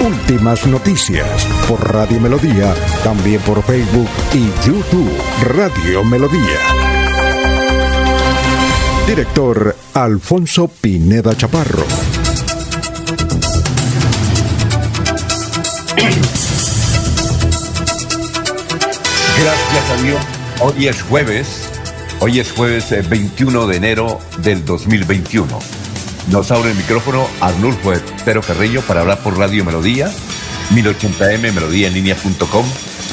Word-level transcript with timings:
Últimas 0.00 0.66
noticias 0.66 1.46
por 1.68 1.92
Radio 1.92 2.18
Melodía, 2.20 2.74
también 3.04 3.38
por 3.42 3.62
Facebook 3.62 4.08
y 4.32 4.50
YouTube 4.66 5.10
Radio 5.42 6.02
Melodía. 6.04 6.58
Director 9.06 9.76
Alfonso 9.92 10.68
Pineda 10.68 11.36
Chaparro. 11.36 11.84
Gracias 19.38 19.90
a 19.90 20.02
Dios. 20.02 20.20
Hoy 20.60 20.88
es 20.88 21.02
jueves. 21.02 21.68
Hoy 22.20 22.40
es 22.40 22.52
jueves 22.52 22.90
21 23.08 23.64
eh, 23.64 23.66
de 23.66 23.76
enero 23.76 24.18
del 24.42 24.64
2021. 24.64 25.79
Nos 26.30 26.52
abre 26.52 26.70
el 26.70 26.76
micrófono 26.76 27.26
Arnulfo 27.40 27.92
Estero 27.92 28.40
Carrillo 28.40 28.82
para 28.82 29.00
hablar 29.00 29.18
por 29.18 29.36
Radio 29.36 29.64
Melodía, 29.64 30.12
1080m, 30.72 31.52
melodíaenlínea.com. 31.52 32.64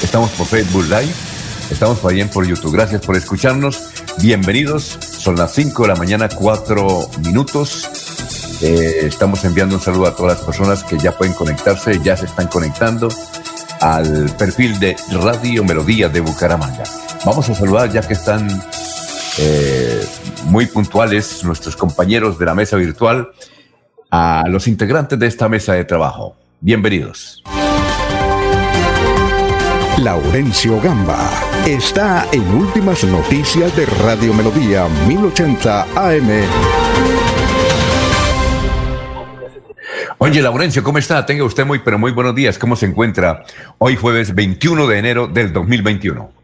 Estamos 0.04 0.30
por 0.32 0.46
Facebook 0.46 0.84
Live, 0.84 1.12
estamos 1.72 2.00
también 2.00 2.30
por 2.30 2.46
YouTube. 2.46 2.74
Gracias 2.74 3.02
por 3.02 3.16
escucharnos. 3.18 3.90
Bienvenidos. 4.22 5.00
Son 5.02 5.36
las 5.36 5.52
5 5.56 5.82
de 5.82 5.88
la 5.88 5.96
mañana, 5.96 6.30
4 6.30 7.10
minutos. 7.26 7.90
Eh, 8.62 9.08
estamos 9.08 9.44
enviando 9.46 9.76
un 9.76 9.82
saludo 9.82 10.06
a 10.06 10.16
todas 10.16 10.38
las 10.38 10.46
personas 10.46 10.84
que 10.84 11.00
ya 11.00 11.18
pueden 11.18 11.34
conectarse, 11.34 12.00
ya 12.04 12.16
se 12.16 12.26
están 12.28 12.46
conectando 12.48 13.10
al 13.82 14.30
perfil 14.38 14.78
de 14.80 14.96
Radio 15.10 15.64
Melodía 15.64 16.08
de 16.08 16.20
Bucaramanga. 16.20 16.84
Vamos 17.26 17.50
a 17.50 17.56
saludar 17.56 17.92
ya 17.92 18.02
que 18.02 18.14
están 18.14 18.48
eh, 19.40 20.04
muy 20.46 20.66
puntuales 20.66 21.44
nuestros 21.44 21.76
compañeros 21.76 22.40
de 22.40 22.46
la 22.46 22.56
mesa 22.56 22.78
virtual 22.78 23.30
a 24.10 24.46
los 24.48 24.68
integrantes 24.68 25.20
de 25.20 25.28
esta 25.28 25.50
mesa 25.50 25.74
de 25.74 25.86
trabajo. 25.86 26.36
Bienvenidos. 26.60 27.44
Laurencio 30.00 30.80
Gamba 30.80 31.30
está 31.66 32.28
en 32.32 32.48
Últimas 32.56 33.04
Noticias 33.04 33.76
de 33.76 33.86
Radio 33.86 34.34
Melodía 34.34 34.88
1080 35.08 35.82
AM. 35.96 36.30
Oye, 40.20 40.42
Laurencio, 40.42 40.84
¿cómo 40.84 40.98
está? 40.98 41.26
Tenga 41.26 41.44
usted 41.44 41.66
muy, 41.66 41.80
pero 41.80 42.00
muy 42.00 42.12
buenos 42.12 42.34
días. 42.34 42.58
¿Cómo 42.58 42.76
se 42.76 42.88
encuentra 42.88 43.44
hoy 43.78 43.96
jueves 43.96 44.34
21 44.34 44.88
de 44.88 44.98
enero 45.00 45.28
del 45.28 45.54
2021? 45.54 46.37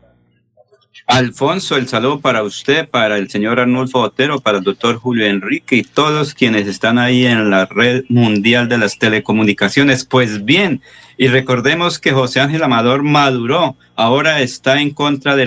Alfonso, 1.06 1.76
el 1.76 1.90
saludo 1.90 2.22
para 2.22 2.44
usted, 2.44 2.88
para 2.88 3.18
el 3.18 3.30
señor 3.30 3.59
Arnulfo 3.59 4.00
Otero, 4.00 4.40
para 4.40 4.59
el 4.59 4.64
doctor 4.64 4.96
Julio 4.96 5.26
Enrique 5.26 5.76
y 5.76 5.84
todos 5.84 6.34
quienes 6.34 6.66
están 6.66 6.98
ahí 6.98 7.26
en 7.26 7.50
la 7.50 7.66
red 7.66 8.06
mundial 8.08 8.70
de 8.70 8.78
las 8.78 8.98
telecomunicaciones. 8.98 10.06
Pues 10.06 10.46
bien, 10.46 10.81
y 11.18 11.28
recordemos 11.28 12.00
que 12.00 12.14
José 12.14 12.40
Ángel 12.40 12.64
Amador 12.64 13.04
maduró, 13.04 13.76
ahora 13.98 14.40
está 14.40 14.80
en 14.80 14.92
contra 14.92 15.36
de 15.36 15.46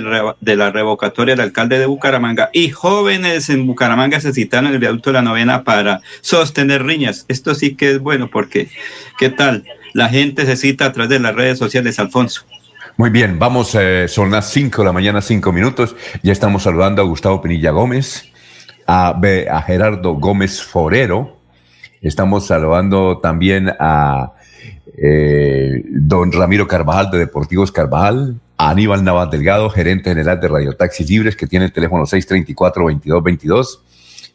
la 0.57 0.71
revocatoria 0.71 1.35
del 1.35 1.47
alcalde 1.47 1.79
de 1.79 1.87
Bucaramanga 1.87 2.51
y 2.53 2.69
jóvenes 2.69 3.49
en 3.49 3.67
Bucaramanga 3.67 4.21
se 4.21 4.35
citaron 4.35 4.67
en 4.67 4.75
el 4.75 4.79
viaducto 4.79 5.09
de 5.09 5.15
la 5.15 5.23
novena 5.23 5.65
para 5.65 6.03
sostener 6.21 6.85
riñas. 6.85 7.25
Esto 7.29 7.55
sí 7.55 7.75
que 7.75 7.93
es 7.93 7.99
bueno 8.01 8.29
porque, 8.31 8.69
¿qué 9.19 9.31
tal? 9.31 9.65
La 9.95 10.11
gente 10.11 10.45
se 10.45 10.57
cita 10.57 10.85
a 10.85 10.93
través 10.93 11.09
de 11.09 11.19
las 11.19 11.35
redes 11.35 11.59
sociales, 11.59 11.99
Alfonso. 11.99 12.45
Muy 12.99 13.11
bien, 13.11 13.39
vamos, 13.39 13.75
eh, 13.75 14.09
son 14.09 14.31
las 14.31 14.51
5 14.53 14.81
de 14.81 14.87
la 14.87 14.93
mañana, 14.93 15.21
5 15.21 15.53
minutos. 15.53 15.95
Ya 16.23 16.33
estamos 16.33 16.63
saludando 16.63 17.03
a 17.03 17.05
Gustavo 17.05 17.43
Pinilla 17.43 17.71
Gómez, 17.71 18.33
a, 18.87 19.21
Gerardo 19.67 20.15
Gómez 20.15 20.63
Forero. 20.63 21.37
Estamos 22.01 22.47
saludando 22.47 23.19
también 23.19 23.71
a 23.79 24.33
eh, 24.97 25.85
don 25.91 26.33
Ramiro 26.33 26.67
Carvajal 26.67 27.11
de 27.11 27.19
Deportivos 27.19 27.71
Carvajal, 27.71 28.41
a 28.57 28.71
Aníbal 28.71 29.05
Navas 29.05 29.31
Delgado, 29.31 29.69
gerente 29.69 30.09
general 30.09 30.41
de 30.41 30.49
Radio 30.49 30.73
Taxis 30.75 31.11
Libres, 31.11 31.37
que 31.37 31.47
tiene 31.47 31.67
el 31.67 31.73
teléfono 31.73 32.05
634-2222. 32.05 33.81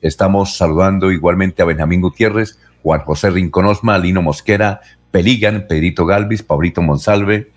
Estamos 0.04 0.56
saludando 0.56 1.12
igualmente 1.12 1.64
a 1.64 1.66
Benjamín 1.66 2.02
Gutiérrez, 2.02 2.60
Juan 2.84 3.02
José 3.02 3.32
Rinconosma, 3.32 3.98
Lino 3.98 4.22
Mosquera, 4.22 4.82
Peligan, 5.10 5.66
Pedrito 5.68 6.06
Galvis, 6.06 6.44
Pablito 6.44 6.84
Monsalve, 6.84 7.50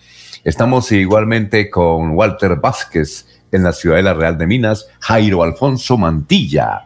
Estamos 0.45 0.93
igualmente 0.93 1.71
con 1.71 2.11
Walter 2.11 2.57
Vázquez 2.57 3.27
en 3.51 3.63
la 3.63 3.73
Ciudadela 3.73 4.13
Real 4.13 4.37
de 4.37 4.47
Minas, 4.47 4.87
Jairo 5.01 5.43
Alfonso 5.43 5.97
Mantilla. 5.97 6.85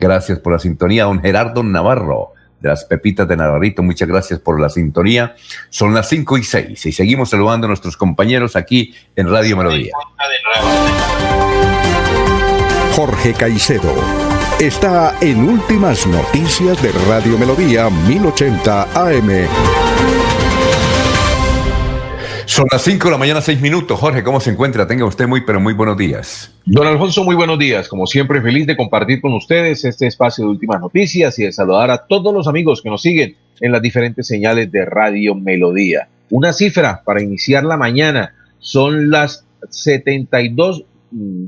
Gracias 0.00 0.40
por 0.40 0.52
la 0.52 0.58
sintonía, 0.58 1.04
don 1.04 1.20
Gerardo 1.20 1.62
Navarro 1.62 2.32
de 2.58 2.68
las 2.68 2.84
Pepitas 2.84 3.28
de 3.28 3.36
Navarrito. 3.36 3.84
Muchas 3.84 4.08
gracias 4.08 4.40
por 4.40 4.60
la 4.60 4.68
sintonía. 4.68 5.36
Son 5.70 5.94
las 5.94 6.08
cinco 6.08 6.36
y 6.36 6.42
seis 6.42 6.84
y 6.84 6.90
seguimos 6.90 7.30
saludando 7.30 7.66
a 7.66 7.68
nuestros 7.68 7.96
compañeros 7.96 8.56
aquí 8.56 8.92
en 9.14 9.30
Radio 9.30 9.56
Melodía. 9.56 9.92
Jorge 12.96 13.34
Caicedo 13.34 13.94
está 14.58 15.16
en 15.20 15.48
Últimas 15.48 16.08
Noticias 16.08 16.82
de 16.82 16.90
Radio 17.08 17.38
Melodía 17.38 17.88
1080 17.88 18.88
AM. 18.94 19.85
Son 22.46 22.66
las 22.70 22.82
5 22.82 23.08
de 23.08 23.10
la 23.10 23.18
mañana, 23.18 23.40
6 23.40 23.60
minutos. 23.60 23.98
Jorge, 23.98 24.22
¿cómo 24.22 24.40
se 24.40 24.50
encuentra? 24.50 24.86
Tenga 24.86 25.04
usted 25.04 25.26
muy, 25.26 25.40
pero 25.40 25.58
muy 25.58 25.74
buenos 25.74 25.96
días. 25.98 26.54
Don 26.64 26.86
Alfonso, 26.86 27.24
muy 27.24 27.34
buenos 27.34 27.58
días. 27.58 27.88
Como 27.88 28.06
siempre, 28.06 28.40
feliz 28.40 28.68
de 28.68 28.76
compartir 28.76 29.20
con 29.20 29.34
ustedes 29.34 29.84
este 29.84 30.06
espacio 30.06 30.44
de 30.44 30.50
últimas 30.50 30.80
noticias 30.80 31.36
y 31.40 31.42
de 31.42 31.52
saludar 31.52 31.90
a 31.90 32.06
todos 32.06 32.32
los 32.32 32.46
amigos 32.46 32.82
que 32.82 32.88
nos 32.88 33.02
siguen 33.02 33.36
en 33.60 33.72
las 33.72 33.82
diferentes 33.82 34.28
señales 34.28 34.70
de 34.70 34.84
Radio 34.84 35.34
Melodía. 35.34 36.08
Una 36.30 36.52
cifra 36.52 37.02
para 37.04 37.20
iniciar 37.20 37.64
la 37.64 37.76
mañana 37.76 38.34
son 38.60 39.10
las 39.10 39.44
72, 39.68 40.84
mm, 41.10 41.44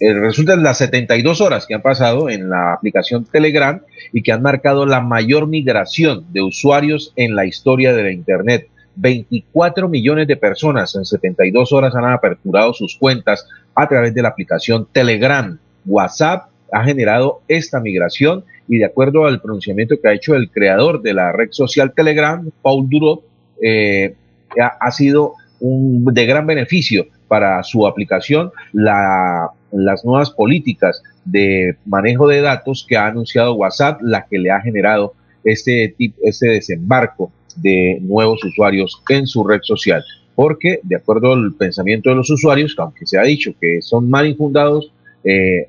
eh, 0.00 0.12
resultan 0.12 0.62
las 0.62 0.76
72 0.76 1.40
horas 1.40 1.66
que 1.66 1.74
han 1.74 1.82
pasado 1.82 2.28
en 2.28 2.50
la 2.50 2.74
aplicación 2.74 3.24
Telegram 3.24 3.80
y 4.12 4.22
que 4.22 4.32
han 4.32 4.42
marcado 4.42 4.84
la 4.84 5.00
mayor 5.00 5.46
migración 5.46 6.26
de 6.34 6.42
usuarios 6.42 7.14
en 7.16 7.34
la 7.34 7.46
historia 7.46 7.94
de 7.94 8.02
la 8.02 8.12
Internet 8.12 8.68
24 8.96 9.88
millones 9.88 10.26
de 10.26 10.36
personas 10.36 10.94
en 10.94 11.04
72 11.04 11.72
horas 11.72 11.94
han 11.94 12.04
aperturado 12.04 12.72
sus 12.72 12.96
cuentas 12.96 13.46
a 13.74 13.88
través 13.88 14.14
de 14.14 14.22
la 14.22 14.28
aplicación 14.28 14.86
Telegram. 14.92 15.58
WhatsApp 15.84 16.48
ha 16.72 16.84
generado 16.84 17.42
esta 17.48 17.80
migración 17.80 18.44
y 18.68 18.78
de 18.78 18.86
acuerdo 18.86 19.26
al 19.26 19.40
pronunciamiento 19.40 20.00
que 20.00 20.08
ha 20.08 20.12
hecho 20.12 20.34
el 20.34 20.50
creador 20.50 21.02
de 21.02 21.14
la 21.14 21.32
red 21.32 21.48
social 21.50 21.92
Telegram, 21.94 22.50
Paul 22.62 22.88
Durot, 22.88 23.22
eh, 23.62 24.14
ha, 24.58 24.90
sido 24.90 25.34
un, 25.60 26.04
de 26.04 26.26
gran 26.26 26.46
beneficio 26.46 27.06
para 27.28 27.62
su 27.62 27.86
aplicación 27.86 28.52
las 28.72 30.04
nuevas 30.04 30.30
políticas 30.30 31.02
de 31.24 31.76
manejo 31.84 32.28
de 32.28 32.40
datos 32.40 32.86
que 32.88 32.96
ha 32.96 33.06
anunciado 33.06 33.54
WhatsApp, 33.54 34.00
la 34.02 34.26
que 34.26 34.38
le 34.38 34.50
ha 34.50 34.60
generado 34.60 35.14
este, 35.44 35.94
este 36.22 36.48
desembarco 36.48 37.32
de 37.56 37.98
nuevos 38.00 38.42
usuarios 38.44 39.02
en 39.08 39.26
su 39.26 39.44
red 39.44 39.60
social. 39.62 40.04
Porque, 40.34 40.80
de 40.82 40.96
acuerdo 40.96 41.32
al 41.32 41.54
pensamiento 41.54 42.10
de 42.10 42.16
los 42.16 42.30
usuarios, 42.30 42.74
aunque 42.78 43.06
se 43.06 43.18
ha 43.18 43.22
dicho 43.22 43.52
que 43.60 43.80
son 43.82 44.10
mal 44.10 44.26
infundados, 44.26 44.92
eh, 45.22 45.68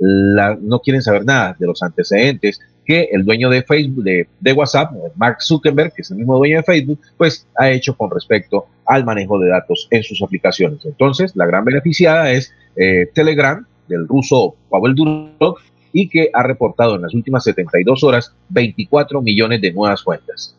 no 0.00 0.80
quieren 0.80 1.02
saber 1.02 1.24
nada 1.24 1.56
de 1.58 1.66
los 1.66 1.82
antecedentes 1.82 2.60
que 2.88 3.10
el 3.12 3.24
dueño 3.24 3.50
de 3.50 3.62
Facebook, 3.62 4.02
de, 4.02 4.52
WhatsApp, 4.54 4.92
Mark 5.14 5.42
Zuckerberg, 5.42 5.92
que 5.92 6.00
es 6.00 6.10
el 6.10 6.16
mismo 6.16 6.38
dueño 6.38 6.56
de 6.56 6.62
Facebook, 6.62 6.98
pues 7.18 7.46
ha 7.58 7.70
hecho 7.70 7.94
con 7.94 8.10
respecto 8.10 8.66
al 8.86 9.04
manejo 9.04 9.38
de 9.38 9.50
datos 9.50 9.88
en 9.90 10.02
sus 10.02 10.22
aplicaciones. 10.22 10.86
Entonces, 10.86 11.36
la 11.36 11.44
gran 11.44 11.66
beneficiada 11.66 12.32
es 12.32 12.50
eh, 12.76 13.06
Telegram, 13.12 13.66
del 13.88 14.08
ruso 14.08 14.54
Pavel 14.70 14.94
Durov, 14.94 15.58
y 15.92 16.08
que 16.08 16.30
ha 16.32 16.42
reportado 16.42 16.96
en 16.96 17.02
las 17.02 17.14
últimas 17.14 17.44
72 17.44 18.02
horas 18.04 18.32
24 18.48 19.22
millones 19.22 19.60
de 19.60 19.72
nuevas 19.72 20.02
cuentas. 20.02 20.54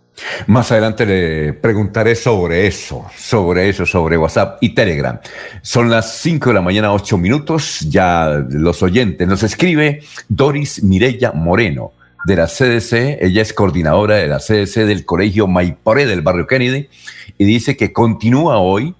Más 0.48 0.72
adelante 0.72 1.06
le 1.06 1.54
preguntaré 1.54 2.16
sobre 2.16 2.68
eso, 2.68 3.06
sobre 3.16 3.70
eso, 3.70 3.86
sobre 3.86 4.18
WhatsApp 4.18 4.58
y 4.62 4.70
Telegram. 4.70 5.20
Son 5.62 5.90
las 5.90 6.18
5 6.20 6.50
de 6.50 6.54
la 6.56 6.62
mañana, 6.62 6.94
8 6.94 7.18
minutos. 7.18 7.81
Ya 7.90 8.44
los 8.50 8.84
oyentes 8.84 9.28
nos 9.28 9.44
escribe 9.44 10.02
Doris 10.28 10.84
Mirella 10.84 11.31
Moreno 11.31 11.94
de 12.26 12.36
la 12.36 12.48
CDC. 12.48 13.20
Ella 13.22 13.42
es 13.42 13.54
coordinadora 13.54 14.16
de 14.16 14.28
la 14.28 14.40
CDC 14.40 14.86
del 14.86 15.06
Colegio 15.06 15.48
Maiporé 15.48 16.06
del 16.06 16.22
barrio 16.22 16.48
Kennedy 16.48 16.90
y 17.38 17.46
dice 17.46 17.78
que 17.78 17.94
continúa 17.94 18.58
hoy 18.58 18.96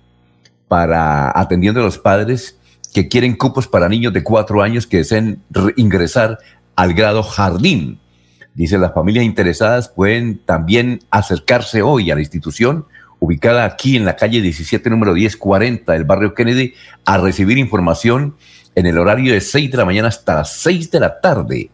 para 0.68 1.38
atendiendo 1.38 1.82
a 1.82 1.84
los 1.84 1.98
padres 1.98 2.59
que 2.94 3.08
quieren 3.08 3.36
cupos 3.36 3.68
para 3.68 3.90
niños 3.90 4.14
de 4.14 4.24
cuatro 4.24 4.62
años 4.62 4.88
que 4.88 4.98
deseen 4.98 5.42
ingresar 5.76 6.40
al 6.76 6.94
grado 6.94 7.24
jardín. 7.24 8.00
Dice, 8.54 8.78
las 8.78 8.94
familias 8.94 9.26
interesadas 9.26 9.90
pueden 9.90 10.40
también 10.40 11.00
acercarse 11.12 11.82
hoy 11.82 12.12
a 12.12 12.16
la 12.16 12.22
institución 12.22 12.86
ubicada 13.20 13.66
aquí 13.66 13.98
en 13.98 14.06
la 14.06 14.16
calle 14.16 14.42
17, 14.42 14.90
número 14.90 15.14
1040 15.14 15.92
del 15.92 16.04
barrio 16.06 16.34
Kennedy, 16.34 16.74
a 17.06 17.18
recibir 17.18 17.58
información 17.58 18.36
en 18.76 18.86
el 18.86 18.98
horario 18.98 19.34
de 19.34 19.42
6 19.42 19.72
de 19.72 19.78
la 19.78 19.86
mañana 19.86 20.08
hasta 20.08 20.36
las 20.36 20.54
6 20.54 20.92
de 20.92 21.00
la 21.00 21.20
tarde. 21.20 21.70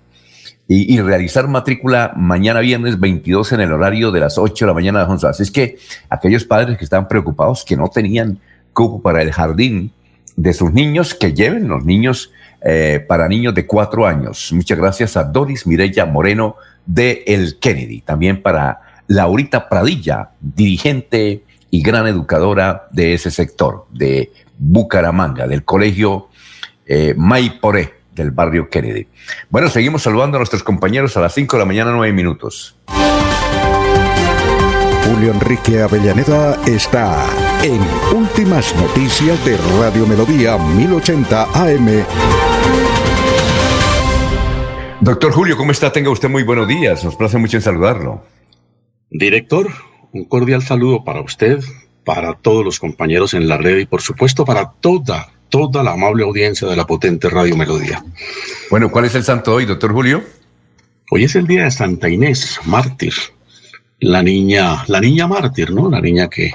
Y, 0.68 1.00
realizar 1.00 1.48
matrícula 1.48 2.14
mañana 2.16 2.60
viernes 2.60 3.00
22 3.00 3.52
en 3.52 3.62
el 3.62 3.72
horario 3.72 4.12
de 4.12 4.20
las 4.20 4.40
8 4.40 4.66
de 4.66 4.68
la 4.68 4.74
mañana 4.74 5.06
de 5.06 5.12
11. 5.12 5.28
Así 5.28 5.44
es 5.44 5.52
que 5.52 5.78
aquellos 6.10 6.44
padres 6.44 6.80
que 6.80 6.84
estaban 6.84 7.08
preocupados 7.08 7.64
que 7.64 7.78
no 7.78 7.88
tenían 7.88 8.40
cupo 8.74 9.00
para 9.00 9.22
el 9.22 9.32
jardín 9.32 9.92
de 10.36 10.54
sus 10.54 10.74
niños, 10.74 11.14
que 11.14 11.34
lleven 11.34 11.68
los 11.68 11.86
niños 11.86 12.32
eh, 12.62 13.04
para 13.08 13.28
niños 13.28 13.54
de 13.54 13.66
cuatro 13.66 14.08
años. 14.08 14.52
Muchas 14.52 14.78
gracias 14.78 15.18
a 15.18 15.24
Doris 15.24 15.68
Mireya 15.68 16.06
Moreno 16.06 16.56
de 16.86 17.24
El 17.28 17.60
Kennedy. 17.60 18.02
También 18.02 18.42
para 18.42 18.82
Laurita 19.08 19.70
Pradilla, 19.70 20.32
dirigente 20.42 21.44
y 21.70 21.82
gran 21.82 22.08
educadora 22.08 22.88
de 22.92 23.14
ese 23.14 23.32
sector, 23.32 23.86
de 23.92 24.32
Bucaramanga, 24.58 25.48
del 25.48 25.64
colegio 25.64 26.30
eh, 26.86 27.14
Maiporé 27.18 27.94
del 28.16 28.32
barrio 28.32 28.70
Kennedy. 28.70 29.08
Bueno, 29.50 29.70
seguimos 29.70 30.04
saludando 30.04 30.38
a 30.38 30.40
nuestros 30.40 30.64
compañeros 30.64 31.18
a 31.18 31.22
las 31.22 31.34
5 31.34 31.58
de 31.58 31.60
la 31.60 31.66
mañana, 31.66 31.92
9 31.92 32.14
minutos. 32.14 32.78
Julio 35.06 35.34
Enrique 35.34 35.82
Avellaneda 35.82 36.58
está 36.66 37.28
en 37.64 37.80
Últimas 38.16 38.76
Noticias 38.76 39.44
de 39.46 39.58
Radio 39.80 40.06
Melodía 40.06 40.58
1080 40.58 41.44
AM. 41.54 42.06
Doctor 45.02 45.32
Julio, 45.32 45.58
¿cómo 45.58 45.72
está? 45.72 45.92
Tenga 45.92 46.10
usted 46.10 46.30
muy 46.30 46.44
buenos 46.44 46.68
días. 46.68 47.04
Nos 47.04 47.16
place 47.16 47.38
mucho 47.38 47.58
en 47.58 47.64
saludarlo. 47.64 48.24
Director, 49.10 49.68
un 50.12 50.26
cordial 50.26 50.64
saludo 50.64 51.04
para 51.04 51.22
usted, 51.22 51.60
para 52.04 52.34
todos 52.34 52.66
los 52.66 52.80
compañeros 52.80 53.34
en 53.34 53.48
la 53.48 53.58
red 53.58 53.78
y 53.78 53.86
por 53.86 54.02
supuesto 54.02 54.46
para 54.46 54.72
toda, 54.80 55.32
toda 55.50 55.84
la 55.84 55.92
amable 55.92 56.24
audiencia 56.24 56.68
de 56.68 56.76
la 56.76 56.86
potente 56.86 57.30
Radio 57.30 57.56
Melodía. 57.56 58.04
Bueno, 58.70 58.90
¿cuál 58.92 59.06
es 59.06 59.16
el 59.16 59.24
santo 59.24 59.54
hoy, 59.54 59.66
doctor 59.66 59.92
Julio? 59.94 60.24
Hoy 61.12 61.24
es 61.24 61.36
el 61.36 61.48
día 61.48 61.64
de 61.64 61.72
Santa 61.72 62.10
Inés, 62.10 62.60
mártir. 62.66 63.14
La 64.00 64.22
niña, 64.22 64.84
la 64.88 65.00
niña 65.00 65.28
mártir, 65.28 65.72
¿no? 65.72 65.90
La 65.90 66.02
niña 66.02 66.28
que, 66.28 66.52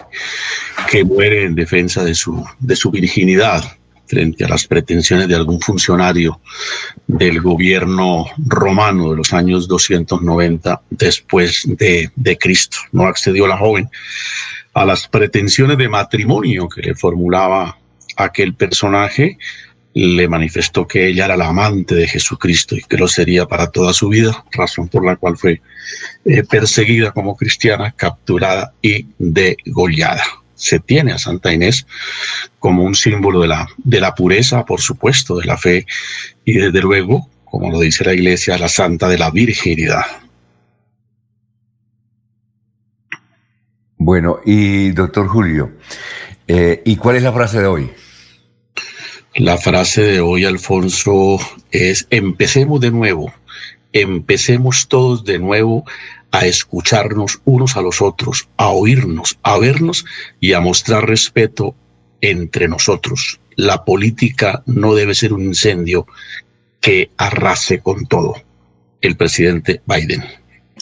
que 0.91 1.05
muere 1.05 1.45
en 1.45 1.55
defensa 1.55 2.03
de 2.03 2.17
su, 2.17 2.45
de 2.59 2.77
virginidad 2.91 3.63
frente 4.09 4.45
a 4.45 4.49
las 4.49 4.67
pretensiones 4.67 5.29
de 5.29 5.37
algún 5.37 5.61
funcionario 5.61 6.41
del 7.07 7.41
gobierno 7.41 8.27
romano 8.45 9.13
de 9.13 9.19
los 9.19 9.33
años 9.33 9.69
290 9.69 10.83
después 10.91 11.63
de, 11.65 12.11
de 12.17 12.37
Cristo. 12.37 12.79
No 12.91 13.07
accedió 13.07 13.47
la 13.47 13.57
joven 13.57 13.89
a 14.75 14.85
las 14.85 15.07
pretensiones 15.07 15.79
de 15.79 15.89
matrimonio 15.89 16.69
que 16.69 16.83
le 16.83 16.97
formulaba 16.97 17.79
aquel 18.17 18.55
personaje, 18.55 19.39
le 19.95 20.27
manifestó 20.27 20.89
que 20.89 21.07
ella 21.07 21.27
era 21.27 21.37
la 21.37 21.47
amante 21.47 21.95
de 21.95 22.09
Jesucristo 22.09 22.75
y 22.75 22.83
que 22.83 22.97
lo 22.97 23.07
sería 23.07 23.47
para 23.47 23.71
toda 23.71 23.93
su 23.93 24.09
vida, 24.09 24.45
razón 24.51 24.89
por 24.89 25.07
la 25.07 25.15
cual 25.15 25.37
fue 25.37 25.63
eh, 26.25 26.43
perseguida 26.43 27.13
como 27.13 27.37
cristiana, 27.37 27.93
capturada 27.93 28.73
y 28.83 29.07
degollada 29.19 30.40
se 30.61 30.79
tiene 30.79 31.13
a 31.13 31.19
Santa 31.19 31.53
Inés 31.53 31.87
como 32.59 32.85
un 32.85 32.95
símbolo 32.95 33.41
de 33.41 33.49
la, 33.49 33.67
de 33.79 34.01
la 34.01 34.15
pureza, 34.15 34.65
por 34.65 34.81
supuesto, 34.81 35.39
de 35.39 35.47
la 35.47 35.57
fe 35.57 35.87
y 36.45 36.53
desde 36.53 36.81
luego, 36.81 37.29
como 37.45 37.71
lo 37.71 37.81
dice 37.81 38.05
la 38.05 38.13
Iglesia, 38.13 38.59
la 38.59 38.69
Santa 38.69 39.09
de 39.09 39.19
la 39.19 39.31
Virginidad. 39.31 40.05
Bueno, 43.97 44.41
y 44.45 44.91
doctor 44.91 45.29
Julio, 45.29 45.73
eh, 46.47 46.83
¿y 46.85 46.97
cuál 46.97 47.17
es 47.17 47.23
la 47.23 47.33
frase 47.33 47.61
de 47.61 47.67
hoy? 47.67 47.91
La 49.37 49.57
frase 49.57 50.03
de 50.03 50.21
hoy, 50.21 50.45
Alfonso, 50.45 51.39
es 51.71 52.07
empecemos 52.11 52.81
de 52.81 52.91
nuevo, 52.91 53.33
empecemos 53.93 54.89
todos 54.89 55.25
de 55.25 55.39
nuevo 55.39 55.85
a 56.33 56.47
escucharnos 56.47 57.41
unos 57.45 57.77
a 57.77 57.83
los 57.83 58.03
otros, 58.03 58.49
a 58.57 58.69
oírnos, 58.69 59.39
a 59.43 59.59
vernos 59.59 60.05
y 60.39 60.53
a 60.53 60.61
mostrar 60.61 61.07
respeto 61.07 61.75
entre 62.21 62.69
nosotros. 62.69 63.41
La 63.57 63.85
política 63.85 64.63
no 64.67 64.95
debe 64.95 65.15
ser 65.15 65.33
un 65.33 65.43
incendio 65.43 66.07
que 66.81 67.11
arrase 67.17 67.81
con 67.81 68.07
todo. 68.07 68.35
El 69.01 69.17
presidente 69.17 69.83
Biden. 69.87 70.25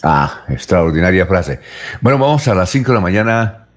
Ah, 0.03 0.45
extraordinaria 0.49 1.25
frase. 1.25 1.59
Bueno, 2.01 2.19
vamos 2.19 2.47
a 2.47 2.55
las 2.55 2.69
5 2.69 2.91
de 2.91 2.95
la 2.95 3.01
mañana, 3.01 3.68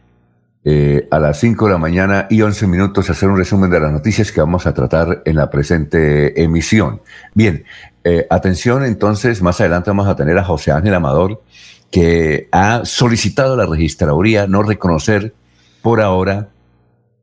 eh, 0.65 1.09
a 1.11 1.19
las 1.19 1.41
5 1.41 1.67
de 1.67 1.73
la 1.73 1.79
mañana 1.79 2.27
y 2.31 2.41
11 2.41 2.69
minutos 2.69 3.11
hacer 3.11 3.29
un 3.29 3.37
resumen 3.37 3.69
de 3.69 3.81
las 3.81 3.91
noticias 3.91 4.31
que 4.31 4.41
vamos 4.41 4.65
a 4.67 4.73
tratar 4.73 5.23
en 5.25 5.37
la 5.37 5.51
presente 5.51 6.41
emisión. 6.41 7.03
Bien, 7.35 7.65
eh, 8.05 8.27
atención, 8.31 8.85
entonces, 8.85 9.43
más 9.43 9.61
adelante 9.61 9.91
vamos 9.91 10.07
a 10.07 10.15
tener 10.15 10.39
a 10.39 10.45
José 10.45 10.71
Ángel 10.71 10.95
Amador, 10.95 11.43
que 11.91 12.49
ha 12.53 12.85
solicitado 12.85 13.55
a 13.55 13.57
la 13.57 13.67
registraduría 13.67 14.47
no 14.47 14.63
reconocer 14.63 15.35
por 15.83 16.01
ahora 16.01 16.49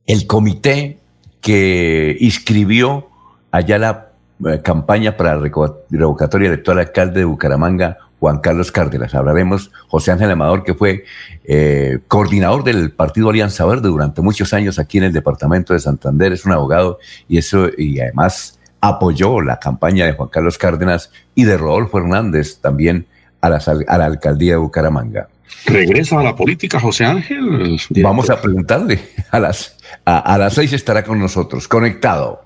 el 0.05 0.27
comité 0.27 0.99
que 1.39 2.17
inscribió 2.19 3.07
allá 3.51 3.77
la 3.77 4.09
eh, 4.45 4.61
campaña 4.61 5.15
para 5.17 5.35
la 5.35 5.49
revocatoria 5.89 6.47
electoral 6.47 6.79
alcalde 6.79 7.21
de 7.21 7.25
Bucaramanga, 7.25 7.97
Juan 8.19 8.39
Carlos 8.39 8.71
Cárdenas. 8.71 9.15
Hablaremos 9.15 9.71
José 9.87 10.11
Ángel 10.11 10.31
Amador, 10.31 10.63
que 10.63 10.73
fue 10.73 11.05
eh, 11.45 11.99
coordinador 12.07 12.63
del 12.63 12.91
Partido 12.91 13.29
Alianza 13.29 13.65
Verde 13.65 13.89
durante 13.89 14.21
muchos 14.21 14.53
años 14.53 14.79
aquí 14.79 14.97
en 14.97 15.05
el 15.05 15.13
departamento 15.13 15.73
de 15.73 15.79
Santander, 15.79 16.33
es 16.33 16.45
un 16.45 16.51
abogado 16.51 16.99
y 17.27 17.37
eso, 17.37 17.69
y 17.77 17.99
además 17.99 18.59
apoyó 18.81 19.41
la 19.41 19.59
campaña 19.59 20.05
de 20.05 20.13
Juan 20.13 20.29
Carlos 20.29 20.57
Cárdenas 20.57 21.11
y 21.35 21.43
de 21.43 21.57
Rodolfo 21.57 21.97
Hernández 21.97 22.59
también 22.59 23.07
a 23.41 23.49
la, 23.49 23.61
a 23.87 23.97
la 23.97 24.05
alcaldía 24.05 24.53
de 24.53 24.57
Bucaramanga. 24.57 25.27
¿Regresa 25.65 26.19
a 26.19 26.23
la 26.23 26.35
política 26.35 26.79
José 26.79 27.05
Ángel? 27.05 27.77
Vamos 28.01 28.29
a 28.29 28.41
preguntarle. 28.41 28.99
A 29.31 29.39
las, 29.39 29.77
a, 30.05 30.37
las 30.37 30.53
seis 30.53 30.73
estará 30.73 31.03
con 31.03 31.19
nosotros, 31.19 31.67
conectado. 31.67 32.45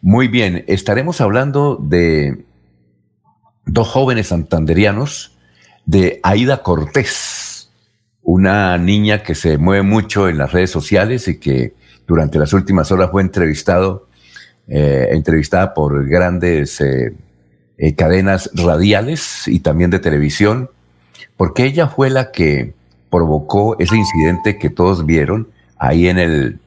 Muy 0.00 0.28
bien, 0.28 0.64
estaremos 0.66 1.20
hablando 1.20 1.76
de 1.76 2.44
dos 3.66 3.88
jóvenes 3.88 4.28
santanderianos, 4.28 5.36
de 5.84 6.20
Aida 6.22 6.62
Cortés, 6.62 7.70
una 8.22 8.78
niña 8.78 9.22
que 9.22 9.34
se 9.34 9.58
mueve 9.58 9.82
mucho 9.82 10.28
en 10.28 10.38
las 10.38 10.52
redes 10.52 10.70
sociales 10.70 11.28
y 11.28 11.38
que 11.38 11.74
durante 12.06 12.38
las 12.38 12.52
últimas 12.52 12.90
horas 12.90 13.10
fue 13.10 13.22
entrevistado 13.22 14.06
eh, 14.68 15.10
entrevistada 15.12 15.74
por 15.74 16.08
grandes 16.08 16.80
eh, 16.80 17.14
eh, 17.78 17.94
cadenas 17.94 18.50
radiales 18.52 19.46
y 19.46 19.60
también 19.60 19.90
de 19.90 20.00
televisión, 20.00 20.70
porque 21.36 21.66
ella 21.66 21.86
fue 21.86 22.10
la 22.10 22.32
que 22.32 22.74
provocó 23.08 23.78
ese 23.78 23.96
incidente 23.96 24.58
que 24.58 24.68
todos 24.68 25.06
vieron 25.06 25.50
ahí 25.78 26.08
en 26.08 26.18
el, 26.18 26.58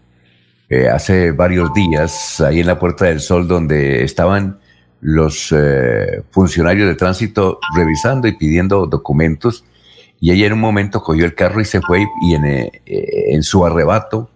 hace 0.94 1.32
varios 1.32 1.74
días, 1.74 2.40
ahí 2.40 2.62
en 2.62 2.68
la 2.68 2.80
Puerta 2.80 3.04
del 3.04 3.20
Sol, 3.20 3.50
donde 3.50 4.06
estaban 4.06 4.60
los 5.02 5.54
funcionarios 6.32 6.88
de 6.88 6.96
tránsito 6.96 7.60
revisando 7.76 8.28
y 8.28 8.38
pidiendo 8.38 8.86
documentos, 8.86 9.64
y 10.20 10.32
ella 10.32 10.48
en 10.48 10.54
un 10.54 10.60
momento 10.60 11.02
cogió 11.02 11.26
el 11.26 11.36
carro 11.36 11.62
y 11.62 11.66
se 11.66 11.82
fue 11.82 12.06
y 12.22 12.36
en, 12.36 12.72
en 12.86 13.44
su 13.44 13.66
arrebato, 13.66 14.30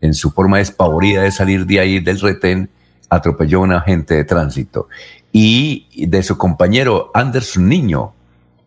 en 0.00 0.14
su 0.14 0.30
forma 0.30 0.58
despavorida 0.58 1.22
de 1.22 1.32
salir 1.32 1.66
de 1.66 1.80
ahí 1.80 2.00
del 2.00 2.20
retén, 2.20 2.70
atropelló 3.08 3.58
a 3.58 3.62
un 3.62 3.72
agente 3.72 4.14
de 4.14 4.24
tránsito. 4.24 4.88
Y 5.32 6.06
de 6.06 6.22
su 6.22 6.38
compañero 6.38 7.10
Anderson 7.12 7.68
Niño. 7.68 8.14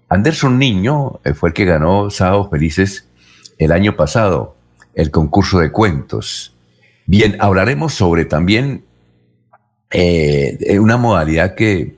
Anderson 0.07 0.57
Niño 0.59 1.19
eh, 1.23 1.33
fue 1.33 1.49
el 1.49 1.53
que 1.53 1.65
ganó 1.65 2.09
Sábado 2.09 2.49
Felices 2.49 3.07
el 3.57 3.71
año 3.71 3.95
pasado, 3.95 4.55
el 4.93 5.11
concurso 5.11 5.59
de 5.59 5.71
cuentos. 5.71 6.55
Bien, 7.05 7.37
hablaremos 7.39 7.93
sobre 7.93 8.25
también 8.25 8.83
eh, 9.91 10.79
una 10.79 10.97
modalidad 10.97 11.55
que 11.55 11.97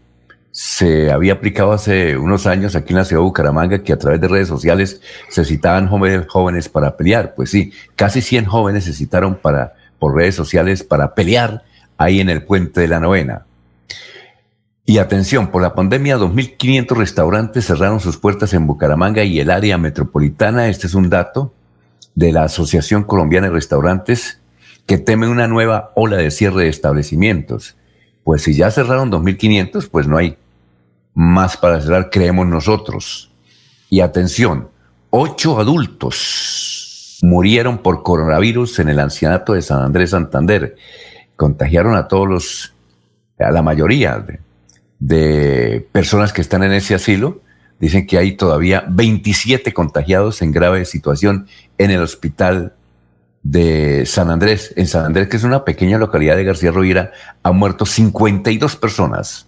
se 0.52 1.12
había 1.12 1.34
aplicado 1.34 1.72
hace 1.72 2.18
unos 2.18 2.46
años 2.46 2.76
aquí 2.76 2.92
en 2.92 2.98
la 2.98 3.06
ciudad 3.06 3.22
de 3.22 3.26
Bucaramanga, 3.26 3.84
que 3.84 3.94
a 3.94 3.98
través 3.98 4.20
de 4.20 4.28
redes 4.28 4.48
sociales 4.48 5.02
se 5.30 5.46
citaban 5.46 5.88
jóvenes, 5.88 6.70
para 6.70 6.98
pelear. 6.98 7.34
Pues 7.36 7.50
sí, 7.50 7.72
casi 7.96 8.22
100 8.22 8.46
jóvenes 8.46 8.84
se 8.84 8.94
citaron 8.94 9.36
para, 9.36 9.74
por 9.98 10.16
redes 10.16 10.36
sociales 10.36 10.84
para 10.84 11.16
pelear 11.16 11.64
ahí 11.98 12.20
en 12.20 12.30
el 12.30 12.44
puente 12.44 12.82
de 12.82 12.88
la 12.88 13.00
novena. 13.00 13.46
Y 14.86 14.98
atención, 14.98 15.52
por 15.52 15.62
la 15.62 15.74
pandemia, 15.74 16.18
2.500 16.18 16.98
restaurantes 16.98 17.66
cerraron 17.66 18.00
sus 18.02 18.18
puertas 18.18 18.54
en 18.54 18.68
Bucaramanga 18.68 19.24
y 19.24 19.40
el 19.40 19.50
área 19.50 19.78
metropolitana. 19.78 20.68
Este 20.68 20.88
es 20.88 20.96
un 20.96 21.10
dato 21.10 21.54
de 22.16 22.34
la 22.34 22.44
Asociación 22.44 23.04
Colombiana 23.04 23.48
de 23.48 23.54
Restaurantes 23.54 24.40
que 24.86 24.98
temen 24.98 25.30
una 25.30 25.48
nueva 25.48 25.92
ola 25.96 26.18
de 26.18 26.32
cierre 26.32 26.64
de 26.64 26.70
establecimientos. 26.70 27.78
Pues 28.24 28.44
si 28.44 28.54
ya 28.54 28.72
cerraron 28.72 29.12
2.500, 29.12 29.90
pues 29.90 30.08
no 30.08 30.18
hay 30.18 30.38
más 31.14 31.58
para 31.58 31.82
cerrar, 31.82 32.10
creemos 32.10 32.48
nosotros. 32.48 33.32
Y 33.90 34.02
atención, 34.02 34.70
ocho 35.10 35.60
adultos 35.60 37.20
murieron 37.24 37.80
por 37.80 38.04
coronavirus 38.04 38.80
en 38.80 38.90
el 38.90 39.00
ancianato 39.00 39.54
de 39.54 39.62
San 39.62 39.82
Andrés 39.82 40.12
Santander. 40.12 40.76
Contagiaron 41.36 41.96
a 41.96 42.08
todos 42.08 42.28
los, 42.28 42.74
a 43.40 43.52
la 43.52 43.62
mayoría 43.62 44.20
de, 44.20 44.40
de 45.00 45.88
personas 45.92 46.32
que 46.32 46.42
están 46.42 46.64
en 46.64 46.72
ese 46.72 46.96
asilo. 46.96 47.42
Dicen 47.80 48.06
que 48.06 48.18
hay 48.18 48.34
todavía 48.34 48.86
27 48.88 49.74
contagiados 49.74 50.42
en 50.42 50.52
grave 50.52 50.86
situación 50.86 51.48
en 51.78 51.92
el 51.92 52.02
hospital 52.02 52.76
de 53.44 54.06
San 54.06 54.30
Andrés. 54.30 54.74
En 54.76 54.88
San 54.88 55.06
Andrés, 55.06 55.28
que 55.28 55.38
es 55.38 55.44
una 55.44 55.66
pequeña 55.66 55.98
localidad 55.98 56.36
de 56.36 56.44
García 56.44 56.72
Rovira, 56.72 57.12
han 57.44 57.58
muerto 57.58 57.86
52 57.86 58.76
personas. 58.76 59.48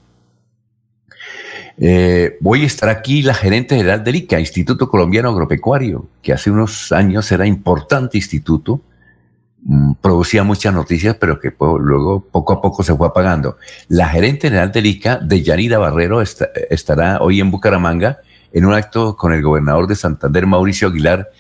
Eh, 1.78 2.38
voy 2.40 2.64
a 2.64 2.68
estar 2.68 2.90
aquí 2.90 3.24
la 3.24 3.34
gerente 3.34 3.76
general 3.76 4.04
del 4.04 4.16
ICA, 4.18 4.40
Instituto 4.40 4.90
Colombiano 4.90 5.30
Agropecuario, 5.30 6.08
que 6.22 6.34
hace 6.34 6.52
unos 6.52 6.92
años 6.92 7.32
era 7.32 7.48
importante 7.48 8.18
instituto, 8.18 8.82
mm, 9.64 9.94
producía 9.94 10.44
muchas 10.44 10.74
noticias, 10.74 11.16
pero 11.20 11.40
que 11.40 11.52
luego 11.80 12.24
poco 12.32 12.54
a 12.54 12.62
poco 12.62 12.84
se 12.84 12.96
fue 12.96 13.08
apagando. 13.08 13.58
La 13.88 14.08
gerente 14.08 14.48
general 14.50 14.72
del 14.72 14.86
ICA, 14.86 15.18
de 15.18 15.42
Yanira 15.42 15.80
Barrero, 15.80 16.22
estará 16.22 17.22
hoy 17.22 17.40
en 17.40 17.50
Bucaramanga 17.50 18.20
en 18.52 18.66
un 18.66 18.74
acto 18.74 19.18
con 19.18 19.34
el 19.34 19.42
gobernador 19.42 19.88
de 19.88 19.96
Santander, 19.96 20.46
Mauricio 20.46 20.90
Aguilar, 20.90 21.32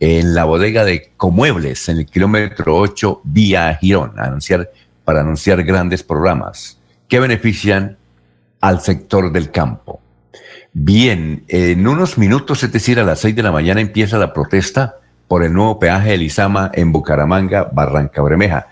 en 0.00 0.34
la 0.34 0.44
bodega 0.44 0.84
de 0.84 1.10
Comuebles, 1.16 1.88
en 1.88 1.98
el 1.98 2.06
kilómetro 2.06 2.76
8, 2.76 3.22
vía 3.24 3.74
Girón, 3.80 4.18
anunciar, 4.18 4.70
para 5.04 5.20
anunciar 5.20 5.62
grandes 5.64 6.02
programas 6.02 6.78
que 7.08 7.20
benefician 7.20 7.96
al 8.60 8.80
sector 8.80 9.32
del 9.32 9.50
campo. 9.50 10.00
Bien, 10.72 11.44
en 11.48 11.86
unos 11.86 12.18
minutos, 12.18 12.62
es 12.62 12.72
decir, 12.72 13.00
a 13.00 13.04
las 13.04 13.20
6 13.20 13.34
de 13.34 13.42
la 13.42 13.52
mañana 13.52 13.80
empieza 13.80 14.18
la 14.18 14.32
protesta 14.32 14.96
por 15.26 15.42
el 15.42 15.52
nuevo 15.52 15.78
peaje 15.78 16.10
de 16.10 16.18
Lizama 16.18 16.70
en 16.74 16.92
Bucaramanga, 16.92 17.68
Barranca 17.72 18.22
Bremeja. 18.22 18.68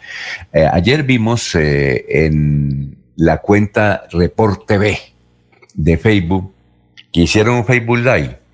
Eh, 0.52 0.68
ayer 0.70 1.02
vimos 1.02 1.54
eh, 1.54 2.04
en 2.08 2.96
la 3.16 3.38
cuenta 3.38 4.04
Report 4.10 4.66
TV 4.66 4.98
de 5.74 5.98
Facebook 5.98 6.52
que 7.12 7.22
hicieron 7.22 7.56
un 7.56 7.66
Facebook 7.66 7.98
Live 7.98 8.45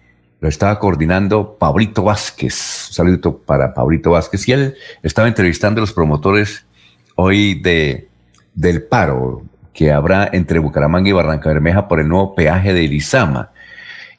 lo 0.43 0.49
estaba 0.49 0.77
coordinando 0.81 1.57
Pablito 1.57 2.03
Vázquez. 2.03 2.89
Un 2.89 2.95
saludo 2.95 3.39
para 3.39 3.73
Pablito 3.73 4.11
Vázquez. 4.11 4.49
Y 4.49 4.53
él 4.53 4.75
estaba 5.05 5.29
entrevistando 5.29 5.79
a 5.79 5.83
los 5.83 5.93
promotores 5.93 6.67
hoy 7.15 7.61
de, 7.63 8.09
del 8.53 8.83
paro 8.83 9.45
que 9.73 9.93
habrá 9.93 10.29
entre 10.33 10.59
Bucaramanga 10.59 11.09
y 11.09 11.13
Barranca 11.13 11.49
Bermeja 11.49 11.87
por 11.87 12.01
el 12.01 12.09
nuevo 12.09 12.35
peaje 12.35 12.75
de 12.75 12.87
Elizama. 12.87 13.53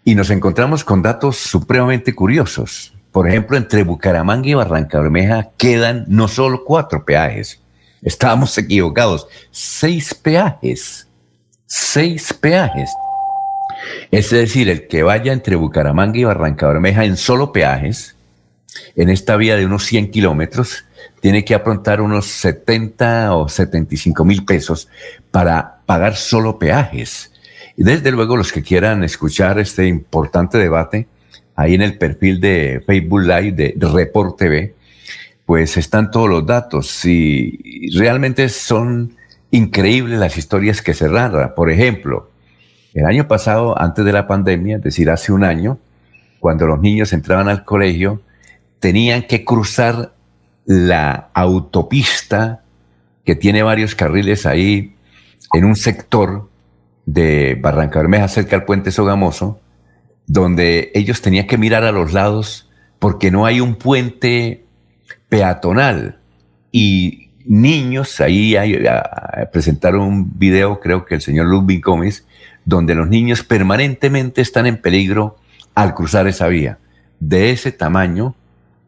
Y 0.05 0.15
nos 0.15 0.29
encontramos 0.29 0.85
con 0.85 1.01
datos 1.01 1.35
supremamente 1.35 2.15
curiosos. 2.15 2.93
Por 3.11 3.27
ejemplo, 3.27 3.57
entre 3.57 3.83
Bucaramanga 3.83 4.47
y 4.47 4.53
Barranca 4.53 5.01
Bermeja 5.01 5.49
quedan 5.57 6.05
no 6.07 6.29
solo 6.29 6.63
cuatro 6.63 7.03
peajes. 7.03 7.61
Estábamos 8.01 8.57
equivocados. 8.57 9.27
Seis 9.51 10.13
peajes. 10.13 11.05
Seis 11.65 12.33
peajes. 12.33 12.89
Es 14.11 14.29
decir, 14.29 14.69
el 14.69 14.87
que 14.87 15.03
vaya 15.03 15.33
entre 15.33 15.55
Bucaramanga 15.55 16.17
y 16.17 16.23
Barranca 16.23 16.67
Bermeja 16.67 17.05
en 17.05 17.17
solo 17.17 17.51
peajes, 17.51 18.15
en 18.95 19.09
esta 19.09 19.35
vía 19.35 19.55
de 19.55 19.65
unos 19.65 19.83
100 19.85 20.11
kilómetros, 20.11 20.85
tiene 21.21 21.45
que 21.45 21.55
aprontar 21.55 22.01
unos 22.01 22.25
70 22.27 23.35
o 23.35 23.47
75 23.47 24.25
mil 24.25 24.45
pesos 24.45 24.89
para 25.31 25.79
pagar 25.85 26.15
solo 26.15 26.59
peajes. 26.59 27.31
Y 27.77 27.83
desde 27.83 28.11
luego 28.11 28.35
los 28.35 28.51
que 28.51 28.61
quieran 28.61 29.03
escuchar 29.03 29.59
este 29.59 29.87
importante 29.87 30.57
debate, 30.57 31.07
ahí 31.55 31.75
en 31.75 31.81
el 31.81 31.97
perfil 31.97 32.39
de 32.39 32.83
Facebook 32.85 33.21
Live 33.21 33.73
de 33.75 33.87
Report 33.87 34.37
TV, 34.37 34.75
pues 35.45 35.77
están 35.77 36.11
todos 36.11 36.29
los 36.29 36.45
datos 36.45 37.03
y 37.05 37.89
realmente 37.97 38.47
son 38.49 39.15
increíbles 39.51 40.19
las 40.19 40.37
historias 40.37 40.81
que 40.81 40.93
se 40.93 41.09
narran. 41.09 41.53
Por 41.55 41.69
ejemplo, 41.69 42.29
el 42.93 43.05
año 43.05 43.27
pasado, 43.27 43.79
antes 43.79 44.05
de 44.05 44.13
la 44.13 44.27
pandemia, 44.27 44.77
es 44.77 44.83
decir, 44.83 45.09
hace 45.09 45.31
un 45.31 45.43
año, 45.43 45.79
cuando 46.39 46.67
los 46.67 46.79
niños 46.79 47.13
entraban 47.13 47.47
al 47.47 47.63
colegio, 47.63 48.21
tenían 48.79 49.23
que 49.23 49.43
cruzar 49.45 50.13
la 50.65 51.29
autopista 51.33 52.63
que 53.23 53.35
tiene 53.35 53.63
varios 53.63 53.95
carriles 53.95 54.45
ahí 54.45 54.95
en 55.53 55.65
un 55.65 55.75
sector 55.75 56.49
de 57.05 57.57
Barranca 57.61 57.99
Bermeja 57.99 58.27
cerca 58.27 58.57
al 58.57 58.65
puente 58.65 58.91
Sogamoso, 58.91 59.59
donde 60.27 60.91
ellos 60.93 61.21
tenían 61.21 61.47
que 61.47 61.57
mirar 61.57 61.83
a 61.83 61.91
los 61.91 62.13
lados 62.13 62.69
porque 62.99 63.31
no 63.31 63.45
hay 63.45 63.59
un 63.59 63.75
puente 63.75 64.65
peatonal. 65.29 66.19
Y 66.71 67.29
niños, 67.45 68.21
ahí 68.21 68.55
presentaron 69.51 70.01
un 70.01 70.39
video, 70.39 70.79
creo 70.79 71.05
que 71.05 71.15
el 71.15 71.21
señor 71.21 71.47
Ludwig 71.47 71.83
Gómez, 71.83 72.25
donde 72.65 72.95
los 72.95 73.07
niños 73.07 73.43
permanentemente 73.43 74.41
están 74.41 74.65
en 74.65 74.77
peligro 74.77 75.37
al 75.75 75.93
cruzar 75.93 76.27
esa 76.27 76.47
vía. 76.47 76.79
De 77.19 77.51
ese 77.51 77.71
tamaño 77.71 78.35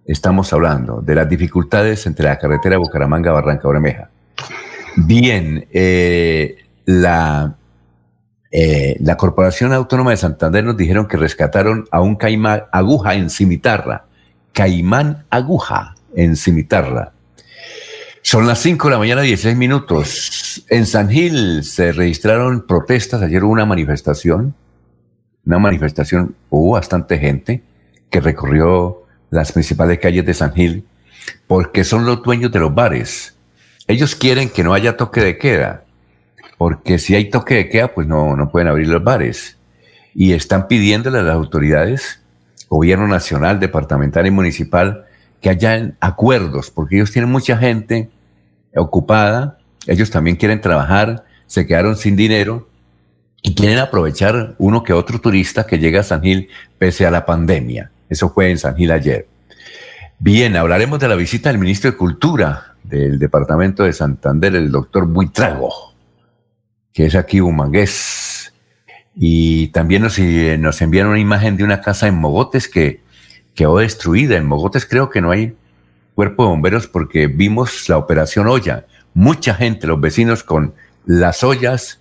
estamos 0.06 0.54
hablando, 0.54 1.02
de 1.02 1.16
las 1.16 1.28
dificultades 1.28 2.06
entre 2.06 2.26
la 2.26 2.38
carretera 2.38 2.78
Bucaramanga-Barranca 2.78 3.68
Bermeja. 3.68 4.10
Bien, 4.98 5.68
eh, 5.72 6.58
la, 6.86 7.56
eh, 8.52 8.98
la 9.02 9.18
Corporación 9.18 9.74
Autónoma 9.74 10.12
de 10.12 10.18
Santander 10.18 10.64
nos 10.64 10.78
dijeron 10.78 11.08
que 11.08 11.18
rescataron 11.18 11.86
a 11.92 12.02
un 12.02 12.16
caimán 12.16 12.64
aguja 12.72 13.16
en 13.16 13.30
Cimitarra. 13.30 14.06
Caimán 14.54 15.26
aguja 15.30 15.96
en 16.16 16.36
Cimitarra. 16.36 17.15
Son 18.28 18.48
las 18.48 18.58
5 18.62 18.88
de 18.88 18.92
la 18.92 18.98
mañana, 18.98 19.22
16 19.22 19.56
minutos. 19.56 20.66
En 20.72 20.88
San 20.88 21.12
Gil 21.12 21.64
se 21.64 21.92
registraron 21.92 22.66
protestas. 22.66 23.22
Ayer 23.22 23.44
hubo 23.44 23.54
una 23.54 23.68
manifestación. 23.68 24.56
Una 25.46 25.60
manifestación, 25.60 26.36
hubo 26.50 26.72
bastante 26.72 27.20
gente 27.20 27.62
que 28.10 28.20
recorrió 28.22 29.04
las 29.30 29.52
principales 29.52 30.00
calles 30.00 30.26
de 30.26 30.34
San 30.34 30.56
Gil 30.56 30.88
porque 31.46 31.84
son 31.84 32.08
los 32.08 32.24
dueños 32.24 32.52
de 32.52 32.58
los 32.58 32.74
bares. 32.74 33.38
Ellos 33.86 34.16
quieren 34.16 34.50
que 34.50 34.64
no 34.64 34.74
haya 34.74 34.98
toque 34.98 35.22
de 35.22 35.38
queda, 35.38 35.84
porque 36.58 36.98
si 36.98 37.14
hay 37.14 37.30
toque 37.30 37.54
de 37.54 37.70
queda, 37.70 37.94
pues 37.94 38.08
no, 38.08 38.36
no 38.36 38.50
pueden 38.50 38.70
abrir 38.70 38.88
los 38.88 39.04
bares. 39.04 39.56
Y 40.16 40.34
están 40.34 40.68
pidiéndole 40.68 41.20
a 41.20 41.22
las 41.22 41.36
autoridades, 41.36 42.24
gobierno 42.70 43.08
nacional, 43.08 43.60
departamental 43.60 44.26
y 44.26 44.32
municipal, 44.32 45.06
que 45.42 45.52
hayan 45.52 45.96
acuerdos, 46.00 46.72
porque 46.72 46.96
ellos 46.96 47.12
tienen 47.12 47.32
mucha 47.32 47.56
gente 47.56 48.10
ocupada, 48.76 49.58
ellos 49.88 50.10
también 50.10 50.36
quieren 50.36 50.62
trabajar, 50.62 51.26
se 51.48 51.66
quedaron 51.66 51.96
sin 51.96 52.16
dinero 52.16 52.68
y 53.42 53.54
quieren 53.54 53.78
aprovechar 53.80 54.56
uno 54.58 54.84
que 54.84 54.94
otro 54.94 55.22
turista 55.22 55.68
que 55.68 55.78
llega 55.78 56.00
a 56.00 56.04
San 56.04 56.22
Gil 56.22 56.50
pese 56.78 57.06
a 57.06 57.12
la 57.12 57.26
pandemia. 57.26 57.92
Eso 58.10 58.30
fue 58.30 58.50
en 58.50 58.58
San 58.58 58.76
Gil 58.76 58.92
ayer. 58.92 59.28
Bien, 60.18 60.56
hablaremos 60.56 61.00
de 61.00 61.08
la 61.08 61.16
visita 61.16 61.50
del 61.50 61.60
ministro 61.60 61.92
de 61.92 61.98
Cultura 61.98 62.76
del 62.84 63.20
departamento 63.20 63.84
de 63.84 63.94
Santander, 63.94 64.56
el 64.56 64.72
doctor 64.72 65.08
Buitrago, 65.08 65.72
que 66.94 67.06
es 67.06 67.16
aquí 67.16 67.42
humangués. 67.42 68.54
Y 69.16 69.68
también 69.68 70.02
nos, 70.02 70.18
eh, 70.20 70.58
nos 70.60 70.82
enviaron 70.82 71.12
una 71.12 71.20
imagen 71.20 71.58
de 71.58 71.64
una 71.64 71.82
casa 71.82 72.08
en 72.08 72.16
Mogotes 72.16 72.68
que 72.68 73.02
quedó 73.54 73.78
destruida. 73.78 74.38
En 74.38 74.46
Mogotes 74.46 74.86
creo 74.86 75.10
que 75.10 75.22
no 75.22 75.32
hay 75.32 75.56
cuerpo 76.16 76.44
de 76.44 76.50
bomberos 76.50 76.88
porque 76.88 77.28
vimos 77.28 77.88
la 77.90 77.98
operación 77.98 78.48
olla. 78.48 78.86
Mucha 79.14 79.54
gente, 79.54 79.86
los 79.86 80.02
vecinos 80.02 80.44
con 80.44 80.74
las 81.06 81.44
ollas 81.44 82.00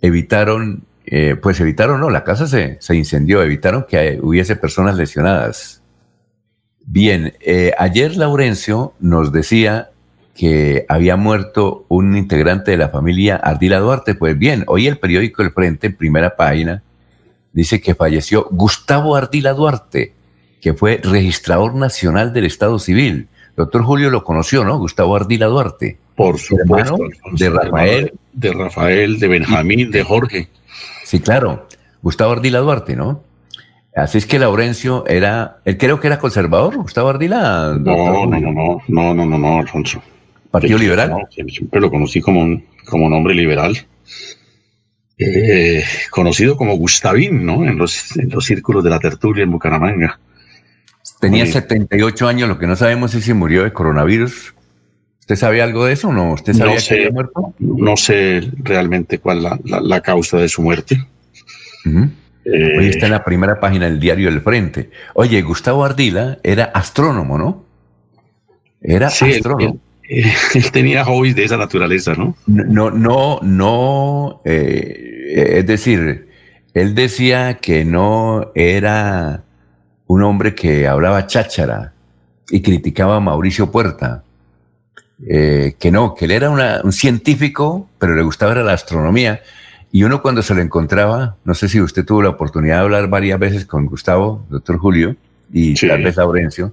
evitaron, 0.00 0.84
eh, 1.06 1.36
pues 1.40 1.58
evitaron, 1.60 2.00
no, 2.00 2.10
la 2.10 2.22
casa 2.22 2.46
se, 2.46 2.78
se, 2.80 2.94
incendió, 2.94 3.42
evitaron 3.42 3.86
que 3.88 4.20
hubiese 4.22 4.56
personas 4.56 4.96
lesionadas. 4.96 5.82
Bien, 6.86 7.34
eh, 7.40 7.72
ayer 7.78 8.16
Laurencio 8.16 8.94
nos 9.00 9.32
decía 9.32 9.90
que 10.34 10.86
había 10.88 11.16
muerto 11.16 11.84
un 11.88 12.16
integrante 12.16 12.70
de 12.70 12.76
la 12.76 12.88
familia 12.88 13.36
Ardila 13.36 13.78
Duarte. 13.78 14.14
Pues 14.14 14.38
bien, 14.38 14.64
hoy 14.66 14.86
el 14.86 14.98
periódico 14.98 15.42
El 15.42 15.52
Frente, 15.52 15.88
en 15.88 15.96
primera 15.96 16.36
página, 16.36 16.82
dice 17.52 17.80
que 17.80 17.94
falleció 17.94 18.48
Gustavo 18.50 19.16
Ardila 19.16 19.52
Duarte, 19.52 20.14
que 20.60 20.74
fue 20.74 21.00
registrador 21.02 21.74
nacional 21.74 22.32
del 22.32 22.46
Estado 22.46 22.78
Civil. 22.78 23.28
Doctor 23.56 23.82
Julio 23.82 24.10
lo 24.10 24.24
conoció, 24.24 24.64
¿no? 24.64 24.78
Gustavo 24.78 25.16
Ardila 25.16 25.46
Duarte. 25.46 25.98
Por 26.16 26.38
supuesto. 26.38 26.98
De 27.32 27.50
Rafael. 27.50 28.12
De 28.32 28.52
Rafael, 28.52 29.18
de 29.18 29.28
Benjamín, 29.28 29.90
de 29.90 30.02
Jorge. 30.02 30.48
Sí, 31.04 31.20
claro. 31.20 31.66
Gustavo 32.02 32.32
Ardila 32.32 32.60
Duarte, 32.60 32.96
¿no? 32.96 33.22
Así 33.94 34.18
es 34.18 34.26
que 34.26 34.38
Laurencio 34.38 35.04
era, 35.06 35.58
él 35.64 35.76
creo 35.76 35.98
que 36.00 36.06
era 36.06 36.18
conservador, 36.18 36.76
Gustavo 36.76 37.08
Ardila. 37.08 37.76
No, 37.78 38.26
no, 38.26 38.26
no, 38.26 38.40
no, 38.40 38.82
no, 38.86 39.14
no, 39.14 39.26
no, 39.26 39.38
no, 39.38 39.58
Alfonso. 39.58 40.02
¿Partido 40.50 40.78
Liberal? 40.78 41.14
siempre 41.30 41.80
lo 41.80 41.90
conocí 41.90 42.20
como 42.20 42.40
un, 42.40 42.64
como 42.86 43.06
un 43.06 43.12
hombre 43.12 43.34
liberal. 43.34 43.76
Eh, 45.18 45.84
conocido 46.10 46.56
como 46.56 46.76
Gustavín, 46.76 47.44
¿no? 47.44 47.64
En 47.64 47.76
los, 47.76 48.16
en 48.16 48.30
los 48.30 48.44
círculos 48.44 48.82
de 48.82 48.90
la 48.90 48.98
tertulia 48.98 49.44
en 49.44 49.50
Bucaramanga. 49.50 50.18
Tenía 51.20 51.46
78 51.46 52.26
años, 52.26 52.48
lo 52.48 52.58
que 52.58 52.66
no 52.66 52.76
sabemos 52.76 53.14
es 53.14 53.24
si 53.24 53.34
murió 53.34 53.62
de 53.64 53.72
coronavirus. 53.72 54.54
¿Usted 55.20 55.36
sabe 55.36 55.62
algo 55.62 55.84
de 55.84 55.92
eso 55.92 56.08
o 56.08 56.12
no? 56.12 56.32
¿Usted 56.32 56.54
sabía 56.54 56.74
no 56.74 56.80
sé, 56.80 56.88
que 56.88 57.00
había 57.02 57.12
muerto? 57.12 57.54
No 57.58 57.96
sé 57.96 58.50
realmente 58.56 59.18
cuál 59.18 59.42
la, 59.42 59.60
la, 59.64 59.80
la 59.80 60.00
causa 60.00 60.38
de 60.38 60.48
su 60.48 60.62
muerte. 60.62 61.06
eh, 62.44 62.78
Hoy 62.78 62.88
está 62.88 63.06
en 63.06 63.12
la 63.12 63.22
primera 63.24 63.60
página 63.60 63.84
del 63.84 64.00
diario 64.00 64.28
El 64.28 64.40
Frente. 64.40 64.90
Oye, 65.14 65.40
Gustavo 65.42 65.84
Ardila 65.84 66.38
era 66.42 66.64
astrónomo, 66.64 67.38
¿no? 67.38 67.64
Era 68.80 69.10
sí, 69.10 69.30
astrónomo. 69.34 69.78
Él, 70.02 70.24
él, 70.24 70.32
él, 70.54 70.70
tenía 70.72 71.04
hobbies 71.04 71.36
de 71.36 71.44
esa 71.44 71.58
naturaleza, 71.58 72.14
¿no? 72.14 72.34
No, 72.46 72.90
no, 72.90 73.38
no. 73.42 74.40
Eh, 74.44 75.58
es 75.58 75.66
decir, 75.66 76.28
él 76.74 76.94
decía 76.94 77.58
que 77.58 77.84
no 77.84 78.50
era 78.54 79.44
un 80.10 80.24
hombre 80.24 80.56
que 80.56 80.88
hablaba 80.88 81.28
cháchara 81.28 81.92
y 82.50 82.62
criticaba 82.62 83.16
a 83.16 83.20
Mauricio 83.20 83.70
Puerta. 83.70 84.24
Eh, 85.24 85.76
que 85.78 85.92
no, 85.92 86.16
que 86.16 86.24
él 86.24 86.32
era 86.32 86.50
una, 86.50 86.80
un 86.82 86.90
científico, 86.90 87.88
pero 87.96 88.16
le 88.16 88.22
gustaba 88.22 88.52
la 88.56 88.72
astronomía. 88.72 89.40
Y 89.92 90.02
uno 90.02 90.20
cuando 90.20 90.42
se 90.42 90.52
lo 90.52 90.62
encontraba, 90.62 91.36
no 91.44 91.54
sé 91.54 91.68
si 91.68 91.80
usted 91.80 92.04
tuvo 92.04 92.22
la 92.22 92.30
oportunidad 92.30 92.78
de 92.78 92.82
hablar 92.82 93.08
varias 93.08 93.38
veces 93.38 93.66
con 93.66 93.86
Gustavo, 93.86 94.44
doctor 94.50 94.78
Julio, 94.78 95.14
y 95.52 95.76
sí. 95.76 95.86
tal 95.86 96.02
vez 96.02 96.16
Laurencio, 96.16 96.72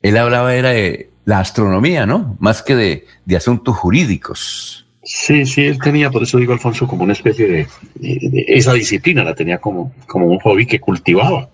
él 0.00 0.16
hablaba 0.16 0.54
era 0.54 0.70
de 0.70 1.10
la 1.26 1.40
astronomía, 1.40 2.06
¿no? 2.06 2.38
Más 2.40 2.62
que 2.62 2.74
de, 2.74 3.06
de 3.26 3.36
asuntos 3.36 3.76
jurídicos. 3.76 4.86
Sí, 5.02 5.44
sí, 5.44 5.66
él 5.66 5.78
tenía, 5.78 6.10
por 6.10 6.22
eso 6.22 6.38
digo 6.38 6.54
Alfonso, 6.54 6.88
como 6.88 7.04
una 7.04 7.12
especie 7.12 7.46
de, 7.48 7.66
de, 7.96 8.30
de 8.30 8.44
esa 8.48 8.72
disciplina, 8.72 9.24
la 9.24 9.34
tenía 9.34 9.58
como, 9.58 9.92
como 10.06 10.24
un 10.24 10.38
hobby 10.38 10.64
que 10.64 10.80
cultivaba. 10.80 11.50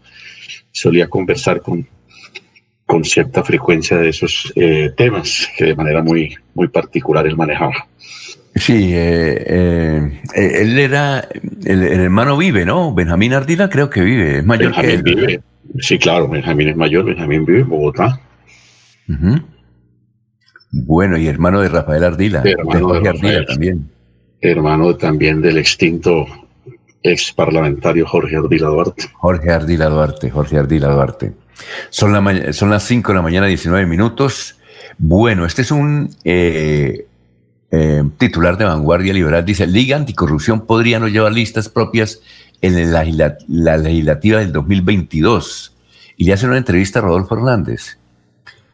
Solía 0.73 1.09
conversar 1.09 1.61
con, 1.61 1.87
con 2.87 3.05
cierta 3.05 3.43
frecuencia 3.43 3.97
de 3.99 4.09
esos 4.09 4.52
eh, 4.57 4.91
temas 4.97 5.49
que 5.57 5.67
de 5.67 5.75
manera 5.75 6.02
muy, 6.02 6.35
muy 6.55 6.69
particular 6.69 7.26
él 7.26 7.37
manejaba. 7.37 7.87
Sí, 8.55 8.91
eh, 8.93 9.45
eh, 9.47 10.23
él 10.35 10.79
era, 10.79 11.26
el, 11.64 11.83
el, 11.83 12.00
hermano 12.00 12.37
vive, 12.37 12.67
¿no? 12.67 12.93
Benjamín 12.93 13.33
Ardila 13.33 13.71
creo 13.71 13.88
que 13.88 14.02
vive, 14.02 14.38
es 14.38 14.45
mayor 14.45 14.75
Benjamín 14.75 14.91
que 14.91 14.95
él. 14.95 15.02
Vive. 15.02 15.41
Sí, 15.79 15.99
claro, 15.99 16.29
Benjamín 16.29 16.69
es 16.69 16.76
mayor, 16.76 17.07
Benjamín 17.07 17.47
vive 17.47 17.61
en 17.61 17.69
Bogotá. 17.69 18.21
Uh 19.09 19.12
-huh. 19.12 19.45
Bueno, 20.71 21.17
y 21.17 21.26
hermano 21.26 21.61
de 21.61 21.69
Rafael 21.69 22.05
Ardila, 22.05 22.43
hermano 22.45 22.79
de 22.79 22.81
Jorge 22.81 23.02
de 23.02 23.09
Ardila 23.09 23.29
Rafael. 23.29 23.47
también. 23.47 23.91
Hermano 24.41 24.97
también 24.97 25.41
del 25.41 25.59
extinto 25.59 26.26
ex 27.03 27.33
parlamentario 27.33 28.07
Jorge 28.07 28.37
Ardila 28.37 28.69
Duarte. 28.69 29.11
Jorge 29.15 29.51
Ardila 29.51 29.89
Duarte, 29.89 30.31
Jorge 30.31 30.59
Ardila 30.59 30.89
Duarte. 30.89 31.33
Son, 31.91 32.13
la, 32.13 32.53
son 32.53 32.71
las 32.71 32.85
5 32.85 33.13
de 33.13 33.17
la 33.17 33.23
mañana, 33.23 33.47
19 33.47 33.87
minutos. 33.87 34.57
Bueno, 34.99 35.47
este 35.47 35.63
es 35.63 35.71
un 35.71 36.11
eh, 36.25 37.07
eh, 37.71 38.03
titular 38.19 38.57
de 38.57 38.65
Vanguardia 38.65 39.13
Liberal. 39.13 39.45
Dice, 39.45 39.67
Liga 39.67 39.97
Anticorrupción 39.97 40.67
podría 40.67 40.99
no 40.99 41.09
llevar 41.09 41.33
listas 41.33 41.69
propias 41.69 42.21
en 42.61 42.93
la, 42.93 43.37
la 43.49 43.77
legislativa 43.77 44.41
del 44.41 44.53
2022. 44.53 45.77
Y 46.17 46.25
le 46.25 46.33
hacen 46.33 46.51
una 46.51 46.59
entrevista 46.59 46.99
a 47.01 47.03
Rodolfo 47.03 47.35
Hernández. 47.35 47.99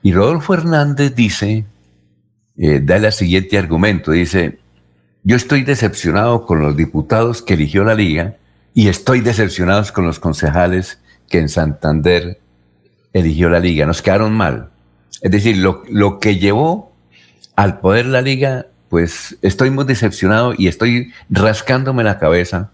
Y 0.02 0.12
Rodolfo 0.12 0.54
Hernández 0.54 1.14
dice, 1.14 1.64
eh, 2.56 2.80
da 2.82 2.96
el 2.96 3.12
siguiente 3.12 3.58
argumento, 3.58 4.10
dice, 4.12 4.58
yo 5.28 5.36
estoy 5.36 5.62
decepcionado 5.62 6.46
con 6.46 6.60
los 6.60 6.74
diputados 6.74 7.42
que 7.42 7.52
eligió 7.52 7.84
la 7.84 7.94
Liga 7.94 8.36
y 8.72 8.88
estoy 8.88 9.20
decepcionado 9.20 9.84
con 9.92 10.06
los 10.06 10.18
concejales 10.18 11.00
que 11.28 11.38
en 11.38 11.50
Santander 11.50 12.40
eligió 13.12 13.50
la 13.50 13.60
Liga. 13.60 13.84
Nos 13.84 14.00
quedaron 14.00 14.32
mal. 14.32 14.70
Es 15.20 15.30
decir, 15.30 15.58
lo, 15.58 15.82
lo 15.90 16.18
que 16.18 16.38
llevó 16.38 16.94
al 17.56 17.78
poder 17.80 18.06
la 18.06 18.22
Liga, 18.22 18.68
pues 18.88 19.36
estoy 19.42 19.68
muy 19.68 19.84
decepcionado 19.84 20.54
y 20.56 20.66
estoy 20.66 21.12
rascándome 21.28 22.04
la 22.04 22.18
cabeza 22.18 22.70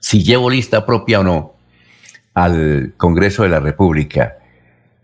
si 0.00 0.24
llevo 0.24 0.50
lista 0.50 0.84
propia 0.84 1.20
o 1.20 1.22
no 1.22 1.54
al 2.34 2.92
Congreso 2.96 3.44
de 3.44 3.50
la 3.50 3.60
República. 3.60 4.38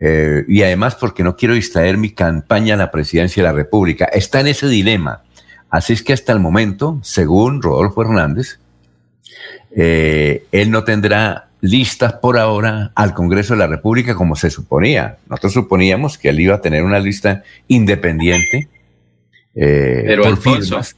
Eh, 0.01 0.45
y 0.49 0.65
además 0.65 0.97
porque 0.97 1.23
no 1.23 1.37
quiero 1.37 1.55
distraer 1.55 1.99
mi 1.99 2.11
campaña 2.11 2.75
a 2.75 2.79
la 2.79 2.91
presidencia 2.91 3.45
de 3.45 3.49
la 3.49 3.55
República. 3.55 4.07
Está 4.07 4.41
en 4.41 4.49
ese 4.49 4.67
dilema. 4.67 5.23
Así 5.75 5.93
es 5.93 6.05
que 6.05 6.13
hasta 6.13 6.33
el 6.33 6.39
momento, 6.39 7.01
según 7.03 7.61
Rodolfo 7.61 8.03
Hernández, 8.03 8.61
eh, 9.75 10.47
él 10.53 10.71
no 10.71 10.85
tendrá 10.85 11.49
listas 11.63 12.13
por 12.13 12.39
ahora 12.39 12.93
al 12.95 13.13
Congreso 13.13 13.55
de 13.55 13.59
la 13.59 13.67
República 13.67 14.15
como 14.15 14.37
se 14.37 14.51
suponía. 14.51 15.19
Nosotros 15.29 15.55
suponíamos 15.55 16.17
que 16.17 16.29
él 16.29 16.39
iba 16.39 16.55
a 16.55 16.61
tener 16.61 16.85
una 16.85 17.01
lista 17.01 17.43
independiente 17.67 18.69
eh, 19.57 20.05
Pero 20.07 20.23
por 20.23 20.37
firmas 20.37 20.95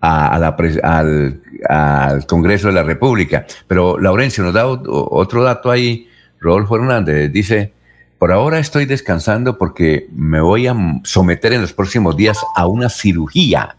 a, 0.00 0.34
a 0.34 0.38
la, 0.38 0.56
al, 0.82 1.42
al, 1.68 2.26
Congreso 2.26 2.68
de 2.68 2.72
la 2.72 2.84
República. 2.84 3.44
Pero 3.68 3.98
Laurencio 3.98 4.42
nos 4.42 4.54
da 4.54 4.66
otro 4.66 5.42
dato 5.42 5.70
ahí. 5.70 6.08
Rodolfo 6.40 6.76
Hernández 6.76 7.30
dice, 7.30 7.74
por 8.16 8.32
ahora 8.32 8.60
estoy 8.60 8.86
descansando 8.86 9.58
porque 9.58 10.08
me 10.10 10.40
voy 10.40 10.68
a 10.68 10.74
someter 11.04 11.52
en 11.52 11.60
los 11.60 11.74
próximos 11.74 12.16
días 12.16 12.38
a 12.56 12.66
una 12.66 12.88
cirugía. 12.88 13.76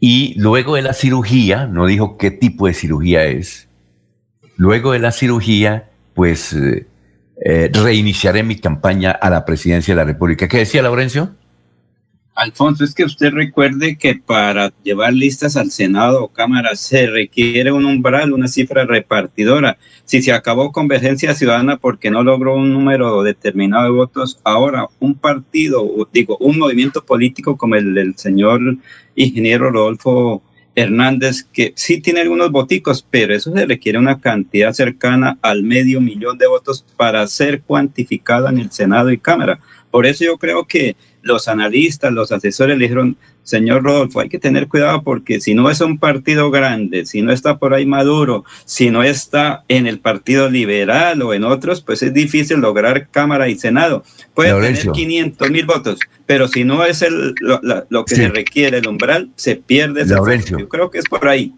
Y 0.00 0.34
luego 0.38 0.76
de 0.76 0.82
la 0.82 0.92
cirugía, 0.92 1.66
no 1.66 1.86
dijo 1.86 2.16
qué 2.18 2.30
tipo 2.30 2.66
de 2.66 2.74
cirugía 2.74 3.24
es, 3.24 3.68
luego 4.56 4.92
de 4.92 5.00
la 5.00 5.12
cirugía, 5.12 5.90
pues 6.14 6.52
eh, 6.52 6.86
eh, 7.44 7.70
reiniciaré 7.72 8.42
mi 8.42 8.56
campaña 8.56 9.10
a 9.12 9.30
la 9.30 9.44
presidencia 9.44 9.94
de 9.94 9.96
la 9.96 10.04
República. 10.04 10.48
¿Qué 10.48 10.58
decía 10.58 10.82
Laurencio? 10.82 11.34
Alfonso, 12.38 12.84
es 12.84 12.94
que 12.94 13.02
usted 13.02 13.32
recuerde 13.32 13.98
que 13.98 14.14
para 14.14 14.72
llevar 14.84 15.12
listas 15.12 15.56
al 15.56 15.72
Senado 15.72 16.22
o 16.22 16.28
Cámara 16.28 16.76
se 16.76 17.08
requiere 17.08 17.72
un 17.72 17.84
umbral, 17.84 18.32
una 18.32 18.46
cifra 18.46 18.84
repartidora. 18.84 19.76
Si 20.04 20.22
se 20.22 20.32
acabó 20.32 20.70
Convergencia 20.70 21.34
Ciudadana 21.34 21.78
porque 21.78 22.12
no 22.12 22.22
logró 22.22 22.54
un 22.54 22.72
número 22.72 23.24
determinado 23.24 23.86
de 23.86 23.90
votos, 23.90 24.38
ahora 24.44 24.86
un 25.00 25.16
partido, 25.16 25.84
digo, 26.12 26.36
un 26.38 26.60
movimiento 26.60 27.04
político 27.04 27.56
como 27.56 27.74
el 27.74 27.92
del 27.92 28.16
señor 28.16 28.60
ingeniero 29.16 29.72
Rodolfo 29.72 30.40
Hernández, 30.76 31.42
que 31.42 31.72
sí 31.74 32.00
tiene 32.00 32.20
algunos 32.20 32.52
voticos, 32.52 33.04
pero 33.10 33.34
eso 33.34 33.52
se 33.52 33.66
requiere 33.66 33.98
una 33.98 34.20
cantidad 34.20 34.72
cercana 34.72 35.38
al 35.42 35.64
medio 35.64 36.00
millón 36.00 36.38
de 36.38 36.46
votos 36.46 36.86
para 36.96 37.26
ser 37.26 37.62
cuantificada 37.62 38.50
en 38.50 38.58
el 38.58 38.70
Senado 38.70 39.10
y 39.10 39.18
Cámara. 39.18 39.58
Por 39.90 40.06
eso 40.06 40.24
yo 40.24 40.36
creo 40.36 40.66
que 40.66 40.96
los 41.22 41.48
analistas, 41.48 42.12
los 42.12 42.32
asesores 42.32 42.78
le 42.78 42.84
dijeron, 42.84 43.16
señor 43.42 43.82
Rodolfo, 43.82 44.20
hay 44.20 44.28
que 44.28 44.38
tener 44.38 44.68
cuidado 44.68 45.02
porque 45.02 45.40
si 45.40 45.54
no 45.54 45.70
es 45.70 45.80
un 45.80 45.98
partido 45.98 46.50
grande, 46.50 47.06
si 47.06 47.22
no 47.22 47.32
está 47.32 47.58
por 47.58 47.74
ahí 47.74 47.86
Maduro, 47.86 48.44
si 48.64 48.90
no 48.90 49.02
está 49.02 49.64
en 49.68 49.86
el 49.86 49.98
Partido 49.98 50.50
Liberal 50.50 51.22
o 51.22 51.34
en 51.34 51.44
otros, 51.44 51.80
pues 51.80 52.02
es 52.02 52.12
difícil 52.12 52.60
lograr 52.60 53.08
Cámara 53.08 53.48
y 53.48 53.56
Senado. 53.56 54.04
Puede 54.34 54.50
Laurencio. 54.50 54.92
tener 54.92 55.08
500 55.08 55.50
mil 55.50 55.66
votos, 55.66 55.98
pero 56.26 56.46
si 56.48 56.64
no 56.64 56.84
es 56.84 57.02
el, 57.02 57.34
lo, 57.40 57.60
la, 57.62 57.86
lo 57.88 58.04
que 58.04 58.14
sí. 58.14 58.22
se 58.22 58.28
requiere, 58.28 58.78
el 58.78 58.88
umbral, 58.88 59.30
se 59.36 59.56
pierde. 59.56 60.02
Ese. 60.02 60.14
Yo 60.58 60.68
creo 60.68 60.90
que 60.90 60.98
es 60.98 61.06
por 61.06 61.26
ahí. 61.26 61.54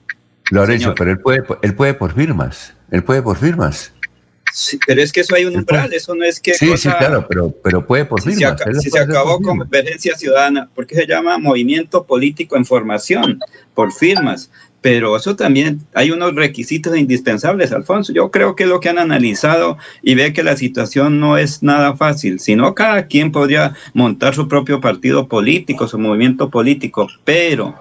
Laurencio, 0.50 0.86
señor. 0.88 0.94
pero 0.96 1.10
él 1.10 1.18
puede, 1.18 1.42
él 1.62 1.74
puede 1.74 1.94
por 1.94 2.14
firmas, 2.14 2.74
él 2.90 3.02
puede 3.04 3.22
por 3.22 3.36
firmas. 3.36 3.92
Sí, 4.52 4.78
pero 4.86 5.02
es 5.02 5.12
que 5.12 5.20
eso 5.20 5.34
hay 5.34 5.44
un 5.44 5.56
umbral, 5.56 5.92
eso 5.92 6.14
no 6.14 6.24
es 6.24 6.40
que. 6.40 6.54
Sí, 6.54 6.68
cosa, 6.68 6.90
sí, 6.90 6.98
claro, 6.98 7.26
pero, 7.28 7.54
pero 7.62 7.86
puede 7.86 8.04
por 8.04 8.20
si 8.20 8.32
firmas. 8.32 8.60
Se, 8.60 8.80
si 8.80 8.90
se 8.90 8.98
acabó 8.98 9.40
con 9.40 9.58
Convergencia 9.58 10.16
Ciudadana, 10.16 10.68
porque 10.74 10.94
se 10.94 11.06
llama 11.06 11.38
Movimiento 11.38 12.04
Político 12.04 12.56
en 12.56 12.64
Formación, 12.64 13.40
por 13.74 13.92
firmas. 13.92 14.50
Pero 14.82 15.14
eso 15.14 15.36
también 15.36 15.80
hay 15.92 16.10
unos 16.10 16.34
requisitos 16.34 16.96
indispensables, 16.96 17.70
Alfonso. 17.70 18.14
Yo 18.14 18.30
creo 18.30 18.56
que 18.56 18.64
lo 18.64 18.80
que 18.80 18.88
han 18.88 18.98
analizado 18.98 19.76
y 20.00 20.14
ve 20.14 20.32
que 20.32 20.42
la 20.42 20.56
situación 20.56 21.20
no 21.20 21.36
es 21.36 21.62
nada 21.62 21.96
fácil, 21.96 22.40
sino 22.40 22.74
cada 22.74 23.06
quien 23.06 23.30
podría 23.30 23.74
montar 23.92 24.34
su 24.34 24.48
propio 24.48 24.80
partido 24.80 25.28
político, 25.28 25.86
su 25.86 25.98
movimiento 25.98 26.48
político, 26.48 27.08
pero 27.24 27.74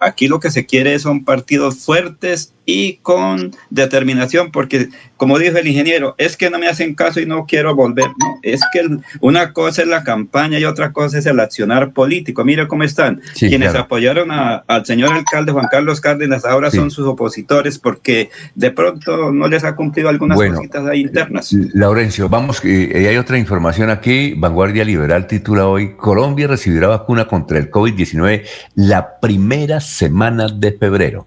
Aquí 0.00 0.28
lo 0.28 0.38
que 0.38 0.50
se 0.50 0.64
quiere 0.64 0.98
son 1.00 1.24
partidos 1.24 1.78
fuertes 1.78 2.54
y 2.68 2.98
con 3.00 3.52
determinación, 3.70 4.52
porque 4.52 4.90
como 5.16 5.38
dijo 5.38 5.56
el 5.56 5.66
ingeniero, 5.66 6.14
es 6.18 6.36
que 6.36 6.50
no 6.50 6.58
me 6.58 6.68
hacen 6.68 6.94
caso 6.94 7.18
y 7.18 7.24
no 7.24 7.46
quiero 7.46 7.74
volver. 7.74 8.08
No, 8.08 8.38
es 8.42 8.60
que 8.70 8.86
una 9.20 9.54
cosa 9.54 9.80
es 9.80 9.88
la 9.88 10.04
campaña 10.04 10.58
y 10.58 10.66
otra 10.66 10.92
cosa 10.92 11.18
es 11.18 11.24
el 11.24 11.40
accionar 11.40 11.94
político. 11.94 12.44
Mira 12.44 12.68
cómo 12.68 12.84
están. 12.84 13.22
Quienes 13.38 13.74
apoyaron 13.74 14.30
al 14.30 14.84
señor 14.84 15.14
alcalde 15.14 15.52
Juan 15.52 15.68
Carlos 15.70 16.02
Cárdenas 16.02 16.44
ahora 16.44 16.70
son 16.70 16.90
sus 16.90 17.06
opositores 17.06 17.78
porque 17.78 18.28
de 18.54 18.70
pronto 18.70 19.32
no 19.32 19.48
les 19.48 19.64
ha 19.64 19.74
cumplido 19.74 20.10
algunas 20.10 20.36
cositas 20.36 20.86
ahí 20.86 21.00
internas. 21.00 21.50
Laurencio, 21.72 22.28
vamos, 22.28 22.62
eh, 22.64 23.06
hay 23.08 23.16
otra 23.16 23.38
información 23.38 23.88
aquí. 23.88 24.34
Vanguardia 24.36 24.84
Liberal 24.84 25.26
titula 25.26 25.66
hoy, 25.66 25.96
Colombia 25.96 26.46
recibirá 26.46 26.88
vacuna 26.88 27.26
contra 27.26 27.58
el 27.58 27.70
COVID-19 27.70 28.42
la 28.74 29.18
primera 29.20 29.80
semana 29.80 30.48
de 30.48 30.72
febrero. 30.72 31.26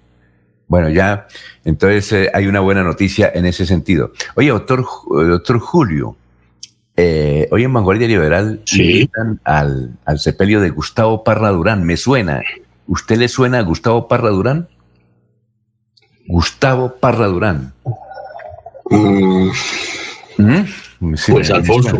Bueno, 0.72 0.88
ya, 0.88 1.26
entonces 1.66 2.10
eh, 2.12 2.30
hay 2.32 2.46
una 2.46 2.60
buena 2.60 2.82
noticia 2.82 3.30
en 3.34 3.44
ese 3.44 3.66
sentido. 3.66 4.12
Oye, 4.36 4.48
doctor, 4.48 4.82
doctor 5.06 5.58
Julio, 5.58 6.16
eh, 6.96 7.46
hoy 7.50 7.64
en 7.64 7.74
Vanguardia 7.74 8.08
Liberal 8.08 8.62
sí. 8.64 9.06
al, 9.44 9.98
al 10.06 10.18
sepelio 10.18 10.62
de 10.62 10.70
Gustavo 10.70 11.24
Parra 11.24 11.50
Durán. 11.50 11.84
Me 11.84 11.98
suena. 11.98 12.40
¿Usted 12.86 13.18
le 13.18 13.28
suena 13.28 13.58
a 13.58 13.62
Gustavo 13.64 14.08
Parra 14.08 14.30
Durán? 14.30 14.66
Gustavo 16.26 16.94
Parra 16.98 17.26
Durán. 17.26 17.74
Mm. 18.88 19.50
¿Mm? 20.38 20.64
pues 21.28 21.50
Alfonso, 21.50 21.98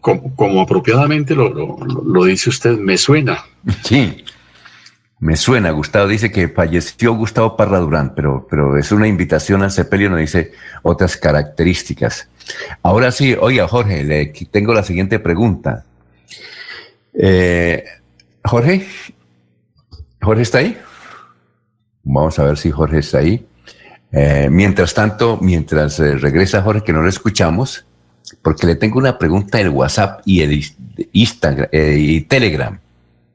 como, 0.00 0.60
apropiadamente 0.60 1.34
lo, 1.34 1.48
lo, 1.48 2.24
dice 2.26 2.48
usted, 2.48 2.78
me 2.78 2.96
suena. 2.96 3.44
Sí, 3.82 4.24
me 5.20 5.36
suena, 5.36 5.70
Gustavo 5.70 6.08
dice 6.08 6.30
que 6.30 6.48
falleció 6.48 7.14
Gustavo 7.14 7.56
Parra 7.56 7.78
Durán, 7.78 8.14
pero, 8.14 8.46
pero 8.50 8.76
es 8.76 8.92
una 8.92 9.06
invitación 9.06 9.62
al 9.62 9.70
sepelio, 9.70 10.10
no 10.10 10.16
dice 10.16 10.52
otras 10.82 11.16
características. 11.16 12.28
Ahora 12.82 13.10
sí, 13.10 13.34
oiga 13.40 13.66
Jorge, 13.68 14.04
le 14.04 14.26
tengo 14.50 14.74
la 14.74 14.82
siguiente 14.82 15.18
pregunta. 15.18 15.84
Eh, 17.14 17.84
Jorge, 18.44 18.86
¿Jorge 20.20 20.42
está 20.42 20.58
ahí? 20.58 20.76
Vamos 22.02 22.38
a 22.38 22.44
ver 22.44 22.58
si 22.58 22.70
Jorge 22.70 22.98
está 22.98 23.18
ahí. 23.18 23.46
Eh, 24.12 24.48
mientras 24.50 24.94
tanto, 24.94 25.38
mientras 25.40 25.98
eh, 26.00 26.16
regresa 26.16 26.62
Jorge, 26.62 26.82
que 26.82 26.92
no 26.92 27.02
lo 27.02 27.08
escuchamos, 27.08 27.86
porque 28.42 28.66
le 28.66 28.76
tengo 28.76 28.98
una 28.98 29.18
pregunta 29.18 29.60
el 29.60 29.70
WhatsApp 29.70 30.20
y 30.24 30.42
el 30.42 30.64
Instagram 31.12 31.68
y 31.72 32.20
Telegram. 32.22 32.78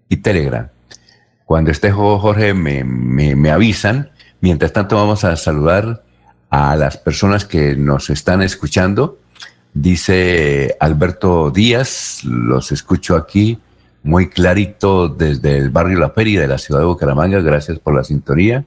Y 0.08 0.18
Telegram. 0.18 0.70
Cuando 1.50 1.72
esté 1.72 1.90
Jorge 1.90 2.54
me, 2.54 2.84
me, 2.84 3.50
avisan. 3.50 4.12
Mientras 4.40 4.72
tanto 4.72 4.98
vamos 4.98 5.24
a 5.24 5.36
saludar 5.36 6.04
a 6.52 6.76
las 6.76 6.98
personas 6.98 7.44
que 7.44 7.76
nos 7.76 8.12
están 8.12 8.44
escuchando. 8.44 9.18
Dice 9.74 10.78
Alberto 10.80 11.50
Díaz, 11.50 12.24
los 12.24 12.72
escucho 12.72 13.16
aquí 13.16 13.58
muy 14.04 14.30
clarito 14.30 15.08
desde 15.08 15.58
el 15.58 15.72
barrio 15.72 15.98
La 15.98 16.12
Feria 16.12 16.40
de 16.40 16.48
la 16.48 16.60
ciudad 16.60 16.82
de 16.82 16.86
Bucaramanga. 16.86 17.42
Gracias 17.42 17.80
por 17.80 17.96
la 17.96 18.04
sintonía. 18.04 18.64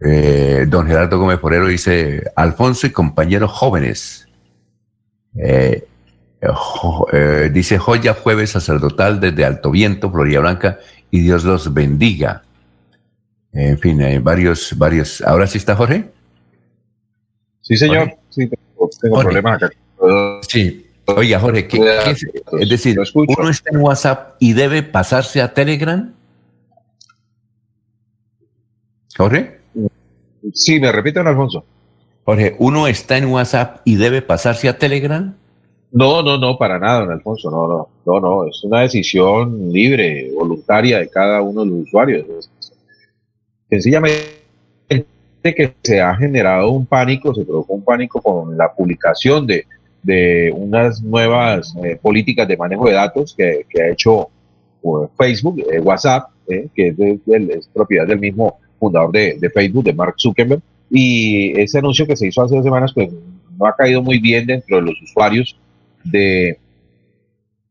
Eh, 0.00 0.64
don 0.66 0.86
Gerardo 0.86 1.18
Gómez 1.18 1.40
Forero 1.40 1.66
dice, 1.66 2.22
Alfonso 2.36 2.86
y 2.86 2.90
compañeros 2.90 3.52
jóvenes. 3.52 4.26
Eh, 5.36 5.86
eh, 7.12 7.50
dice 7.52 7.76
Joya 7.76 8.14
Jueves 8.14 8.48
Sacerdotal 8.48 9.20
desde 9.20 9.44
Alto 9.44 9.70
Viento, 9.70 10.10
Florida 10.10 10.40
Blanca 10.40 10.78
y 11.10 11.20
Dios 11.20 11.44
los 11.44 11.72
bendiga. 11.72 12.42
En 13.52 13.78
fin, 13.78 14.02
hay 14.02 14.18
varios, 14.18 14.76
varios. 14.76 15.20
¿Ahora 15.22 15.46
sí 15.46 15.58
está 15.58 15.74
Jorge? 15.74 16.10
Sí, 17.62 17.76
señor. 17.76 18.14
Sí, 18.28 18.48
tengo, 18.48 19.20
problemas 19.20 19.62
acá. 19.62 19.74
Sí. 20.48 20.84
Oiga, 21.06 21.40
Jorge, 21.40 21.66
¿qué, 21.66 21.78
es, 22.60 22.68
decir, 22.68 23.00
uno 23.14 23.48
está 23.48 23.70
en 23.70 23.78
WhatsApp 23.78 24.36
y 24.40 24.52
debe 24.52 24.82
pasarse 24.82 25.40
a 25.40 25.54
Telegram. 25.54 26.12
Jorge? 29.16 29.58
Sí, 30.52 30.78
me 30.78 30.92
repiten, 30.92 31.26
Alfonso. 31.26 31.64
Jorge, 32.24 32.56
¿uno 32.58 32.86
está 32.86 33.16
en 33.16 33.26
WhatsApp 33.26 33.80
y 33.84 33.96
debe 33.96 34.20
pasarse 34.20 34.68
a 34.68 34.78
Telegram? 34.78 35.34
No, 35.90 36.22
no, 36.22 36.36
no, 36.36 36.58
para 36.58 36.78
nada, 36.78 37.00
don 37.00 37.12
Alfonso, 37.12 37.50
no, 37.50 37.66
no, 37.66 37.88
no, 38.08 38.20
no, 38.20 38.46
es 38.46 38.64
una 38.64 38.80
decisión 38.80 39.70
libre, 39.70 40.30
voluntaria 40.34 40.98
de 40.98 41.08
cada 41.08 41.42
uno 41.42 41.62
de 41.64 41.70
los 41.70 41.80
usuarios. 41.80 42.50
Sencillamente 43.68 44.38
que 45.42 45.74
se 45.82 46.00
ha 46.00 46.14
generado 46.16 46.70
un 46.70 46.86
pánico, 46.86 47.34
se 47.34 47.44
provocó 47.44 47.74
un 47.74 47.84
pánico 47.84 48.20
con 48.20 48.56
la 48.56 48.72
publicación 48.72 49.46
de, 49.46 49.66
de 50.02 50.52
unas 50.54 51.02
nuevas 51.02 51.74
eh, 51.84 51.98
políticas 52.00 52.48
de 52.48 52.56
manejo 52.56 52.88
de 52.88 52.94
datos 52.94 53.34
que, 53.36 53.64
ha 53.80 53.88
hecho 53.88 54.28
pues, 54.80 55.10
Facebook, 55.16 55.62
eh, 55.70 55.80
WhatsApp, 55.80 56.30
eh, 56.48 56.68
que 56.74 56.88
es, 56.88 57.68
propiedad 57.68 58.06
del 58.06 58.18
mismo 58.18 58.58
fundador 58.78 59.12
de, 59.12 59.50
Facebook, 59.52 59.84
de 59.84 59.92
Mark 59.92 60.14
Zuckerberg, 60.18 60.62
y 60.90 61.58
ese 61.60 61.78
anuncio 61.78 62.06
que 62.06 62.16
se 62.16 62.26
hizo 62.26 62.42
hace 62.42 62.56
dos 62.56 62.64
semanas, 62.64 62.92
pues 62.94 63.10
no 63.58 63.66
ha 63.66 63.76
caído 63.76 64.02
muy 64.02 64.18
bien 64.18 64.46
dentro 64.46 64.76
de 64.76 64.82
los 64.82 65.02
usuarios 65.02 65.58
de, 66.04 66.58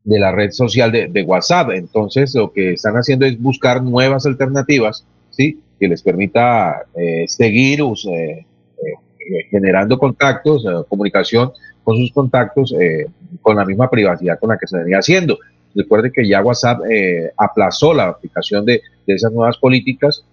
de 0.07 0.19
la 0.19 0.31
red 0.31 0.51
social 0.51 0.89
de, 0.89 1.23
WhatsApp. 1.23 1.71
Entonces, 1.71 2.33
lo 2.33 2.53
que 2.53 2.71
están 2.71 2.95
haciendo 2.95 3.25
es 3.25 3.37
buscar 3.37 3.83
nuevas 3.83 4.25
alternativas, 4.25 5.05
¿sí? 5.31 5.59
Que 5.77 5.89
les 5.89 6.01
permita 6.01 6.83
eh, 6.95 7.25
seguir 7.27 7.81
eh, 7.81 8.05
eh, 8.13 8.45
generando 9.51 9.97
contactos, 9.97 10.65
comunicación 10.87 11.51
con 11.83 11.97
sus 11.97 12.11
contactos 12.13 12.73
con 13.41 13.55
la 13.57 13.65
misma 13.65 13.89
privacidad 13.89 14.39
con 14.39 14.49
la 14.49 14.57
que 14.57 14.67
se 14.67 14.77
venía 14.77 14.99
haciendo. 14.99 15.39
Recuerde 15.75 16.11
que 16.11 16.25
ya 16.25 16.41
WhatsApp 16.41 16.79
aplazó 17.37 17.93
la 17.93 18.05
aplicación 18.05 18.65
de, 18.65 18.81
de, 19.05 19.13
esas 19.13 19.31
nuevas 19.33 19.57
políticas 19.57 20.23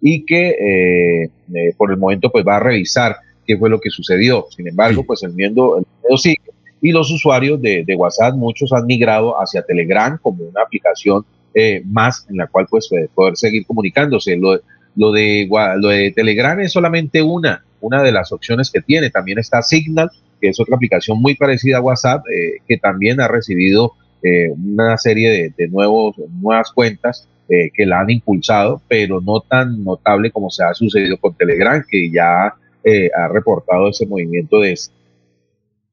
y 0.00 0.24
que 0.24 1.30
por 1.76 1.90
el 1.90 1.96
momento 1.96 2.30
pues 2.30 2.44
va 2.46 2.56
a 2.56 2.60
revisar 2.60 3.16
qué 3.46 3.56
fue 3.56 3.70
lo 3.70 3.80
que 3.80 3.90
sucedió. 3.90 4.46
Sin 4.50 4.68
embargo, 4.68 5.04
pues 5.04 5.22
el 5.22 5.32
miedo, 5.32 5.78
el 5.78 5.84
miedo 6.02 6.16
sigue 6.16 6.49
y 6.82 6.92
los 6.92 7.10
usuarios 7.10 7.60
de, 7.60 7.84
WhatsApp, 7.96 8.34
muchos 8.34 8.72
han 8.72 8.86
migrado 8.86 9.34
hacia 9.40 9.62
Telegram 9.62 10.18
como 10.20 10.44
una 10.44 10.62
aplicación 10.62 11.24
eh, 11.54 11.82
más 11.84 12.26
en 12.30 12.36
la 12.36 12.46
cual 12.46 12.66
pues 12.70 12.88
poder 13.14 13.36
seguir 13.36 13.66
comunicándose. 13.66 14.36
Lo, 14.36 14.58
lo, 14.96 15.12
de, 15.12 15.48
lo 15.76 15.88
de 15.88 16.10
Telegram 16.12 16.58
es 16.60 16.72
solamente 16.72 17.22
una, 17.22 17.64
una 17.80 18.02
de 18.02 18.12
las 18.12 18.32
opciones 18.32 18.70
que 18.70 18.80
tiene. 18.80 19.10
También 19.10 19.38
está 19.38 19.60
Signal, 19.62 20.10
que 20.40 20.48
es 20.48 20.60
otra 20.60 20.76
aplicación 20.76 21.20
muy 21.20 21.34
parecida 21.34 21.78
a 21.78 21.82
WhatsApp, 21.82 22.24
eh, 22.28 22.60
que 22.66 22.78
también 22.78 23.20
ha 23.20 23.28
recibido 23.28 23.92
eh, 24.22 24.50
una 24.50 24.96
serie 24.96 25.52
de, 25.56 25.68
nuevos, 25.68 26.16
nuevas 26.40 26.70
cuentas 26.72 27.26
que 27.48 27.84
la 27.84 27.98
han 27.98 28.10
impulsado, 28.10 28.80
pero 28.86 29.20
no 29.20 29.40
tan 29.40 29.82
notable 29.82 30.30
como 30.30 30.50
se 30.50 30.62
ha 30.62 30.72
sucedido 30.72 31.16
con 31.16 31.34
Telegram, 31.34 31.84
que 31.90 32.08
ya 32.08 32.46
ha 32.46 33.28
reportado 33.28 33.88
ese 33.88 34.06
movimiento 34.06 34.60
de 34.60 34.76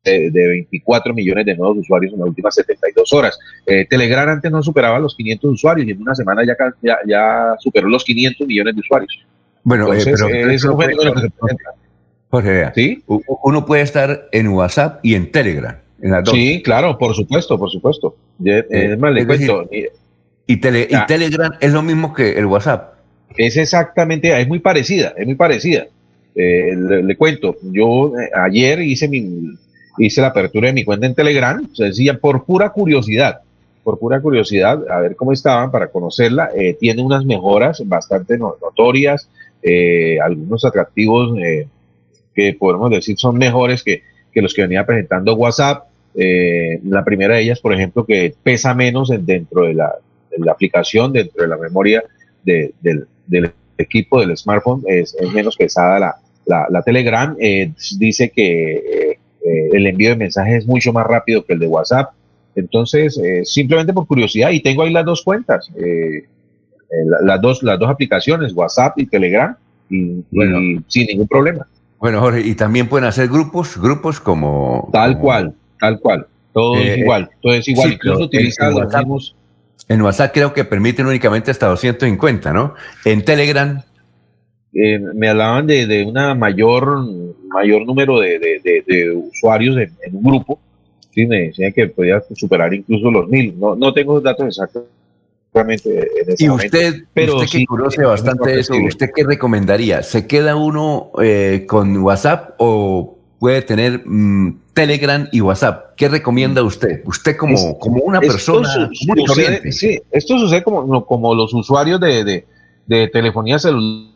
de, 0.07 0.47
24 0.47 1.13
millones 1.13 1.45
de 1.45 1.55
nuevos 1.55 1.77
usuarios 1.77 2.13
en 2.13 2.19
las 2.19 2.29
últimas 2.29 2.55
72 2.55 3.13
horas. 3.13 3.37
Eh, 3.65 3.85
Telegram 3.89 4.29
antes 4.29 4.51
no 4.51 4.63
superaba 4.63 4.99
los 4.99 5.15
500 5.15 5.51
usuarios 5.51 5.87
y 5.87 5.91
en 5.91 6.01
una 6.01 6.15
semana 6.15 6.43
ya, 6.45 6.55
ya, 7.05 7.55
superó 7.59 7.87
los 7.87 8.03
500 8.03 8.47
millones 8.47 8.75
de 8.75 8.81
usuarios. 8.81 9.25
Bueno, 9.63 9.93
eh, 9.93 10.01
pero, 10.03 10.29
eh, 10.29 10.53
es 10.53 10.63
un 10.63 10.79
fenómeno 10.79 11.13
que 11.13 11.21
se 11.21 11.29
presenta. 11.29 11.71
Jorge, 12.29 12.71
¿Sí? 12.75 13.03
uno 13.07 13.65
puede 13.65 13.83
estar 13.83 14.27
en 14.31 14.49
WhatsApp 14.49 14.99
y 15.03 15.15
en 15.15 15.31
Telegram. 15.31 15.77
En 16.01 16.11
las 16.11 16.23
dos. 16.23 16.33
Sí, 16.33 16.61
claro, 16.61 16.97
por 16.97 17.15
supuesto, 17.15 17.57
por 17.57 17.71
supuesto. 17.71 18.15
es 18.43 18.99
más, 18.99 19.13
le 19.13 19.25
cuento. 19.25 19.69
y, 20.45 20.57
tele, 20.57 20.87
y 20.89 21.05
Telegram 21.07 21.53
es 21.59 21.71
lo 21.71 21.81
mismo 21.81 22.13
que 22.13 22.37
el 22.37 22.45
WhatsApp. 22.45 22.95
Es 23.35 23.57
exactamente, 23.57 24.39
es 24.39 24.47
muy 24.47 24.59
parecida, 24.59 25.13
es 25.17 25.25
muy 25.25 25.35
parecida. 25.35 25.87
le, 26.35 27.15
cuento, 27.15 27.55
yo 27.63 28.13
ayer 28.33 28.81
hice 28.81 29.07
mi, 29.07 29.57
hice 29.97 30.21
la 30.21 30.27
apertura 30.27 30.67
de 30.67 30.73
mi 30.73 30.83
cuenta 30.83 31.05
en 31.05 31.15
Telegram, 31.15 31.67
sencilla, 31.73 32.17
por 32.17 32.45
pura 32.45 32.69
curiosidad, 32.69 33.41
por 33.83 33.99
pura 33.99 34.19
curiosidad, 34.21 34.83
a 34.89 34.99
ver 34.99 35.15
cómo 35.15 35.31
estaban 35.31 35.71
para 35.71 35.87
conocerla. 35.87 36.49
Eh, 36.55 36.75
tiene 36.79 37.01
unas 37.01 37.25
mejoras 37.25 37.81
bastante 37.85 38.37
notorias, 38.37 39.29
eh, 39.63 40.19
algunos 40.19 40.65
atractivos 40.65 41.37
eh, 41.39 41.67
que 42.35 42.53
podemos 42.53 42.91
decir 42.91 43.17
son 43.17 43.37
mejores 43.37 43.83
que, 43.83 44.03
los 44.35 44.53
que 44.53 44.61
venía 44.63 44.85
presentando 44.85 45.33
WhatsApp. 45.35 45.85
la 46.13 47.03
primera 47.03 47.35
de 47.35 47.41
ellas, 47.41 47.59
por 47.59 47.73
ejemplo, 47.73 48.05
que 48.05 48.35
pesa 48.43 48.75
menos 48.75 49.11
dentro 49.21 49.65
de 49.65 49.73
la, 49.73 49.95
aplicación, 50.51 51.11
dentro 51.13 51.41
de 51.41 51.47
la 51.47 51.57
memoria 51.57 52.03
del, 52.43 53.07
equipo 53.79 54.19
del 54.19 54.37
smartphone, 54.37 54.83
es, 54.85 55.15
menos 55.33 55.55
pesada 55.55 56.19
la, 56.45 56.67
la 56.69 56.81
Telegram. 56.83 57.35
dice 57.97 58.29
que 58.29 59.17
eh, 59.47 59.69
el 59.71 59.87
envío 59.87 60.09
de 60.09 60.15
mensajes 60.15 60.59
es 60.59 60.67
mucho 60.67 60.91
más 60.91 61.05
rápido 61.05 61.45
que 61.45 61.53
el 61.53 61.59
de 61.59 61.67
WhatsApp. 61.67 62.11
Entonces, 62.55 63.19
eh, 63.23 63.45
simplemente 63.45 63.93
por 63.93 64.07
curiosidad, 64.07 64.49
y 64.49 64.61
tengo 64.61 64.83
ahí 64.83 64.91
las 64.91 65.05
dos 65.05 65.21
cuentas, 65.23 65.69
eh, 65.77 66.25
las, 67.21 67.39
dos, 67.39 67.61
las 67.61 67.77
dos 67.79 67.89
aplicaciones, 67.89 68.53
WhatsApp 68.53 68.97
y 68.97 69.05
Telegram, 69.05 69.55
y, 69.89 70.23
sin 70.87 71.07
ningún 71.07 71.27
problema. 71.27 71.67
Bueno, 71.99 72.19
Jorge, 72.19 72.41
y 72.41 72.55
también 72.55 72.89
pueden 72.89 73.07
hacer 73.07 73.27
grupos, 73.27 73.79
grupos 73.79 74.19
como... 74.19 74.89
Tal 74.91 75.19
cual, 75.19 75.53
tal 75.79 75.99
cual. 75.99 76.27
Todo 76.53 76.75
es 76.77 76.97
eh, 76.97 76.99
igual, 76.99 77.29
todo 77.41 77.53
es 77.53 77.67
igual. 77.67 77.93
Incluso 77.93 78.23
utilizan 78.23 78.73
los 78.73 78.93
mismos... 78.93 79.35
En 79.87 80.01
WhatsApp 80.01 80.33
creo 80.33 80.53
que 80.53 80.65
permiten 80.65 81.05
únicamente 81.05 81.51
hasta 81.51 81.67
250, 81.67 82.53
¿no? 82.53 82.73
En 83.05 83.23
Telegram... 83.23 83.81
Eh, 84.73 84.99
me 84.99 85.29
hablaban 85.29 85.65
de, 85.65 85.87
de 85.87 86.03
una 86.03 86.35
mayor 86.35 87.26
mayor 87.57 87.85
número 87.85 88.19
de, 88.19 88.39
de, 88.39 89.11
usuarios 89.11 89.77
en, 89.77 90.15
un 90.15 90.23
grupo. 90.23 90.59
Sí, 91.11 91.25
me 91.25 91.47
decían 91.47 91.73
que 91.73 91.87
podía 91.87 92.21
superar 92.35 92.73
incluso 92.73 93.09
los 93.09 93.27
mil. 93.27 93.59
No, 93.59 93.75
no 93.75 93.93
tengo 93.93 94.21
datos 94.21 94.47
exactos 94.47 94.83
y 96.37 96.49
usted, 96.49 97.03
pero 97.13 97.37
usted 97.37 97.59
que 97.59 97.65
conoce 97.65 98.03
bastante 98.03 98.59
eso, 98.59 98.73
¿usted 98.75 99.09
qué 99.15 99.23
recomendaría? 99.23 100.03
¿Se 100.03 100.27
queda 100.27 100.55
uno 100.55 101.11
eh, 101.21 101.65
con 101.67 101.97
WhatsApp 101.97 102.55
o 102.57 103.17
puede 103.39 103.61
tener 103.61 104.03
mm, 104.05 104.59
Telegram 104.73 105.27
y 105.31 105.41
WhatsApp? 105.41 105.95
¿Qué 105.95 106.09
recomienda 106.09 106.61
usted? 106.63 107.01
Usted 107.05 107.37
como, 107.37 107.77
como 107.79 108.03
una 108.03 108.19
persona 108.19 108.89
Sí, 109.71 109.99
esto 110.11 110.37
sucede 110.37 110.63
como, 110.63 111.05
como 111.05 111.33
los 111.33 111.53
usuarios 111.53 111.99
de, 111.99 112.45
de, 112.85 113.07
telefonía 113.07 113.57
celular, 113.57 114.11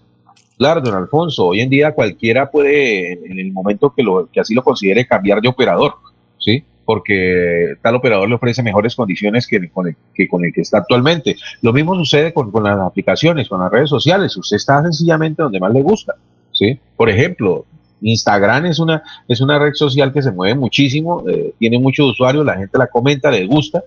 don 0.62 0.93
Alfonso. 0.93 1.47
Hoy 1.47 1.62
en 1.62 1.69
día 1.69 1.91
cualquiera 1.93 2.50
puede, 2.50 3.13
en 3.13 3.39
el 3.39 3.52
momento 3.52 3.93
que, 3.95 4.04
lo, 4.04 4.30
que 4.32 4.39
así 4.39 4.54
lo 4.54 4.63
considere, 4.63 5.08
cambiar 5.08 5.41
de 5.41 5.47
operador. 5.47 5.95
¿sí? 6.38 6.63
porque 6.84 7.76
tal 7.82 7.95
operador 7.95 8.28
le 8.28 8.36
ofrece 8.36 8.62
mejores 8.63 8.95
condiciones 8.95 9.47
que 9.47 9.69
con 9.69 9.88
el 9.88 9.95
que, 10.13 10.28
con 10.28 10.43
está 10.43 10.80
actualmente. 10.80 11.38
Lo 11.62 11.71
mismo 11.71 11.95
sucede 11.95 12.34
con, 12.34 12.52
las 12.63 12.80
aplicaciones, 12.80 13.47
con 13.47 13.62
las 13.62 13.71
redes 13.71 13.89
sociales. 13.89 14.36
Usted 14.36 14.58
está 14.58 14.82
sencillamente 14.82 15.41
donde 15.41 15.60
más 15.60 15.71
le 15.71 15.82
gusta. 15.82 16.15
¿sí? 16.52 16.78
Por 16.97 17.10
ejemplo, 17.10 17.65
Instagram 18.02 18.65
es 18.65 18.80
una, 18.80 19.04
es 19.28 19.39
una 19.39 19.58
red 19.58 19.74
social 19.74 20.12
que 20.12 20.21
se 20.21 20.32
mueve 20.32 20.56
muchísimo, 20.56 21.24
eh, 21.30 21.54
tiene 21.60 21.80
muchos 21.80 22.10
usuarios, 22.12 22.45
la 22.45 22.58
gente 22.58 22.78
la 22.78 22.88
comenta, 22.88 23.32
le 23.32 23.45
gusta. 23.45 23.84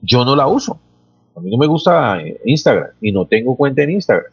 Yo 0.00 0.24
no 0.24 0.36
la 0.36 0.46
uso. 0.46 0.78
A 1.34 1.40
mí 1.40 1.50
no 1.50 1.58
me 1.58 1.66
gusta 1.66 2.20
eh, 2.20 2.40
Instagram 2.44 2.90
y 3.00 3.10
no 3.10 3.26
tengo 3.26 3.56
cuenta 3.56 3.82
en 3.82 3.90
Instagram. 3.90 4.30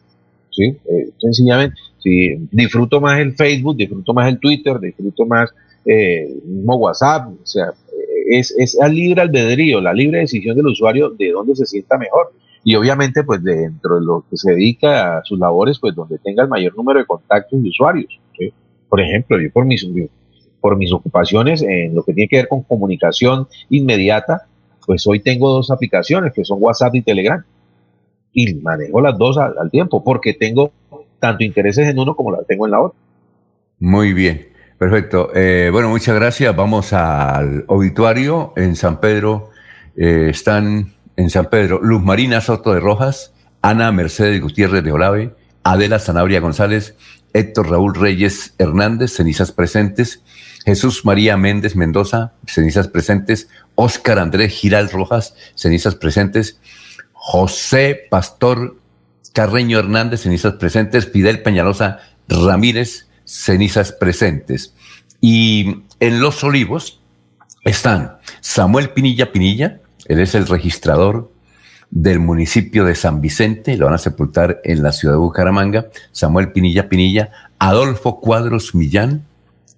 ¿Sí? 0.52 0.76
Eh, 0.88 1.10
sencillamente, 1.18 1.76
sí, 1.98 2.36
disfruto 2.50 3.00
más 3.00 3.18
el 3.18 3.34
Facebook, 3.34 3.76
disfruto 3.76 4.14
más 4.14 4.28
el 4.28 4.38
Twitter, 4.38 4.78
disfruto 4.78 5.26
más 5.26 5.50
eh, 5.84 6.32
mismo 6.44 6.76
WhatsApp, 6.76 7.28
o 7.28 7.46
sea, 7.46 7.72
es, 8.28 8.54
es 8.56 8.78
el 8.80 8.94
libre 8.94 9.22
albedrío, 9.22 9.80
la 9.80 9.92
libre 9.92 10.20
decisión 10.20 10.56
del 10.56 10.66
usuario 10.66 11.10
de 11.10 11.30
dónde 11.30 11.56
se 11.56 11.66
sienta 11.66 11.98
mejor. 11.98 12.32
Y 12.64 12.76
obviamente, 12.76 13.24
pues 13.24 13.42
dentro 13.42 13.96
de 13.96 14.06
lo 14.06 14.24
que 14.30 14.36
se 14.36 14.52
dedica 14.52 15.18
a 15.18 15.24
sus 15.24 15.38
labores, 15.38 15.78
pues 15.80 15.94
donde 15.94 16.18
tenga 16.18 16.44
el 16.44 16.48
mayor 16.48 16.76
número 16.76 17.00
de 17.00 17.06
contactos 17.06 17.60
de 17.62 17.68
usuarios. 17.68 18.20
Por 18.88 19.00
ejemplo, 19.00 19.40
yo 19.40 19.50
por 19.50 19.64
mis, 19.64 19.86
por 20.60 20.76
mis 20.76 20.92
ocupaciones 20.92 21.62
en 21.62 21.94
lo 21.94 22.04
que 22.04 22.12
tiene 22.12 22.28
que 22.28 22.36
ver 22.36 22.48
con 22.48 22.62
comunicación 22.62 23.48
inmediata, 23.70 24.46
pues 24.86 25.06
hoy 25.06 25.20
tengo 25.20 25.50
dos 25.50 25.70
aplicaciones 25.70 26.32
que 26.32 26.44
son 26.44 26.58
WhatsApp 26.60 26.94
y 26.94 27.02
Telegram. 27.02 27.44
Y 28.32 28.54
manejo 28.54 29.00
las 29.00 29.18
dos 29.18 29.38
al, 29.38 29.70
tiempo 29.70 30.02
porque 30.02 30.34
tengo 30.34 30.72
tanto 31.18 31.44
intereses 31.44 31.88
en 31.88 31.98
uno 31.98 32.16
como 32.16 32.32
las 32.32 32.46
tengo 32.46 32.66
en 32.66 32.72
la 32.72 32.80
otra. 32.80 32.98
Muy 33.78 34.12
bien. 34.12 34.48
Perfecto. 34.78 35.30
Eh, 35.34 35.68
bueno, 35.70 35.88
muchas 35.88 36.14
gracias. 36.14 36.56
Vamos 36.56 36.92
al 36.92 37.64
auditorio 37.68 38.52
en 38.56 38.74
San 38.74 38.98
Pedro. 39.00 39.50
Eh, 39.96 40.28
están 40.30 40.92
en 41.16 41.30
San 41.30 41.46
Pedro 41.46 41.80
Luz 41.82 42.02
Marina 42.02 42.40
Soto 42.40 42.72
de 42.72 42.80
Rojas, 42.80 43.32
Ana 43.60 43.92
Mercedes 43.92 44.40
Gutiérrez 44.40 44.82
de 44.82 44.92
Olave, 44.92 45.34
Adela 45.62 45.98
Sanabria 45.98 46.40
González, 46.40 46.96
Héctor 47.32 47.70
Raúl 47.70 47.94
Reyes 47.94 48.54
Hernández, 48.58 49.12
cenizas 49.12 49.52
presentes, 49.52 50.22
Jesús 50.64 51.04
María 51.04 51.36
Méndez 51.36 51.76
Mendoza, 51.76 52.32
cenizas 52.46 52.88
presentes, 52.88 53.48
Óscar 53.74 54.18
Andrés 54.18 54.52
Giral 54.52 54.90
Rojas, 54.90 55.34
cenizas 55.54 55.94
presentes, 55.94 56.58
José 57.24 58.08
Pastor 58.10 58.76
Carreño 59.32 59.78
Hernández, 59.78 60.22
cenizas 60.22 60.54
presentes, 60.54 61.06
Fidel 61.06 61.40
Peñalosa 61.40 62.00
Ramírez, 62.26 63.06
cenizas 63.24 63.92
presentes. 63.92 64.74
Y 65.20 65.82
en 66.00 66.20
Los 66.20 66.42
Olivos 66.42 67.00
están 67.62 68.16
Samuel 68.40 68.90
Pinilla 68.90 69.30
Pinilla, 69.30 69.78
él 70.06 70.18
es 70.18 70.34
el 70.34 70.48
registrador 70.48 71.30
del 71.92 72.18
municipio 72.18 72.84
de 72.84 72.96
San 72.96 73.20
Vicente, 73.20 73.76
lo 73.76 73.84
van 73.84 73.94
a 73.94 73.98
sepultar 73.98 74.60
en 74.64 74.82
la 74.82 74.90
ciudad 74.90 75.14
de 75.14 75.20
Bucaramanga, 75.20 75.86
Samuel 76.10 76.50
Pinilla 76.50 76.88
Pinilla, 76.88 77.30
Adolfo 77.60 78.18
Cuadros 78.18 78.74
Millán, 78.74 79.24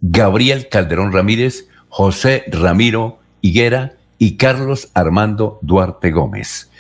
Gabriel 0.01 0.71
Calderón 0.71 1.13
Ramírez, 1.13 1.67
José 1.91 2.45
Ramiro 2.47 3.19
Higuera 3.43 3.97
y 4.25 4.39
Carlos 4.39 4.89
Armando 4.95 5.59
Duarte 5.61 6.11
Gómez. 6.11 6.71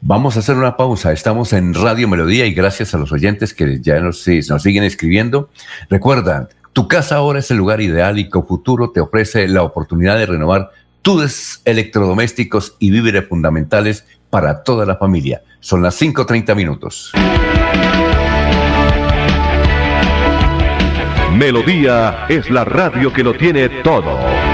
Vamos 0.00 0.36
a 0.36 0.38
hacer 0.38 0.56
una 0.56 0.78
pausa. 0.78 1.12
Estamos 1.12 1.52
en 1.52 1.74
Radio 1.74 2.08
Melodía 2.08 2.46
y 2.46 2.54
gracias 2.54 2.94
a 2.94 2.98
los 2.98 3.12
oyentes 3.12 3.52
que 3.52 3.78
ya 3.82 4.00
nos, 4.00 4.26
nos 4.48 4.62
siguen 4.62 4.84
escribiendo. 4.84 5.50
Recuerda, 5.90 6.48
tu 6.72 6.88
casa 6.88 7.16
ahora 7.16 7.40
es 7.40 7.50
el 7.50 7.58
lugar 7.58 7.82
ideal 7.82 8.18
y 8.18 8.30
Cofuturo 8.30 8.88
te 8.88 9.00
ofrece 9.00 9.46
la 9.48 9.64
oportunidad 9.64 10.16
de 10.16 10.24
renovar 10.24 10.70
tus 11.02 11.60
electrodomésticos 11.66 12.74
y 12.78 12.90
víveres 12.90 13.28
fundamentales 13.28 14.06
para 14.30 14.62
toda 14.62 14.86
la 14.86 14.96
familia. 14.96 15.42
Son 15.60 15.82
las 15.82 16.00
5.30 16.00 16.56
minutos. 16.56 17.12
Melodía 21.36 22.24
es 22.30 22.48
la 22.48 22.64
radio 22.64 23.12
que 23.12 23.22
lo 23.22 23.34
tiene 23.34 23.68
todo. 23.82 24.53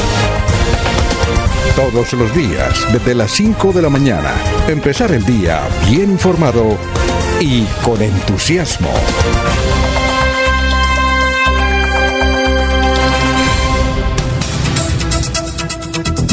Todos 1.75 2.11
los 2.13 2.35
días, 2.35 2.85
desde 2.91 3.15
las 3.15 3.31
5 3.31 3.71
de 3.71 3.81
la 3.81 3.89
mañana. 3.89 4.33
Empezar 4.67 5.11
el 5.13 5.23
día 5.23 5.61
bien 5.89 6.11
informado 6.11 6.77
y 7.39 7.63
con 7.83 8.01
entusiasmo. 8.01 8.89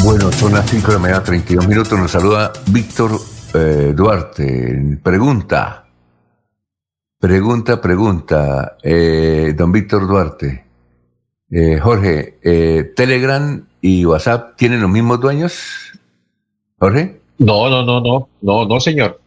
Bueno, 0.03 0.29
son 0.33 0.53
las 0.53 0.69
5 0.69 0.87
de 0.87 0.93
la 0.93 0.99
mañana, 0.99 1.23
32 1.23 1.67
minutos. 1.67 1.97
Nos 1.97 2.11
saluda 2.11 2.51
Víctor 2.67 3.11
eh, 3.53 3.93
Duarte. 3.95 4.99
Pregunta. 5.01 5.87
Pregunta, 7.17 7.79
pregunta. 7.79 8.77
Eh, 8.83 9.53
don 9.55 9.71
Víctor 9.71 10.05
Duarte. 10.05 10.65
Eh, 11.49 11.79
Jorge, 11.81 12.91
¿Telegram 12.93 13.68
y 13.81 14.05
WhatsApp 14.05 14.55
tienen 14.55 14.81
los 14.81 14.89
mismos 14.89 15.19
dueños? 15.19 15.93
Jorge. 16.77 17.19
No, 17.37 17.69
no, 17.69 17.83
no, 17.83 18.01
no, 18.01 18.29
no, 18.41 18.65
no, 18.65 18.79
señor. 18.79 19.19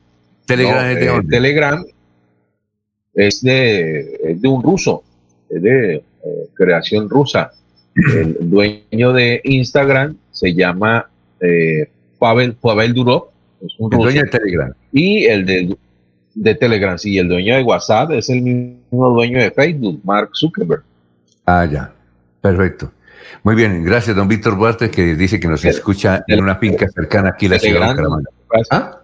Telegram 0.47 0.91
es 0.91 0.99
de 0.99 1.23
Telegram 1.29 1.85
es 3.15 3.43
de, 3.43 4.37
de 4.39 4.49
un 4.49 4.63
ruso, 4.63 5.03
es 5.49 5.63
de 5.63 6.05
creación 6.55 7.09
rusa. 7.09 7.53
El 7.95 8.37
dueño 8.51 9.13
de 9.13 9.41
Instagram 9.45 10.17
se 10.31 10.55
llama 10.55 11.09
eh, 11.41 11.89
Pavel, 12.19 12.55
Pavel 12.55 12.95
Durov, 12.95 13.29
es 13.65 13.75
un 13.79 13.93
el 13.93 14.01
dueño 14.01 14.23
de 14.23 14.29
Telegram. 14.29 14.73
Y 14.93 15.25
el 15.25 15.45
de, 15.45 15.77
de 16.35 16.55
Telegram, 16.55 16.99
sí, 16.99 17.19
el 17.19 17.29
dueño 17.29 17.57
de 17.57 17.63
WhatsApp 17.63 18.13
es 18.13 18.31
el 18.31 18.43
mismo 18.43 19.11
dueño 19.11 19.39
de 19.39 19.51
Facebook, 19.51 20.01
Mark 20.05 20.31
Zuckerberg. 20.35 20.83
Ah, 21.45 21.67
ya, 21.71 21.93
perfecto. 22.41 22.91
Muy 23.43 23.55
bien, 23.55 23.85
gracias, 23.85 24.15
don 24.17 24.29
Víctor 24.29 24.57
Duarte, 24.57 24.91
que 24.91 25.15
dice 25.15 25.41
que 25.41 25.49
nos 25.49 25.65
escucha 25.65 26.25
en 26.27 26.43
una 26.43 26.57
finca 26.57 26.89
cercana 26.89 27.31
aquí 27.31 27.47
en 27.47 27.53
la 27.53 27.59
ciudad 27.59 27.81
de 27.81 27.89
Bucaramanga. 27.89 28.31
¿Ah? 28.71 29.01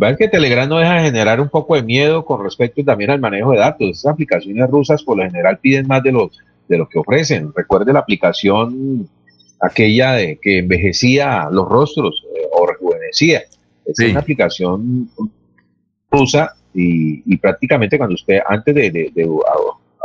¿Ah? 0.00 0.16
que 0.16 0.28
Telegram 0.28 0.68
no 0.68 0.78
deja 0.78 0.94
de 0.94 1.02
generar 1.02 1.40
un 1.40 1.48
poco 1.48 1.74
de 1.74 1.82
miedo 1.82 2.24
con 2.24 2.42
respecto 2.42 2.84
también 2.84 3.10
al 3.10 3.20
manejo 3.20 3.52
de 3.52 3.58
datos. 3.58 3.90
Esas 3.90 4.12
aplicaciones 4.12 4.68
rusas 4.70 5.02
por 5.02 5.16
lo 5.16 5.24
general 5.24 5.58
piden 5.58 5.86
más 5.86 6.02
de 6.02 6.12
los 6.12 6.38
de 6.68 6.78
lo 6.78 6.88
que 6.88 6.98
ofrecen. 6.98 7.52
Recuerde 7.54 7.92
la 7.92 7.98
aplicación 7.98 9.08
aquella 9.60 10.12
de 10.12 10.38
que 10.40 10.58
envejecía 10.58 11.48
los 11.50 11.68
rostros 11.68 12.24
eh, 12.34 12.42
o 12.52 12.66
rejuvenecía. 12.66 13.42
Es 13.84 13.98
una 13.98 14.20
aplicación 14.20 15.10
rusa 16.10 16.54
y, 16.72 17.36
prácticamente 17.38 17.98
cuando 17.98 18.14
usted, 18.14 18.38
antes 18.46 18.74
de, 18.74 19.12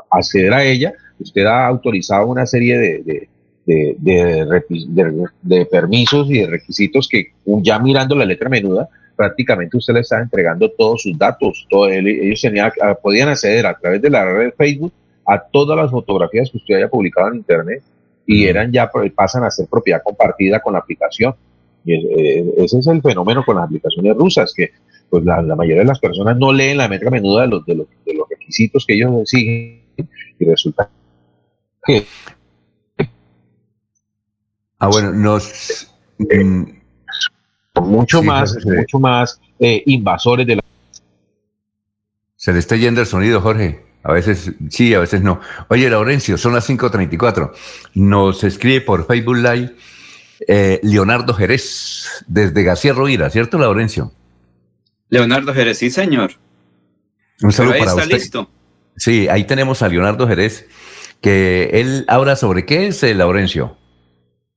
acceder 0.10 0.54
a 0.54 0.64
ella, 0.64 0.94
usted 1.20 1.46
ha 1.46 1.68
autorizado 1.68 2.28
una 2.28 2.46
serie 2.46 2.78
de, 2.78 3.28
de, 3.66 5.66
permisos 5.66 6.30
y 6.30 6.40
de 6.40 6.48
requisitos 6.48 7.08
que 7.08 7.32
ya 7.46 7.80
mirando 7.80 8.16
la 8.16 8.26
letra 8.26 8.50
menuda, 8.50 8.88
prácticamente 9.16 9.78
usted 9.78 9.94
le 9.94 10.02
está 10.02 10.22
entregando 10.22 10.70
todos 10.72 11.02
sus 11.02 11.18
datos. 11.18 11.66
Todo, 11.70 11.90
ellos 11.90 12.42
podían 13.02 13.30
acceder 13.30 13.66
a 13.66 13.78
través 13.78 14.02
de 14.02 14.10
la 14.10 14.26
red 14.26 14.46
de 14.46 14.52
Facebook 14.52 14.94
a 15.26 15.40
todas 15.40 15.78
las 15.78 15.90
fotografías 15.90 16.52
que 16.52 16.58
usted 16.58 16.76
haya 16.76 16.90
publicado 16.90 17.30
en 17.30 17.38
Internet 17.38 17.82
y 18.28 18.46
eran 18.46 18.72
ya 18.72 18.90
pasan 19.16 19.44
a 19.44 19.52
ser 19.52 19.68
propiedad 19.68 20.02
compartida 20.04 20.60
con 20.60 20.74
la 20.74 20.80
aplicación. 20.80 21.34
Y 21.84 21.94
eh, 21.94 22.54
ese 22.58 22.80
es 22.80 22.88
el 22.88 23.02
fenómeno 23.02 23.44
con 23.46 23.56
las 23.56 23.66
aplicaciones 23.66 24.16
rusas, 24.16 24.54
que 24.56 24.72
pues 25.10 25.24
la, 25.24 25.42
mayoría 25.42 25.82
de 25.82 25.88
las 25.88 26.00
personas 26.00 26.36
no 26.38 26.52
leen 26.52 26.78
la 26.78 26.88
metra 26.88 27.12
menuda 27.12 27.44
de 27.44 27.48
los, 27.48 27.66
de 27.66 27.76
los, 27.76 27.88
de 28.06 28.14
los 28.16 28.28
requisitos 28.28 28.86
que 28.86 28.96
ellos 28.96 29.22
exigen 29.22 29.82
y 30.40 30.46
resulta 30.46 30.90
Ah, 34.80 34.88
bueno, 34.88 35.12
nos... 35.14 35.88
mucho 37.82 38.24
más, 38.24 38.58
mucho 38.66 39.00
más 39.00 39.40
eh, 39.60 39.84
invasores 39.86 40.46
de 40.48 40.58
la... 40.58 40.64
Se 42.36 42.54
le 42.54 42.60
está 42.60 42.76
yendo 42.76 43.02
el 43.02 43.08
sonido, 43.08 43.42
Jorge. 43.42 43.86
A 44.04 44.12
veces 44.12 44.52
sí, 44.70 44.94
a 44.94 45.00
veces 45.00 45.22
no. 45.22 45.40
Oye, 45.70 45.90
Laurencio, 45.90 46.38
son 46.38 46.54
las 46.54 46.70
5.34. 46.70 47.52
Nos 47.96 48.44
escribe 48.44 48.82
por 48.82 49.08
Facebook 49.08 49.38
Live 49.38 49.76
eh, 50.48 50.80
Leonardo 50.84 51.34
Jerez, 51.34 52.24
desde 52.28 52.64
García 52.64 52.94
Rovira, 52.94 53.30
¿cierto, 53.30 53.58
Laurencio? 53.58 54.12
Leonardo 55.10 55.54
Jerez, 55.54 55.80
sí, 55.80 55.90
señor. 55.90 56.34
Un 57.42 57.52
saludo 57.52 57.78
para 57.78 57.92
está 57.92 58.06
listo. 58.06 58.50
Sí, 58.98 59.28
ahí 59.28 59.46
tenemos 59.46 59.82
a 59.82 59.88
Leonardo 59.88 60.28
Jerez, 60.28 60.68
que 61.22 61.70
él 61.74 62.06
habla 62.08 62.36
sobre 62.36 62.66
qué 62.66 62.88
es, 62.88 63.02
el 63.04 63.18
Laurencio. 63.18 63.78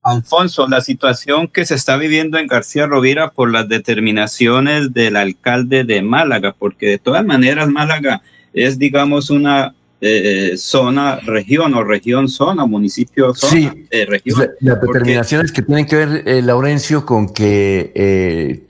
Alfonso, 0.03 0.67
la 0.69 0.81
situación 0.81 1.49
que 1.49 1.67
se 1.67 1.75
está 1.75 1.97
viviendo 1.97 2.39
en 2.39 2.47
García 2.47 2.87
Rovira 2.87 3.31
por 3.31 3.51
las 3.51 3.69
determinaciones 3.69 4.93
del 4.93 5.17
alcalde 5.17 5.85
de 5.85 6.03
Málaga, 6.03 6.55
porque 6.59 6.87
de 6.87 6.99
todas 6.99 7.25
maneras 7.25 7.69
Málaga 7.69 8.23
es, 8.53 8.79
digamos, 8.79 9.29
una 9.31 9.75
eh, 10.01 10.55
zona, 10.57 11.17
región 11.27 11.75
o 11.75 11.85
región, 11.85 12.29
zona, 12.29 12.65
municipio, 12.65 13.35
zona, 13.35 13.53
sí, 13.53 13.87
eh, 13.91 14.07
región. 14.07 14.49
Las 14.61 14.81
determinaciones 14.81 15.53
que 15.53 15.63
tienen 15.63 15.87
que 15.87 15.97
ver, 15.97 16.23
eh, 16.27 16.43
Laurencio, 16.43 17.05
con 17.05 17.29
que 17.33 18.63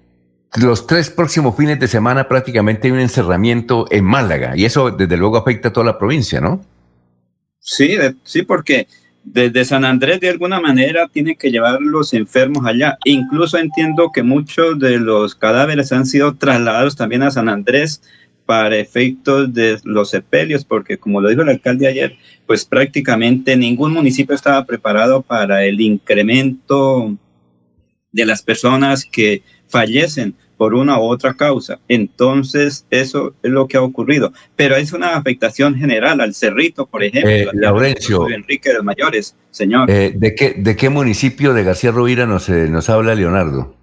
los 0.56 0.86
tres 0.86 1.10
próximos 1.10 1.54
fines 1.56 1.78
de 1.78 1.86
semana 1.86 2.26
prácticamente 2.26 2.88
hay 2.88 2.92
un 2.92 3.00
encerramiento 3.00 3.86
en 3.90 4.04
Málaga 4.04 4.56
y 4.56 4.64
eso 4.64 4.90
desde 4.90 5.16
luego 5.16 5.36
afecta 5.36 5.68
a 5.68 5.72
toda 5.72 5.86
la 5.86 5.98
provincia, 5.98 6.40
¿no? 6.40 6.62
Sí, 7.60 7.96
sí, 8.24 8.42
porque 8.42 8.86
desde 9.24 9.64
San 9.64 9.84
Andrés 9.84 10.20
de 10.20 10.30
alguna 10.30 10.60
manera 10.60 11.08
tienen 11.08 11.36
que 11.36 11.50
llevar 11.50 11.80
los 11.80 12.14
enfermos 12.14 12.64
allá. 12.66 12.98
Incluso 13.04 13.58
entiendo 13.58 14.10
que 14.12 14.22
muchos 14.22 14.78
de 14.78 14.98
los 14.98 15.34
cadáveres 15.34 15.92
han 15.92 16.06
sido 16.06 16.36
trasladados 16.36 16.96
también 16.96 17.22
a 17.22 17.30
San 17.30 17.48
Andrés 17.48 18.02
para 18.46 18.78
efectos 18.78 19.52
de 19.52 19.78
los 19.84 20.10
sepelios, 20.10 20.64
porque 20.64 20.96
como 20.96 21.20
lo 21.20 21.28
dijo 21.28 21.42
el 21.42 21.50
alcalde 21.50 21.86
ayer, 21.86 22.16
pues 22.46 22.64
prácticamente 22.64 23.56
ningún 23.56 23.92
municipio 23.92 24.34
estaba 24.34 24.64
preparado 24.64 25.20
para 25.20 25.64
el 25.66 25.80
incremento 25.82 27.14
de 28.10 28.24
las 28.24 28.40
personas 28.40 29.04
que 29.04 29.42
fallecen 29.68 30.34
por 30.58 30.74
una 30.74 30.98
u 30.98 31.04
otra 31.04 31.34
causa. 31.34 31.78
Entonces, 31.88 32.84
eso 32.90 33.32
es 33.42 33.50
lo 33.50 33.68
que 33.68 33.78
ha 33.78 33.82
ocurrido. 33.82 34.32
Pero 34.56 34.76
es 34.76 34.92
una 34.92 35.16
afectación 35.16 35.76
general 35.76 36.20
al 36.20 36.34
Cerrito, 36.34 36.84
por 36.84 37.04
ejemplo. 37.04 37.30
Eh, 37.30 37.48
Laurencio. 37.54 38.28
Enrique 38.28 38.70
de 38.70 38.74
los 38.74 38.84
Mayores, 38.84 39.36
señor. 39.50 39.88
Eh, 39.90 40.12
¿de, 40.14 40.34
qué, 40.34 40.54
¿De 40.58 40.76
qué 40.76 40.90
municipio 40.90 41.54
de 41.54 41.62
García 41.62 41.92
Rovira 41.92 42.26
nos, 42.26 42.48
eh, 42.48 42.68
nos 42.68 42.90
habla 42.90 43.14
Leonardo? 43.14 43.76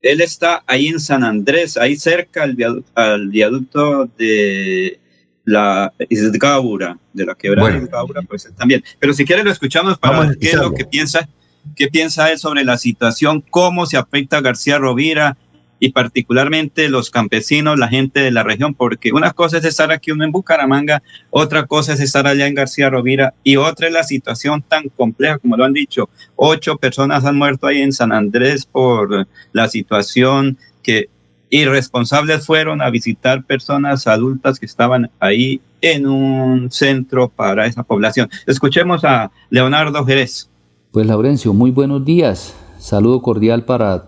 Él 0.00 0.20
está 0.20 0.62
ahí 0.66 0.88
en 0.88 1.00
San 1.00 1.24
Andrés, 1.24 1.76
ahí 1.76 1.96
cerca 1.96 2.44
al 2.44 3.28
viaducto, 3.30 4.08
de 4.16 5.00
la 5.44 5.92
Isgaura, 6.10 6.98
de 7.14 7.24
la 7.24 7.34
quebrada 7.34 7.70
de 7.70 7.78
Isgaura, 7.78 8.22
pues 8.22 8.48
también. 8.56 8.84
Pero 9.00 9.14
si 9.14 9.24
quiere 9.24 9.42
lo 9.42 9.50
escuchamos 9.50 9.98
para 9.98 10.20
ver 10.20 10.38
qué 10.38 10.50
es 10.50 10.54
lo 10.54 10.72
que 10.72 10.84
piensa, 10.84 11.26
qué 11.74 11.88
piensa 11.88 12.30
él 12.30 12.38
sobre 12.38 12.62
la 12.62 12.76
situación, 12.76 13.42
cómo 13.50 13.86
se 13.86 13.96
afecta 13.96 14.36
a 14.36 14.40
García 14.42 14.78
Rovira 14.78 15.36
y 15.80 15.92
particularmente 15.92 16.88
los 16.88 17.10
campesinos, 17.10 17.78
la 17.78 17.88
gente 17.88 18.20
de 18.20 18.30
la 18.30 18.42
región, 18.42 18.74
porque 18.74 19.12
una 19.12 19.32
cosa 19.32 19.58
es 19.58 19.64
estar 19.64 19.92
aquí 19.92 20.10
uno 20.10 20.24
en 20.24 20.32
Bucaramanga, 20.32 21.02
otra 21.30 21.66
cosa 21.66 21.92
es 21.92 22.00
estar 22.00 22.26
allá 22.26 22.46
en 22.46 22.54
García 22.54 22.90
Rovira 22.90 23.34
y 23.44 23.56
otra 23.56 23.86
es 23.86 23.92
la 23.92 24.04
situación 24.04 24.62
tan 24.62 24.88
compleja 24.88 25.38
como 25.38 25.56
lo 25.56 25.64
han 25.64 25.72
dicho. 25.72 26.08
Ocho 26.36 26.76
personas 26.76 27.24
han 27.24 27.36
muerto 27.36 27.66
ahí 27.66 27.80
en 27.82 27.92
San 27.92 28.12
Andrés 28.12 28.66
por 28.66 29.26
la 29.52 29.68
situación 29.68 30.58
que 30.82 31.08
irresponsables 31.50 32.44
fueron 32.44 32.82
a 32.82 32.90
visitar 32.90 33.44
personas 33.44 34.06
adultas 34.06 34.58
que 34.58 34.66
estaban 34.66 35.10
ahí 35.18 35.60
en 35.80 36.06
un 36.06 36.70
centro 36.70 37.28
para 37.28 37.66
esa 37.66 37.82
población. 37.82 38.28
Escuchemos 38.46 39.04
a 39.04 39.30
Leonardo 39.50 40.04
Jerez. 40.04 40.50
Pues 40.90 41.06
Laurencio, 41.06 41.52
muy 41.54 41.70
buenos 41.70 42.04
días. 42.04 42.54
Saludo 42.78 43.22
cordial 43.22 43.64
para 43.64 44.06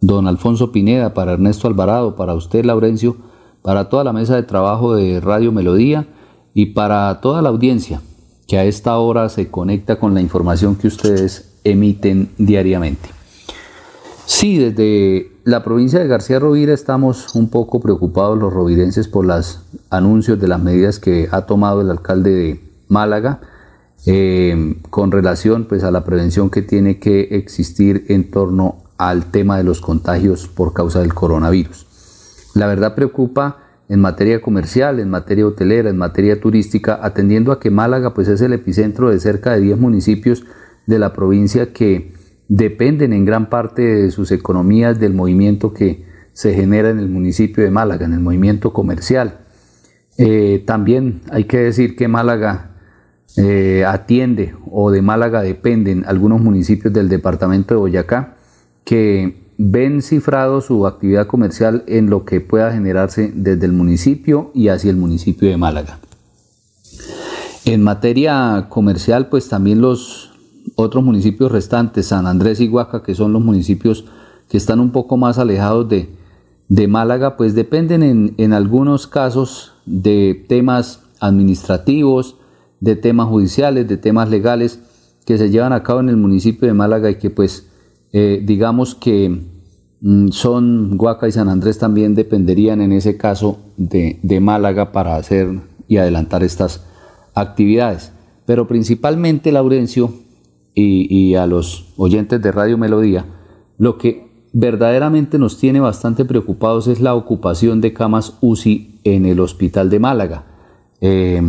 don 0.00 0.26
Alfonso 0.26 0.72
Pineda, 0.72 1.14
para 1.14 1.32
Ernesto 1.32 1.68
Alvarado, 1.68 2.16
para 2.16 2.34
usted, 2.34 2.64
Laurencio, 2.64 3.16
para 3.62 3.88
toda 3.88 4.04
la 4.04 4.12
mesa 4.12 4.36
de 4.36 4.42
trabajo 4.42 4.94
de 4.94 5.20
Radio 5.20 5.52
Melodía 5.52 6.06
y 6.54 6.66
para 6.66 7.20
toda 7.20 7.42
la 7.42 7.48
audiencia 7.48 8.00
que 8.46 8.58
a 8.58 8.64
esta 8.64 8.96
hora 8.98 9.28
se 9.28 9.48
conecta 9.50 9.98
con 9.98 10.14
la 10.14 10.20
información 10.20 10.76
que 10.76 10.86
ustedes 10.86 11.52
emiten 11.64 12.30
diariamente. 12.38 13.08
Sí, 14.24 14.58
desde 14.58 15.32
la 15.44 15.62
provincia 15.62 15.98
de 15.98 16.08
García 16.08 16.38
Rovira 16.38 16.72
estamos 16.72 17.34
un 17.34 17.48
poco 17.48 17.80
preocupados 17.80 18.38
los 18.38 18.52
rovirenses 18.52 19.08
por 19.08 19.24
los 19.24 19.62
anuncios 19.90 20.40
de 20.40 20.48
las 20.48 20.60
medidas 20.60 20.98
que 20.98 21.28
ha 21.30 21.42
tomado 21.42 21.80
el 21.80 21.90
alcalde 21.90 22.30
de 22.30 22.60
Málaga 22.88 23.40
eh, 24.04 24.76
con 24.90 25.10
relación 25.10 25.64
pues, 25.64 25.82
a 25.82 25.90
la 25.90 26.04
prevención 26.04 26.50
que 26.50 26.62
tiene 26.62 26.98
que 26.98 27.22
existir 27.32 28.06
en 28.08 28.30
torno 28.30 28.76
al 28.98 29.26
tema 29.26 29.58
de 29.58 29.64
los 29.64 29.80
contagios 29.80 30.48
por 30.48 30.72
causa 30.72 31.00
del 31.00 31.14
coronavirus. 31.14 31.86
La 32.54 32.66
verdad 32.66 32.94
preocupa 32.94 33.58
en 33.88 34.00
materia 34.00 34.40
comercial, 34.40 34.98
en 34.98 35.10
materia 35.10 35.46
hotelera, 35.46 35.90
en 35.90 35.98
materia 35.98 36.40
turística, 36.40 36.98
atendiendo 37.02 37.52
a 37.52 37.60
que 37.60 37.70
Málaga 37.70 38.14
pues, 38.14 38.28
es 38.28 38.40
el 38.40 38.52
epicentro 38.52 39.10
de 39.10 39.20
cerca 39.20 39.52
de 39.52 39.60
10 39.60 39.78
municipios 39.78 40.44
de 40.86 40.98
la 40.98 41.12
provincia 41.12 41.72
que 41.72 42.12
dependen 42.48 43.12
en 43.12 43.24
gran 43.24 43.48
parte 43.50 43.82
de 43.82 44.10
sus 44.10 44.32
economías 44.32 44.98
del 44.98 45.14
movimiento 45.14 45.72
que 45.72 46.04
se 46.32 46.54
genera 46.54 46.90
en 46.90 46.98
el 46.98 47.08
municipio 47.08 47.64
de 47.64 47.70
Málaga, 47.70 48.06
en 48.06 48.12
el 48.12 48.20
movimiento 48.20 48.72
comercial. 48.72 49.38
Eh, 50.18 50.62
también 50.66 51.20
hay 51.30 51.44
que 51.44 51.58
decir 51.58 51.96
que 51.96 52.08
Málaga 52.08 52.70
eh, 53.36 53.84
atiende 53.86 54.54
o 54.70 54.90
de 54.90 55.02
Málaga 55.02 55.42
dependen 55.42 56.04
algunos 56.06 56.40
municipios 56.40 56.92
del 56.92 57.08
departamento 57.08 57.74
de 57.74 57.80
Boyacá 57.80 58.35
que 58.86 59.42
ven 59.58 60.00
cifrado 60.00 60.60
su 60.60 60.86
actividad 60.86 61.26
comercial 61.26 61.82
en 61.88 62.08
lo 62.08 62.24
que 62.24 62.40
pueda 62.40 62.72
generarse 62.72 63.32
desde 63.34 63.66
el 63.66 63.72
municipio 63.72 64.52
y 64.54 64.68
hacia 64.68 64.90
el 64.90 64.96
municipio 64.96 65.48
de 65.48 65.56
Málaga. 65.56 65.98
En 67.64 67.82
materia 67.82 68.66
comercial, 68.68 69.28
pues 69.28 69.48
también 69.48 69.80
los 69.80 70.30
otros 70.76 71.02
municipios 71.02 71.50
restantes, 71.50 72.06
San 72.06 72.28
Andrés 72.28 72.60
y 72.60 72.68
Huaca, 72.68 73.02
que 73.02 73.16
son 73.16 73.32
los 73.32 73.42
municipios 73.42 74.04
que 74.48 74.56
están 74.56 74.78
un 74.78 74.92
poco 74.92 75.16
más 75.16 75.38
alejados 75.38 75.88
de, 75.88 76.86
Málaga, 76.88 77.36
pues 77.36 77.56
dependen 77.56 78.04
en, 78.04 78.34
en 78.38 78.52
algunos 78.52 79.08
casos 79.08 79.72
de 79.84 80.44
temas 80.48 81.00
administrativos, 81.18 82.36
de 82.78 82.94
temas 82.94 83.26
judiciales, 83.28 83.88
de 83.88 83.96
temas 83.96 84.30
legales 84.30 84.78
que 85.24 85.38
se 85.38 85.50
llevan 85.50 85.72
a 85.72 85.82
cabo 85.82 85.98
en 85.98 86.08
el 86.08 86.16
municipio 86.16 86.68
de 86.68 86.74
Málaga 86.74 87.10
y 87.10 87.16
que 87.16 87.30
pues 87.30 87.65
eh, 88.18 88.40
digamos 88.42 88.94
que 88.94 89.28
mm, 90.00 90.28
son 90.28 90.96
Huaca 90.98 91.28
y 91.28 91.32
San 91.32 91.50
Andrés 91.50 91.78
también 91.78 92.14
dependerían 92.14 92.80
en 92.80 92.92
ese 92.92 93.18
caso 93.18 93.58
de, 93.76 94.38
Málaga 94.40 94.90
para 94.90 95.16
hacer 95.16 95.60
y 95.86 95.98
adelantar 95.98 96.42
estas 96.42 96.82
actividades. 97.34 98.12
Pero 98.46 98.66
principalmente, 98.66 99.52
Laurencio, 99.52 100.14
y, 100.74 101.34
a 101.34 101.46
los 101.46 101.92
oyentes 101.98 102.40
de 102.40 102.52
Radio 102.52 102.78
Melodía, 102.78 103.26
lo 103.76 103.98
que 103.98 104.48
verdaderamente 104.54 105.38
nos 105.38 105.58
tiene 105.58 105.80
bastante 105.80 106.24
preocupados 106.24 106.88
es 106.88 107.02
la 107.02 107.14
ocupación 107.14 107.82
de 107.82 107.92
camas 107.92 108.38
UCI 108.40 108.98
en 109.04 109.26
el 109.26 109.40
hospital 109.40 109.90
de 109.90 109.98
Málaga. 109.98 110.46
Eh, 111.02 111.42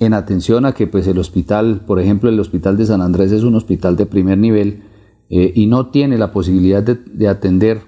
en 0.00 0.14
atención 0.14 0.66
a 0.66 0.72
que 0.72 0.88
pues 0.88 1.06
el 1.06 1.18
hospital, 1.18 1.82
por 1.86 2.00
ejemplo, 2.00 2.28
el 2.28 2.40
hospital 2.40 2.76
de 2.76 2.86
San 2.86 3.02
Andrés 3.02 3.30
es 3.30 3.44
un 3.44 3.54
hospital 3.54 3.94
de 3.94 4.06
primer 4.06 4.38
nivel 4.38 4.82
eh, 5.30 5.52
y 5.54 5.66
no 5.66 5.88
tiene 5.88 6.16
la 6.16 6.32
posibilidad 6.32 6.82
de, 6.82 7.28
atender 7.28 7.82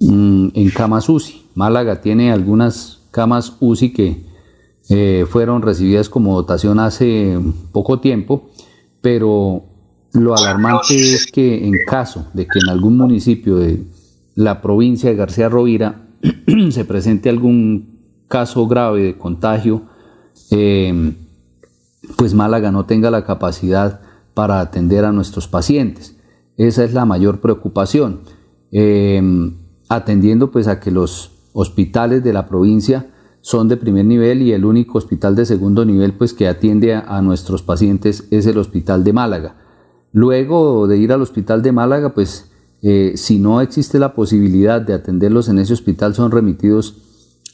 mm, 0.00 0.48
en 0.54 0.70
camas 0.70 1.08
UCI. 1.08 1.42
Málaga 1.54 2.00
tiene 2.00 2.32
algunas 2.32 3.00
camas 3.10 3.56
UCI 3.60 3.92
que 3.92 4.24
eh, 4.88 5.26
fueron 5.28 5.62
recibidas 5.62 6.08
como 6.08 6.34
dotación 6.34 6.78
hace 6.78 7.38
poco 7.72 8.00
tiempo, 8.00 8.50
pero 9.00 9.64
lo 10.12 10.36
alarmante 10.36 10.94
es 10.94 11.26
que 11.26 11.66
en 11.66 11.74
caso 11.86 12.26
de 12.32 12.46
que 12.46 12.58
en 12.58 12.68
algún 12.68 12.96
municipio 12.96 13.56
de 13.56 13.82
la 14.34 14.62
provincia 14.62 15.10
de 15.10 15.16
García 15.16 15.48
Rovira 15.48 16.06
se 16.70 16.84
presente 16.84 17.28
algún 17.28 18.00
caso 18.28 18.66
grave 18.66 19.02
de 19.02 19.18
contagio, 19.18 19.82
eh, 20.50 21.14
pues 22.16 22.34
Málaga 22.34 22.70
no 22.70 22.86
tenga 22.86 23.10
la 23.10 23.24
capacidad 23.24 24.00
para 24.34 24.60
atender 24.60 25.04
a 25.04 25.12
nuestros 25.12 25.48
pacientes. 25.48 26.16
Esa 26.56 26.84
es 26.84 26.92
la 26.92 27.04
mayor 27.04 27.40
preocupación, 27.40 28.20
em, 28.70 29.54
atendiendo 29.88 30.50
pues 30.50 30.68
a 30.68 30.80
que 30.80 30.90
los 30.90 31.30
hospitales 31.52 32.22
de 32.22 32.32
la 32.32 32.46
provincia 32.46 33.06
son 33.40 33.68
de 33.68 33.76
primer 33.76 34.04
nivel 34.04 34.40
y 34.42 34.52
el 34.52 34.64
único 34.64 34.98
hospital 34.98 35.34
de 35.34 35.44
segundo 35.44 35.84
nivel 35.84 36.12
pues 36.12 36.32
que 36.32 36.48
atiende 36.48 36.94
a, 36.94 37.20
nuestros 37.22 37.62
pacientes 37.62 38.28
es 38.30 38.46
el 38.46 38.58
hospital 38.58 39.02
de 39.04 39.12
Málaga. 39.12 39.56
Luego 40.12 40.86
de 40.86 40.98
ir 40.98 41.12
al 41.12 41.22
hospital 41.22 41.62
de 41.62 41.72
Málaga 41.72 42.14
pues 42.14 42.50
eh, 42.82 43.12
si 43.16 43.38
no 43.38 43.60
existe 43.60 43.98
la 43.98 44.14
posibilidad 44.14 44.80
de 44.80 44.94
atenderlos 44.94 45.48
en 45.48 45.58
ese 45.58 45.72
hospital 45.72 46.14
son 46.14 46.30
remitidos 46.30 46.96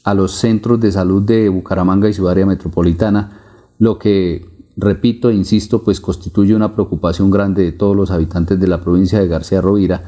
a 0.03 0.13
los 0.13 0.33
centros 0.33 0.79
de 0.79 0.91
salud 0.91 1.23
de 1.23 1.49
Bucaramanga 1.49 2.07
y 2.07 2.13
su 2.13 2.27
área 2.29 2.45
metropolitana, 2.45 3.41
lo 3.79 3.99
que 3.99 4.58
repito 4.79 5.29
e 5.29 5.35
insisto, 5.35 5.83
pues 5.83 5.99
constituye 5.99 6.55
una 6.55 6.73
preocupación 6.73 7.29
grande 7.29 7.63
de 7.63 7.71
todos 7.71 7.95
los 7.95 8.11
habitantes 8.11 8.59
de 8.59 8.67
la 8.67 8.81
provincia 8.81 9.19
de 9.19 9.27
García 9.27 9.61
Rovira, 9.61 10.03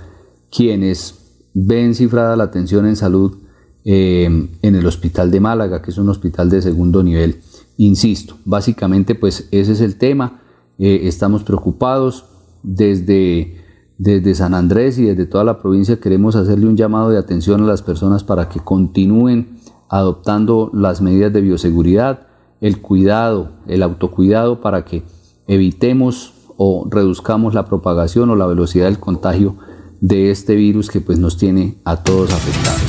quienes 0.50 1.16
ven 1.54 1.94
cifrada 1.94 2.36
la 2.36 2.46
atención 2.46 2.86
en 2.86 2.96
salud 2.96 3.38
eh, 3.84 4.48
en 4.62 4.76
el 4.76 4.86
hospital 4.86 5.30
de 5.32 5.40
Málaga, 5.40 5.82
que 5.82 5.92
es 5.92 5.98
un 5.98 6.10
hospital 6.10 6.50
de 6.50 6.62
segundo 6.62 7.04
nivel. 7.04 7.42
Insisto, 7.78 8.38
básicamente 8.46 9.16
pues 9.16 9.48
ese 9.52 9.74
es 9.74 9.82
el 9.82 9.98
tema, 9.98 10.42
eh, 10.78 11.02
estamos 11.04 11.44
preocupados 11.44 12.26
desde, 12.64 13.58
desde 13.98 14.36
San 14.36 14.54
Andrés 14.54 14.98
y 15.00 15.06
desde 15.06 15.26
toda 15.26 15.44
la 15.44 15.62
provincia 15.62 16.00
queremos 16.00 16.36
hacerle 16.36 16.68
un 16.68 16.78
llamado 16.78 17.10
de 17.10 17.18
atención 17.18 17.62
a 17.62 17.66
las 17.66 17.82
personas 17.82 18.24
para 18.24 18.50
que 18.50 18.60
continúen 18.60 19.60
adoptando 19.90 20.70
las 20.74 21.02
medidas 21.02 21.34
de 21.34 21.42
bioseguridad, 21.42 22.28
el 22.62 22.80
cuidado, 22.80 23.52
el 23.68 23.84
autocuidado 23.84 24.62
para 24.62 24.86
que 24.86 25.04
evitemos 25.48 26.34
o 26.58 26.88
reduzcamos 26.90 27.54
la 27.54 27.66
propagación 27.66 28.30
o 28.30 28.36
la 28.36 28.46
velocidad 28.46 28.86
del 28.86 29.00
contagio 29.00 29.58
de 30.00 30.32
este 30.32 30.56
virus 30.56 30.90
que 30.90 31.02
pues 31.02 31.18
nos 31.18 31.38
tiene 31.38 31.76
a 31.84 31.98
todos 31.98 32.32
afectados. 32.32 32.82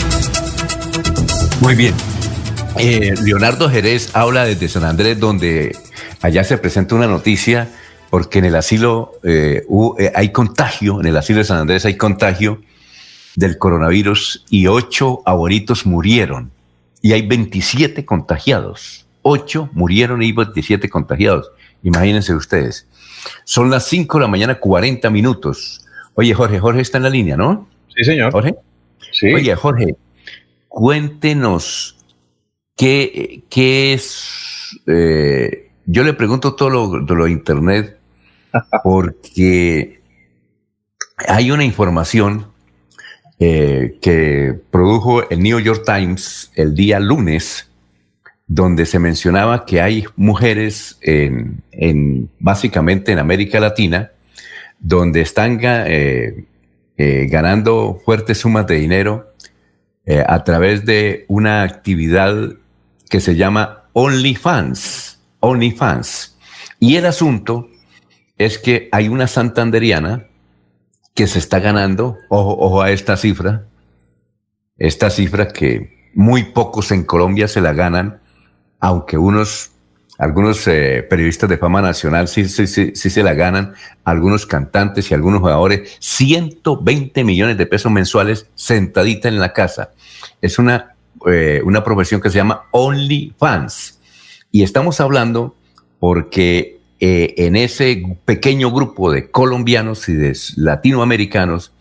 Muy 1.60 1.74
bien. 1.74 1.94
Eh, 2.78 3.14
Leonardo 3.22 3.68
Jerez 3.68 4.10
habla 4.14 4.44
desde 4.44 4.68
San 4.68 4.84
Andrés 4.84 5.18
donde 5.18 5.76
allá 6.20 6.44
se 6.44 6.58
presenta 6.58 6.94
una 6.94 7.06
noticia 7.06 7.68
porque 8.10 8.38
en 8.40 8.46
el 8.46 8.56
asilo 8.56 9.12
eh, 9.22 9.64
eh, 9.98 10.12
hay 10.14 10.32
contagio, 10.32 11.00
en 11.00 11.06
el 11.06 11.16
asilo 11.16 11.38
de 11.38 11.44
San 11.44 11.58
Andrés 11.58 11.84
hay 11.86 11.96
contagio 11.96 12.60
del 13.36 13.56
coronavirus 13.58 14.44
y 14.50 14.66
ocho 14.66 15.22
abuelitos 15.24 15.86
murieron 15.86 16.50
y 17.00 17.12
hay 17.12 17.26
27 17.26 18.04
contagiados. 18.04 19.01
8 19.22 19.70
murieron 19.72 20.22
y 20.22 20.32
27 20.32 20.88
contagiados. 20.88 21.50
Imagínense 21.82 22.34
ustedes. 22.34 22.88
Son 23.44 23.70
las 23.70 23.86
5 23.86 24.18
de 24.18 24.22
la 24.22 24.28
mañana, 24.28 24.56
40 24.56 25.08
minutos. 25.10 25.86
Oye, 26.14 26.34
Jorge, 26.34 26.58
Jorge 26.58 26.80
está 26.80 26.98
en 26.98 27.04
la 27.04 27.10
línea, 27.10 27.36
¿no? 27.36 27.68
Sí, 27.94 28.04
señor. 28.04 28.32
Jorge. 28.32 28.54
Sí. 29.12 29.32
Oye, 29.32 29.54
Jorge, 29.54 29.96
cuéntenos 30.68 31.96
qué, 32.76 33.44
qué 33.48 33.92
es. 33.94 34.80
Eh, 34.86 35.70
yo 35.86 36.04
le 36.04 36.12
pregunto 36.12 36.54
todo 36.54 36.70
lo, 36.70 37.00
de 37.04 37.14
lo 37.14 37.28
internet 37.28 37.98
porque 38.82 40.00
hay 41.28 41.50
una 41.50 41.64
información 41.64 42.46
eh, 43.38 43.98
que 44.00 44.54
produjo 44.70 45.28
el 45.28 45.40
New 45.40 45.58
York 45.58 45.82
Times 45.84 46.50
el 46.54 46.74
día 46.74 47.00
lunes 47.00 47.68
donde 48.54 48.84
se 48.84 48.98
mencionaba 48.98 49.64
que 49.64 49.80
hay 49.80 50.04
mujeres 50.14 50.98
en, 51.00 51.62
básicamente 52.38 53.10
en 53.10 53.18
América 53.18 53.58
Latina 53.60 54.10
donde 54.78 55.22
están 55.22 55.58
eh, 55.62 56.44
eh, 56.98 57.26
ganando 57.30 57.98
fuertes 58.04 58.38
sumas 58.38 58.66
de 58.66 58.74
dinero 58.74 59.32
eh, 60.04 60.22
a 60.26 60.44
través 60.44 60.84
de 60.84 61.24
una 61.28 61.62
actividad 61.62 62.34
que 63.08 63.20
se 63.20 63.36
llama 63.36 63.84
OnlyFans. 63.94 65.18
OnlyFans. 65.40 66.36
Y 66.78 66.96
el 66.96 67.06
asunto 67.06 67.68
es 68.36 68.58
que 68.58 68.90
hay 68.92 69.08
una 69.08 69.28
santanderiana 69.28 70.26
que 71.14 71.26
se 71.26 71.38
está 71.38 71.58
ganando, 71.58 72.18
ojo, 72.28 72.56
ojo 72.58 72.82
a 72.82 72.90
esta 72.90 73.16
cifra, 73.16 73.64
esta 74.76 75.08
cifra 75.08 75.48
que 75.48 76.10
muy 76.14 76.42
pocos 76.44 76.90
en 76.90 77.04
Colombia 77.04 77.48
se 77.48 77.62
la 77.62 77.72
ganan, 77.72 78.21
aunque 78.82 79.16
unos, 79.16 79.70
algunos 80.18 80.66
eh, 80.66 81.06
periodistas 81.08 81.48
de 81.48 81.56
fama 81.56 81.80
nacional 81.80 82.26
sí, 82.26 82.48
sí, 82.48 82.66
sí, 82.66 82.90
sí, 82.96 83.10
se 83.10 83.22
la 83.22 83.32
ganan, 83.32 83.74
algunos 84.02 84.44
cantantes 84.44 85.08
y 85.08 85.14
algunos 85.14 85.40
jugadores, 85.40 85.96
120 86.00 87.22
millones 87.22 87.56
de 87.56 87.66
pesos 87.66 87.92
mensuales 87.92 88.48
sentadita 88.56 89.28
en 89.28 89.38
la 89.38 89.52
casa. 89.52 89.92
Es 90.40 90.58
una, 90.58 90.96
eh, 91.28 91.62
una 91.64 91.84
profesión 91.84 92.20
que 92.20 92.28
se 92.28 92.38
llama 92.38 92.64
OnlyFans. 92.72 94.00
Y 94.50 94.64
estamos 94.64 95.00
hablando 95.00 95.54
porque 96.00 96.80
eh, 96.98 97.34
en 97.38 97.54
ese 97.54 98.02
pequeño 98.24 98.72
grupo 98.72 99.12
de 99.12 99.30
colombianos 99.30 100.08
y 100.08 100.14
de 100.14 100.36
latinoamericanos 100.56 101.72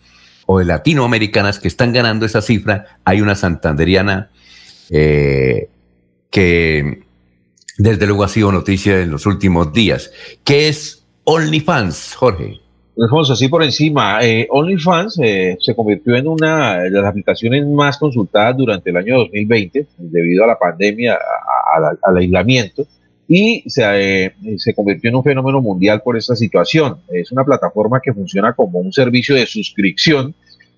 o 0.46 0.60
de 0.60 0.66
latinoamericanas 0.66 1.58
que 1.58 1.66
están 1.66 1.92
ganando 1.92 2.26
esa 2.26 2.42
cifra, 2.42 2.98
hay 3.04 3.20
una 3.20 3.34
santanderiana 3.34 4.30
que 6.32 7.02
desde 7.78 8.06
luego 8.06 8.24
ha 8.24 8.28
sido 8.28 8.50
noticia 8.50 9.00
en 9.00 9.10
los 9.10 9.26
últimos 9.26 9.72
días. 9.72 10.10
¿Qué 10.42 10.68
es 10.68 11.04
OnlyFans, 11.24 12.14
Jorge? 12.14 12.58
Alfonso, 12.98 13.34
así 13.34 13.48
por 13.48 13.62
encima, 13.62 14.18
eh, 14.22 14.46
OnlyFans 14.50 15.18
eh, 15.22 15.56
se 15.60 15.74
convirtió 15.74 16.16
en 16.16 16.26
una 16.26 16.82
de 16.82 16.90
las 16.90 17.04
aplicaciones 17.04 17.66
más 17.66 17.96
consultadas 17.98 18.56
durante 18.56 18.90
el 18.90 18.96
año 18.96 19.18
2020 19.18 19.86
debido 19.98 20.44
a 20.44 20.48
la 20.48 20.58
pandemia, 20.58 21.18
al 22.02 22.16
aislamiento, 22.16 22.86
y 23.28 23.62
se, 23.66 23.82
eh, 24.26 24.34
se 24.58 24.74
convirtió 24.74 25.08
en 25.08 25.16
un 25.16 25.24
fenómeno 25.24 25.62
mundial 25.62 26.02
por 26.02 26.16
esta 26.16 26.36
situación. 26.36 26.98
Es 27.08 27.32
una 27.32 27.44
plataforma 27.44 28.00
que 28.00 28.12
funciona 28.12 28.52
como 28.52 28.78
un 28.78 28.92
servicio 28.92 29.34
de 29.34 29.46
suscripción 29.46 30.34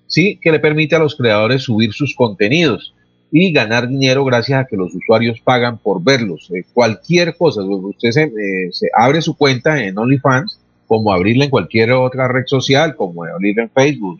sí, 0.07 0.39
que 0.41 0.51
le 0.51 0.59
permite 0.59 0.95
a 0.95 0.99
los 0.99 1.15
creadores 1.15 1.63
subir 1.63 1.93
sus 1.93 2.15
contenidos 2.15 2.93
y 3.31 3.51
ganar 3.51 3.87
dinero 3.87 4.23
gracias 4.23 4.61
a 4.61 4.65
que 4.65 4.77
los 4.77 4.93
usuarios 4.93 5.39
pagan 5.41 5.77
por 5.77 6.03
verlos. 6.03 6.49
Eh, 6.53 6.63
cualquier 6.73 7.35
cosa, 7.35 7.63
usted 7.63 8.09
eh, 8.17 8.69
se, 8.71 8.89
abre 8.95 9.21
su 9.21 9.35
cuenta 9.35 9.83
en 9.83 9.97
OnlyFans, 9.97 10.59
como 10.87 11.11
abrirla 11.11 11.45
en 11.45 11.49
cualquier 11.49 11.91
otra 11.93 12.27
red 12.27 12.45
social, 12.45 12.95
como 12.95 13.23
abrirla 13.23 13.63
en 13.63 13.69
Facebook, 13.71 14.19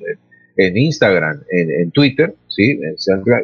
en, 0.58 0.78
Instagram, 0.78 1.41
en, 1.51 1.91
Twitter, 1.91 2.34
¿sí? 2.47 2.80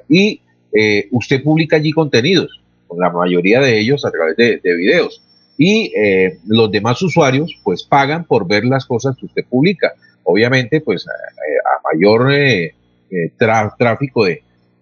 y 0.09 0.41
eh, 0.73 1.07
usted 1.11 1.43
publica 1.43 1.75
allí 1.75 1.91
contenidos, 1.91 2.61
la 2.97 3.11
mayoría 3.11 3.59
de 3.59 3.79
ellos 3.79 4.03
a 4.05 4.11
través 4.11 4.35
de, 4.37 4.59
videos. 4.63 5.21
Y 5.57 5.93
los 6.47 6.71
demás 6.71 6.99
usuarios 7.03 7.55
pues 7.63 7.83
pagan 7.83 8.25
por 8.25 8.47
ver 8.47 8.65
las 8.65 8.85
cosas 8.85 9.15
que 9.15 9.27
usted 9.27 9.45
publica. 9.47 9.93
Obviamente 10.23 10.81
pues 10.81 11.05
a, 11.07 11.93
mayor 11.93 12.31
tráfico 13.77 14.25
de, 14.25 14.41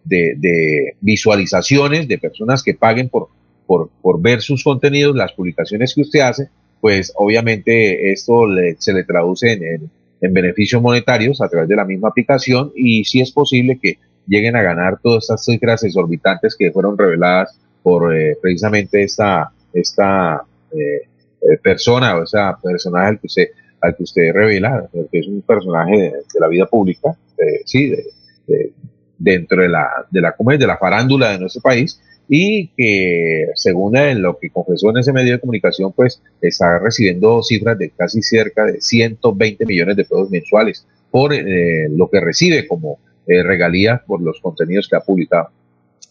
de, 0.10 0.96
visualizaciones 1.02 2.08
de 2.08 2.18
personas 2.18 2.64
que 2.64 2.74
paguen 2.74 3.10
por, 3.10 3.30
por, 3.68 4.22
ver 4.22 4.42
sus 4.42 4.64
contenidos, 4.64 5.16
las 5.16 5.34
publicaciones 5.34 5.94
que 5.94 6.02
usted 6.02 6.22
hace, 6.22 6.50
pues 6.82 7.14
obviamente 7.16 8.12
esto 8.12 8.48
se 8.78 8.94
le 8.94 9.04
traduce 9.04 9.54
en, 9.54 9.90
en, 10.22 10.34
beneficios 10.34 10.82
monetarios 10.82 11.42
a 11.42 11.50
través 11.50 11.70
de 11.70 11.76
la 11.76 11.86
misma 11.86 12.10
aplicación 12.10 12.72
y 12.76 13.04
si 13.06 13.22
es 13.22 13.32
posible 13.32 13.80
que 13.82 14.00
lleguen 14.28 14.56
a 14.56 14.62
ganar 14.62 15.00
todas 15.02 15.24
estas 15.24 15.46
cifras 15.46 15.84
exorbitantes 15.84 16.56
que 16.56 16.72
fueron 16.72 16.98
reveladas 16.98 17.58
por 17.82 18.16
eh, 18.16 18.38
precisamente 18.42 19.04
esta, 19.04 19.52
esta 19.74 20.44
eh, 20.72 21.02
eh, 21.42 21.58
persona 21.62 22.18
o 22.18 22.24
esa 22.24 22.58
personaje 22.62 23.08
al 23.08 23.20
que 23.20 23.28
usted, 23.28 23.48
al 23.82 23.96
que 23.96 24.04
usted 24.04 24.32
revela, 24.34 24.88
que 25.12 25.20
es 25.20 25.28
un 25.28 25.42
personaje 25.42 25.98
de, 25.98 26.40
la 26.40 26.48
vida 26.48 26.66
pública, 26.66 27.18
sí, 27.66 27.90
de, 27.90 28.72
dentro 29.20 29.62
de 29.62 29.70
la, 29.70 29.88
de 30.10 30.22
la, 30.22 30.36
de 30.58 30.68
la 30.68 30.78
farándula 30.78 31.32
de 31.32 31.40
nuestro 31.40 31.62
país 31.62 32.02
y 32.28 32.68
que 32.78 33.48
según 33.56 33.94
lo 34.22 34.38
que 34.38 34.52
confesó 34.52 34.92
en 34.92 34.98
ese 34.98 35.12
medio 35.12 35.34
de 35.34 35.40
comunicación, 35.40 35.92
pues 35.94 36.22
está 36.42 36.80
recibiendo 36.80 37.42
cifras 37.44 37.78
de 37.78 37.90
casi 37.90 38.22
cerca 38.22 38.66
de 38.66 38.80
120 38.80 39.66
millones 39.66 39.98
de 39.98 40.04
pesos 40.04 40.30
mensuales 40.30 40.86
por 41.10 41.34
eh, 41.34 41.88
lo 41.90 42.10
que 42.10 42.22
recibe 42.22 42.68
como 42.68 43.00
eh, 43.28 43.42
regalías 43.42 44.02
por 44.06 44.22
los 44.22 44.40
contenidos 44.42 44.88
que 44.88 44.96
ha 44.96 45.02
publicado. 45.02 45.50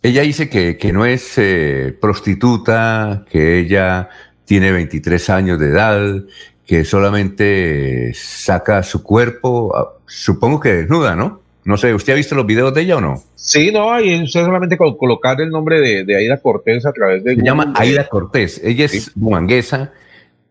Ella 0.03 0.23
dice 0.23 0.49
que, 0.49 0.77
que 0.77 0.93
no 0.93 1.07
es 1.07 1.35
eh, 1.39 1.97
prostituta, 2.01 3.25
que 3.31 3.59
ella 3.59 4.09
tiene 4.45 4.73
23 4.73 5.31
años 5.31 5.59
de 5.59 5.67
edad, 5.67 6.25
que 6.67 6.85
solamente 6.85 8.13
saca 8.15 8.83
su 8.83 9.03
cuerpo, 9.03 9.77
ah, 9.77 9.99
supongo 10.07 10.61
que 10.61 10.75
desnuda, 10.75 11.17
¿no? 11.17 11.43
No 11.69 11.77
sé, 11.77 11.93
¿usted 11.93 12.15
ha 12.15 12.17
visto 12.17 12.35
los 12.35 12.47
videos 12.47 12.73
de 12.73 12.81
ella 12.81 12.97
o 12.97 13.01
no? 13.03 13.23
Sí, 13.35 13.71
no, 13.71 14.01
y 14.01 14.23
usted 14.23 14.41
solamente 14.41 14.79
colocar 14.79 15.39
el 15.43 15.51
nombre 15.51 16.03
de, 16.03 16.17
Aida 16.17 16.39
Cortés 16.39 16.87
a 16.87 16.95
través 16.95 17.23
de... 17.23 17.37
Se 17.37 17.43
llama 17.43 17.75
Aida 17.77 18.09
Cortés, 18.09 18.59
ella 18.65 18.87
es 18.87 19.13
bumanguesa 19.15 19.93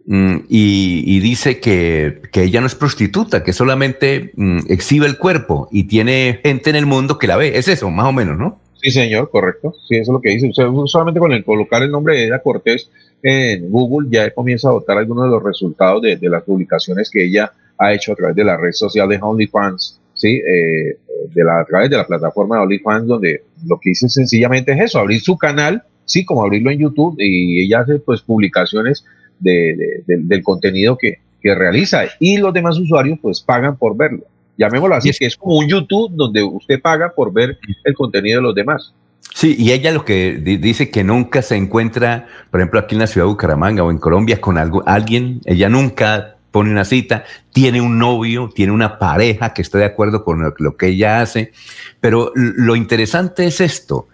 mm, 0.05 0.35
y, 0.47 1.19
dice 1.19 1.59
que, 1.59 2.21
ella 2.35 2.61
no 2.61 2.67
es 2.67 2.75
prostituta, 2.75 3.43
que 3.43 3.51
solamente 3.51 4.31
mm, 4.35 4.59
exhibe 4.69 5.07
el 5.07 5.17
cuerpo 5.17 5.67
y 5.71 5.85
tiene 5.85 6.39
gente 6.43 6.69
en 6.69 6.75
el 6.75 6.85
mundo 6.85 7.17
que 7.17 7.25
la 7.25 7.35
ve. 7.35 7.57
Es 7.57 7.67
eso, 7.67 7.89
más 7.89 8.05
o 8.05 8.13
menos, 8.13 8.37
¿no? 8.37 8.59
Sí, 8.79 8.91
señor, 8.91 9.31
correcto. 9.31 9.73
Sí, 9.87 9.95
eso 9.95 10.11
es 10.11 10.13
lo 10.13 10.21
que 10.21 10.29
dice. 10.29 10.49
Usted 10.49 10.67
solamente 10.85 11.19
con 11.19 11.31
el 11.31 11.43
colocar 11.43 11.81
el 11.81 11.89
nombre 11.89 12.15
de 12.15 12.25
Aida 12.25 12.43
Cortés 12.43 12.91
en 13.23 13.71
Google 13.71 14.07
ya 14.11 14.29
comienza 14.29 14.69
a 14.69 14.73
votar 14.73 14.99
algunos 14.99 15.23
de 15.23 15.31
los 15.31 15.41
resultados 15.41 15.99
de, 15.99 16.15
de 16.15 16.29
las 16.29 16.43
publicaciones 16.43 17.09
que 17.09 17.25
ella 17.25 17.51
ha 17.79 17.91
hecho 17.91 18.13
a 18.13 18.15
través 18.15 18.35
de 18.35 18.43
la 18.43 18.55
red 18.55 18.71
social 18.71 19.09
de 19.09 19.17
OnlyFans 19.19 19.96
¿sí? 20.17 20.41
Eh, 20.45 20.97
de 21.33 21.43
la, 21.43 21.61
a 21.61 21.65
través 21.65 21.89
de 21.89 21.97
la 21.97 22.05
plataforma 22.05 22.57
de 22.57 22.63
OnlyFans, 22.63 23.07
donde 23.07 23.43
lo 23.65 23.79
que 23.79 23.91
hice 23.91 24.09
sencillamente 24.09 24.73
es 24.73 24.81
eso, 24.81 24.99
abrir 24.99 25.21
su 25.21 25.37
canal, 25.37 25.83
sí, 26.05 26.25
como 26.25 26.43
abrirlo 26.43 26.71
en 26.71 26.79
YouTube, 26.79 27.15
y 27.19 27.63
ella 27.63 27.81
hace 27.81 27.99
pues 27.99 28.21
publicaciones 28.21 29.05
de, 29.39 30.03
del 30.05 30.43
contenido 30.43 30.97
que, 30.97 31.19
que, 31.41 31.55
realiza, 31.55 32.03
y 32.19 32.37
los 32.37 32.53
demás 32.53 32.77
usuarios 32.77 33.19
pues 33.21 33.41
pagan 33.41 33.77
por 33.77 33.95
verlo. 33.95 34.23
Llamémoslo 34.57 34.95
así, 34.95 35.09
es 35.09 35.19
que 35.19 35.27
es 35.27 35.37
como 35.37 35.57
un 35.57 35.67
YouTube 35.67 36.11
donde 36.15 36.43
usted 36.43 36.81
paga 36.81 37.13
por 37.13 37.31
ver 37.31 37.59
el 37.83 37.93
contenido 37.93 38.39
de 38.39 38.43
los 38.43 38.55
demás. 38.55 38.93
Sí, 39.33 39.55
y 39.59 39.71
ella 39.71 39.91
lo 39.91 40.03
que 40.03 40.33
dice 40.33 40.89
que 40.89 41.03
nunca 41.03 41.43
se 41.43 41.55
encuentra, 41.55 42.27
por 42.49 42.59
ejemplo, 42.59 42.79
aquí 42.79 42.95
en 42.95 43.01
la 43.01 43.07
ciudad 43.07 43.27
de 43.27 43.33
Bucaramanga 43.33 43.83
o 43.83 43.91
en 43.91 43.99
Colombia 43.99 44.41
con 44.41 44.57
algo, 44.57 44.81
alguien, 44.87 45.41
ella 45.45 45.69
nunca 45.69 46.36
pone 46.51 46.71
una 46.71 46.85
cita, 46.85 47.25
tiene 47.53 47.81
un 47.81 47.99
novio, 47.99 48.49
tiene 48.53 48.71
una 48.71 48.99
pareja 48.99 49.53
que 49.53 49.61
está 49.61 49.77
de 49.77 49.85
acuerdo 49.85 50.23
con 50.23 50.53
lo, 50.57 50.77
que 50.77 50.87
ella 50.87 51.21
hace. 51.21 51.51
Pero 51.99 52.31
lo 52.35 52.75
interesante 52.75 53.45
es 53.45 53.61
esto. 53.61 54.07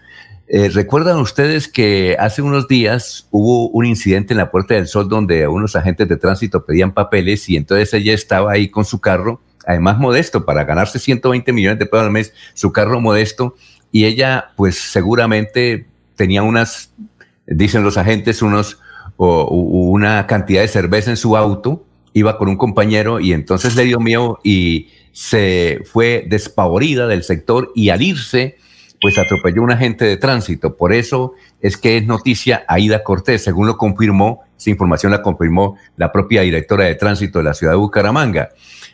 Eh, 0.48 0.70
¿Recuerdan 0.70 1.18
ustedes 1.18 1.68
que 1.68 2.18
hace 2.20 2.42
unos 2.42 2.68
días 2.68 3.28
hubo 3.32 3.70
un 3.70 3.86
incidente 3.86 4.34
en 4.34 4.38
la 4.38 4.52
Puerta 4.52 4.74
del 4.74 4.88
Sol 4.88 5.08
donde 5.08 5.48
unos 5.48 5.76
agentes 5.76 6.08
de 6.10 6.18
tránsito 6.18 6.66
pedían 6.66 6.94
papeles 6.94 7.50
y 7.50 7.56
entonces 7.56 7.94
ella 7.94 8.14
estaba 8.14 8.52
ahí 8.52 8.70
con 8.70 8.84
su 8.84 9.00
carro, 9.00 9.42
además 9.66 9.98
modesto, 9.98 10.46
para 10.46 10.66
ganarse 10.66 11.00
120 11.00 11.54
millones 11.54 11.80
de 11.80 11.86
pesos 11.86 12.06
al 12.06 12.12
mes, 12.12 12.34
su 12.54 12.72
carro 12.74 13.00
modesto, 13.00 13.56
y 13.92 14.06
ella 14.06 14.52
pues 14.58 14.78
seguramente 14.78 15.88
tenía 16.16 16.44
unas, 16.44 16.92
dicen 17.48 17.84
los 17.84 17.98
agentes, 17.98 18.42
unos, 18.42 18.80
o, 19.16 19.46
una 19.46 20.28
cantidad 20.28 20.62
de 20.62 20.68
cerveza 20.68 21.10
en 21.10 21.18
su 21.18 21.38
auto 21.38 21.86
iba 22.14 22.38
con 22.38 22.48
un 22.48 22.58
compañero 22.58 23.20
y 23.20 23.34
entonces 23.34 23.76
le 23.76 23.84
dio 23.86 24.00
miedo 24.00 24.40
y 24.44 24.90
se 25.12 25.82
fue 25.92 26.26
despavorida 26.28 27.08
del 27.08 27.24
sector 27.24 27.72
y 27.76 27.90
al 27.90 28.02
irse, 28.02 28.58
pues 29.02 29.18
atropelló 29.18 29.62
un 29.62 29.72
agente 29.72 30.06
de 30.06 30.18
tránsito. 30.18 30.76
Por 30.76 30.94
eso 30.94 31.34
es 31.62 31.78
que 31.78 31.98
es 31.98 32.06
noticia 32.06 32.64
Aida 32.68 33.04
Cortés, 33.04 33.44
según 33.44 33.68
lo 33.68 33.78
confirmó, 33.78 34.42
esa 34.58 34.70
información 34.70 35.12
la 35.12 35.22
confirmó 35.22 35.78
la 35.98 36.12
propia 36.12 36.42
directora 36.42 36.86
de 36.86 36.96
tránsito 36.96 37.40
de 37.40 37.46
la 37.46 37.54
ciudad 37.54 37.74
de 37.74 37.78
Bucaramanga. 37.78 38.50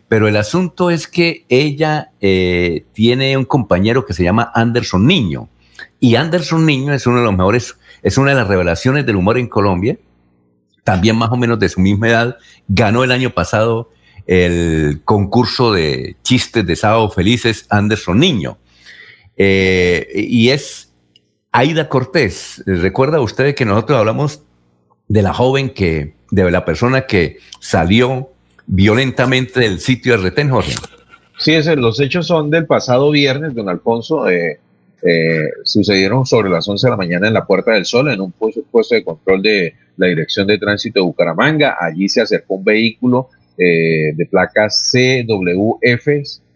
Pero 0.08 0.28
el 0.28 0.38
asunto 0.38 0.90
es 0.90 1.08
que 1.08 1.46
ella 1.48 2.12
eh, 2.20 2.86
tiene 2.94 3.38
un 3.38 3.46
compañero 3.46 4.06
que 4.06 4.14
se 4.14 4.24
llama 4.24 4.52
Anderson 4.56 5.06
Niño. 5.06 5.48
Y 6.00 6.16
Anderson 6.16 6.66
Niño 6.66 6.94
es 6.94 7.06
uno 7.06 7.20
de 7.20 7.26
los 7.26 7.38
mejores, 7.38 7.78
es 8.02 8.18
una 8.18 8.32
de 8.32 8.38
las 8.38 8.48
revelaciones 8.48 9.06
del 9.06 9.18
humor 9.18 9.38
en 9.38 9.48
Colombia 9.48 9.98
también 10.90 11.16
más 11.16 11.30
o 11.30 11.38
menos 11.38 11.60
de 11.60 11.70
su 11.70 11.80
misma 11.80 12.10
edad, 12.10 12.38
ganó 12.68 13.04
el 13.04 13.12
año 13.12 13.30
pasado 13.30 13.92
el 14.26 15.02
concurso 15.06 15.72
de 15.72 16.16
chistes 16.24 16.66
de 16.66 16.76
Sábado 16.76 17.12
Felices 17.12 17.68
Anderson 17.70 18.18
Niño. 18.18 18.58
Eh, 19.38 20.08
y 20.16 20.50
es 20.50 20.92
Aida 21.52 21.90
Cortés. 21.90 22.64
¿Recuerda 22.66 23.22
usted 23.22 23.54
que 23.54 23.66
nosotros 23.66 24.00
hablamos 24.00 24.42
de 25.08 25.22
la 25.22 25.32
joven 25.32 25.70
que, 25.70 26.16
de 26.32 26.50
la 26.50 26.66
persona 26.66 27.06
que 27.06 27.38
salió 27.60 28.32
violentamente 28.66 29.60
del 29.60 29.82
sitio 29.82 30.14
de 30.14 30.24
retén, 30.24 30.50
Jorge? 30.50 30.74
Sí, 31.38 31.56
los 31.78 32.00
hechos 32.00 32.26
son 32.26 32.50
del 32.50 32.66
pasado 32.66 33.12
viernes, 33.12 33.54
don 33.54 33.70
Alfonso. 33.70 34.28
Eh, 34.28 34.60
eh, 35.04 35.50
sucedieron 35.64 36.26
sobre 36.26 36.50
las 36.50 36.68
11 36.68 36.88
de 36.88 36.92
la 36.92 36.98
mañana 36.98 37.28
en 37.28 37.36
la 37.36 37.46
Puerta 37.46 37.74
del 37.74 37.86
Sol, 37.86 38.10
en 38.10 38.22
un 38.22 38.32
puesto 38.32 38.96
de 38.96 39.04
control 39.04 39.44
de 39.44 39.76
la 40.00 40.08
Dirección 40.08 40.48
de 40.48 40.58
Tránsito 40.58 41.02
de 41.02 41.06
Bucaramanga. 41.06 41.78
Allí 41.80 42.10
se 42.10 42.22
acercó 42.22 42.56
un 42.56 42.64
vehículo 42.64 43.30
eh, 43.58 44.14
de 44.16 44.26
placa 44.26 44.70
CWF 44.70 46.06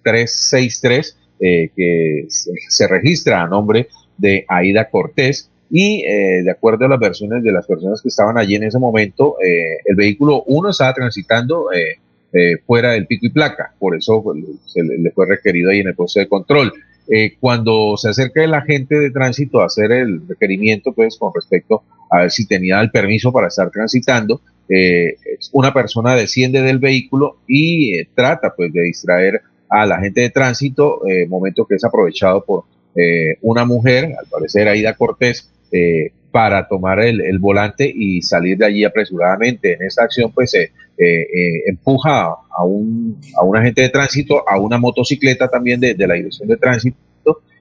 363 0.02 1.18
eh, 1.40 1.70
que 1.76 2.26
se, 2.30 2.88
registra 2.88 3.42
a 3.42 3.48
nombre 3.48 3.90
de 4.18 4.46
Aida 4.48 4.90
Cortés 4.90 5.50
y 5.70 6.06
eh, 6.06 6.44
de 6.44 6.52
acuerdo 6.52 6.86
a 6.86 6.88
las 6.88 7.00
versiones 7.00 7.44
de 7.44 7.52
las 7.52 7.68
personas 7.68 8.02
que 8.02 8.08
estaban 8.08 8.38
allí 8.38 8.56
en 8.56 8.64
ese 8.64 8.80
momento, 8.80 9.36
el 9.42 9.96
vehículo 9.96 10.44
uno 10.44 10.70
estaba 10.70 10.94
transitando 10.94 11.70
fuera 12.66 12.92
del 12.92 13.08
pico 13.08 13.26
y 13.26 13.30
placa, 13.30 13.74
por 13.80 13.96
eso 13.96 14.24
se 14.66 14.84
le, 14.84 15.12
fue 15.12 15.26
requerido 15.26 15.72
ahí 15.72 15.80
en 15.80 15.88
el 15.88 15.96
puesto 15.96 16.20
de 16.20 16.28
control. 16.28 16.72
Cuando 17.40 17.98
se 17.98 18.10
acerca 18.10 18.44
el 18.44 18.54
agente 18.54 19.00
de 19.00 19.10
tránsito 19.10 19.62
a 19.62 19.66
hacer 19.66 19.92
el 19.92 20.28
requerimiento, 20.28 20.94
pues 20.94 21.18
con 21.18 21.32
respecto 21.34 21.84
a 22.14 22.20
ver 22.20 22.32
si 22.32 22.46
tenía 22.46 22.80
el 22.80 22.92
permiso 22.92 23.32
para 23.32 23.48
estar 23.48 23.72
transitando, 23.72 24.40
eh, 24.70 25.16
una 25.52 25.74
persona 25.74 26.16
desciende 26.16 26.62
del 26.62 26.78
vehículo 26.78 27.38
y 27.48 27.96
eh, 27.96 28.08
trata 28.14 28.54
pues 28.56 28.72
de 28.72 28.84
distraer 28.84 29.42
al 29.68 29.92
agente 29.92 30.22
de 30.22 30.30
tránsito, 30.30 31.02
momento 31.28 31.66
que 31.66 31.76
es 31.76 31.84
aprovechado 31.84 32.46
por 32.46 32.66
una 33.42 33.66
mujer, 33.66 34.14
al 34.20 34.28
parecer 34.30 34.68
Aida 34.68 34.94
Cortés, 34.94 35.50
para 36.30 36.68
tomar 36.68 37.00
el, 37.00 37.40
volante 37.40 37.92
y 37.92 38.22
salir 38.22 38.56
de 38.60 38.68
allí 38.68 38.84
apresuradamente. 38.84 39.74
En 39.74 39.82
esta 39.88 40.04
acción, 40.04 40.32
pues 40.32 40.52
se 40.52 40.70
empuja 41.66 42.36
a 42.56 42.64
un, 42.64 43.20
a 43.36 43.44
un 43.44 43.58
agente 43.58 43.82
de 43.82 43.90
tránsito, 43.90 44.48
a 44.48 44.60
una 44.60 44.78
motocicleta 44.78 45.48
también 45.48 45.80
de, 45.80 45.96
de 45.96 46.08
la 46.08 46.14
dirección 46.14 46.48
de 46.48 46.58
tránsito 46.58 46.98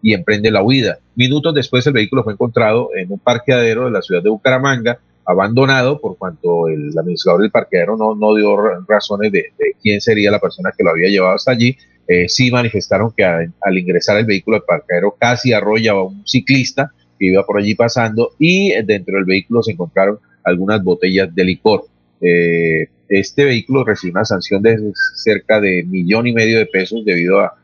y 0.03 0.15
emprende 0.15 0.51
la 0.51 0.63
huida. 0.63 0.99
Minutos 1.15 1.55
después 1.55 1.87
el 1.87 1.93
vehículo 1.93 2.25
fue 2.25 2.33
encontrado 2.35 2.91
en 2.97 3.13
un 3.13 3.19
parqueadero 3.19 3.87
de 3.87 3.93
la 3.93 4.03
ciudad 4.03 4.23
de 4.23 4.31
Bucaramanga, 4.31 4.99
abandonado 5.25 6.01
por 6.01 6.19
cuanto 6.19 6.69
el 6.69 6.91
administrador 6.99 7.43
del 7.43 7.51
parqueadero 7.53 7.97
no, 7.97 8.35
dio 8.35 8.57
razones 8.89 9.31
de, 9.31 9.53
quién 9.81 10.01
sería 10.01 10.33
la 10.33 10.41
persona 10.41 10.73
que 10.77 10.83
lo 10.83 10.91
había 10.91 11.09
llevado 11.09 11.35
hasta 11.35 11.53
allí 11.53 11.77
eh, 12.09 12.29
sí 12.29 12.51
manifestaron 12.51 13.13
que 13.17 13.25
al 13.25 13.79
ingresar 13.79 14.19
el 14.19 14.25
vehículo 14.25 14.57
al 14.57 14.65
parqueadero 14.65 15.17
casi 15.19 15.53
arrolla 15.53 15.93
a 15.93 16.03
un 16.03 16.27
ciclista 16.27 16.93
que 17.19 17.27
iba 17.27 17.47
por 17.47 17.59
allí 17.59 17.75
pasando 17.75 18.33
y 18.39 18.73
dentro 18.83 19.15
del 19.15 19.25
vehículo 19.25 19.63
se 19.63 19.73
encontraron 19.73 20.19
algunas 20.45 20.83
botellas 20.83 21.33
de 21.33 21.45
licor. 21.45 21.87
Eh, 22.21 22.89
este 23.09 23.45
vehículo 23.45 23.85
recibió 23.85 24.15
una 24.15 24.25
sanción 24.25 24.63
de 24.63 24.93
cerca 25.15 25.61
de 25.61 25.85
millón 25.85 26.27
y 26.27 26.33
medio 26.33 26.59
de 26.59 26.67
pesos 26.67 27.05
debido 27.05 27.41
a, 27.41 27.55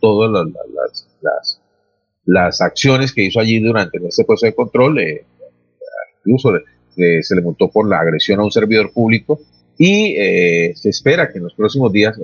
todas 0.00 0.30
las, 0.30 1.08
las, 1.20 1.60
acciones 2.60 3.12
que 3.12 3.24
hizo 3.24 3.40
allí 3.40 3.58
durante 3.58 3.98
este 4.06 4.24
proceso 4.24 4.46
de 4.46 4.54
control. 4.54 4.98
Eh, 5.00 5.24
incluso 6.24 6.52
se 6.96 7.34
le 7.34 7.42
multó 7.42 7.68
por 7.68 7.88
la 7.88 8.00
agresión 8.00 8.40
a 8.40 8.44
un 8.44 8.50
servidor 8.50 8.90
público 8.90 9.38
y 9.76 10.14
eh, 10.18 10.72
se 10.74 10.88
espera 10.88 11.30
que 11.30 11.38
en 11.38 11.44
los 11.44 11.54
próximos 11.54 11.92
días 11.92 12.18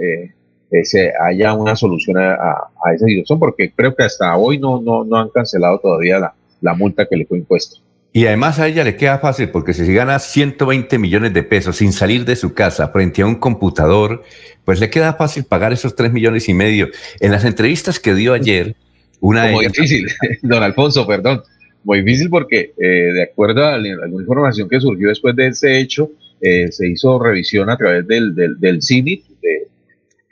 se 0.85 1.13
haya 1.21 1.53
una 1.53 1.77
solución 1.77 2.17
a, 2.19 2.71
esa 2.95 3.07
situación 3.07 3.39
porque 3.39 3.73
creo 3.77 3.95
que 3.95 4.05
hasta 4.05 4.35
hoy 4.37 4.59
no, 4.59 4.81
no, 4.81 5.05
no 5.05 5.17
han 5.17 5.29
cancelado 5.29 5.79
todavía 5.79 6.19
la, 6.19 6.35
la 6.63 6.75
multa 6.75 7.07
que 7.07 7.17
le 7.17 7.27
fue 7.27 7.39
impuesta. 7.39 7.77
Y 8.15 8.27
además 8.27 8.59
a 8.59 8.69
ella 8.69 8.85
le 8.85 8.97
queda 8.97 9.19
fácil 9.19 9.49
porque 9.49 9.73
si 9.73 9.93
gana 9.93 10.19
120 10.19 10.99
millones 10.99 11.33
de 11.33 11.43
pesos 11.43 11.77
sin 11.77 11.93
salir 11.93 12.27
de 12.27 12.37
su 12.37 12.53
casa 12.53 12.89
frente 12.89 13.23
a 13.23 13.27
un 13.27 13.37
computador, 13.37 14.23
pues 14.65 14.81
le 14.81 14.91
queda 14.91 15.15
fácil 15.15 15.45
pagar 15.45 15.73
esos 15.73 15.97
3 15.97 16.13
millones 16.13 16.49
y 16.49 16.55
medio. 16.55 16.89
En 17.21 17.33
las 17.33 17.45
entrevistas 17.45 17.99
que 17.99 18.15
dio 18.15 18.35
ayer, 18.35 18.77
una... 19.23 19.47
Muy 19.47 19.67
difícil, 19.67 20.07
don 20.43 20.63
Alfonso, 20.63 21.07
perdón. 21.07 21.43
Muy 21.85 22.03
difícil 22.03 22.29
porque 22.29 22.73
eh, 22.77 23.13
de 23.13 23.23
acuerdo 23.23 23.65
a 23.65 23.75
alguna 23.75 24.23
información 24.23 24.69
que 24.69 24.81
surgió 24.81 25.09
después 25.09 25.35
de 25.35 25.49
ese 25.49 25.79
hecho, 25.79 26.11
eh, 26.41 26.71
se 26.71 26.89
hizo 26.89 27.19
revisión 27.19 27.71
a 27.71 27.77
través 27.77 28.07
del, 28.07 28.35
del, 28.35 28.59
del 28.59 28.81
de, 28.81 29.69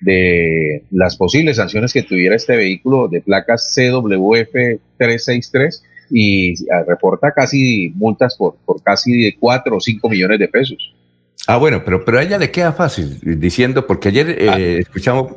de 0.01 0.84
las 0.91 1.16
posibles 1.16 1.57
sanciones 1.57 1.93
que 1.93 2.03
tuviera 2.03 2.36
este 2.36 2.57
vehículo 2.57 3.09
de 3.09 3.20
placas 3.20 3.72
CWF 3.74 4.53
363 4.99 5.82
y 6.11 6.55
ah, 6.72 6.82
reporta 6.86 7.32
casi 7.32 7.93
multas 7.95 8.36
por, 8.36 8.57
por 8.64 8.82
casi 8.82 9.32
4 9.38 9.76
o 9.76 9.80
5 9.80 10.09
millones 10.09 10.38
de 10.38 10.49
pesos. 10.49 10.95
Ah, 11.47 11.57
bueno, 11.57 11.82
pero, 11.84 12.05
pero 12.05 12.18
a 12.18 12.22
ella 12.22 12.38
le 12.38 12.51
queda 12.51 12.72
fácil 12.72 13.18
diciendo, 13.22 13.86
porque 13.86 14.09
ayer 14.09 14.30
eh, 14.30 14.49
ah. 14.49 14.59
escuchamos 14.59 15.32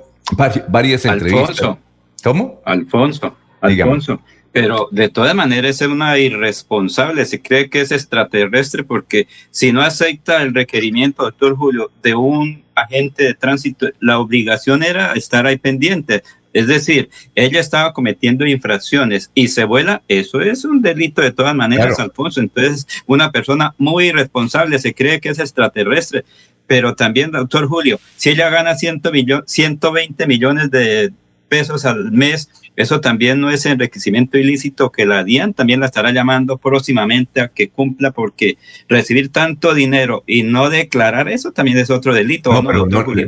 varias 0.67 1.05
entrevistas. 1.05 1.49
Alfonso. 1.49 1.79
¿Cómo? 2.23 2.61
Alfonso, 2.65 3.35
Alfonso. 3.63 4.21
Pero 4.51 4.87
de 4.91 5.09
todas 5.09 5.33
maneras 5.33 5.81
es 5.81 5.87
una 5.87 6.19
irresponsable. 6.19 7.25
Se 7.25 7.41
cree 7.41 7.71
que 7.71 7.81
es 7.81 7.91
extraterrestre 7.91 8.83
porque 8.83 9.27
si 9.49 9.71
no 9.71 9.81
acepta 9.81 10.43
el 10.43 10.53
requerimiento, 10.53 11.23
doctor 11.23 11.55
Julio, 11.55 11.89
de 12.03 12.13
un 12.13 12.63
agente 12.75 13.23
de 13.23 13.33
tránsito, 13.33 13.87
la 13.99 14.19
obligación 14.19 14.83
era 14.83 15.13
estar 15.13 15.47
ahí 15.47 15.57
pendiente. 15.57 16.21
Es 16.53 16.67
decir, 16.67 17.09
ella 17.33 17.59
estaba 17.59 17.93
cometiendo 17.93 18.45
infracciones 18.45 19.31
y 19.33 19.47
se 19.47 19.63
vuela, 19.63 20.03
eso 20.07 20.39
es 20.39 20.65
un 20.65 20.83
delito 20.83 21.23
de 21.23 21.31
todas 21.31 21.55
maneras, 21.55 21.99
Alfonso. 21.99 22.39
Entonces, 22.39 22.85
una 23.07 23.31
persona 23.31 23.73
muy 23.79 24.09
irresponsable 24.09 24.77
se 24.77 24.93
cree 24.93 25.19
que 25.19 25.29
es 25.29 25.39
extraterrestre. 25.39 26.25
Pero 26.67 26.95
también, 26.95 27.31
doctor 27.31 27.67
Julio, 27.67 27.99
si 28.15 28.29
ella 28.29 28.49
gana 28.49 28.75
120 28.75 30.27
millones 30.27 30.69
de 30.71 31.11
pesos 31.53 31.85
al 31.85 32.11
mes, 32.11 32.49
eso 32.75 32.99
también 32.99 33.39
no 33.39 33.51
es 33.51 33.67
enriquecimiento 33.67 34.39
ilícito 34.39 34.91
que 34.91 35.05
la 35.05 35.23
DIAN 35.23 35.53
también 35.53 35.79
la 35.79 35.85
estará 35.85 36.11
llamando 36.11 36.57
próximamente 36.57 37.41
a 37.41 37.49
que 37.49 37.69
cumpla 37.69 38.09
porque 38.09 38.57
recibir 38.89 39.31
tanto 39.31 39.75
dinero 39.75 40.23
y 40.25 40.41
no 40.41 40.71
declarar 40.71 41.29
eso 41.29 41.51
también 41.51 41.77
es 41.77 41.91
otro 41.91 42.11
delito. 42.11 42.51
No, 42.59 42.67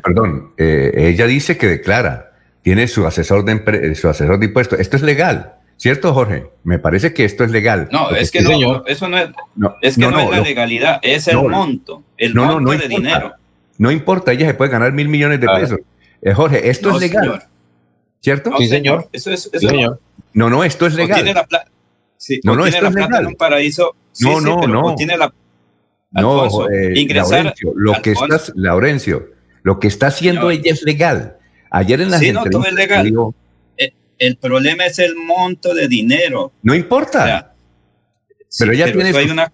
perdón, 0.02 0.54
eh, 0.58 0.92
ella 0.96 1.28
dice 1.28 1.56
que 1.56 1.68
declara 1.68 2.32
tiene 2.64 2.88
su 2.88 3.06
asesor 3.06 3.46
de, 3.46 3.62
eh, 3.64 3.94
su 3.94 4.10
asesor 4.10 4.40
de 4.40 4.48
impuestos. 4.48 4.80
Esto 4.80 4.98
es 4.98 5.04
legal, 5.04 5.54
¿cierto, 5.78 6.12
Jorge? 6.16 6.48
Me 6.64 6.80
parece 6.80 7.14
que 7.14 7.26
esto 7.26 7.44
es 7.44 7.52
legal. 7.52 7.90
No, 7.92 8.10
es 8.10 8.32
que 8.32 8.42
no, 8.42 8.50
señor, 8.50 8.86
eso 8.88 9.08
no 9.08 9.20
es, 9.20 9.30
es, 9.84 9.96
que 9.98 10.02
no, 10.02 10.20
es 10.20 10.30
la 10.32 10.40
legalidad, 10.42 11.00
es 11.04 11.28
el 11.28 11.38
monto, 11.38 12.02
el 12.18 12.34
monto 12.34 12.72
de 12.72 12.88
dinero. 12.88 13.34
No 13.78 13.92
importa, 13.92 14.32
ella 14.32 14.48
se 14.48 14.56
puede 14.56 14.72
ganar 14.72 14.94
mil 14.94 15.10
millones 15.10 15.40
de 15.40 15.48
pesos. 15.48 15.80
Eh, 16.24 16.34
Jorge, 16.34 16.72
esto 16.72 16.90
es 16.90 17.02
legal. 17.02 17.44
¿Cierto? 18.26 18.52
sí, 18.58 18.68
señor. 18.68 19.08
Eso 19.12 19.32
es, 19.32 19.52
eso 19.54 19.70
señor. 19.70 20.02
No, 20.34 20.50
no, 20.50 20.64
esto 20.64 20.88
es 20.88 20.96
legal. 20.96 21.24
Tiene 21.24 21.36
la 21.36 21.68
sí, 22.18 22.40
no, 22.44 22.56
no, 22.56 22.66
esto 22.66 22.88
es 22.88 22.96
legal. 22.96 23.22
En 23.22 23.28
un 23.28 23.36
paraíso. 23.36 23.96
no, 24.22 24.42
no, 24.42 24.66
no. 24.66 24.96
Tiene 24.96 25.16
la, 25.16 25.32
no, 26.10 26.68
eh, 26.72 26.94
ingresar. 26.96 27.44
Laurencio, 27.44 27.74
lo 27.76 28.02
que 28.02 28.12
estás, 28.14 28.52
Laurencio, 28.56 29.30
lo 29.62 29.80
que 29.80 29.88
está 29.88 30.08
haciendo 30.08 30.50
ella 30.50 30.72
es 30.72 30.82
legal. 30.82 31.38
Ayer 31.70 32.02
en 32.02 32.10
la 32.10 32.18
sí, 32.18 32.32
no, 32.32 32.46
todo 32.46 32.66
es 32.66 32.74
legal. 32.74 33.14
Eh, 33.78 33.94
el, 34.18 34.38
problema 34.38 34.88
es 34.88 34.98
el 34.98 35.16
monto 35.16 35.76
de 35.76 35.88
dinero. 35.88 36.52
No 36.64 36.74
importa. 36.74 37.54
pero 38.58 38.72
ella 38.72 38.92
tiene 38.92 39.32
una... 39.32 39.52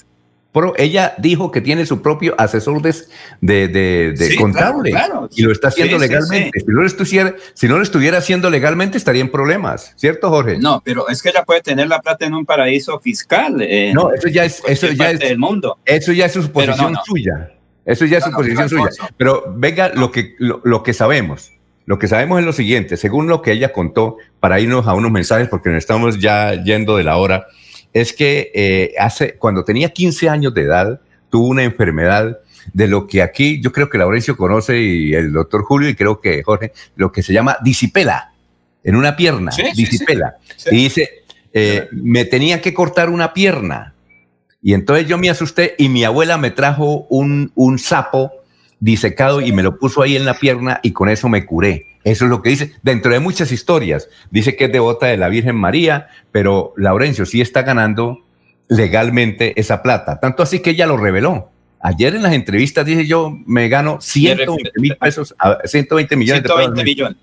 ella 0.78 1.16
dijo 1.18 1.52
que 1.52 1.62
tiene 1.62 1.86
su 1.86 2.02
propio 2.02 2.36
asesor 2.38 2.82
de, 2.82 2.94
de, 3.42 3.68
de, 4.14 4.36
contable 4.36 4.94
y 5.36 5.44
lo 5.44 5.52
está 5.52 5.70
haciendo 5.70 5.98
legalmente. 5.98 6.60
Si, 6.60 6.66
no 6.68 6.82
lo 6.82 6.88
estuviera, 6.88 7.36
si 7.54 7.68
no 7.68 7.78
lo 7.78 7.84
estuviera 7.84 8.18
haciendo 8.18 8.50
legalmente, 8.50 8.98
estaría 8.98 9.22
en 9.22 9.32
problemas, 9.32 9.94
¿cierto, 9.96 10.30
Jorge? 10.30 10.58
No, 10.58 10.82
pero 10.84 11.08
es 11.10 11.22
que 11.22 11.30
ella 11.30 11.44
puede 11.44 11.62
tener 11.62 11.88
la 11.88 12.02
plata 12.02 12.26
en 12.26 12.34
un 12.34 12.46
paraíso 12.46 13.00
fiscal. 13.00 13.66
no, 13.94 14.12
eso 14.14 14.28
ya 14.28 14.46
es, 14.46 14.62
eso 14.68 14.88
ya 14.88 15.12
es 15.12 15.20
del 15.20 15.38
mundo. 15.38 15.78
Eso 15.86 16.12
ya 16.12 16.26
es 16.26 16.34
su 16.34 16.52
posición 16.52 16.96
suya. 17.06 17.52
Eso 17.86 18.06
ya 18.06 18.18
es 18.20 18.24
su 18.24 18.32
posición 18.32 18.70
suya. 18.70 18.90
Pero 19.18 19.54
venga 19.56 19.90
lo 19.90 20.12
que, 20.12 20.36
lo 20.40 20.84
que 20.84 20.94
sabemos. 20.94 21.52
Lo 21.86 21.98
que 21.98 22.08
sabemos 22.08 22.40
es 22.40 22.46
lo 22.46 22.54
siguiente, 22.54 22.96
según 22.96 23.28
lo 23.28 23.42
que 23.42 23.52
ella 23.52 23.74
contó, 23.74 24.18
para 24.40 24.60
irnos 24.60 24.88
a 24.88 24.94
unos 24.94 25.12
mensajes, 25.12 25.50
porque 25.50 25.70
nos 25.70 25.80
estamos 25.80 26.20
ya 26.20 26.54
yendo 26.64 26.96
de 26.96 27.04
la 27.04 27.18
hora, 27.18 27.48
es 27.94 28.14
que 28.14 28.52
eh, 28.54 28.94
hace, 29.00 29.36
cuando 29.36 29.64
tenía 29.64 29.90
15 29.90 30.30
años 30.30 30.54
de 30.54 30.62
edad, 30.64 31.02
tuvo 31.30 31.48
una 31.48 31.64
enfermedad 31.64 32.40
de 32.74 32.88
lo 32.88 33.08
que 33.08 33.22
aquí 33.22 33.60
yo 33.62 33.72
creo 33.72 33.90
que 33.90 33.98
Laurencio 33.98 34.38
conoce 34.38 34.80
y 34.80 35.14
el 35.14 35.34
doctor 35.34 35.64
Julio 35.64 35.90
y 35.90 35.96
creo 35.96 36.20
que 36.20 36.44
Jorge, 36.44 36.72
lo 36.96 37.12
que 37.12 37.24
se 37.24 37.34
llama 37.34 37.58
disipela, 37.64 38.34
en 38.84 38.96
una 38.96 39.16
pierna, 39.16 39.52
disipela. 39.76 40.38
y 40.70 40.76
dice, 40.76 41.10
eh, 41.54 41.88
me 41.92 42.26
tenía 42.26 42.62
que 42.62 42.74
cortar 42.74 43.10
una 43.10 43.34
pierna. 43.34 43.94
Y 44.64 44.74
entonces 44.74 45.08
yo 45.08 45.18
me 45.18 45.30
asusté 45.30 45.76
y 45.78 45.90
mi 45.90 46.04
abuela 46.04 46.38
me 46.38 46.52
trajo 46.52 47.08
un, 47.10 47.52
un 47.56 47.80
sapo 47.80 48.32
disecado 48.80 49.42
y 49.42 49.52
me 49.52 49.64
lo 49.64 49.78
puso 49.78 50.02
ahí 50.02 50.16
en 50.16 50.26
la 50.26 50.36
pierna 50.36 50.80
y 50.84 50.92
con 50.92 51.10
eso 51.10 51.30
me 51.30 51.46
curé. 51.46 51.88
Eso 52.04 52.26
es 52.26 52.32
lo 52.32 52.42
que 52.42 52.50
dice, 52.50 52.74
dentro 52.82 53.12
de 53.12 53.20
muchas 53.20 53.52
historias. 53.52 54.10
Dice 54.32 54.56
que 54.56 54.66
es 54.66 54.72
devota 54.72 55.08
de 55.08 55.18
la 55.18 55.30
Virgen 55.30 55.56
María, 55.56 56.08
pero 56.32 56.74
Laurencio 56.78 57.26
sí 57.26 57.42
está 57.42 57.62
ganando 57.62 58.26
legalmente 58.68 59.60
esa 59.60 59.84
plata. 59.84 60.20
Tanto 60.20 60.44
así 60.44 60.60
que 60.60 60.72
ella 60.72 60.88
lo 60.88 60.98
reveló. 60.98 61.50
Ayer 61.80 62.16
en 62.16 62.24
las 62.24 62.34
entrevistas 62.34 62.86
dice 62.86 63.08
yo 63.08 63.38
me 63.46 63.68
gano 63.68 64.00
120 64.00 64.72
mil 64.80 64.96
pesos, 64.98 65.36
120 65.66 66.16
millones 66.16 66.44
120 66.44 66.80
de 66.80 66.84
millones. 66.84 67.18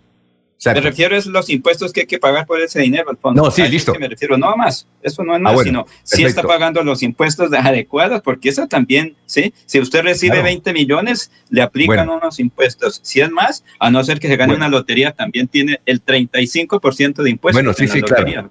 Me 0.66 0.80
refiero 0.80 1.16
a 1.16 1.20
los 1.26 1.50
impuestos 1.50 1.92
que 1.92 2.00
hay 2.00 2.06
que 2.06 2.18
pagar 2.18 2.44
por 2.44 2.60
ese 2.60 2.80
dinero, 2.80 3.10
Alfonso. 3.10 3.42
No, 3.42 3.50
sí, 3.50 3.62
listo. 3.68 3.94
me 3.94 4.08
refiero, 4.08 4.36
no 4.36 4.56
más. 4.56 4.88
Eso 5.02 5.22
no 5.22 5.36
es 5.36 5.40
nada, 5.40 5.56
ah, 5.60 5.62
sino 5.62 5.86
si 6.02 6.24
está 6.24 6.42
pagando 6.42 6.82
los 6.82 7.02
impuestos 7.02 7.52
adecuados, 7.52 8.22
porque 8.22 8.48
eso 8.48 8.66
también, 8.66 9.14
¿sí? 9.26 9.54
Si 9.66 9.78
usted 9.78 10.02
recibe 10.02 10.42
20 10.42 10.72
millones, 10.72 11.30
le 11.50 11.62
aplican 11.62 12.08
unos 12.08 12.40
impuestos. 12.40 13.00
Si 13.02 13.20
es 13.20 13.30
más, 13.30 13.64
a 13.78 13.90
no 13.90 14.02
ser 14.02 14.18
que 14.18 14.26
se 14.26 14.36
gane 14.36 14.54
una 14.54 14.68
lotería, 14.68 15.12
también 15.12 15.46
tiene 15.46 15.80
el 15.86 16.04
35% 16.04 17.22
de 17.22 17.30
impuestos. 17.30 17.62
Bueno, 17.62 17.72
sí, 17.72 17.86
sí, 17.86 18.02
claro. 18.02 18.50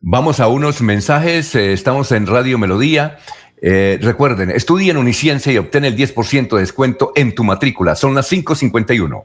Vamos 0.00 0.40
a 0.40 0.48
unos 0.48 0.82
mensajes. 0.82 1.54
Eh, 1.54 1.72
estamos 1.72 2.10
en 2.10 2.26
Radio 2.26 2.58
Melodía. 2.58 3.18
Eh, 3.64 3.96
recuerden, 4.02 4.50
estudien 4.50 4.96
Uniciencia 4.96 5.52
y 5.52 5.58
obtén 5.58 5.84
el 5.84 5.96
10% 5.96 6.56
de 6.56 6.60
descuento 6.60 7.12
en 7.14 7.32
tu 7.32 7.44
matrícula. 7.44 7.94
Son 7.94 8.12
las 8.12 8.28
551. 8.28 9.24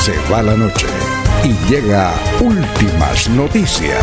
Se 0.00 0.14
va 0.32 0.42
la 0.42 0.56
noche 0.56 0.86
y 1.44 1.52
llega 1.70 2.14
últimas 2.40 3.28
noticias. 3.28 4.02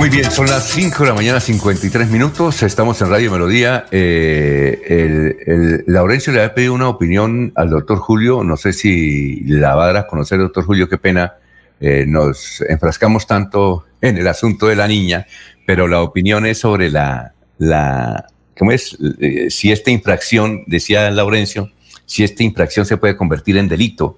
Muy 0.00 0.08
bien, 0.08 0.30
son 0.30 0.46
las 0.46 0.66
5 0.70 1.02
de 1.02 1.10
la 1.10 1.14
mañana, 1.14 1.40
53 1.40 2.08
minutos. 2.08 2.62
Estamos 2.62 3.02
en 3.02 3.10
Radio 3.10 3.30
Melodía. 3.30 3.84
Eh, 3.90 5.36
el, 5.46 5.84
Laurencio 5.88 6.32
le 6.32 6.42
ha 6.42 6.54
pedido 6.54 6.72
una 6.72 6.88
opinión 6.88 7.52
al 7.54 7.68
doctor 7.68 7.98
Julio. 7.98 8.42
No 8.42 8.56
sé 8.56 8.72
si 8.72 9.42
la 9.44 9.74
va 9.74 9.84
a 9.84 9.86
dar 9.88 9.96
a 9.98 10.06
conocer, 10.06 10.38
doctor 10.38 10.64
Julio, 10.64 10.88
qué 10.88 10.96
pena. 10.96 11.34
Eh, 11.80 12.06
nos 12.08 12.62
enfrascamos 12.62 13.26
tanto 13.26 13.84
en 14.00 14.16
el 14.16 14.26
asunto 14.26 14.68
de 14.68 14.76
la 14.76 14.88
niña, 14.88 15.26
pero 15.66 15.86
la 15.86 16.00
opinión 16.00 16.46
es 16.46 16.56
sobre 16.60 16.90
la, 16.90 17.34
la 17.58 18.24
¿cómo 18.58 18.72
es? 18.72 18.96
Eh, 19.20 19.50
si 19.50 19.70
esta 19.70 19.90
infracción, 19.90 20.64
decía 20.66 21.10
Laurencio, 21.10 21.72
si 22.06 22.24
esta 22.24 22.42
infracción 22.42 22.86
se 22.86 22.96
puede 22.96 23.18
convertir 23.18 23.58
en 23.58 23.68
delito. 23.68 24.16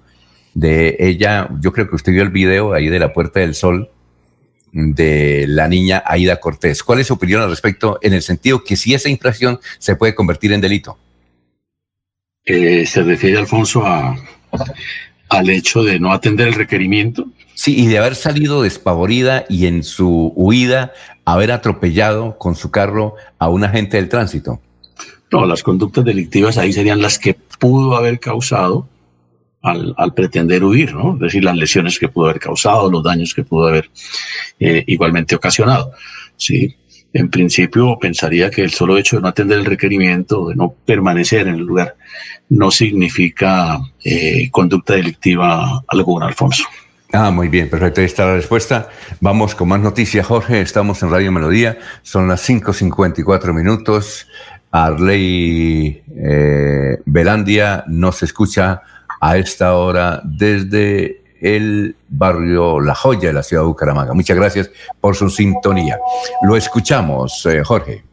De 0.53 0.95
ella, 0.97 1.49
yo 1.59 1.73
creo 1.73 1.89
que 1.89 1.95
usted 1.95 2.13
vio 2.13 2.23
el 2.23 2.29
video 2.29 2.71
ahí 2.71 2.87
de 2.87 2.99
la 2.99 3.11
Puerta 3.11 3.41
del 3.41 3.53
Sol 3.53 3.89
de 4.73 5.45
la 5.47 5.67
niña 5.69 6.03
Aida 6.05 6.39
Cortés. 6.39 6.83
¿Cuál 6.83 6.99
es 6.99 7.07
su 7.07 7.13
opinión 7.13 7.41
al 7.41 7.49
respecto 7.49 7.99
en 8.01 8.13
el 8.13 8.21
sentido 8.21 8.63
que 8.63 8.75
si 8.75 8.93
esa 8.93 9.07
infracción 9.07 9.59
se 9.77 9.95
puede 9.95 10.15
convertir 10.15 10.51
en 10.51 10.61
delito? 10.61 10.97
Eh, 12.43 12.85
se 12.85 13.03
refiere, 13.03 13.37
Alfonso, 13.37 13.85
a, 13.85 14.17
al 15.29 15.49
hecho 15.49 15.83
de 15.83 15.99
no 15.99 16.11
atender 16.11 16.47
el 16.47 16.55
requerimiento. 16.55 17.27
Sí, 17.53 17.79
y 17.79 17.87
de 17.87 17.99
haber 17.99 18.15
salido 18.15 18.63
despavorida 18.63 19.45
y 19.47 19.67
en 19.67 19.83
su 19.83 20.33
huida 20.35 20.91
haber 21.23 21.51
atropellado 21.51 22.37
con 22.37 22.55
su 22.55 22.71
carro 22.71 23.15
a 23.37 23.49
un 23.49 23.63
agente 23.63 23.97
del 23.97 24.09
tránsito. 24.09 24.59
No, 25.31 25.45
las 25.45 25.63
conductas 25.63 26.03
delictivas 26.03 26.57
ahí 26.57 26.73
serían 26.73 27.01
las 27.01 27.19
que 27.19 27.35
pudo 27.59 27.95
haber 27.95 28.19
causado 28.19 28.87
al, 29.63 30.13
pretender 30.13 30.63
huir, 30.63 30.93
¿no? 30.93 31.13
Es 31.15 31.19
decir, 31.21 31.43
las 31.43 31.55
lesiones 31.55 31.97
que 31.97 32.09
pudo 32.09 32.25
haber 32.25 32.39
causado, 32.39 32.91
los 32.91 33.03
daños 33.03 33.33
que 33.33 33.43
pudo 33.43 33.69
haber 33.69 33.89
eh, 34.59 34.83
igualmente 34.87 35.35
ocasionado. 35.35 35.91
Sí, 36.35 36.75
en 37.13 37.29
principio 37.29 37.97
pensaría 37.99 38.51
que 38.51 38.61
el 38.61 38.71
solo 38.71 38.97
hecho 38.97 39.15
de 39.15 39.21
no 39.21 39.29
atender 39.29 39.59
el 39.59 39.65
requerimiento, 39.65 40.49
de 40.49 40.55
no 40.55 40.75
permanecer 40.85 41.47
en 41.47 41.55
el 41.55 41.61
lugar, 41.61 41.95
no 42.49 42.71
significa 42.71 43.79
eh, 44.03 44.49
conducta 44.51 44.95
delictiva 44.95 45.83
alguna, 45.87 46.27
Alfonso. 46.27 46.65
Ah, 47.13 47.31
muy 47.31 47.47
bien, 47.47 47.69
perfecto. 47.69 48.01
Ahí 48.01 48.05
está 48.05 48.25
la 48.25 48.35
respuesta. 48.35 48.89
Vamos 49.21 49.55
con 49.55 49.69
más 49.69 49.79
noticias, 49.79 50.25
Jorge. 50.25 50.61
Estamos 50.61 51.01
en 51.03 51.11
Radio 51.11 51.31
Melodía. 51.31 51.77
Son 52.01 52.27
las 52.27 52.49
5.54 52.49 53.53
minutos. 53.53 54.27
Arley 54.71 56.01
eh, 56.17 56.97
Belandia 57.05 57.83
nos 57.87 58.23
escucha 58.23 58.81
a 59.23 59.37
esta 59.37 59.77
hora 59.77 60.21
desde 60.25 61.21
el 61.39 61.95
barrio 62.09 62.81
La 62.81 62.93
Joya 62.93 63.29
de 63.29 63.33
la 63.33 63.41
ciudad 63.41 63.63
de 63.63 63.67
Bucaramanga. 63.67 64.13
Muchas 64.13 64.35
gracias 64.35 64.69
por 64.99 65.15
su 65.15 65.29
sintonía. 65.29 65.97
Lo 66.41 66.57
escuchamos, 66.57 67.45
eh, 67.45 67.63
Jorge. 67.63 68.03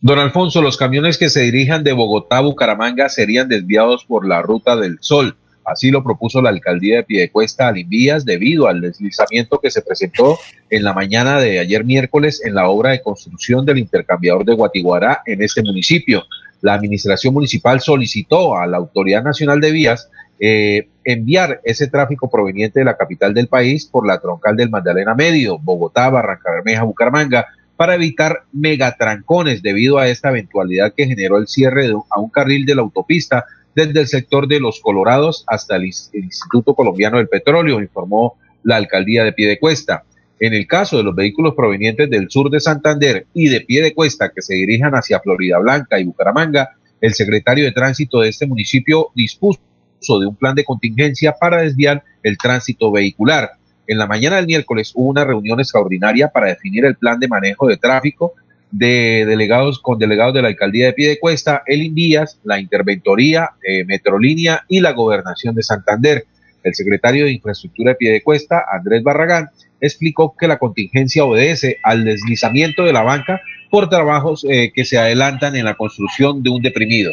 Don 0.00 0.20
Alfonso, 0.20 0.62
los 0.62 0.76
camiones 0.76 1.18
que 1.18 1.30
se 1.30 1.40
dirijan 1.40 1.82
de 1.82 1.92
Bogotá 1.92 2.38
a 2.38 2.42
Bucaramanga 2.42 3.08
serían 3.08 3.48
desviados 3.48 4.04
por 4.04 4.24
la 4.24 4.40
Ruta 4.40 4.76
del 4.76 4.98
Sol. 5.00 5.36
Así 5.64 5.90
lo 5.90 6.04
propuso 6.04 6.40
la 6.40 6.50
alcaldía 6.50 6.98
de 6.98 7.02
Piedecuesta 7.02 7.66
al 7.66 7.78
Invías 7.78 8.24
debido 8.24 8.68
al 8.68 8.80
deslizamiento 8.80 9.58
que 9.58 9.72
se 9.72 9.82
presentó 9.82 10.38
en 10.70 10.84
la 10.84 10.92
mañana 10.92 11.40
de 11.40 11.58
ayer 11.58 11.84
miércoles 11.84 12.40
en 12.44 12.54
la 12.54 12.68
obra 12.68 12.90
de 12.90 13.02
construcción 13.02 13.66
del 13.66 13.78
intercambiador 13.78 14.44
de 14.44 14.54
Guatiguará 14.54 15.22
en 15.26 15.42
este 15.42 15.64
municipio. 15.64 16.22
La 16.60 16.74
administración 16.74 17.34
municipal 17.34 17.80
solicitó 17.80 18.56
a 18.56 18.64
la 18.68 18.76
Autoridad 18.76 19.24
Nacional 19.24 19.60
de 19.60 19.72
Vías 19.72 20.08
eh, 20.38 20.88
enviar 21.04 21.60
ese 21.64 21.86
tráfico 21.88 22.28
proveniente 22.28 22.80
de 22.80 22.84
la 22.84 22.96
capital 22.96 23.32
del 23.32 23.48
país 23.48 23.86
por 23.86 24.06
la 24.06 24.18
troncal 24.18 24.56
del 24.56 24.70
Magdalena 24.70 25.14
Medio, 25.14 25.58
Bogotá, 25.58 26.10
Barranca 26.10 26.50
Bermeja, 26.50 26.82
Bucaramanga, 26.82 27.46
para 27.76 27.94
evitar 27.94 28.44
megatrancones 28.52 29.62
debido 29.62 29.98
a 29.98 30.08
esta 30.08 30.30
eventualidad 30.30 30.94
que 30.94 31.06
generó 31.06 31.38
el 31.38 31.46
cierre 31.46 31.88
de, 31.88 31.94
a 32.10 32.20
un 32.20 32.30
carril 32.30 32.66
de 32.66 32.74
la 32.74 32.82
autopista 32.82 33.44
desde 33.74 34.00
el 34.00 34.08
sector 34.08 34.48
de 34.48 34.58
Los 34.58 34.80
Colorados 34.80 35.44
hasta 35.46 35.76
el, 35.76 35.84
Instituto 35.84 36.74
Colombiano 36.74 37.18
del 37.18 37.28
Petróleo, 37.28 37.80
informó 37.80 38.36
la 38.62 38.76
alcaldía 38.76 39.22
de 39.22 39.32
Piedecuesta. 39.32 40.04
En 40.40 40.54
el 40.54 40.66
caso 40.66 40.96
de 40.96 41.02
los 41.02 41.14
vehículos 41.14 41.54
provenientes 41.54 42.10
del 42.10 42.30
sur 42.30 42.50
de 42.50 42.60
Santander 42.60 43.26
y 43.32 43.48
de 43.48 43.60
Piedecuesta 43.60 44.30
que 44.34 44.42
se 44.42 44.54
dirijan 44.54 44.94
hacia 44.94 45.20
Florida 45.20 45.58
Blanca 45.58 46.00
y 46.00 46.04
Bucaramanga, 46.04 46.70
el 47.00 47.14
secretario 47.14 47.64
de 47.64 47.72
tránsito 47.72 48.20
de 48.20 48.30
este 48.30 48.46
municipio 48.46 49.10
dispuso 49.14 49.60
de 50.00 50.26
un 50.26 50.36
plan 50.36 50.54
de 50.54 50.64
contingencia 50.64 51.34
para 51.38 51.62
desviar 51.62 52.02
el 52.22 52.38
tránsito 52.38 52.92
vehicular. 52.92 53.52
En 53.86 53.98
la 53.98 54.06
mañana 54.06 54.36
del 54.36 54.46
miércoles 54.46 54.92
hubo 54.94 55.08
una 55.08 55.24
reunión 55.24 55.60
extraordinaria 55.60 56.28
para 56.28 56.48
definir 56.48 56.84
el 56.84 56.96
plan 56.96 57.18
de 57.18 57.28
manejo 57.28 57.68
de 57.68 57.76
tráfico 57.76 58.34
de 58.70 59.24
delegados 59.26 59.78
con 59.78 59.98
delegados 59.98 60.34
de 60.34 60.42
la 60.42 60.48
alcaldía 60.48 60.86
de 60.86 60.92
Piedecuesta, 60.92 61.62
el 61.66 61.82
Invías, 61.82 62.40
la 62.44 62.58
Interventoría, 62.58 63.50
eh, 63.66 63.84
Metrolínea 63.84 64.64
y 64.68 64.80
la 64.80 64.92
Gobernación 64.92 65.54
de 65.54 65.62
Santander. 65.62 66.26
El 66.62 66.74
secretario 66.74 67.24
de 67.24 67.32
Infraestructura 67.32 67.92
de 67.92 67.96
Piedecuesta, 67.96 68.64
Andrés 68.70 69.02
Barragán, 69.04 69.50
explicó 69.80 70.34
que 70.38 70.48
la 70.48 70.58
contingencia 70.58 71.24
obedece 71.24 71.78
al 71.84 72.04
deslizamiento 72.04 72.82
de 72.82 72.92
la 72.92 73.02
banca 73.02 73.40
por 73.70 73.88
trabajos 73.88 74.44
eh, 74.48 74.72
que 74.74 74.84
se 74.84 74.98
adelantan 74.98 75.54
en 75.54 75.64
la 75.64 75.74
construcción 75.74 76.42
de 76.42 76.50
un 76.50 76.62
deprimido 76.62 77.12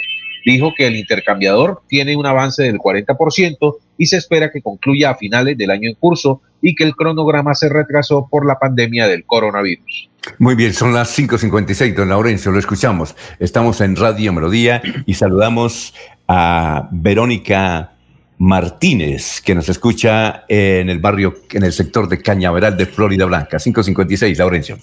dijo 0.52 0.74
que 0.76 0.88
el 0.88 0.96
intercambiador 0.96 1.82
tiene 1.88 2.16
un 2.16 2.26
avance 2.26 2.64
del 2.64 2.78
40% 2.78 3.78
y 3.98 4.06
se 4.08 4.18
espera 4.18 4.52
que 4.52 4.62
concluya 4.62 5.12
a 5.12 5.16
finales 5.16 5.58
del 5.58 5.72
año 5.72 5.90
en 5.90 5.96
curso 5.96 6.42
y 6.62 6.76
que 6.76 6.84
el 6.84 6.96
cronograma 6.96 7.54
se 7.54 7.70
retrasó 7.70 8.28
por 8.30 8.46
la 8.46 8.58
pandemia 8.60 9.08
del 9.08 9.26
coronavirus. 9.26 10.10
Muy 10.40 10.56
bien, 10.56 10.74
son 10.74 10.94
las 10.94 11.18
5.56, 11.18 11.96
don 11.96 12.10
Laurencio, 12.10 12.52
lo 12.52 12.60
escuchamos. 12.60 13.16
Estamos 13.40 13.82
en 13.82 13.96
Radio 13.96 14.32
Melodía 14.32 14.82
y 15.06 15.14
saludamos 15.16 15.94
a 16.28 16.88
Verónica 16.92 17.92
Martínez, 18.38 19.42
que 19.42 19.56
nos 19.56 19.70
escucha 19.70 20.46
en 20.48 20.90
el 20.90 21.00
barrio, 21.00 21.34
en 21.52 21.64
el 21.64 21.74
sector 21.74 22.08
de 22.08 22.22
Cañaveral 22.22 22.78
de 22.78 22.86
Florida 22.86 23.26
Blanca. 23.26 23.58
5.56, 23.58 24.38
Laurencio. 24.38 24.78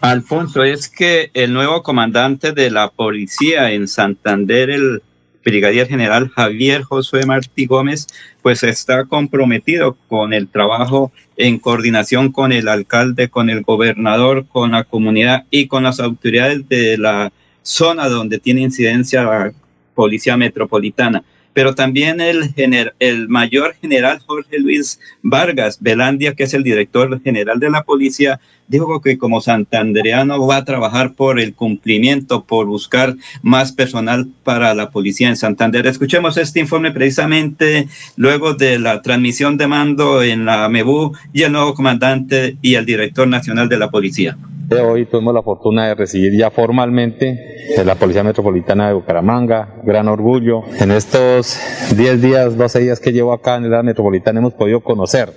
Alfonso, 0.00 0.64
es 0.64 0.88
que 0.88 1.30
el 1.34 1.52
nuevo 1.52 1.82
comandante 1.82 2.52
de 2.52 2.70
la 2.70 2.90
policía 2.90 3.72
en 3.72 3.88
Santander, 3.88 4.70
el 4.70 5.02
brigadier 5.44 5.88
general 5.88 6.28
Javier 6.28 6.82
Josué 6.82 7.24
Martí 7.26 7.66
Gómez, 7.66 8.06
pues 8.42 8.62
está 8.62 9.04
comprometido 9.04 9.96
con 10.08 10.32
el 10.32 10.48
trabajo 10.48 11.12
en 11.36 11.58
coordinación 11.58 12.32
con 12.32 12.52
el 12.52 12.68
alcalde, 12.68 13.28
con 13.28 13.50
el 13.50 13.62
gobernador, 13.62 14.46
con 14.46 14.72
la 14.72 14.84
comunidad 14.84 15.44
y 15.50 15.66
con 15.66 15.84
las 15.84 16.00
autoridades 16.00 16.68
de 16.68 16.98
la 16.98 17.32
zona 17.62 18.08
donde 18.08 18.38
tiene 18.38 18.62
incidencia 18.62 19.22
la 19.22 19.52
policía 19.94 20.36
metropolitana 20.36 21.22
pero 21.52 21.74
también 21.74 22.20
el, 22.20 22.54
el 22.98 23.28
mayor 23.28 23.74
general 23.80 24.20
Jorge 24.20 24.58
Luis 24.58 25.00
Vargas 25.22 25.78
Velandia, 25.80 26.34
que 26.34 26.44
es 26.44 26.54
el 26.54 26.62
director 26.62 27.20
general 27.22 27.60
de 27.60 27.70
la 27.70 27.82
policía, 27.82 28.40
dijo 28.68 29.00
que 29.00 29.18
como 29.18 29.40
santandereano 29.40 30.46
va 30.46 30.56
a 30.56 30.64
trabajar 30.64 31.12
por 31.12 31.38
el 31.38 31.54
cumplimiento, 31.54 32.44
por 32.44 32.66
buscar 32.66 33.14
más 33.42 33.72
personal 33.72 34.28
para 34.44 34.74
la 34.74 34.90
policía 34.90 35.28
en 35.28 35.36
Santander. 35.36 35.86
Escuchemos 35.86 36.36
este 36.36 36.60
informe 36.60 36.90
precisamente 36.90 37.88
luego 38.16 38.54
de 38.54 38.78
la 38.78 39.02
transmisión 39.02 39.58
de 39.58 39.66
mando 39.66 40.22
en 40.22 40.46
la 40.46 40.68
MEBU 40.68 41.12
y 41.32 41.42
el 41.42 41.52
nuevo 41.52 41.74
comandante 41.74 42.56
y 42.62 42.74
el 42.74 42.86
director 42.86 43.28
nacional 43.28 43.68
de 43.68 43.78
la 43.78 43.90
policía. 43.90 44.38
Hoy 44.80 45.06
tuvimos 45.06 45.34
la 45.34 45.42
fortuna 45.42 45.88
de 45.88 45.94
recibir 45.94 46.34
ya 46.36 46.50
formalmente 46.50 47.66
la 47.84 47.94
Policía 47.94 48.22
Metropolitana 48.24 48.88
de 48.88 48.94
Bucaramanga, 48.94 49.76
gran 49.84 50.08
orgullo. 50.08 50.62
En 50.78 50.90
estos 50.90 51.58
10 51.94 52.22
días, 52.22 52.56
12 52.56 52.80
días 52.80 53.00
que 53.00 53.12
llevo 53.12 53.32
acá 53.32 53.56
en 53.56 53.70
la 53.70 53.82
metropolitana 53.82 54.40
hemos 54.40 54.54
podido 54.54 54.80
conocer 54.80 55.30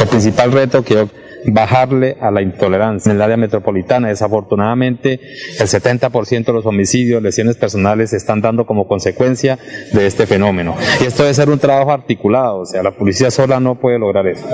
el 0.00 0.08
principal 0.08 0.52
reto 0.52 0.82
que 0.82 1.06
bajarle 1.46 2.16
a 2.20 2.30
la 2.30 2.42
intolerancia. 2.42 3.10
En 3.10 3.16
el 3.16 3.22
área 3.22 3.36
metropolitana, 3.36 4.08
desafortunadamente, 4.08 5.20
el 5.58 5.66
70% 5.66 6.44
de 6.44 6.52
los 6.52 6.66
homicidios, 6.66 7.22
lesiones 7.22 7.56
personales 7.56 8.10
se 8.10 8.16
están 8.16 8.40
dando 8.40 8.66
como 8.66 8.86
consecuencia 8.86 9.58
de 9.92 10.06
este 10.06 10.26
fenómeno. 10.26 10.76
Y 11.00 11.04
esto 11.04 11.22
debe 11.22 11.34
ser 11.34 11.50
un 11.50 11.58
trabajo 11.58 11.92
articulado, 11.92 12.60
o 12.60 12.66
sea, 12.66 12.82
la 12.82 12.92
policía 12.92 13.30
sola 13.30 13.60
no 13.60 13.76
puede 13.76 13.98
lograr 13.98 14.26
eso. 14.26 14.46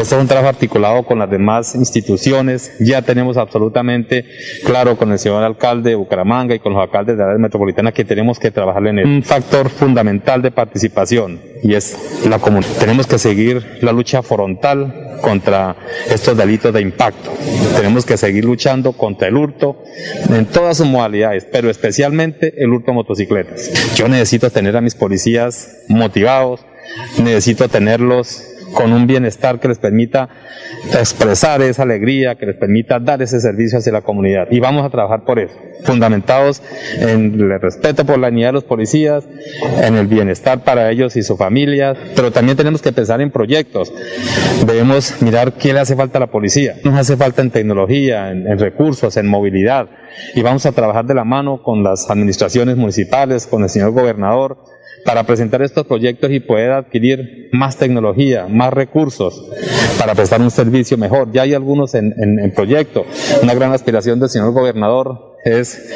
Esto 0.00 0.16
es 0.16 0.22
un 0.22 0.28
trabajo 0.28 0.48
articulado 0.48 1.04
con 1.04 1.18
las 1.18 1.30
demás 1.30 1.74
instituciones. 1.74 2.72
Ya 2.80 3.02
tenemos 3.02 3.36
absolutamente 3.36 4.24
claro 4.64 4.96
con 4.96 5.12
el 5.12 5.18
señor 5.18 5.42
alcalde 5.42 5.90
de 5.90 5.96
Bucaramanga 5.96 6.54
y 6.54 6.58
con 6.58 6.72
los 6.72 6.82
alcaldes 6.82 7.16
de 7.16 7.22
la 7.22 7.30
área 7.30 7.38
metropolitana 7.38 7.92
que 7.92 8.04
tenemos 8.04 8.38
que 8.38 8.50
trabajar 8.50 8.86
en 8.86 8.98
Un 8.98 9.22
factor 9.22 9.68
fundamental 9.68 10.42
de 10.42 10.50
participación 10.50 11.40
y 11.62 11.74
es 11.74 12.24
la 12.28 12.38
comunidad. 12.38 12.70
Tenemos 12.78 13.06
que 13.06 13.18
seguir 13.18 13.78
la 13.80 13.92
lucha 13.92 14.22
frontal 14.22 15.18
contra 15.20 15.76
estos 16.18 16.36
delitos 16.36 16.72
de 16.74 16.80
impacto. 16.80 17.32
Tenemos 17.76 18.04
que 18.04 18.16
seguir 18.16 18.44
luchando 18.44 18.92
contra 18.92 19.28
el 19.28 19.36
hurto 19.36 19.82
en 20.28 20.46
todas 20.46 20.78
sus 20.78 20.86
modalidades, 20.86 21.46
pero 21.50 21.70
especialmente 21.70 22.54
el 22.62 22.70
hurto 22.70 22.90
de 22.90 22.94
motocicletas. 22.96 23.94
Yo 23.94 24.08
necesito 24.08 24.50
tener 24.50 24.76
a 24.76 24.80
mis 24.80 24.94
policías 24.94 25.84
motivados, 25.88 26.60
necesito 27.22 27.68
tenerlos 27.68 28.42
con 28.74 28.92
un 28.92 29.06
bienestar 29.06 29.60
que 29.60 29.68
les 29.68 29.78
permita 29.78 30.28
expresar 30.98 31.62
esa 31.62 31.82
alegría, 31.82 32.36
que 32.36 32.46
les 32.46 32.56
permita 32.56 32.98
dar 32.98 33.22
ese 33.22 33.40
servicio 33.40 33.78
hacia 33.78 33.92
la 33.92 34.02
comunidad. 34.02 34.48
Y 34.50 34.60
vamos 34.60 34.84
a 34.84 34.90
trabajar 34.90 35.24
por 35.24 35.38
eso, 35.38 35.54
fundamentados 35.84 36.62
en 37.00 37.34
el 37.34 37.60
respeto 37.60 38.04
por 38.04 38.18
la 38.18 38.28
unidad 38.28 38.48
de 38.48 38.52
los 38.54 38.64
policías, 38.64 39.24
en 39.82 39.96
el 39.96 40.06
bienestar 40.06 40.64
para 40.64 40.90
ellos 40.90 41.16
y 41.16 41.22
sus 41.22 41.38
familias, 41.38 41.96
pero 42.14 42.30
también 42.30 42.56
tenemos 42.56 42.82
que 42.82 42.92
pensar 42.92 43.20
en 43.20 43.30
proyectos. 43.30 43.92
Debemos 44.66 45.20
mirar 45.22 45.52
qué 45.54 45.72
le 45.72 45.80
hace 45.80 45.96
falta 45.96 46.18
a 46.18 46.20
la 46.20 46.26
policía. 46.28 46.76
Nos 46.84 46.98
hace 46.98 47.16
falta 47.16 47.42
en 47.42 47.50
tecnología, 47.50 48.30
en 48.30 48.58
recursos, 48.58 49.16
en 49.16 49.26
movilidad. 49.26 49.88
Y 50.34 50.42
vamos 50.42 50.66
a 50.66 50.72
trabajar 50.72 51.06
de 51.06 51.14
la 51.14 51.24
mano 51.24 51.62
con 51.62 51.82
las 51.82 52.10
administraciones 52.10 52.76
municipales, 52.76 53.46
con 53.46 53.62
el 53.62 53.68
señor 53.68 53.92
gobernador, 53.92 54.58
para 55.04 55.24
presentar 55.24 55.62
estos 55.62 55.86
proyectos 55.86 56.30
y 56.30 56.40
poder 56.40 56.72
adquirir 56.72 57.48
más 57.52 57.76
tecnología, 57.76 58.46
más 58.48 58.72
recursos 58.72 59.50
para 59.98 60.14
prestar 60.14 60.40
un 60.40 60.50
servicio 60.50 60.96
mejor. 60.96 61.32
Ya 61.32 61.42
hay 61.42 61.54
algunos 61.54 61.94
en, 61.94 62.14
en, 62.18 62.50
proyecto. 62.52 63.04
Una 63.42 63.54
gran 63.54 63.72
aspiración 63.72 64.20
del 64.20 64.28
señor 64.28 64.52
gobernador 64.52 65.36
es 65.44 65.92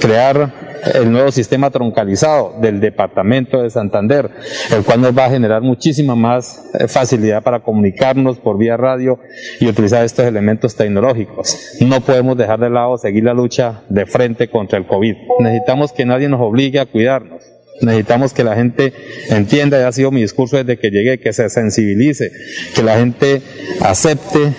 crear 0.00 0.52
el 0.94 1.10
nuevo 1.10 1.32
sistema 1.32 1.70
troncalizado 1.70 2.54
del 2.60 2.80
departamento 2.80 3.62
de 3.62 3.70
Santander, 3.70 4.30
el 4.70 4.84
cual 4.84 5.00
nos 5.00 5.16
va 5.16 5.24
a 5.24 5.30
generar 5.30 5.62
muchísima 5.62 6.14
más 6.14 6.70
eh, 6.74 6.86
facilidad 6.86 7.42
para 7.42 7.60
comunicarnos 7.60 8.38
por 8.38 8.58
vía 8.58 8.76
radio 8.76 9.18
y 9.58 9.66
utilizar 9.66 10.04
estos 10.04 10.26
elementos 10.26 10.76
tecnológicos. 10.76 11.76
No 11.80 12.00
podemos 12.00 12.36
dejar 12.36 12.60
de 12.60 12.70
lado 12.70 12.96
seguir 12.98 13.24
la 13.24 13.34
lucha 13.34 13.82
de 13.88 14.06
frente 14.06 14.48
contra 14.48 14.78
el 14.78 14.86
COVID. 14.86 15.16
Necesitamos 15.40 15.92
que 15.92 16.06
nadie 16.06 16.28
nos 16.28 16.40
obligue 16.40 16.78
a 16.78 16.86
cuidarnos 16.86 17.55
Necesitamos 17.80 18.32
que 18.32 18.44
la 18.44 18.54
gente 18.54 18.92
entienda, 19.28 19.78
y 19.78 19.82
ha 19.82 19.92
sido 19.92 20.10
mi 20.10 20.22
discurso 20.22 20.56
desde 20.56 20.78
que 20.78 20.90
llegué, 20.90 21.18
que 21.18 21.32
se 21.32 21.48
sensibilice, 21.50 22.32
que 22.74 22.82
la 22.82 22.98
gente 22.98 23.42
acepte 23.80 24.52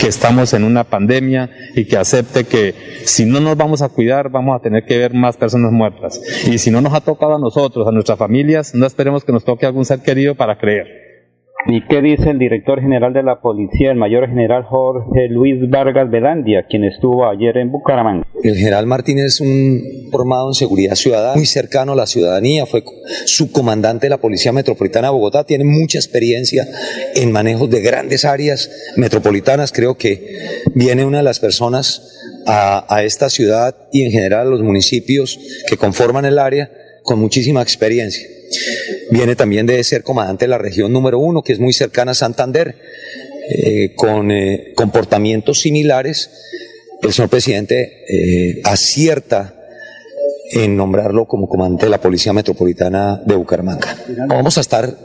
que 0.00 0.08
estamos 0.08 0.54
en 0.54 0.64
una 0.64 0.84
pandemia 0.84 1.50
y 1.74 1.84
que 1.84 1.96
acepte 1.96 2.44
que 2.44 2.74
si 3.04 3.26
no 3.26 3.40
nos 3.40 3.56
vamos 3.56 3.82
a 3.82 3.88
cuidar 3.88 4.30
vamos 4.30 4.56
a 4.56 4.62
tener 4.62 4.84
que 4.84 4.96
ver 4.96 5.12
más 5.14 5.36
personas 5.36 5.72
muertas. 5.72 6.20
Y 6.46 6.58
si 6.58 6.70
no 6.70 6.80
nos 6.80 6.94
ha 6.94 7.00
tocado 7.00 7.36
a 7.36 7.38
nosotros, 7.38 7.86
a 7.86 7.92
nuestras 7.92 8.18
familias, 8.18 8.74
no 8.74 8.86
esperemos 8.86 9.24
que 9.24 9.32
nos 9.32 9.44
toque 9.44 9.66
algún 9.66 9.84
ser 9.84 10.00
querido 10.00 10.34
para 10.34 10.58
creer. 10.58 10.99
¿Y 11.66 11.86
qué 11.86 12.00
dice 12.00 12.30
el 12.30 12.38
director 12.38 12.80
general 12.80 13.12
de 13.12 13.22
la 13.22 13.40
policía, 13.40 13.90
el 13.90 13.98
mayor 13.98 14.28
general 14.28 14.64
Jorge 14.64 15.28
Luis 15.28 15.68
Vargas 15.68 16.10
Velandia, 16.10 16.64
quien 16.68 16.84
estuvo 16.84 17.28
ayer 17.28 17.58
en 17.58 17.70
Bucaramanga? 17.70 18.26
El 18.42 18.56
general 18.56 18.86
Martínez 18.86 19.26
es 19.26 19.40
un 19.40 20.08
formado 20.10 20.48
en 20.48 20.54
seguridad 20.54 20.94
ciudadana, 20.94 21.36
muy 21.36 21.46
cercano 21.46 21.92
a 21.92 21.96
la 21.96 22.06
ciudadanía, 22.06 22.64
fue 22.64 22.82
subcomandante 23.26 24.06
de 24.06 24.10
la 24.10 24.16
Policía 24.16 24.52
Metropolitana 24.52 25.08
de 25.08 25.12
Bogotá, 25.12 25.44
tiene 25.44 25.64
mucha 25.64 25.98
experiencia 25.98 26.66
en 27.14 27.30
manejos 27.30 27.68
de 27.68 27.82
grandes 27.82 28.24
áreas 28.24 28.70
metropolitanas. 28.96 29.72
Creo 29.72 29.96
que 29.96 30.26
viene 30.74 31.04
una 31.04 31.18
de 31.18 31.24
las 31.24 31.40
personas 31.40 32.18
a, 32.46 32.86
a 32.92 33.04
esta 33.04 33.28
ciudad 33.28 33.76
y 33.92 34.02
en 34.02 34.12
general 34.12 34.46
a 34.46 34.50
los 34.50 34.62
municipios 34.62 35.38
que 35.68 35.76
conforman 35.76 36.24
el 36.24 36.38
área 36.38 36.70
con 37.02 37.18
muchísima 37.18 37.60
experiencia. 37.60 38.26
Viene 39.10 39.36
también 39.36 39.66
de 39.66 39.82
ser 39.84 40.02
comandante 40.02 40.44
de 40.44 40.50
la 40.50 40.58
región 40.58 40.92
número 40.92 41.18
uno, 41.18 41.42
que 41.42 41.52
es 41.52 41.60
muy 41.60 41.72
cercana 41.72 42.12
a 42.12 42.14
Santander, 42.14 42.76
eh, 43.48 43.94
con 43.96 44.30
eh, 44.30 44.72
comportamientos 44.76 45.60
similares. 45.60 46.30
El 47.02 47.12
señor 47.12 47.30
presidente 47.30 48.04
eh, 48.08 48.60
acierta 48.64 49.56
en 50.52 50.76
nombrarlo 50.76 51.26
como 51.26 51.48
comandante 51.48 51.86
de 51.86 51.90
la 51.90 52.00
Policía 52.00 52.32
Metropolitana 52.32 53.20
de 53.24 53.34
Bucaramanga. 53.36 53.96
Vamos 54.28 54.58
a 54.58 54.60
estar 54.60 54.96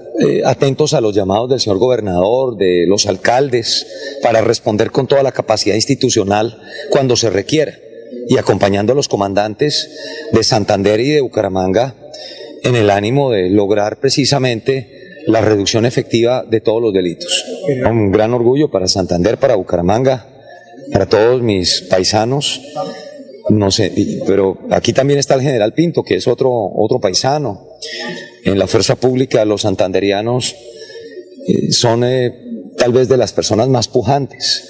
atentos 0.45 0.93
a 0.93 1.01
los 1.01 1.13
llamados 1.13 1.49
del 1.49 1.59
señor 1.59 1.77
gobernador, 1.77 2.57
de 2.57 2.85
los 2.87 3.05
alcaldes, 3.05 3.85
para 4.23 4.41
responder 4.41 4.89
con 4.89 5.07
toda 5.07 5.23
la 5.23 5.31
capacidad 5.31 5.75
institucional 5.75 6.57
cuando 6.89 7.15
se 7.15 7.29
requiera 7.29 7.77
y 8.27 8.37
acompañando 8.37 8.93
a 8.93 8.95
los 8.95 9.07
comandantes 9.07 9.89
de 10.31 10.43
Santander 10.43 10.99
y 10.99 11.09
de 11.09 11.21
Bucaramanga 11.21 11.95
en 12.65 12.75
el 12.75 12.89
ánimo 12.89 13.31
de 13.31 13.49
lograr 13.49 13.99
precisamente 13.99 15.21
la 15.27 15.41
reducción 15.41 15.85
efectiva 15.85 16.43
de 16.43 16.61
todos 16.61 16.81
los 16.81 16.93
delitos. 16.93 17.45
Un 17.87 18.11
gran 18.11 18.33
orgullo 18.33 18.69
para 18.69 18.87
Santander, 18.87 19.37
para 19.37 19.55
Bucaramanga, 19.55 20.27
para 20.91 21.05
todos 21.05 21.41
mis 21.41 21.81
paisanos. 21.81 22.61
No 23.49 23.69
sé, 23.69 23.91
pero 24.25 24.57
aquí 24.71 24.93
también 24.93 25.19
está 25.19 25.35
el 25.35 25.41
general 25.41 25.73
Pinto, 25.73 26.03
que 26.03 26.15
es 26.15 26.27
otro, 26.27 26.51
otro 26.51 26.99
paisano. 26.99 27.67
En 28.43 28.57
la 28.57 28.67
fuerza 28.67 28.95
pública, 28.95 29.45
los 29.45 29.61
santanderianos 29.61 30.55
eh, 31.47 31.71
son 31.71 32.03
eh, 32.03 32.33
tal 32.77 32.91
vez 32.91 33.07
de 33.07 33.17
las 33.17 33.33
personas 33.33 33.67
más 33.67 33.87
pujantes, 33.87 34.63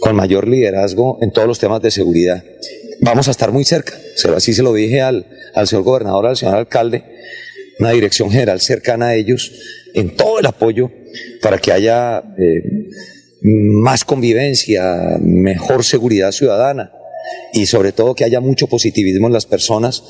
con 0.00 0.14
mayor 0.14 0.46
liderazgo 0.46 1.18
en 1.22 1.32
todos 1.32 1.48
los 1.48 1.58
temas 1.58 1.80
de 1.80 1.90
seguridad. 1.90 2.44
Vamos 3.00 3.28
a 3.28 3.30
estar 3.30 3.52
muy 3.52 3.64
cerca, 3.64 3.94
así 4.36 4.52
se 4.52 4.62
lo 4.62 4.74
dije 4.74 5.00
al, 5.00 5.26
al 5.54 5.66
señor 5.66 5.84
gobernador, 5.84 6.26
al 6.26 6.36
señor 6.36 6.56
alcalde, 6.56 7.13
una 7.78 7.90
dirección 7.90 8.30
general 8.30 8.60
cercana 8.60 9.08
a 9.08 9.14
ellos 9.14 9.52
en 9.94 10.16
todo 10.16 10.38
el 10.38 10.46
apoyo 10.46 10.90
para 11.42 11.58
que 11.58 11.72
haya 11.72 12.22
eh, 12.38 12.88
más 13.42 14.04
convivencia, 14.04 15.18
mejor 15.20 15.84
seguridad 15.84 16.32
ciudadana 16.32 16.92
y 17.52 17.66
sobre 17.66 17.92
todo 17.92 18.14
que 18.14 18.24
haya 18.24 18.40
mucho 18.40 18.66
positivismo 18.66 19.26
en 19.26 19.32
las 19.32 19.46
personas 19.46 20.02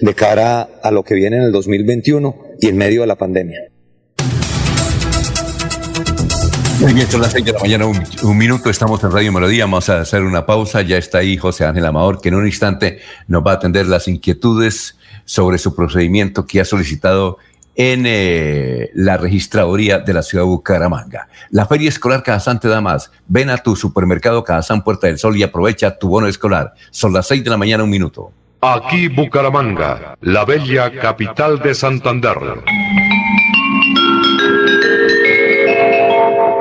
de 0.00 0.14
cara 0.14 0.68
a 0.82 0.90
lo 0.90 1.02
que 1.04 1.14
viene 1.14 1.36
en 1.36 1.44
el 1.44 1.52
2021 1.52 2.36
y 2.60 2.68
en 2.68 2.76
medio 2.76 3.02
de 3.02 3.06
la 3.06 3.16
pandemia. 3.16 3.70
Son 6.80 7.20
las 7.20 7.32
seis 7.32 7.44
de 7.44 7.52
la 7.52 7.58
mañana, 7.58 7.84
un, 7.86 8.38
minuto, 8.38 8.70
estamos 8.70 9.04
en 9.04 9.12
Radio 9.12 9.32
Melodía, 9.32 9.64
vamos 9.64 9.90
a 9.90 10.00
hacer 10.00 10.22
una 10.22 10.46
pausa, 10.46 10.80
ya 10.80 10.96
está 10.96 11.18
ahí 11.18 11.36
José 11.36 11.66
Ángel 11.66 11.84
Amador, 11.84 12.22
que 12.22 12.30
en 12.30 12.36
un 12.36 12.46
instante 12.46 13.00
nos 13.26 13.46
va 13.46 13.52
a 13.52 13.54
atender 13.56 13.86
las 13.86 14.08
inquietudes 14.08 14.96
sobre 15.26 15.58
su 15.58 15.74
procedimiento 15.74 16.46
que 16.46 16.58
ha 16.60 16.64
solicitado 16.64 17.36
en 17.74 18.04
eh, 18.06 18.90
la 18.94 19.18
registraduría 19.18 19.98
de 19.98 20.14
la 20.14 20.22
ciudad 20.22 20.44
de 20.44 20.48
Bucaramanga. 20.48 21.28
La 21.50 21.66
Feria 21.66 21.90
Escolar 21.90 22.22
Cajazán 22.22 22.60
te 22.60 22.68
da 22.68 22.80
más. 22.80 23.10
Ven 23.26 23.50
a 23.50 23.58
tu 23.58 23.76
supermercado 23.76 24.42
Cajazán 24.42 24.82
Puerta 24.82 25.06
del 25.06 25.18
Sol 25.18 25.36
y 25.36 25.42
aprovecha 25.42 25.98
tu 25.98 26.08
bono 26.08 26.28
escolar. 26.28 26.72
Son 26.90 27.12
las 27.12 27.26
seis 27.28 27.44
de 27.44 27.50
la 27.50 27.58
mañana, 27.58 27.84
un 27.84 27.90
minuto. 27.90 28.32
Aquí 28.62 29.08
Bucaramanga, 29.08 30.16
la 30.20 30.44
bella 30.46 30.90
capital 30.92 31.58
de 31.60 31.74
Santander. 31.74 32.36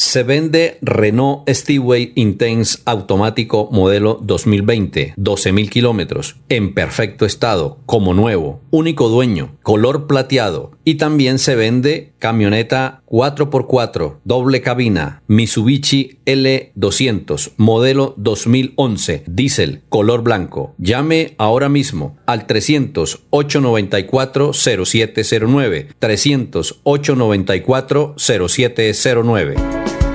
Se 0.00 0.22
vende 0.22 0.78
Renault 0.80 1.46
Steway 1.46 2.12
Intense 2.14 2.78
automático 2.86 3.68
modelo 3.70 4.18
2020, 4.22 5.12
12.000 5.18 5.68
kilómetros, 5.68 6.36
en 6.48 6.72
perfecto 6.72 7.26
estado, 7.26 7.80
como 7.84 8.14
nuevo, 8.14 8.62
único 8.70 9.10
dueño, 9.10 9.58
color 9.62 10.06
plateado, 10.06 10.70
Y 10.84 10.94
también 10.94 11.38
se 11.38 11.54
vende 11.54 12.14
camioneta 12.18 13.02
4x4, 13.06 14.20
doble 14.24 14.62
cabina, 14.62 15.22
Mitsubishi 15.28 16.18
L200, 16.24 17.52
modelo 17.58 18.14
2011, 18.16 19.24
diésel, 19.26 19.82
color 19.90 20.22
blanco. 20.22 20.74
Llame 20.78 21.34
ahora 21.36 21.68
mismo 21.68 22.16
al 22.24 22.46
300 22.46 23.20
894 23.28 24.52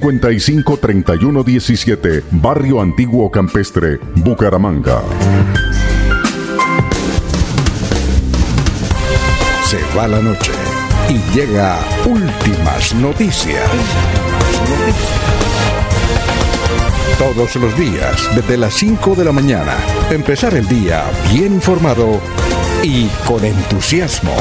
55 0.00 0.78
3117, 0.78 2.24
Barrio 2.30 2.80
Antiguo 2.80 3.30
Campestre, 3.30 4.00
Bucaramanga. 4.16 5.02
Se 9.66 9.78
va 9.94 10.08
la 10.08 10.22
noche 10.22 10.52
y 11.10 11.36
llega 11.36 11.78
últimas 12.06 12.94
noticias. 12.94 13.68
Todos 17.18 17.56
los 17.56 17.78
días, 17.78 18.34
desde 18.34 18.56
las 18.56 18.72
5 18.72 19.14
de 19.14 19.24
la 19.26 19.32
mañana, 19.32 19.76
empezar 20.10 20.54
el 20.54 20.66
día 20.66 21.04
bien 21.30 21.52
informado 21.52 22.18
y 22.82 23.06
con 23.26 23.44
entusiasmo. 23.44 24.34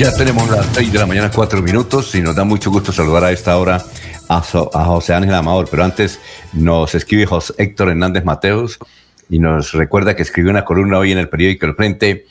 Ya 0.00 0.14
tenemos 0.14 0.48
las 0.48 0.64
6 0.72 0.94
de 0.94 0.98
la 0.98 1.04
mañana, 1.04 1.30
4 1.30 1.60
minutos, 1.60 2.14
y 2.14 2.22
nos 2.22 2.34
da 2.34 2.42
mucho 2.42 2.70
gusto 2.70 2.90
saludar 2.90 3.24
a 3.24 3.32
esta 3.32 3.58
hora 3.58 3.84
a, 4.30 4.42
So- 4.42 4.70
a 4.72 4.86
José 4.86 5.12
Ángel 5.12 5.34
Amador. 5.34 5.68
Pero 5.70 5.84
antes 5.84 6.18
nos 6.54 6.94
escribe 6.94 7.26
José 7.26 7.52
Héctor 7.58 7.90
Hernández 7.90 8.24
Mateos 8.24 8.78
y 9.28 9.38
nos 9.38 9.72
recuerda 9.72 10.16
que 10.16 10.22
escribió 10.22 10.50
una 10.52 10.64
columna 10.64 10.98
hoy 10.98 11.12
en 11.12 11.18
el 11.18 11.28
periódico 11.28 11.66
El 11.66 11.74
Frente 11.74 12.24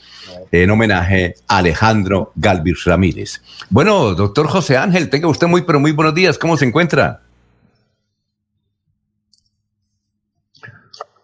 en 0.51 0.71
homenaje 0.71 1.35
a 1.47 1.57
Alejandro 1.57 2.31
Galvis 2.35 2.85
Ramírez. 2.85 3.39
Bueno, 3.69 4.15
doctor 4.15 4.47
José 4.47 4.75
Ángel, 4.75 5.11
tenga 5.11 5.27
usted 5.27 5.45
muy, 5.45 5.61
pero 5.61 5.79
muy 5.79 5.91
buenos 5.91 6.15
días. 6.15 6.39
¿Cómo 6.39 6.57
se 6.57 6.65
encuentra? 6.65 7.21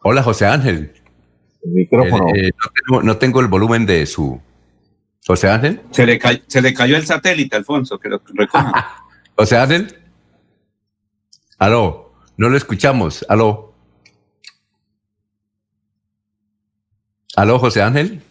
Hola, 0.03 0.21
José 0.21 0.45
Ángel. 0.45 0.93
micrófono. 1.63 2.27
Eh, 2.35 2.49
eh, 2.49 2.51
no, 2.51 2.71
tengo, 2.85 3.03
no 3.03 3.17
tengo 3.17 3.39
el 3.39 3.47
volumen 3.47 3.87
de 3.87 4.05
su. 4.05 4.39
José 5.27 5.49
Ángel. 5.49 5.81
Se 5.91 6.05
le, 6.05 6.19
ca- 6.19 6.39
se 6.47 6.61
le 6.61 6.73
cayó 6.73 6.95
el 6.97 7.05
satélite, 7.05 7.55
Alfonso, 7.55 7.97
que 7.99 8.09
lo 8.09 8.21
recoja. 8.33 9.03
José 9.35 9.57
Ángel. 9.59 9.95
Aló, 11.57 12.13
no 12.37 12.49
lo 12.49 12.57
escuchamos. 12.57 13.25
Aló. 13.29 13.73
Aló, 17.35 17.59
José 17.59 17.81
Ángel. 17.81 18.21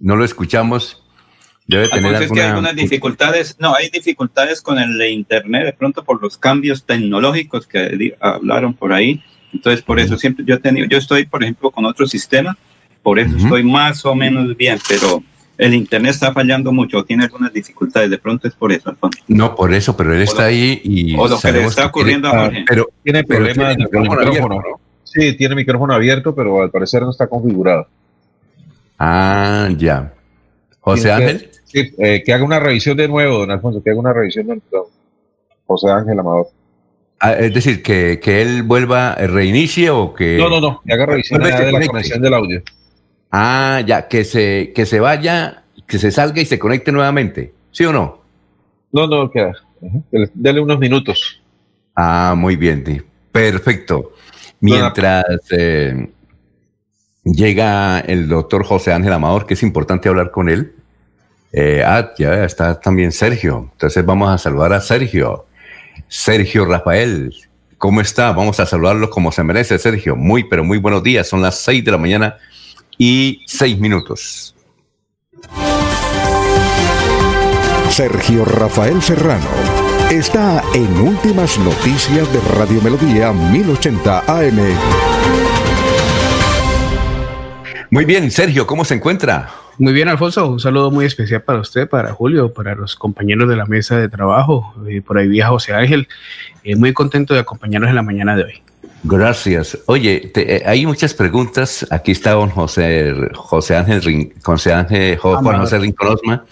No 0.00 0.16
lo 0.16 0.24
escuchamos. 0.24 1.02
Debe 1.66 1.88
tener 1.88 2.06
Alfonso, 2.16 2.24
es 2.24 2.32
que 2.32 2.40
hay 2.40 2.46
alguna. 2.48 2.68
algunas 2.70 2.76
dificultades, 2.90 3.56
no, 3.60 3.74
hay 3.74 3.90
dificultades 3.90 4.60
con 4.60 4.78
el 4.78 5.00
internet, 5.08 5.64
de 5.66 5.72
pronto 5.72 6.02
por 6.04 6.20
los 6.20 6.36
cambios 6.36 6.84
tecnológicos 6.84 7.66
que 7.66 8.16
hablaron 8.20 8.74
por 8.74 8.92
ahí. 8.92 9.22
Entonces, 9.52 9.82
por 9.82 10.00
eso 10.00 10.16
siempre 10.18 10.44
yo 10.44 10.56
he 10.56 10.58
tenido, 10.58 10.86
yo 10.86 10.98
estoy, 10.98 11.26
por 11.26 11.42
ejemplo, 11.42 11.70
con 11.70 11.84
otro 11.84 12.06
sistema, 12.08 12.56
por 13.02 13.18
eso 13.18 13.36
estoy 13.36 13.62
más 13.62 14.04
o 14.04 14.14
menos 14.16 14.56
bien, 14.56 14.78
pero 14.88 15.22
el 15.60 15.74
internet 15.74 16.12
está 16.12 16.32
fallando 16.32 16.72
mucho, 16.72 17.04
tiene 17.04 17.24
algunas 17.24 17.52
dificultades, 17.52 18.08
de 18.08 18.16
pronto 18.16 18.48
es 18.48 18.54
por 18.54 18.72
eso, 18.72 18.88
Alfonso. 18.88 19.18
No, 19.28 19.54
por 19.54 19.74
eso, 19.74 19.94
pero 19.94 20.14
él 20.14 20.22
está 20.22 20.46
ahí 20.46 20.80
y. 20.82 21.14
o 21.14 21.28
lo 21.28 21.38
que 21.38 21.52
le 21.52 21.64
está 21.64 21.86
ocurriendo 21.86 22.28
a 22.28 22.44
Jorge. 22.44 22.64
Pero, 22.66 22.88
Tiene 23.02 23.24
pero 23.24 23.44
problemas 23.44 23.76
tiene 23.76 23.90
con 23.90 24.02
el 24.02 24.08
micrófono 24.08 24.54
abierto, 24.54 24.80
Sí, 25.04 25.36
tiene 25.36 25.54
micrófono 25.54 25.92
abierto, 25.92 26.34
pero 26.34 26.62
al 26.62 26.70
parecer 26.70 27.02
no 27.02 27.10
está 27.10 27.26
configurado. 27.26 27.86
Ah, 28.98 29.68
ya. 29.76 30.14
José 30.80 31.12
Ángel. 31.12 31.50
Sí, 31.66 31.92
eh, 31.98 32.22
que 32.24 32.32
haga 32.32 32.44
una 32.44 32.58
revisión 32.58 32.96
de 32.96 33.06
nuevo, 33.06 33.40
don 33.40 33.50
Alfonso, 33.50 33.82
que 33.82 33.90
haga 33.90 34.00
una 34.00 34.14
revisión 34.14 34.46
de 34.46 34.62
nuevo. 34.70 34.90
José 35.66 35.90
Ángel 35.90 36.18
Amador. 36.18 36.48
Ah, 37.20 37.32
es 37.34 37.52
decir, 37.52 37.82
que, 37.82 38.18
que 38.18 38.40
él 38.40 38.62
vuelva, 38.62 39.14
eh, 39.18 39.26
reinicie 39.26 39.90
o 39.90 40.14
que. 40.14 40.38
No, 40.38 40.48
no, 40.48 40.58
no, 40.58 40.80
que 40.86 40.92
haga 40.94 41.04
revisión 41.04 41.42
de 41.42 41.50
la 41.50 41.86
conexión 41.86 42.22
del 42.22 42.32
audio. 42.32 42.62
Ah, 43.30 43.82
ya, 43.86 44.08
que 44.08 44.24
se, 44.24 44.72
que 44.74 44.86
se 44.86 45.00
vaya, 45.00 45.62
que 45.86 45.98
se 45.98 46.10
salga 46.10 46.40
y 46.40 46.46
se 46.46 46.58
conecte 46.58 46.90
nuevamente. 46.92 47.52
¿Sí 47.70 47.84
o 47.84 47.92
no? 47.92 48.20
No, 48.92 49.06
no, 49.06 49.30
que 49.30 49.52
ujú, 49.80 50.04
que 50.10 50.18
le- 50.18 50.30
dele 50.34 50.60
unos 50.60 50.78
minutos. 50.78 51.40
Ah, 51.94 52.34
muy 52.36 52.56
bien, 52.56 52.82
sí. 52.86 53.00
perfecto. 53.30 54.12
Mientras 54.60 55.24
eh, 55.50 56.10
llega 57.24 58.00
el 58.00 58.28
doctor 58.28 58.64
José 58.64 58.92
Ángel 58.92 59.12
Amador, 59.12 59.46
que 59.46 59.54
es 59.54 59.62
importante 59.62 60.08
hablar 60.08 60.30
con 60.30 60.48
él. 60.48 60.72
Eh, 61.52 61.82
ah, 61.84 62.12
ya 62.18 62.44
está 62.44 62.78
también 62.80 63.12
Sergio. 63.12 63.68
Entonces 63.72 64.04
vamos 64.04 64.30
a 64.30 64.38
saludar 64.38 64.72
a 64.72 64.80
Sergio. 64.80 65.46
Sergio 66.08 66.64
Rafael, 66.64 67.34
¿cómo 67.78 68.00
está? 68.00 68.32
Vamos 68.32 68.58
a 68.60 68.66
saludarlo 68.66 69.10
como 69.10 69.32
se 69.32 69.42
merece, 69.44 69.78
Sergio. 69.78 70.16
Muy, 70.16 70.44
pero 70.44 70.64
muy 70.64 70.78
buenos 70.78 71.02
días. 71.02 71.28
Son 71.28 71.40
las 71.42 71.58
seis 71.60 71.84
de 71.84 71.90
la 71.92 71.98
mañana 71.98 72.36
y 73.00 73.42
seis 73.46 73.80
minutos. 73.80 74.54
Sergio 77.88 78.44
Rafael 78.44 79.00
Serrano 79.00 79.46
está 80.10 80.62
en 80.74 81.00
Últimas 81.00 81.58
Noticias 81.58 82.30
de 82.30 82.40
Radio 82.58 82.82
Melodía 82.82 83.32
1080 83.32 84.18
AM. 84.26 84.58
Muy 87.90 88.04
bien, 88.04 88.30
Sergio, 88.30 88.66
¿cómo 88.66 88.84
se 88.84 88.96
encuentra? 88.96 89.48
Muy 89.78 89.94
bien, 89.94 90.08
Alfonso. 90.10 90.46
Un 90.46 90.60
saludo 90.60 90.90
muy 90.90 91.06
especial 91.06 91.40
para 91.42 91.60
usted, 91.60 91.88
para 91.88 92.12
Julio, 92.12 92.52
para 92.52 92.74
los 92.74 92.96
compañeros 92.96 93.48
de 93.48 93.56
la 93.56 93.64
mesa 93.64 93.96
de 93.96 94.10
trabajo. 94.10 94.74
eh, 94.86 95.00
por 95.00 95.16
ahí 95.16 95.26
vía 95.26 95.48
José 95.48 95.72
Ángel. 95.72 96.06
Eh, 96.64 96.76
muy 96.76 96.92
contento 96.92 97.32
de 97.32 97.40
acompañarnos 97.40 97.88
en 97.88 97.96
la 97.96 98.02
mañana 98.02 98.36
de 98.36 98.44
hoy. 98.44 98.62
Gracias. 99.02 99.78
Oye, 99.86 100.30
te- 100.32 100.56
eh, 100.56 100.62
hay 100.66 100.84
muchas 100.84 101.14
preguntas. 101.14 101.86
Aquí 101.90 102.12
está 102.12 102.32
don 102.32 102.50
José, 102.50 103.14
José 103.34 103.76
Ángel, 103.76 104.02
Rin- 104.02 104.34
José 104.42 104.72
Ángel, 104.74 105.16
Jo- 105.16 105.38
Juan. 105.38 105.60
José 105.60 105.78
Rincón 105.78 106.08
Osma, 106.08 106.44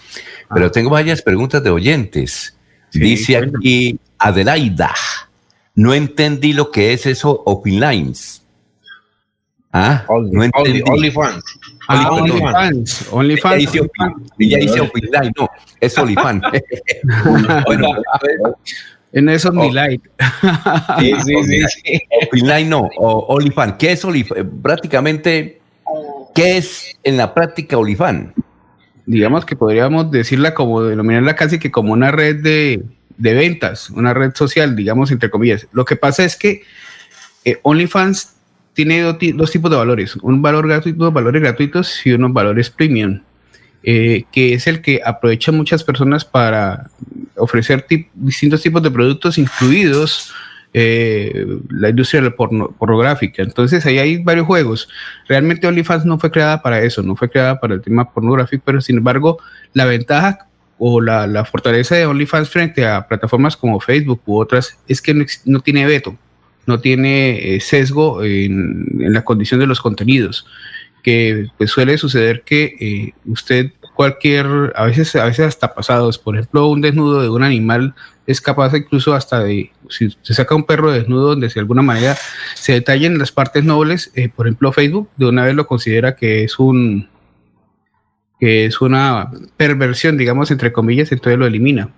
pero 0.53 0.71
tengo 0.71 0.89
varias 0.89 1.21
preguntas 1.21 1.63
de 1.63 1.69
oyentes. 1.69 2.55
Dice 2.91 3.37
aquí 3.37 3.99
Adelaida, 4.17 4.91
no 5.75 5.93
entendí 5.93 6.53
lo 6.53 6.71
que 6.71 6.93
es 6.93 7.05
eso 7.05 7.29
Open 7.45 7.79
Lines. 7.79 8.41
Ah, 9.71 10.03
no 10.09 10.43
entendí. 10.43 10.81
Only- 10.81 10.89
OnlyFans. 10.91 11.43
Ah, 11.87 12.09
Oli- 12.11 12.31
perdón. 12.31 12.41
OnlyFans. 12.55 13.07
OnlyFans. 13.11 13.55
Ya 13.55 13.61
hice 13.61 13.81
Opi- 13.81 14.25
Ya 14.49 14.59
hice 14.59 14.81
Opinline, 14.81 15.31
no, 15.37 15.47
es 15.79 15.97
Olifan. 15.99 16.41
bueno, 17.67 17.89
En 19.11 19.27
eso 19.29 19.51
mi 19.51 19.71
light. 19.71 20.01
Sí, 20.99 21.13
sí, 21.25 21.33
sí, 21.43 21.61
sí. 21.83 22.01
Opinline 22.27 22.69
no, 22.69 22.89
o 22.97 23.25
Olifan. 23.33 23.77
¿Qué 23.77 23.91
es 23.93 24.05
Olifan? 24.05 24.51
Prácticamente, 24.61 25.59
¿qué 26.35 26.57
es 26.57 26.95
en 27.03 27.17
la 27.17 27.33
práctica 27.33 27.77
Olifan? 27.77 28.33
digamos 29.05 29.43
que 29.43 29.55
podríamos 29.55 30.11
decirla 30.11 30.53
como, 30.53 30.83
denominarla 30.83 31.35
casi 31.35 31.57
que 31.57 31.71
como 31.71 31.93
una 31.93 32.11
red 32.11 32.43
de, 32.43 32.83
de 33.17 33.33
ventas, 33.33 33.89
una 33.89 34.13
red 34.13 34.35
social, 34.35 34.75
digamos, 34.75 35.09
entre 35.09 35.31
comillas. 35.31 35.65
Lo 35.71 35.83
que 35.83 35.95
pasa 35.95 36.23
es 36.23 36.35
que 36.35 36.61
eh, 37.43 37.57
OnlyFans 37.63 38.35
tiene 38.73 39.01
do- 39.01 39.17
ti- 39.17 39.31
dos 39.31 39.49
tipos 39.49 39.71
de 39.71 39.77
valores, 39.77 40.15
un 40.17 40.43
valor 40.43 40.67
gratuito, 40.67 41.11
valores 41.11 41.41
gratuitos 41.41 42.05
y 42.05 42.11
unos 42.11 42.33
valores 42.33 42.69
premium, 42.69 43.21
eh, 43.83 44.25
que 44.31 44.53
es 44.53 44.67
el 44.67 44.81
que 44.81 45.01
aprovechan 45.05 45.55
muchas 45.55 45.83
personas 45.83 46.25
para 46.25 46.89
ofrecer 47.35 47.85
distintos 48.13 48.61
tipos 48.61 48.83
de 48.83 48.91
productos, 48.91 49.37
incluidos 49.37 50.31
eh, 50.73 51.45
la 51.69 51.89
industria 51.89 52.21
del 52.21 52.33
porno- 52.33 52.75
pornográfica. 52.77 53.41
Entonces 53.41 53.85
ahí 53.85 53.97
hay 53.97 54.17
varios 54.23 54.45
juegos. 54.45 54.87
Realmente 55.27 55.65
OnlyFans 55.65 56.05
no 56.05 56.19
fue 56.19 56.29
creada 56.29 56.61
para 56.61 56.81
eso, 56.81 57.01
no 57.01 57.15
fue 57.15 57.29
creada 57.29 57.59
para 57.59 57.73
el 57.73 57.81
tema 57.81 58.11
pornográfico, 58.11 58.63
pero 58.65 58.81
sin 58.81 58.97
embargo 58.97 59.39
la 59.73 59.85
ventaja 59.85 60.47
o 60.77 61.01
la, 61.01 61.27
la 61.27 61.43
fortaleza 61.43 61.95
de 61.95 62.05
OnlyFans 62.05 62.49
frente 62.49 62.85
a 62.85 63.07
plataformas 63.07 63.57
como 63.57 63.79
Facebook 63.79 64.21
u 64.25 64.39
otras 64.39 64.77
es 64.87 65.01
que 65.01 65.25
no, 65.45 65.59
tiene 65.59 65.85
veto, 65.85 66.17
no 66.65 66.79
tiene 66.79 67.55
eh, 67.55 67.59
sesgo 67.59 68.23
en 68.23 68.85
la 69.13 69.23
condición 69.23 69.59
de 69.59 69.67
los 69.67 69.81
contenidos, 69.81 70.45
que 71.03 71.47
pues 71.57 71.71
suele 71.71 71.97
suceder 71.97 72.43
que 72.43 72.75
eh, 72.79 73.13
usted 73.25 73.71
cualquier, 73.99 74.71
a 74.75 74.85
veces, 74.85 75.15
a 75.17 75.25
veces 75.25 75.47
hasta 75.47 75.73
pasados, 75.73 76.17
por 76.17 76.35
ejemplo, 76.35 76.67
un 76.67 76.79
desnudo 76.79 77.21
de 77.21 77.29
un 77.29 77.43
animal 77.43 77.95
es 78.27 78.39
capaz 78.39 78.73
incluso 78.73 79.13
hasta 79.13 79.43
de, 79.43 79.71
si 79.89 80.15
se 80.21 80.33
saca 80.33 80.55
un 80.55 80.63
perro 80.63 80.91
desnudo 80.91 81.29
donde 81.29 81.49
de 81.49 81.59
alguna 81.59 81.81
manera 81.81 82.15
se 82.53 82.73
detallen 82.73 83.17
las 83.17 83.31
partes 83.31 83.65
nobles, 83.65 84.11
eh, 84.15 84.29
por 84.29 84.47
ejemplo 84.47 84.71
Facebook 84.71 85.09
de 85.17 85.25
una 85.25 85.43
vez 85.43 85.55
lo 85.55 85.67
considera 85.67 86.15
que 86.15 86.43
es 86.43 86.59
un 86.59 87.09
que 88.39 88.65
es 88.65 88.79
una 88.79 89.31
perversión, 89.57 90.15
digamos, 90.17 90.49
entre 90.49 90.71
comillas, 90.71 91.11
entonces 91.11 91.37
lo 91.37 91.45
elimina. 91.45 91.89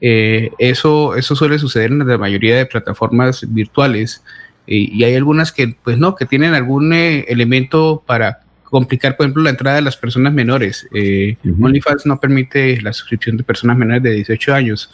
Eh, 0.00 0.50
eso, 0.58 1.14
eso 1.14 1.36
suele 1.36 1.60
suceder 1.60 1.92
en 1.92 2.04
la 2.04 2.18
mayoría 2.18 2.56
de 2.56 2.66
plataformas 2.66 3.46
virtuales 3.54 4.24
y 4.66 5.04
hay 5.04 5.14
algunas 5.14 5.52
que, 5.52 5.76
pues 5.84 5.98
no, 5.98 6.16
que 6.16 6.26
tienen 6.26 6.54
algún 6.54 6.92
elemento 6.92 8.02
para 8.04 8.40
complicar, 8.74 9.16
por 9.16 9.24
ejemplo, 9.24 9.44
la 9.44 9.50
entrada 9.50 9.76
de 9.76 9.82
las 9.82 9.96
personas 9.96 10.32
menores. 10.32 10.88
Eh, 10.92 11.36
OnlyFans 11.62 12.06
no 12.06 12.18
permite 12.18 12.80
la 12.80 12.92
suscripción 12.92 13.36
de 13.36 13.44
personas 13.44 13.76
menores 13.78 14.02
de 14.02 14.10
18 14.10 14.52
años 14.52 14.90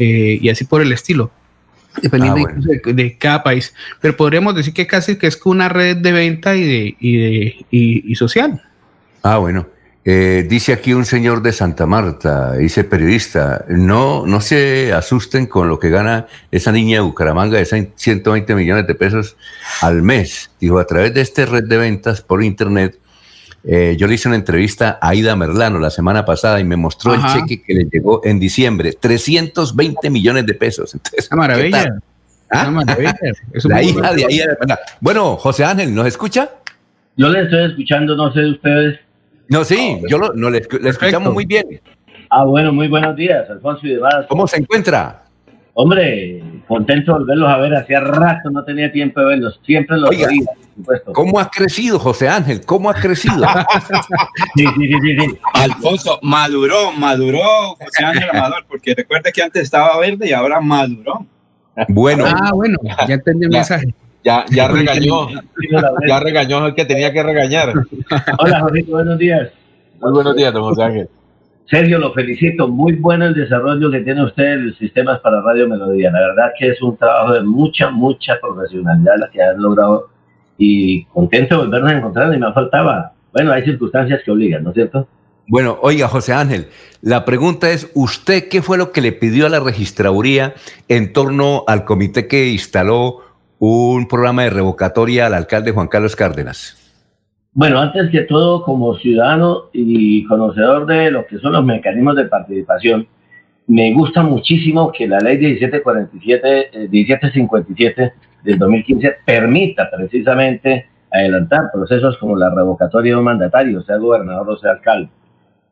eh, 0.00 0.36
y 0.42 0.48
así 0.48 0.64
por 0.64 0.82
el 0.82 0.90
estilo. 0.90 1.30
Dependiendo 2.02 2.40
Ah, 2.40 2.52
bueno. 2.56 2.80
de, 2.84 2.92
de 2.92 3.16
cada 3.16 3.44
país. 3.44 3.72
Pero 4.00 4.16
podríamos 4.16 4.56
decir 4.56 4.74
que 4.74 4.88
casi 4.88 5.14
que 5.14 5.28
es 5.28 5.38
una 5.44 5.68
red 5.68 5.98
de 5.98 6.10
venta 6.10 6.56
y, 6.56 6.64
de, 6.64 6.96
y, 6.98 7.16
de, 7.16 7.66
y, 7.70 8.12
y 8.12 8.14
social. 8.16 8.60
Ah, 9.22 9.36
bueno. 9.38 9.68
Eh, 10.04 10.44
dice 10.48 10.72
aquí 10.72 10.92
un 10.92 11.04
señor 11.04 11.40
de 11.40 11.52
Santa 11.52 11.86
Marta, 11.86 12.54
dice 12.54 12.82
periodista, 12.84 13.64
no, 13.68 14.26
no 14.26 14.40
se 14.42 14.92
asusten 14.92 15.46
con 15.46 15.68
lo 15.68 15.78
que 15.78 15.88
gana 15.88 16.26
esa 16.50 16.72
niña 16.72 16.96
de 16.96 17.04
Bucaramanga, 17.04 17.58
esa 17.60 17.78
120 17.94 18.54
millones 18.56 18.88
de 18.88 18.94
pesos 18.96 19.36
al 19.82 20.02
mes. 20.02 20.50
Dijo, 20.60 20.80
a 20.80 20.86
través 20.86 21.14
de 21.14 21.20
esta 21.20 21.46
red 21.46 21.64
de 21.64 21.78
ventas 21.78 22.20
por 22.20 22.42
internet, 22.42 22.98
eh, 23.66 23.96
yo 23.98 24.06
le 24.06 24.14
hice 24.14 24.28
una 24.28 24.36
entrevista 24.36 24.98
a 25.00 25.08
Aida 25.10 25.34
Merlano 25.36 25.78
la 25.78 25.90
semana 25.90 26.24
pasada 26.24 26.60
y 26.60 26.64
me 26.64 26.76
mostró 26.76 27.12
Ajá. 27.12 27.34
el 27.38 27.40
cheque 27.40 27.62
que 27.62 27.74
le 27.74 27.84
llegó 27.84 28.20
en 28.24 28.38
diciembre, 28.38 28.92
320 28.92 30.10
millones 30.10 30.44
de 30.46 30.54
pesos. 30.54 30.94
Entonces, 30.94 31.28
Una 31.32 31.40
maravilla. 31.40 31.82
¿qué 31.82 31.88
tal? 31.88 32.02
¿Ah? 32.50 32.62
Una 32.68 32.70
maravilla. 32.70 33.16
Es 33.52 33.64
La 33.64 33.82
hija 33.82 34.12
de 34.12 34.24
Aida 34.26 34.46
Merlano. 34.60 34.80
Bueno, 35.00 35.36
José 35.36 35.64
Ángel, 35.64 35.94
¿nos 35.94 36.06
escucha? 36.06 36.50
Yo 37.16 37.28
le 37.28 37.42
estoy 37.42 37.70
escuchando, 37.70 38.16
no 38.16 38.32
sé 38.32 38.40
de 38.40 38.50
ustedes. 38.50 39.00
No, 39.48 39.64
sí, 39.64 40.00
yo 40.08 40.18
lo, 40.18 40.32
no, 40.34 40.50
le, 40.50 40.66
le 40.80 40.90
escuchamos 40.90 41.32
muy 41.32 41.44
bien. 41.46 41.80
Ah, 42.30 42.44
bueno, 42.44 42.72
muy 42.72 42.88
buenos 42.88 43.14
días, 43.16 43.48
Alfonso 43.48 43.86
y 43.86 43.94
demás. 43.94 44.26
¿Cómo 44.28 44.46
se 44.46 44.58
encuentra? 44.58 45.23
Hombre, 45.76 46.40
contento 46.68 47.12
de 47.12 47.18
volverlos 47.18 47.48
a 47.48 47.58
ver. 47.58 47.74
Hacía 47.74 48.00
rato 48.00 48.48
no 48.50 48.64
tenía 48.64 48.92
tiempo 48.92 49.20
de 49.20 49.26
verlos. 49.26 49.60
Siempre 49.66 49.98
los 49.98 50.10
Oiga, 50.10 50.28
veía, 50.28 50.44
por 50.44 50.74
supuesto. 50.76 51.12
¿Cómo 51.12 51.40
ha 51.40 51.50
crecido, 51.50 51.98
José 51.98 52.28
Ángel? 52.28 52.64
¿Cómo 52.64 52.88
ha 52.88 52.94
crecido? 52.94 53.44
sí, 54.54 54.64
sí, 54.66 54.86
sí, 54.86 54.98
sí, 55.02 55.16
sí. 55.18 55.38
Alfonso, 55.54 56.20
maduró, 56.22 56.92
maduró 56.92 57.74
José 57.74 58.04
Ángel 58.04 58.30
Amador, 58.30 58.64
porque 58.68 58.94
recuerde 58.94 59.32
que 59.32 59.42
antes 59.42 59.64
estaba 59.64 59.98
verde 59.98 60.28
y 60.28 60.32
ahora 60.32 60.60
maduró. 60.60 61.26
Bueno. 61.88 62.24
Ah, 62.26 62.52
bueno, 62.54 62.78
ya 63.08 63.14
entendí 63.14 63.46
el 63.46 63.50
mensaje. 63.50 63.94
Ya, 64.22 64.44
ya 64.50 64.68
regañó, 64.68 65.28
ya 66.08 66.20
regañó 66.20 66.64
al 66.64 66.74
que 66.74 66.84
tenía 66.86 67.12
que 67.12 67.22
regañar. 67.22 67.74
Hola, 68.38 68.60
Jorge, 68.60 68.84
buenos 68.84 69.18
días. 69.18 69.50
Muy 70.00 70.12
buenos 70.12 70.34
días, 70.34 70.52
don 70.52 70.62
José 70.62 70.82
Ángel. 70.82 71.08
Sergio, 71.66 71.98
lo 71.98 72.12
felicito. 72.12 72.68
Muy 72.68 72.94
bueno 72.94 73.26
el 73.26 73.34
desarrollo 73.34 73.90
que 73.90 74.00
tiene 74.00 74.24
usted 74.24 74.44
en 74.44 74.66
los 74.68 74.76
sistemas 74.76 75.20
para 75.20 75.40
Radio 75.40 75.68
Melodía. 75.68 76.10
La 76.10 76.20
verdad 76.20 76.52
que 76.58 76.68
es 76.68 76.82
un 76.82 76.96
trabajo 76.96 77.32
de 77.32 77.42
mucha, 77.42 77.90
mucha 77.90 78.38
profesionalidad 78.40 79.14
la 79.18 79.30
que 79.30 79.42
han 79.42 79.60
logrado. 79.60 80.08
Y 80.58 81.04
contento 81.06 81.56
de 81.56 81.64
volvernos 81.64 81.92
a 81.92 81.96
encontrar 81.96 82.34
y 82.34 82.38
me 82.38 82.52
faltaba. 82.52 83.12
Bueno, 83.32 83.50
hay 83.50 83.64
circunstancias 83.64 84.20
que 84.24 84.30
obligan, 84.30 84.62
¿no 84.62 84.70
es 84.70 84.74
cierto? 84.74 85.08
Bueno, 85.48 85.78
oiga, 85.82 86.08
José 86.08 86.32
Ángel, 86.32 86.68
la 87.02 87.24
pregunta 87.24 87.70
es, 87.70 87.90
¿usted 87.94 88.48
qué 88.48 88.62
fue 88.62 88.78
lo 88.78 88.92
que 88.92 89.00
le 89.00 89.12
pidió 89.12 89.46
a 89.46 89.50
la 89.50 89.60
registraduría 89.60 90.54
en 90.88 91.12
torno 91.12 91.64
al 91.66 91.84
comité 91.84 92.28
que 92.28 92.48
instaló 92.48 93.20
un 93.58 94.06
programa 94.08 94.44
de 94.44 94.50
revocatoria 94.50 95.26
al 95.26 95.34
alcalde 95.34 95.72
Juan 95.72 95.88
Carlos 95.88 96.16
Cárdenas? 96.16 96.83
Bueno, 97.56 97.78
antes 97.78 98.10
que 98.10 98.22
todo, 98.22 98.64
como 98.64 98.96
ciudadano 98.96 99.70
y 99.72 100.24
conocedor 100.24 100.86
de 100.86 101.12
lo 101.12 101.24
que 101.24 101.38
son 101.38 101.52
los 101.52 101.64
mecanismos 101.64 102.16
de 102.16 102.24
participación, 102.24 103.06
me 103.68 103.92
gusta 103.92 104.24
muchísimo 104.24 104.90
que 104.90 105.06
la 105.06 105.20
ley 105.20 105.38
1747, 105.38 106.70
eh, 106.72 106.88
1757 106.88 108.12
del 108.42 108.58
2015 108.58 109.16
permita 109.24 109.88
precisamente 109.88 110.86
adelantar 111.12 111.70
procesos 111.72 112.18
como 112.18 112.36
la 112.36 112.50
revocatoria 112.52 113.12
de 113.12 113.18
un 113.18 113.24
mandatario, 113.24 113.82
sea 113.82 113.98
gobernador 113.98 114.50
o 114.50 114.58
sea 114.58 114.72
alcalde. 114.72 115.10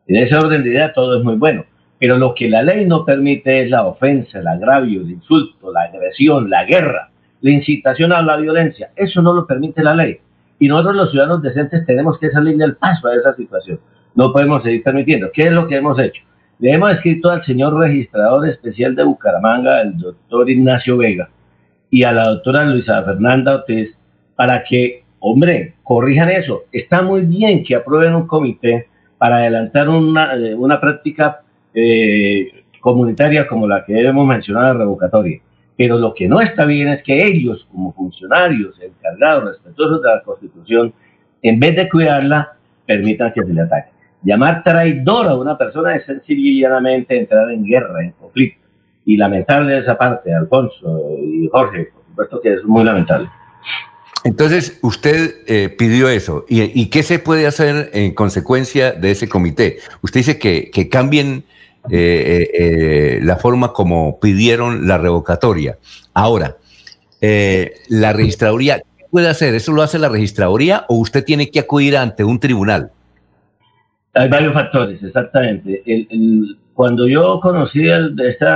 En 0.07 0.17
ese 0.23 0.37
orden 0.37 0.63
de 0.63 0.71
idea 0.71 0.93
todo 0.93 1.19
es 1.19 1.25
muy 1.25 1.35
bueno, 1.35 1.65
pero 1.99 2.17
lo 2.17 2.33
que 2.33 2.49
la 2.49 2.63
ley 2.63 2.87
no 2.87 3.05
permite 3.05 3.63
es 3.63 3.71
la 3.71 3.87
ofensa, 3.87 4.39
el 4.39 4.47
agravio, 4.47 5.01
el 5.01 5.11
insulto, 5.11 5.73
la 5.73 5.83
agresión, 5.83 6.49
la 6.49 6.65
guerra, 6.65 7.11
la 7.41 7.51
incitación 7.51 8.13
a 8.13 8.23
la 8.23 8.37
violencia. 8.37 8.93
Eso 8.95 9.21
no 9.21 9.35
lo 9.35 9.49
permite 9.49 9.83
la 9.83 9.97
ley. 9.97 10.21
Y 10.63 10.69
nosotros 10.69 10.95
los 10.95 11.11
ciudadanos 11.11 11.43
decentes 11.43 11.85
tenemos 11.87 12.21
que 12.21 12.31
salir 12.31 12.57
del 12.57 12.77
paso 12.77 13.09
a 13.09 13.17
esa 13.17 13.35
situación. 13.35 13.81
No 14.15 14.33
podemos 14.33 14.63
seguir 14.63 14.85
permitiendo. 14.85 15.29
¿Qué 15.35 15.49
es 15.49 15.53
lo 15.53 15.67
que 15.67 15.75
hemos 15.75 15.99
hecho? 15.99 16.23
Le 16.61 16.71
hemos 16.71 16.93
escrito 16.93 17.31
al 17.31 17.45
señor 17.45 17.77
registrador 17.77 18.49
especial 18.49 18.95
de 18.95 19.03
Bucaramanga, 19.03 19.83
el 19.83 19.99
doctor 19.99 20.49
Ignacio 20.49 20.97
Vega, 20.99 21.29
y 21.91 22.05
a 22.05 22.13
la 22.13 22.29
doctora 22.29 22.65
Luisa 22.65 23.03
Fernanda 23.03 23.57
Ortiz, 23.57 23.91
para 24.37 24.63
que, 24.63 25.03
hombre, 25.19 25.75
corrijan 25.83 26.31
eso. 26.31 26.63
Está 26.71 27.03
muy 27.03 27.23
bien 27.23 27.65
que 27.65 27.75
aprueben 27.75 28.15
un 28.15 28.29
comité 28.29 28.87
para 29.19 29.39
adelantar 29.39 29.89
una, 29.89 30.37
eh, 30.37 30.55
una 30.55 30.81
práctica 30.81 31.41
eh, 31.75 32.53
comunitaria 32.79 33.49
como 33.49 33.67
la 33.67 33.85
que 33.85 33.99
hemos 33.99 34.25
mencionado, 34.29 34.75
la 34.75 34.79
revocatoria. 34.79 35.41
Pero 35.83 35.99
lo 35.99 36.15
que 36.15 36.29
no 36.29 36.41
está 36.41 36.65
bien 36.65 36.87
es 36.87 37.03
que 37.03 37.27
ellos, 37.27 37.67
como 37.73 37.93
funcionarios 37.93 38.73
encargados, 38.81 39.47
respetuosos 39.47 40.01
de 40.01 40.09
la 40.11 40.23
Constitución, 40.23 40.95
en 41.43 41.59
vez 41.59 41.75
de 41.75 41.89
cuidarla, 41.89 42.53
permitan 42.87 43.33
que 43.33 43.43
se 43.43 43.53
le 43.53 43.63
ataque. 43.63 43.91
Llamar 44.23 44.63
traidor 44.63 45.27
a 45.27 45.35
una 45.35 45.59
persona 45.59 45.97
es 45.97 46.07
sencillamente 46.07 47.19
entrar 47.19 47.51
en 47.51 47.65
guerra, 47.65 48.01
en 48.01 48.13
conflicto. 48.13 48.65
Y 49.05 49.17
lamentable 49.17 49.77
esa 49.77 49.99
parte, 49.99 50.33
Alfonso 50.33 51.17
y 51.21 51.49
Jorge, 51.51 51.89
por 51.93 52.05
supuesto 52.07 52.41
que 52.41 52.55
es 52.55 52.65
muy 52.65 52.85
lamentable. 52.85 53.29
Entonces, 54.23 54.79
usted 54.83 55.35
eh, 55.49 55.69
pidió 55.69 56.09
eso. 56.09 56.45
¿Y, 56.49 56.81
y 56.81 56.91
qué 56.91 57.03
se 57.03 57.19
puede 57.19 57.49
hacer 57.49 57.91
en 57.93 58.15
consecuencia 58.15 58.93
de 58.93 59.11
ese 59.11 59.29
comité? 59.29 59.79
Usted 60.01 60.21
dice 60.21 60.39
que, 60.39 60.71
que 60.71 60.89
cambien 60.89 61.43
eh, 61.91 62.49
eh, 62.49 62.51
eh, 62.55 63.21
la 63.23 63.37
forma 63.37 63.73
como 63.73 64.19
pidieron 64.21 64.87
la 64.87 64.99
revocatoria. 64.99 65.79
Ahora, 66.15 66.57
eh, 67.21 67.73
la 67.89 68.13
registraduría, 68.13 68.83
¿qué 68.97 69.05
puede 69.11 69.29
hacer? 69.29 69.55
¿Eso 69.55 69.73
lo 69.73 69.83
hace 69.83 69.99
la 69.99 70.09
registraduría 70.09 70.85
o 70.89 70.97
usted 70.97 71.25
tiene 71.25 71.51
que 71.51 71.61
acudir 71.61 71.97
ante 71.97 72.25
un 72.25 72.39
tribunal? 72.39 72.91
Hay 74.15 74.29
varios 74.29 74.53
factores, 74.53 75.03
exactamente. 75.03 75.83
El- 75.87 76.07
el- 76.11 76.59
cuando 76.75 77.07
yo 77.07 77.39
conocí 77.41 77.87
el, 77.87 78.15
este 78.21 78.47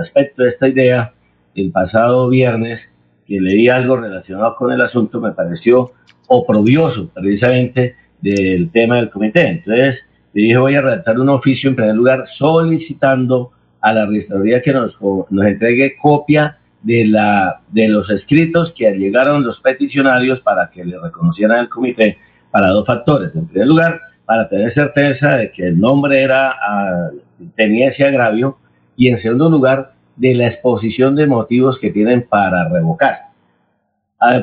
aspecto, 0.00 0.44
esta 0.44 0.68
idea, 0.68 1.12
el 1.54 1.70
pasado 1.70 2.28
viernes, 2.28 2.80
que 3.26 3.40
leí 3.40 3.68
algo 3.68 3.96
relacionado 3.96 4.54
con 4.56 4.70
el 4.72 4.80
asunto, 4.82 5.20
me 5.20 5.32
pareció 5.32 5.92
oprobioso 6.26 7.08
precisamente 7.14 7.96
del 8.20 8.70
tema 8.70 8.96
del 8.96 9.10
comité. 9.10 9.48
Entonces, 9.48 9.96
dije, 10.42 10.56
voy 10.56 10.74
a 10.74 10.82
redactar 10.82 11.18
un 11.18 11.28
oficio 11.28 11.70
en 11.70 11.76
primer 11.76 11.94
lugar 11.94 12.24
solicitando 12.36 13.52
a 13.80 13.92
la 13.92 14.06
registraduría 14.06 14.62
que 14.62 14.72
nos, 14.72 14.96
nos 15.00 15.46
entregue 15.46 15.96
copia 15.96 16.58
de, 16.82 17.06
la, 17.06 17.60
de 17.70 17.88
los 17.88 18.08
escritos 18.10 18.72
que 18.76 18.90
llegaron 18.92 19.44
los 19.44 19.60
peticionarios 19.60 20.40
para 20.40 20.70
que 20.70 20.84
le 20.84 20.98
reconocieran 20.98 21.60
el 21.60 21.68
comité 21.68 22.18
para 22.50 22.68
dos 22.68 22.86
factores. 22.86 23.34
En 23.34 23.46
primer 23.46 23.68
lugar, 23.68 24.00
para 24.24 24.48
tener 24.48 24.72
certeza 24.74 25.36
de 25.36 25.50
que 25.50 25.66
el 25.68 25.78
nombre 25.78 26.22
era, 26.22 26.50
ah, 26.50 27.10
tenía 27.56 27.88
ese 27.88 28.04
agravio 28.04 28.58
y 28.96 29.08
en 29.08 29.20
segundo 29.20 29.50
lugar, 29.50 29.92
de 30.16 30.34
la 30.34 30.46
exposición 30.46 31.16
de 31.16 31.26
motivos 31.26 31.78
que 31.78 31.90
tienen 31.90 32.26
para 32.28 32.68
revocar. 32.68 33.18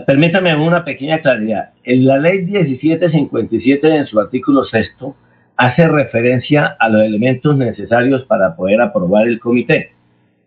permítame 0.05 0.55
una 0.55 0.83
pequeña 0.83 1.21
claridad. 1.21 1.69
En 1.83 2.05
la 2.05 2.17
ley 2.17 2.45
1757, 2.45 3.95
en 3.95 4.05
su 4.05 4.19
artículo 4.19 4.65
sexto, 4.65 5.15
hace 5.61 5.87
referencia 5.87 6.75
a 6.79 6.89
los 6.89 7.03
elementos 7.03 7.55
necesarios 7.55 8.25
para 8.25 8.55
poder 8.55 8.81
aprobar 8.81 9.27
el 9.27 9.39
comité. 9.39 9.91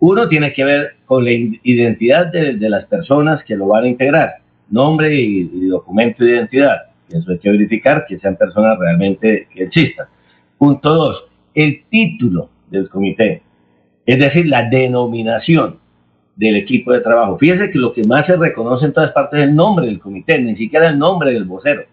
Uno 0.01 0.29
tiene 0.29 0.53
que 0.53 0.65
ver 0.65 0.97
con 1.07 1.25
la 1.25 1.31
identidad 1.31 2.33
de, 2.33 2.55
las 2.69 2.85
personas 2.87 3.45
que 3.45 3.55
lo 3.55 3.69
van 3.69 3.85
a 3.85 3.89
integrar, 3.89 4.39
nombre 4.69 5.15
y, 5.15 5.69
documento 5.69 6.25
de 6.25 6.33
identidad. 6.33 6.87
Eso 7.09 7.31
hay 7.31 7.39
que 7.39 7.49
verificar 7.49 8.07
que 8.09 8.19
sean 8.19 8.35
personas 8.35 8.77
realmente 8.77 9.47
que 9.55 9.63
existan. 9.63 10.09
Punto 10.59 10.93
dos, 10.93 11.25
el 11.55 11.85
título 11.89 12.51
del 12.69 12.89
comité, 12.89 13.41
es 14.07 14.19
decir, 14.19 14.49
la 14.49 14.69
denominación 14.69 15.79
del 16.35 16.57
equipo 16.57 16.93
de 16.93 17.03
trabajo. 17.03 17.39
Fíjense 17.39 17.71
que 17.71 17.79
lo 17.79 17.93
que 17.93 18.03
más 18.03 18.27
se 18.27 18.35
reconoce 18.37 18.87
en 18.87 18.93
todas 18.93 19.13
partes 19.13 19.39
es 19.39 19.45
el 19.47 19.55
nombre 19.55 19.87
del 19.87 20.01
comité, 20.01 20.41
ni 20.41 20.57
siquiera 20.57 20.89
el 20.89 20.99
nombre 20.99 21.33
del 21.33 21.45
vocero. 21.45 21.85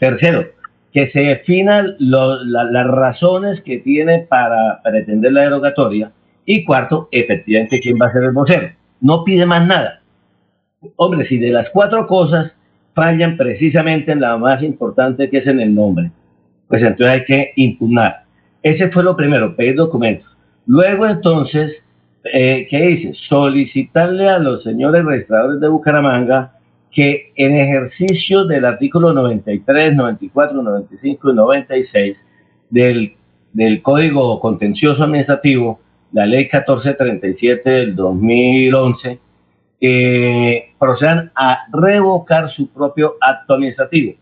Tercero, 0.00 0.44
que 0.92 1.10
se 1.10 1.20
definan 1.20 1.96
las 1.98 2.86
razones 2.86 3.62
que 3.62 3.78
tiene 3.78 4.26
para 4.28 4.80
pretender 4.82 5.32
la 5.32 5.42
derogatoria. 5.42 6.12
Y 6.44 6.64
cuarto, 6.64 7.08
efectivamente, 7.10 7.80
quién 7.80 7.96
va 8.00 8.06
a 8.06 8.12
ser 8.12 8.24
el 8.24 8.32
vocero. 8.32 8.68
No 9.00 9.24
pide 9.24 9.46
más 9.46 9.66
nada. 9.66 10.00
Hombre, 10.96 11.26
si 11.28 11.38
de 11.38 11.50
las 11.50 11.70
cuatro 11.70 12.06
cosas 12.06 12.52
fallan 12.94 13.36
precisamente 13.36 14.12
en 14.12 14.20
la 14.20 14.36
más 14.36 14.62
importante 14.62 15.30
que 15.30 15.38
es 15.38 15.46
en 15.46 15.60
el 15.60 15.74
nombre, 15.74 16.10
pues 16.68 16.82
entonces 16.82 17.08
hay 17.08 17.24
que 17.24 17.52
impugnar. 17.56 18.24
Ese 18.62 18.90
fue 18.90 19.02
lo 19.02 19.16
primero, 19.16 19.56
pedir 19.56 19.76
documentos. 19.76 20.28
Luego 20.66 21.06
entonces, 21.06 21.72
eh, 22.32 22.66
¿qué 22.68 22.86
dice? 22.86 23.14
Solicitarle 23.28 24.28
a 24.28 24.38
los 24.38 24.62
señores 24.62 25.04
registradores 25.04 25.60
de 25.60 25.68
Bucaramanga 25.68 26.52
que 26.92 27.32
en 27.36 27.56
ejercicio 27.56 28.44
del 28.44 28.66
artículo 28.66 29.12
93, 29.14 29.94
94, 29.94 30.62
95 30.62 31.30
y 31.30 31.34
96 31.34 32.16
del, 32.68 33.14
del 33.52 33.82
Código 33.82 34.38
Contencioso 34.40 35.02
Administrativo, 35.02 35.80
la 36.12 36.26
ley 36.26 36.42
1437 36.42 37.70
del 37.70 37.96
2011, 37.96 39.18
eh, 39.80 40.64
procedan 40.78 41.32
a 41.34 41.60
revocar 41.72 42.50
su 42.50 42.68
propio 42.68 43.14
acto 43.20 43.54
administrativo. 43.54 44.14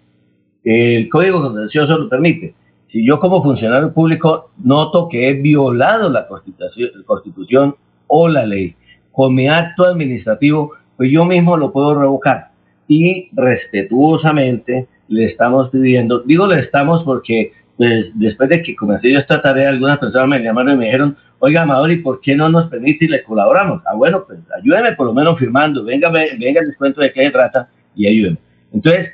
El 0.62 1.08
Código 1.08 1.42
Contencioso 1.42 1.98
lo 1.98 2.08
permite. 2.08 2.54
Si 2.92 3.04
yo 3.04 3.18
como 3.18 3.42
funcionario 3.42 3.92
público 3.92 4.50
noto 4.62 5.08
que 5.08 5.28
he 5.28 5.32
violado 5.34 6.08
la 6.08 6.26
constitución, 6.28 6.90
constitución 7.04 7.76
o 8.06 8.28
la 8.28 8.46
ley 8.46 8.76
con 9.12 9.34
mi 9.34 9.48
acto 9.48 9.84
administrativo, 9.84 10.72
pues 10.96 11.10
yo 11.10 11.24
mismo 11.24 11.56
lo 11.56 11.72
puedo 11.72 11.98
revocar. 11.98 12.49
Y 12.90 13.28
respetuosamente 13.34 14.88
le 15.06 15.26
estamos 15.26 15.70
pidiendo, 15.70 16.22
digo 16.22 16.48
le 16.48 16.58
estamos 16.58 17.04
porque 17.04 17.52
pues, 17.76 18.06
después 18.14 18.48
de 18.48 18.64
que 18.64 18.74
comencé 18.74 19.12
yo 19.12 19.20
esta 19.20 19.40
tarea, 19.40 19.68
algunas 19.68 19.98
personas 19.98 20.26
me 20.26 20.42
llamaron 20.42 20.74
y 20.74 20.76
me 20.76 20.84
dijeron, 20.86 21.16
oiga, 21.38 21.62
Amador, 21.62 21.92
¿y 21.92 21.98
por 21.98 22.20
qué 22.20 22.34
no 22.34 22.48
nos 22.48 22.68
permite 22.68 23.04
y 23.04 23.08
le 23.08 23.22
colaboramos? 23.22 23.80
Ah, 23.86 23.94
bueno, 23.94 24.24
pues 24.26 24.40
ayúdeme 24.58 24.90
por 24.96 25.06
lo 25.06 25.14
menos 25.14 25.38
firmando, 25.38 25.84
venga, 25.84 26.10
venga, 26.10 26.62
les 26.62 26.76
cuento 26.76 27.00
de 27.00 27.12
qué 27.12 27.26
se 27.26 27.30
trata 27.30 27.68
y 27.94 28.08
ayúdeme. 28.08 28.38
Entonces, 28.72 29.10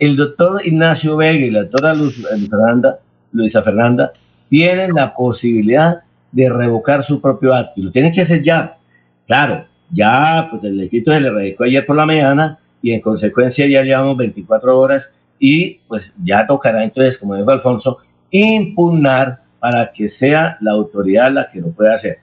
el 0.00 0.16
doctor 0.16 0.66
Ignacio 0.66 1.16
Vega 1.16 1.46
y 1.46 1.50
la 1.52 1.62
doctora 1.62 1.92
eh, 1.92 2.48
Fernanda, 2.50 2.98
Luisa 3.30 3.62
Fernanda 3.62 4.12
tienen 4.48 4.94
la 4.94 5.14
posibilidad 5.14 6.02
de 6.32 6.50
revocar 6.50 7.06
su 7.06 7.20
propio 7.20 7.54
acto 7.54 7.74
y 7.76 7.84
lo 7.84 7.92
tienen 7.92 8.12
que 8.12 8.22
hacer 8.22 8.42
ya. 8.42 8.78
Claro, 9.28 9.64
ya, 9.92 10.48
pues 10.50 10.64
el 10.64 10.80
escrito 10.80 11.12
se 11.12 11.20
le 11.20 11.30
revocó 11.30 11.62
ayer 11.62 11.86
por 11.86 11.94
la 11.94 12.06
mañana 12.06 12.58
y 12.82 12.92
en 12.92 13.00
consecuencia 13.00 13.66
ya 13.66 13.82
llevamos 13.82 14.16
24 14.16 14.78
horas 14.78 15.04
y 15.38 15.78
pues 15.88 16.02
ya 16.22 16.46
tocará 16.46 16.84
entonces, 16.84 17.16
como 17.18 17.36
dijo 17.36 17.50
Alfonso, 17.50 17.98
impugnar 18.30 19.40
para 19.60 19.92
que 19.92 20.10
sea 20.18 20.56
la 20.60 20.72
autoridad 20.72 21.32
la 21.32 21.50
que 21.50 21.60
lo 21.60 21.68
pueda 21.70 21.94
hacer, 21.94 22.18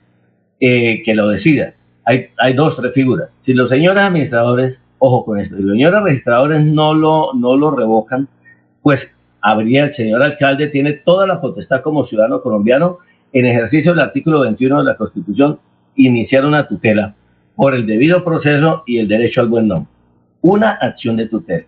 eh, 0.60 1.02
que 1.04 1.14
lo 1.14 1.28
decida. 1.28 1.74
Hay, 2.04 2.28
hay 2.38 2.52
dos, 2.54 2.76
tres 2.76 2.92
figuras. 2.92 3.30
Si 3.44 3.54
los 3.54 3.70
señores 3.70 4.02
administradores, 4.02 4.78
ojo 4.98 5.24
con 5.24 5.40
esto, 5.40 5.56
si 5.56 5.62
los 5.62 5.72
señores 5.72 6.02
registradores 6.02 6.64
no 6.64 6.94
lo, 6.94 7.32
no 7.34 7.56
lo 7.56 7.70
revocan, 7.70 8.28
pues 8.82 9.00
habría, 9.40 9.84
el 9.84 9.96
señor 9.96 10.22
alcalde 10.22 10.68
tiene 10.68 10.92
toda 10.92 11.26
la 11.26 11.40
potestad 11.40 11.82
como 11.82 12.06
ciudadano 12.06 12.42
colombiano 12.42 12.98
en 13.32 13.46
ejercicio 13.46 13.92
del 13.92 14.00
artículo 14.00 14.40
21 14.40 14.78
de 14.78 14.84
la 14.84 14.96
Constitución, 14.96 15.58
iniciar 15.96 16.44
una 16.44 16.66
tutela 16.66 17.14
por 17.54 17.74
el 17.74 17.86
debido 17.86 18.24
proceso 18.24 18.82
y 18.86 18.98
el 18.98 19.08
derecho 19.08 19.40
al 19.40 19.48
buen 19.48 19.68
nombre. 19.68 19.90
Una 20.42 20.72
acción 20.72 21.16
de 21.16 21.26
tutela. 21.26 21.64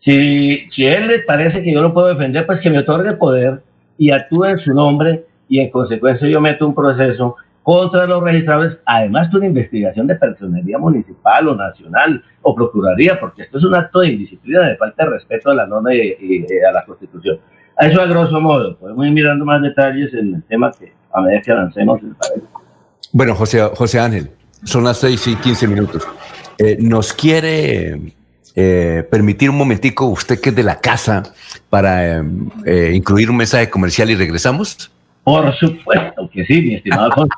Si, 0.00 0.68
si 0.70 0.86
él 0.86 1.08
le 1.08 1.18
parece 1.20 1.62
que 1.62 1.72
yo 1.72 1.82
lo 1.82 1.92
puedo 1.92 2.08
defender, 2.08 2.46
pues 2.46 2.60
que 2.60 2.70
me 2.70 2.78
otorgue 2.78 3.12
poder 3.14 3.62
y 3.98 4.10
actúe 4.10 4.44
en 4.44 4.58
su 4.58 4.72
nombre 4.72 5.24
y 5.48 5.60
en 5.60 5.70
consecuencia 5.70 6.28
yo 6.28 6.40
meto 6.40 6.66
un 6.66 6.74
proceso 6.74 7.36
contra 7.62 8.06
los 8.06 8.22
registradores, 8.22 8.78
además 8.86 9.30
de 9.30 9.36
una 9.36 9.46
investigación 9.46 10.06
de 10.06 10.14
personería 10.14 10.78
municipal 10.78 11.48
o 11.48 11.54
nacional 11.54 12.22
o 12.42 12.54
procuraría, 12.54 13.20
porque 13.20 13.42
esto 13.42 13.58
es 13.58 13.64
un 13.64 13.74
acto 13.74 14.00
de 14.00 14.08
indisciplina, 14.08 14.68
de 14.68 14.76
falta 14.76 15.04
de 15.04 15.10
respeto 15.10 15.50
a 15.50 15.54
la 15.54 15.66
norma 15.66 15.94
y, 15.94 16.46
a 16.66 16.72
la 16.72 16.84
Constitución. 16.84 17.38
Eso 17.78 18.00
a 18.00 18.06
grosso 18.06 18.40
modo, 18.40 18.76
podemos 18.76 19.06
ir 19.06 19.12
mirando 19.12 19.44
más 19.44 19.62
detalles 19.62 20.12
en 20.14 20.36
el 20.36 20.42
tema 20.44 20.72
que 20.72 20.92
a 21.12 21.20
medida 21.20 21.42
que 21.42 21.52
avancemos. 21.52 22.00
Bueno, 23.12 23.34
José, 23.34 23.60
José 23.74 24.00
Ángel, 24.00 24.30
son 24.64 24.84
las 24.84 24.98
seis 24.98 25.26
y 25.26 25.36
quince 25.36 25.66
minutos. 25.66 26.06
Eh, 26.62 26.76
¿Nos 26.78 27.14
quiere 27.14 27.98
eh, 28.54 29.02
permitir 29.10 29.48
un 29.48 29.56
momentico, 29.56 30.04
usted 30.04 30.38
que 30.38 30.50
es 30.50 30.54
de 30.54 30.62
la 30.62 30.78
casa, 30.78 31.22
para 31.70 32.22
eh, 32.66 32.92
incluir 32.94 33.30
un 33.30 33.38
mensaje 33.38 33.70
comercial 33.70 34.10
y 34.10 34.14
regresamos? 34.14 34.90
Por 35.24 35.56
supuesto 35.56 36.28
que 36.30 36.44
sí, 36.44 36.60
mi 36.60 36.74
estimado 36.74 37.10
José. 37.14 37.30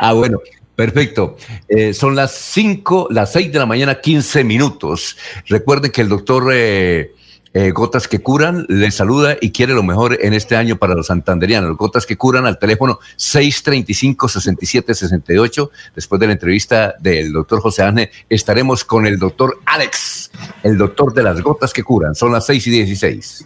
ah, 0.00 0.12
bueno, 0.12 0.38
perfecto. 0.76 1.36
Eh, 1.68 1.92
son 1.92 2.14
las 2.14 2.30
5, 2.30 3.08
las 3.10 3.32
6 3.32 3.52
de 3.52 3.58
la 3.58 3.66
mañana, 3.66 4.00
15 4.00 4.44
minutos. 4.44 5.16
Recuerden 5.48 5.90
que 5.90 6.02
el 6.02 6.08
doctor 6.08 6.52
eh, 6.54 7.14
eh, 7.54 7.70
Gotas 7.70 8.06
que 8.08 8.20
Curan 8.20 8.66
les 8.68 8.96
saluda 8.96 9.36
y 9.40 9.52
quiere 9.52 9.72
lo 9.74 9.82
mejor 9.82 10.18
en 10.20 10.34
este 10.34 10.56
año 10.56 10.76
para 10.76 10.94
los 10.94 11.06
santanderianos. 11.06 11.74
Gotas 11.76 12.04
que 12.04 12.16
Curan 12.16 12.46
al 12.46 12.58
teléfono 12.58 12.98
635-6768. 13.16 15.70
Después 15.94 16.20
de 16.20 16.26
la 16.26 16.32
entrevista 16.32 16.96
del 16.98 17.32
doctor 17.32 17.60
José 17.60 17.84
Ángel, 17.84 18.10
estaremos 18.28 18.84
con 18.84 19.06
el 19.06 19.16
doctor 19.18 19.60
Alex, 19.66 20.32
el 20.62 20.76
doctor 20.76 21.14
de 21.14 21.22
las 21.22 21.40
gotas 21.40 21.72
que 21.72 21.84
curan. 21.84 22.14
Son 22.14 22.30
las 22.32 22.44
6 22.46 22.66
y 22.66 22.70
16. 22.70 23.44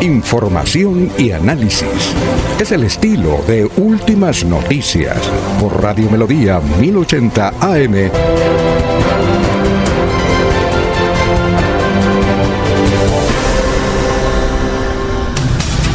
Información 0.00 1.12
y 1.16 1.30
análisis. 1.30 2.12
Es 2.58 2.72
el 2.72 2.82
estilo 2.82 3.40
de 3.46 3.70
Últimas 3.76 4.44
Noticias 4.44 5.18
por 5.60 5.80
Radio 5.80 6.10
Melodía 6.10 6.58
1080 6.58 7.54
AM. 7.60 8.81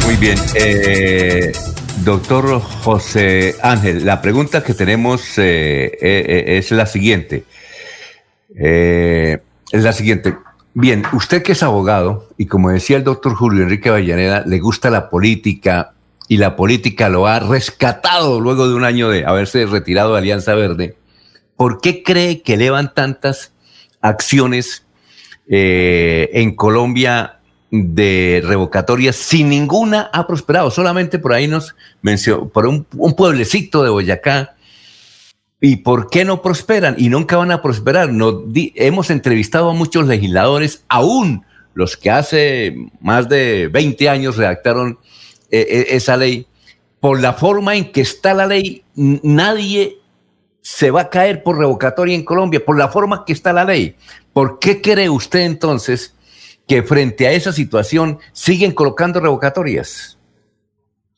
Muy 0.08 0.16
bien. 0.16 0.38
Eh, 0.54 1.52
doctor 2.02 2.62
José 2.62 3.56
Ángel, 3.62 4.06
la 4.06 4.22
pregunta 4.22 4.64
que 4.64 4.72
tenemos 4.72 5.36
eh, 5.36 5.84
eh, 5.84 5.90
eh, 6.00 6.44
es 6.56 6.70
la 6.70 6.86
siguiente. 6.86 7.44
Es 8.48 9.38
la 9.70 9.92
siguiente. 9.92 10.34
Bien, 10.72 11.02
usted 11.12 11.42
que 11.42 11.52
es 11.52 11.62
abogado 11.62 12.26
y 12.38 12.46
como 12.46 12.70
decía 12.70 12.96
el 12.96 13.04
doctor 13.04 13.34
Julio 13.34 13.64
Enrique 13.64 13.90
Vallaneda, 13.90 14.44
le 14.46 14.58
gusta 14.60 14.88
la 14.88 15.10
política 15.10 15.90
y 16.26 16.38
la 16.38 16.56
política 16.56 17.10
lo 17.10 17.26
ha 17.26 17.40
rescatado 17.40 18.40
luego 18.40 18.66
de 18.66 18.76
un 18.76 18.84
año 18.84 19.10
de 19.10 19.26
haberse 19.26 19.66
retirado 19.66 20.14
de 20.14 20.20
Alianza 20.20 20.54
Verde. 20.54 20.96
¿Por 21.54 21.82
qué 21.82 22.02
cree 22.02 22.40
que 22.40 22.54
elevan 22.54 22.94
tantas 22.94 23.52
acciones 24.00 24.86
en 25.50 26.56
Colombia 26.56 27.37
de 27.70 28.42
revocatorias 28.44 29.16
sin 29.16 29.48
ninguna 29.48 30.10
ha 30.12 30.26
prosperado? 30.26 30.70
Solamente 30.70 31.18
por 31.18 31.32
ahí 31.32 31.48
nos 31.48 31.74
mencionó, 32.02 32.48
por 32.48 32.66
un, 32.66 32.84
pueblecito 32.84 33.82
de 33.82 33.90
Boyacá. 33.90 34.54
¿Y 35.60 35.76
por 35.76 36.08
qué 36.08 36.24
no 36.24 36.40
prosperan? 36.40 36.94
Y 36.98 37.08
nunca 37.08 37.36
van 37.36 37.50
a 37.50 37.62
prosperar. 37.62 38.12
Nos 38.12 38.44
hemos 38.54 39.10
entrevistado 39.10 39.70
a 39.70 39.74
muchos 39.74 40.06
legisladores, 40.06 40.84
aún 40.88 41.44
los 41.74 41.96
que 41.96 42.10
hace 42.10 42.76
más 43.00 43.28
de 43.28 43.68
20 43.68 44.08
años 44.08 44.36
redactaron 44.36 44.98
eh, 45.50 45.66
eh, 45.68 45.86
esa 45.90 46.16
ley. 46.16 46.46
Por 47.00 47.20
la 47.20 47.32
forma 47.32 47.76
en 47.76 47.92
que 47.92 48.00
está 48.00 48.34
la 48.34 48.46
ley, 48.46 48.84
nadie 48.94 49.98
se 50.60 50.90
va 50.90 51.02
a 51.02 51.10
caer 51.10 51.42
por 51.42 51.56
revocatoria 51.56 52.14
en 52.14 52.24
Colombia, 52.24 52.64
por 52.64 52.76
la 52.76 52.88
forma 52.88 53.24
que 53.24 53.32
está 53.32 53.52
la 53.52 53.64
ley. 53.64 53.96
¿Por 54.32 54.58
qué 54.58 54.80
cree 54.80 55.08
usted 55.08 55.40
entonces 55.40 56.14
que 56.68 56.82
frente 56.82 57.26
a 57.26 57.32
esa 57.32 57.50
situación 57.50 58.18
siguen 58.32 58.72
colocando 58.72 59.18
revocatorias? 59.18 60.18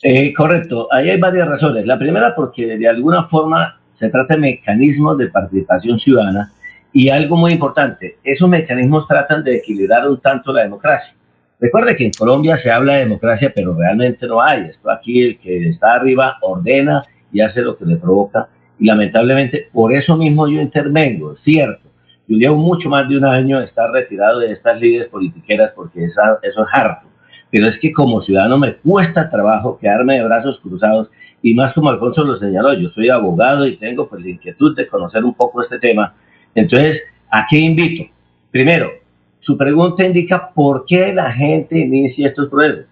Eh, 0.03 0.33
correcto, 0.33 0.89
ahí 0.91 1.11
hay 1.11 1.19
varias 1.19 1.49
razones. 1.49 1.85
La 1.85 1.99
primera 1.99 2.35
porque 2.35 2.79
de 2.79 2.89
alguna 2.89 3.29
forma 3.29 3.79
se 3.99 4.09
trata 4.09 4.35
de 4.35 4.41
mecanismos 4.41 5.19
de 5.19 5.29
participación 5.29 5.99
ciudadana 5.99 6.53
y 6.93 7.11
algo 7.11 7.37
muy 7.37 7.53
importante, 7.53 8.17
esos 8.25 8.49
mecanismos 8.49 9.07
tratan 9.07 9.45
de 9.45 9.57
equilibrar 9.57 10.09
un 10.09 10.21
tanto 10.21 10.53
la 10.53 10.63
democracia. 10.63 11.15
Recuerde 11.61 11.95
que 11.95 12.07
en 12.07 12.13
Colombia 12.13 12.59
se 12.63 12.71
habla 12.71 12.95
de 12.95 13.01
democracia, 13.01 13.53
pero 13.55 13.75
realmente 13.75 14.27
no 14.27 14.41
hay. 14.41 14.63
Esto 14.71 14.91
aquí 14.91 15.23
el 15.23 15.39
que 15.39 15.69
está 15.69 15.95
arriba 15.95 16.39
ordena 16.41 17.05
y 17.31 17.43
hace 17.43 17.61
lo 17.61 17.77
que 17.77 17.85
le 17.85 17.97
provoca. 17.97 18.49
Y 18.79 18.87
lamentablemente, 18.87 19.69
por 19.71 19.93
eso 19.93 20.17
mismo 20.17 20.49
yo 20.49 20.63
intervengo, 20.63 21.37
cierto. 21.45 21.90
Yo 22.31 22.36
llevo 22.36 22.57
mucho 22.59 22.89
más 22.89 23.09
de 23.09 23.19
un 23.19 23.24
año 23.24 23.61
estar 23.61 23.90
retirado 23.90 24.39
de 24.39 24.52
estas 24.52 24.81
líderes 24.81 25.09
politiqueras 25.09 25.73
porque 25.74 26.05
eso 26.05 26.20
es 26.43 26.55
harto. 26.73 27.09
Pero 27.51 27.66
es 27.66 27.77
que 27.81 27.93
como 27.93 28.23
ciudadano 28.23 28.57
me 28.57 28.74
cuesta 28.74 29.28
trabajo 29.28 29.77
quedarme 29.81 30.15
de 30.15 30.24
brazos 30.24 30.61
cruzados 30.61 31.11
y 31.43 31.55
más 31.55 31.74
como 31.74 31.90
Alfonso 31.90 32.23
lo 32.23 32.39
señaló, 32.39 32.73
yo 32.74 32.89
soy 32.90 33.09
abogado 33.09 33.66
y 33.66 33.78
tengo 33.78 34.09
pues 34.09 34.23
la 34.23 34.31
inquietud 34.31 34.77
de 34.77 34.86
conocer 34.86 35.24
un 35.24 35.35
poco 35.35 35.61
este 35.61 35.81
tema. 35.81 36.15
Entonces, 36.55 37.02
¿a 37.32 37.47
qué 37.51 37.59
invito? 37.59 38.05
Primero, 38.52 38.93
su 39.40 39.59
pregunta 39.59 40.05
indica 40.05 40.51
por 40.55 40.85
qué 40.86 41.12
la 41.12 41.32
gente 41.32 41.81
inicia 41.81 42.28
estos 42.28 42.48
procesos. 42.48 42.85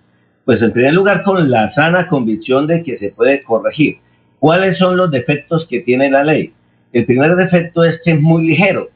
Pues 0.46 0.60
en 0.62 0.72
primer 0.72 0.94
lugar 0.94 1.22
con 1.22 1.48
la 1.48 1.72
sana 1.74 2.08
convicción 2.08 2.66
de 2.66 2.82
que 2.82 2.98
se 2.98 3.10
puede 3.10 3.44
corregir. 3.44 3.98
¿Cuáles 4.40 4.78
son 4.78 4.96
los 4.96 5.12
defectos 5.12 5.64
que 5.70 5.78
tiene 5.78 6.10
la 6.10 6.24
ley? 6.24 6.52
El 6.92 7.06
primer 7.06 7.36
defecto 7.36 7.84
es 7.84 8.00
que 8.02 8.14
es 8.14 8.20
muy 8.20 8.44
ligero. 8.44 8.88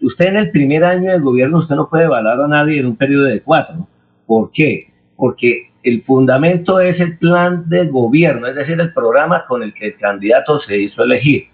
Usted 0.00 0.26
en 0.26 0.36
el 0.36 0.50
primer 0.50 0.84
año 0.84 1.10
del 1.10 1.22
gobierno, 1.22 1.58
usted 1.58 1.74
no 1.74 1.88
puede 1.88 2.04
evaluar 2.04 2.40
a 2.40 2.48
nadie 2.48 2.80
en 2.80 2.86
un 2.86 2.96
periodo 2.96 3.24
de 3.24 3.40
cuatro. 3.40 3.86
¿Por 4.26 4.50
qué? 4.52 4.92
Porque 5.16 5.70
el 5.82 6.02
fundamento 6.02 6.80
es 6.80 6.98
el 7.00 7.16
plan 7.18 7.68
de 7.68 7.86
gobierno, 7.86 8.46
es 8.46 8.56
decir, 8.56 8.80
el 8.80 8.92
programa 8.92 9.44
con 9.46 9.62
el 9.62 9.72
que 9.72 9.86
el 9.86 9.96
candidato 9.96 10.60
se 10.60 10.76
hizo 10.76 11.04
elegir. 11.04 11.44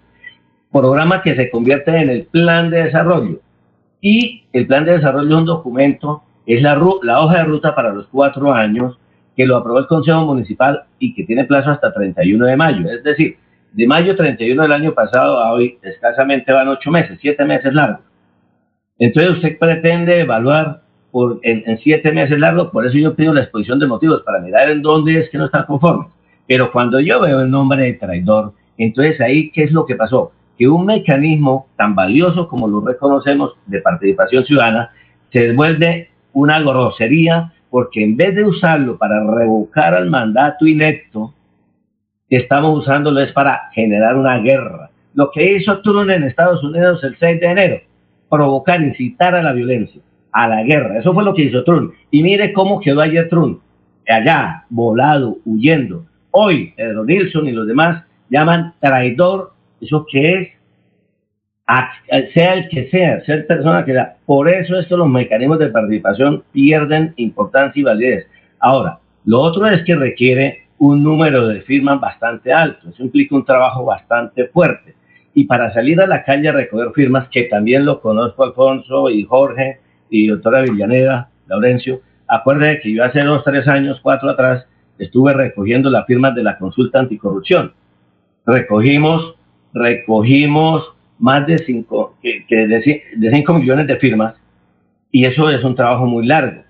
Programa 0.71 1.21
que 1.21 1.35
se 1.35 1.51
convierte 1.51 1.95
en 1.95 2.09
el 2.09 2.23
plan 2.25 2.69
de 2.69 2.85
desarrollo. 2.85 3.39
Y 4.01 4.45
el 4.51 4.65
plan 4.67 4.85
de 4.85 4.93
desarrollo 4.93 5.29
es 5.29 5.35
un 5.35 5.45
documento, 5.45 6.23
es 6.45 6.61
la, 6.61 6.81
la 7.03 7.21
hoja 7.21 7.37
de 7.37 7.43
ruta 7.43 7.75
para 7.75 7.93
los 7.93 8.07
cuatro 8.07 8.51
años 8.51 8.97
que 9.35 9.45
lo 9.45 9.57
aprobó 9.57 9.79
el 9.79 9.87
Consejo 9.87 10.25
Municipal 10.25 10.83
y 10.99 11.13
que 11.13 11.23
tiene 11.23 11.45
plazo 11.45 11.71
hasta 11.71 11.93
31 11.93 12.45
de 12.45 12.57
mayo. 12.57 12.89
Es 12.89 13.03
decir, 13.03 13.37
de 13.71 13.87
mayo 13.87 14.15
31 14.15 14.61
del 14.61 14.71
año 14.71 14.93
pasado 14.93 15.39
a 15.39 15.51
hoy 15.51 15.77
escasamente 15.81 16.51
van 16.51 16.67
ocho 16.67 16.91
meses, 16.91 17.17
siete 17.21 17.43
meses 17.45 17.73
largos. 17.73 18.01
Entonces 18.99 19.33
usted 19.33 19.57
pretende 19.57 20.21
evaluar 20.21 20.81
por, 21.11 21.39
en, 21.43 21.77
siete 21.79 22.11
meses 22.11 22.39
largos, 22.39 22.71
por 22.71 22.85
eso 22.85 22.97
yo 22.97 23.15
pido 23.15 23.33
la 23.33 23.41
exposición 23.41 23.79
de 23.79 23.87
motivos, 23.87 24.21
para 24.23 24.39
mirar 24.39 24.69
en 24.69 24.81
dónde 24.81 25.19
es 25.19 25.29
que 25.29 25.37
no 25.37 25.45
está 25.45 25.65
conforme. 25.65 26.07
Pero 26.47 26.71
cuando 26.71 26.99
yo 26.99 27.21
veo 27.21 27.41
el 27.41 27.51
nombre 27.51 27.83
de 27.83 27.93
traidor, 27.93 28.53
entonces 28.77 29.19
ahí, 29.21 29.51
¿qué 29.51 29.63
es 29.63 29.71
lo 29.71 29.85
que 29.85 29.95
pasó? 29.95 30.31
Que 30.57 30.67
un 30.67 30.85
mecanismo 30.85 31.67
tan 31.77 31.95
valioso 31.95 32.47
como 32.47 32.67
lo 32.67 32.81
reconocemos 32.81 33.53
de 33.65 33.81
participación 33.81 34.45
ciudadana 34.45 34.91
se 35.31 35.51
vuelve 35.53 36.09
una 36.33 36.59
grosería 36.59 37.53
porque 37.69 38.03
en 38.03 38.17
vez 38.17 38.35
de 38.35 38.43
usarlo 38.43 38.97
para 38.97 39.23
revocar 39.23 39.95
al 39.95 40.09
mandato 40.09 40.65
electo, 40.65 41.33
estamos 42.29 42.79
usándolo 42.79 43.19
es 43.19 43.31
para 43.31 43.69
generar 43.73 44.15
una 44.15 44.37
guerra. 44.39 44.89
Lo 45.13 45.31
que 45.31 45.55
hizo 45.55 45.81
Trump 45.81 46.09
en 46.09 46.23
Estados 46.23 46.63
Unidos 46.63 47.03
el 47.03 47.17
6 47.17 47.39
de 47.39 47.47
enero, 47.47 47.81
provocar, 48.33 48.81
incitar 48.81 49.35
a 49.35 49.43
la 49.43 49.53
violencia, 49.53 50.01
a 50.31 50.47
la 50.47 50.63
guerra. 50.63 50.97
Eso 50.97 51.13
fue 51.13 51.23
lo 51.23 51.35
que 51.35 51.43
hizo 51.43 51.63
Trump. 51.63 51.93
Y 52.09 52.23
mire 52.23 52.51
cómo 52.51 52.79
quedó 52.79 53.01
ayer 53.01 53.29
Trump, 53.29 53.59
allá, 54.07 54.65
volado, 54.69 55.37
huyendo. 55.45 56.05
Hoy, 56.31 56.73
Pedro 56.75 57.05
Nilsson 57.05 57.47
y 57.47 57.51
los 57.51 57.67
demás 57.67 58.03
llaman 58.29 58.73
traidor, 58.79 59.53
eso 59.79 60.05
que 60.09 60.33
es, 60.33 60.49
sea 62.33 62.53
el 62.55 62.69
que 62.69 62.89
sea, 62.89 63.23
ser 63.23 63.45
persona 63.45 63.85
que 63.85 63.93
sea. 63.93 64.15
Por 64.25 64.49
eso 64.49 64.79
estos 64.79 64.97
los 64.97 65.07
mecanismos 65.07 65.59
de 65.59 65.67
participación 65.67 66.43
pierden 66.51 67.13
importancia 67.17 67.79
y 67.79 67.83
validez. 67.83 68.27
Ahora, 68.59 68.97
lo 69.25 69.39
otro 69.41 69.67
es 69.67 69.83
que 69.83 69.95
requiere 69.95 70.63
un 70.79 71.03
número 71.03 71.47
de 71.47 71.61
firmas 71.61 72.01
bastante 72.01 72.51
alto. 72.51 72.89
Eso 72.89 73.03
implica 73.03 73.35
un 73.35 73.45
trabajo 73.45 73.85
bastante 73.85 74.47
fuerte. 74.47 74.95
Y 75.33 75.45
para 75.45 75.73
salir 75.73 75.99
a 76.01 76.07
la 76.07 76.23
calle 76.23 76.49
a 76.49 76.51
recoger 76.51 76.91
firmas, 76.93 77.27
que 77.29 77.43
también 77.43 77.85
lo 77.85 78.01
conozco 78.01 78.43
Alfonso 78.43 79.09
y 79.09 79.23
Jorge 79.23 79.79
y 80.09 80.27
doctora 80.27 80.61
Villaneda, 80.61 81.29
Laurencio, 81.47 82.01
acuérdense 82.27 82.81
que 82.81 82.93
yo 82.93 83.03
hace 83.03 83.21
dos, 83.21 83.43
tres 83.43 83.67
años, 83.67 83.99
cuatro 84.01 84.29
atrás, 84.29 84.65
estuve 84.99 85.33
recogiendo 85.33 85.89
las 85.89 86.05
firmas 86.05 86.35
de 86.35 86.43
la 86.43 86.57
consulta 86.57 86.99
anticorrupción. 86.99 87.73
Recogimos, 88.45 89.35
recogimos 89.73 90.93
más 91.17 91.47
de 91.47 91.57
cinco, 91.59 92.15
que, 92.21 92.45
de, 92.49 93.03
de 93.15 93.31
cinco 93.31 93.53
millones 93.53 93.87
de 93.87 93.97
firmas 93.97 94.35
y 95.11 95.25
eso 95.25 95.49
es 95.49 95.63
un 95.63 95.75
trabajo 95.75 96.05
muy 96.05 96.25
largo. 96.25 96.63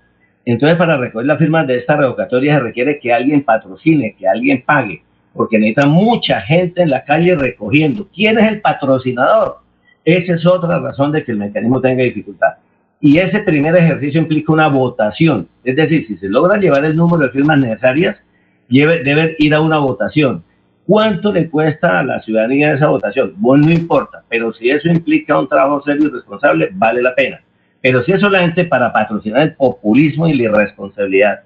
Entonces, 0.44 0.76
para 0.76 0.96
recoger 0.96 1.26
las 1.26 1.38
firmas 1.38 1.66
de 1.66 1.78
esta 1.78 1.96
revocatoria 1.96 2.56
se 2.56 2.60
requiere 2.60 2.98
que 2.98 3.12
alguien 3.12 3.44
patrocine, 3.44 4.14
que 4.18 4.28
alguien 4.28 4.62
pague, 4.64 5.02
porque 5.34 5.58
necesita 5.58 5.86
mucha 5.86 6.40
gente 6.40 6.82
en 6.82 6.90
la 6.90 7.04
calle 7.04 7.34
recogiendo. 7.34 8.08
¿Quién 8.14 8.38
es 8.38 8.48
el 8.48 8.60
patrocinador? 8.60 9.58
Esa 10.04 10.34
es 10.34 10.46
otra 10.46 10.78
razón 10.78 11.12
de 11.12 11.24
que 11.24 11.32
el 11.32 11.38
mecanismo 11.38 11.80
tenga 11.80 12.04
dificultad. 12.04 12.54
Y 13.00 13.18
ese 13.18 13.40
primer 13.40 13.76
ejercicio 13.76 14.20
implica 14.20 14.52
una 14.52 14.68
votación. 14.68 15.48
Es 15.64 15.76
decir, 15.76 16.06
si 16.06 16.16
se 16.16 16.28
logra 16.28 16.56
llevar 16.56 16.84
el 16.84 16.96
número 16.96 17.24
de 17.24 17.30
firmas 17.30 17.58
necesarias, 17.58 18.16
debe 18.68 19.36
ir 19.38 19.54
a 19.54 19.60
una 19.60 19.78
votación. 19.78 20.42
¿Cuánto 20.86 21.32
le 21.32 21.48
cuesta 21.48 22.00
a 22.00 22.04
la 22.04 22.20
ciudadanía 22.22 22.74
esa 22.74 22.88
votación? 22.88 23.32
Bueno, 23.36 23.66
no 23.66 23.72
importa, 23.72 24.22
pero 24.28 24.52
si 24.52 24.70
eso 24.70 24.88
implica 24.88 25.38
un 25.38 25.48
trabajo 25.48 25.82
serio 25.82 26.08
y 26.08 26.10
responsable, 26.10 26.68
vale 26.72 27.02
la 27.02 27.14
pena. 27.14 27.40
Pero 27.80 28.02
si 28.04 28.12
es 28.12 28.20
solamente 28.20 28.64
para 28.64 28.92
patrocinar 28.92 29.42
el 29.42 29.54
populismo 29.54 30.28
y 30.28 30.34
la 30.34 30.44
irresponsabilidad, 30.44 31.40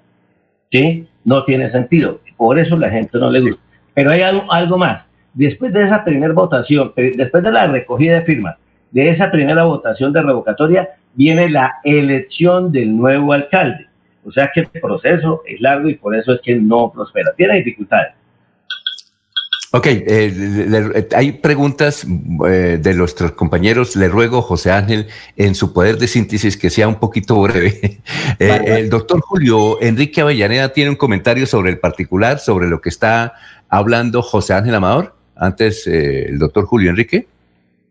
¿sí? 0.71 1.07
no 1.23 1.43
tiene 1.45 1.71
sentido. 1.71 2.19
Por 2.37 2.59
eso 2.59 2.77
la 2.77 2.89
gente 2.89 3.17
no 3.17 3.29
le 3.29 3.41
gusta. 3.41 3.68
Pero 3.99 4.11
hay 4.11 4.21
algo, 4.21 4.51
algo 4.51 4.77
más. 4.77 5.03
Después 5.33 5.73
de 5.73 5.83
esa 5.85 6.03
primera 6.03 6.33
votación, 6.33 6.93
eh, 6.95 7.11
después 7.15 7.43
de 7.43 7.51
la 7.51 7.67
recogida 7.67 8.15
de 8.15 8.21
firmas, 8.21 8.55
de 8.91 9.09
esa 9.09 9.29
primera 9.29 9.63
votación 9.63 10.11
de 10.13 10.21
revocatoria, 10.21 10.89
viene 11.13 11.49
la 11.49 11.75
elección 11.83 12.71
del 12.71 12.95
nuevo 12.95 13.33
alcalde. 13.33 13.87
O 14.25 14.31
sea 14.31 14.49
que 14.53 14.61
el 14.61 14.67
proceso 14.81 15.41
es 15.45 15.59
largo 15.61 15.89
y 15.89 15.95
por 15.95 16.15
eso 16.15 16.33
es 16.33 16.41
que 16.41 16.55
no 16.55 16.91
prospera. 16.91 17.31
Tiene 17.35 17.55
dificultades. 17.57 18.13
Ok, 19.71 19.85
eh, 19.85 20.33
le- 20.35 20.67
le- 20.67 21.07
hay 21.15 21.31
preguntas 21.33 22.03
eh, 22.47 22.79
de 22.81 22.93
nuestros 22.95 23.33
compañeros. 23.33 23.95
Le 23.95 24.07
ruego, 24.07 24.41
José 24.41 24.71
Ángel, 24.71 25.07
en 25.37 25.53
su 25.53 25.73
poder 25.73 25.97
de 25.99 26.07
síntesis, 26.07 26.57
que 26.57 26.71
sea 26.71 26.87
un 26.87 26.95
poquito 26.95 27.39
breve. 27.41 27.99
Eh, 28.41 28.61
el 28.79 28.89
doctor 28.89 29.19
Julio 29.19 29.81
Enrique 29.81 30.21
Avellaneda 30.21 30.69
tiene 30.71 30.89
un 30.91 30.95
comentario 30.95 31.45
sobre 31.45 31.71
el 31.71 31.77
particular, 31.79 32.39
sobre 32.39 32.69
lo 32.69 32.79
que 32.79 32.87
está 32.87 33.33
hablando 33.69 34.21
José 34.21 34.53
Ángel 34.53 34.75
Amador. 34.75 35.15
Antes, 35.35 35.87
eh, 35.87 36.25
el 36.29 36.39
doctor 36.39 36.65
Julio 36.65 36.89
Enrique. 36.89 37.27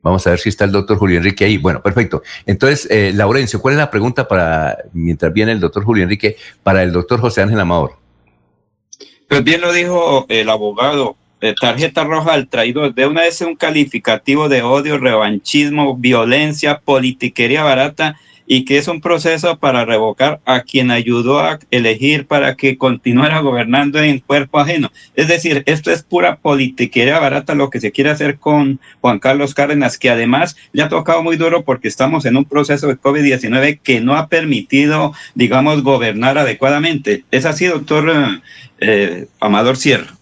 Vamos 0.03 0.27
a 0.27 0.31
ver 0.31 0.39
si 0.39 0.51
está 0.51 0.65
el 0.65 0.73
doctor 0.73 0.99
Julio 0.99 1.17
Enrique 1.17 1.45
ahí. 1.45 1.57
Bueno, 1.57 1.83
perfecto. 1.83 2.23
Entonces, 2.47 2.87
eh, 2.91 3.13
Laurencio, 3.15 3.61
¿cuál 3.61 3.75
es 3.75 3.79
la 3.79 3.91
pregunta 3.91 4.29
para, 4.29 4.77
mientras 4.93 5.33
viene 5.33 5.53
el 5.53 5.61
doctor 5.61 5.85
Julio 5.85 6.05
Enrique, 6.05 6.37
para 6.63 6.83
el 6.83 6.93
doctor 6.93 7.21
José 7.21 7.43
Ángel 7.43 7.61
Amador? 7.61 7.93
Pues 9.29 9.45
bien 9.45 9.61
lo 9.61 9.73
dijo 9.73 10.27
el 10.29 10.49
abogado, 10.49 11.17
eh, 11.41 11.55
tarjeta 11.59 12.05
roja 12.05 12.33
al 12.35 12.49
traidor. 12.49 12.95
De 12.95 13.07
una 13.07 13.23
vez 13.23 13.41
un 13.41 13.57
calificativo 13.57 14.49
de 14.49 14.63
odio, 14.63 14.99
revanchismo, 14.99 15.97
violencia, 15.97 16.81
politiquería 16.81 17.63
barata 17.63 18.19
y 18.51 18.65
que 18.65 18.79
es 18.79 18.89
un 18.89 19.03
proceso 19.03 19.59
para 19.59 19.85
revocar 19.85 20.41
a 20.47 20.63
quien 20.63 20.91
ayudó 20.91 21.39
a 21.39 21.59
elegir 21.71 22.27
para 22.27 22.57
que 22.57 22.79
continuara 22.79 23.41
gobernando 23.41 24.01
en 24.01 24.21
cuerpo 24.21 24.59
ajeno. 24.59 24.91
Es 25.15 25.29
decir, 25.29 25.63
esto 25.67 25.91
es 25.91 26.03
pura 26.03 26.37
politiquería 26.37 27.21
barata 27.21 27.55
lo 27.55 27.69
que 27.69 27.79
se 27.79 27.93
quiere 27.93 28.09
hacer 28.09 28.39
con 28.39 28.81
Juan 29.03 29.19
Carlos 29.19 29.53
Cárdenas, 29.53 29.99
que 29.99 30.09
además 30.09 30.57
le 30.73 30.83
ha 30.83 30.89
tocado 30.89 31.23
muy 31.23 31.37
duro 31.37 31.63
porque 31.63 31.89
estamos 31.89 32.25
en 32.25 32.39
un 32.39 32.47
proceso 32.47 32.89
de 32.89 32.97
COVID-19 32.97 33.81
que 33.83 34.01
no 34.01 34.17
ha 34.17 34.29
permitido, 34.29 35.13
digamos, 35.35 35.83
gobernar 35.83 36.39
adecuadamente. 36.39 37.25
¿Es 37.31 37.45
así, 37.45 37.67
doctor 37.67 38.09
eh, 38.09 38.41
eh, 38.81 39.27
Amador 39.41 39.77
Sierra? 39.77 40.15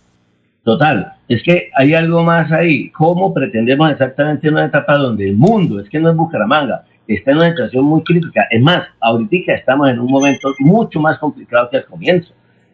Total, 0.64 1.12
es 1.28 1.44
que 1.44 1.70
hay 1.76 1.94
algo 1.94 2.24
más 2.24 2.50
ahí. 2.50 2.90
¿Cómo 2.90 3.32
pretendemos 3.32 3.88
exactamente 3.92 4.48
una 4.48 4.66
etapa 4.66 4.96
donde 4.96 5.28
el 5.28 5.36
mundo, 5.36 5.78
es 5.78 5.88
que 5.88 6.00
no 6.00 6.10
es 6.10 6.16
Bucaramanga, 6.16 6.82
está 7.14 7.30
en 7.30 7.38
una 7.38 7.50
situación 7.50 7.84
muy 7.84 8.02
crítica? 8.02 8.46
Es 8.50 8.60
más, 8.60 8.86
ahorita 9.00 9.54
estamos 9.54 9.88
en 9.90 10.00
un 10.00 10.10
momento 10.10 10.52
mucho 10.58 11.00
más 11.00 11.18
complicado 11.18 11.68
que 11.70 11.78
al 11.78 11.86
comienzo. 11.86 12.32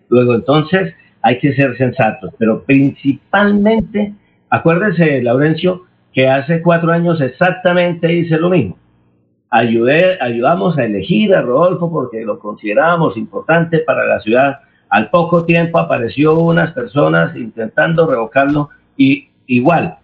Luego, 0.09 0.35
entonces, 0.35 0.95
hay 1.23 1.39
que 1.39 1.55
ser 1.55 1.77
sensatos, 1.77 2.35
pero 2.39 2.63
principalmente, 2.65 4.13
acuérdese, 4.51 5.23
Laurencio, 5.23 5.85
que 6.13 6.29
hace 6.29 6.61
cuatro 6.61 6.93
años 6.93 7.21
exactamente 7.21 8.13
hice 8.13 8.37
lo 8.37 8.51
mismo. 8.51 8.77
Ayudé, 9.51 10.19
ayudamos 10.21 10.77
a 10.79 10.85
elegir 10.85 11.35
a 11.35 11.43
Rodolfo 11.43 11.91
porque 11.91 12.23
lo 12.23 12.39
considerábamos 12.39 13.17
importante 13.17 13.79
para 13.81 14.05
la 14.05 14.21
ciudad. 14.21 14.61
Al 14.89 15.11
poco 15.11 15.45
tiempo 15.45 15.79
apareció 15.79 16.39
unas 16.39 16.73
personas 16.73 17.37
intentando 17.37 18.07
revocarlo 18.07 18.71
y 18.97 19.29
igual 19.47 19.97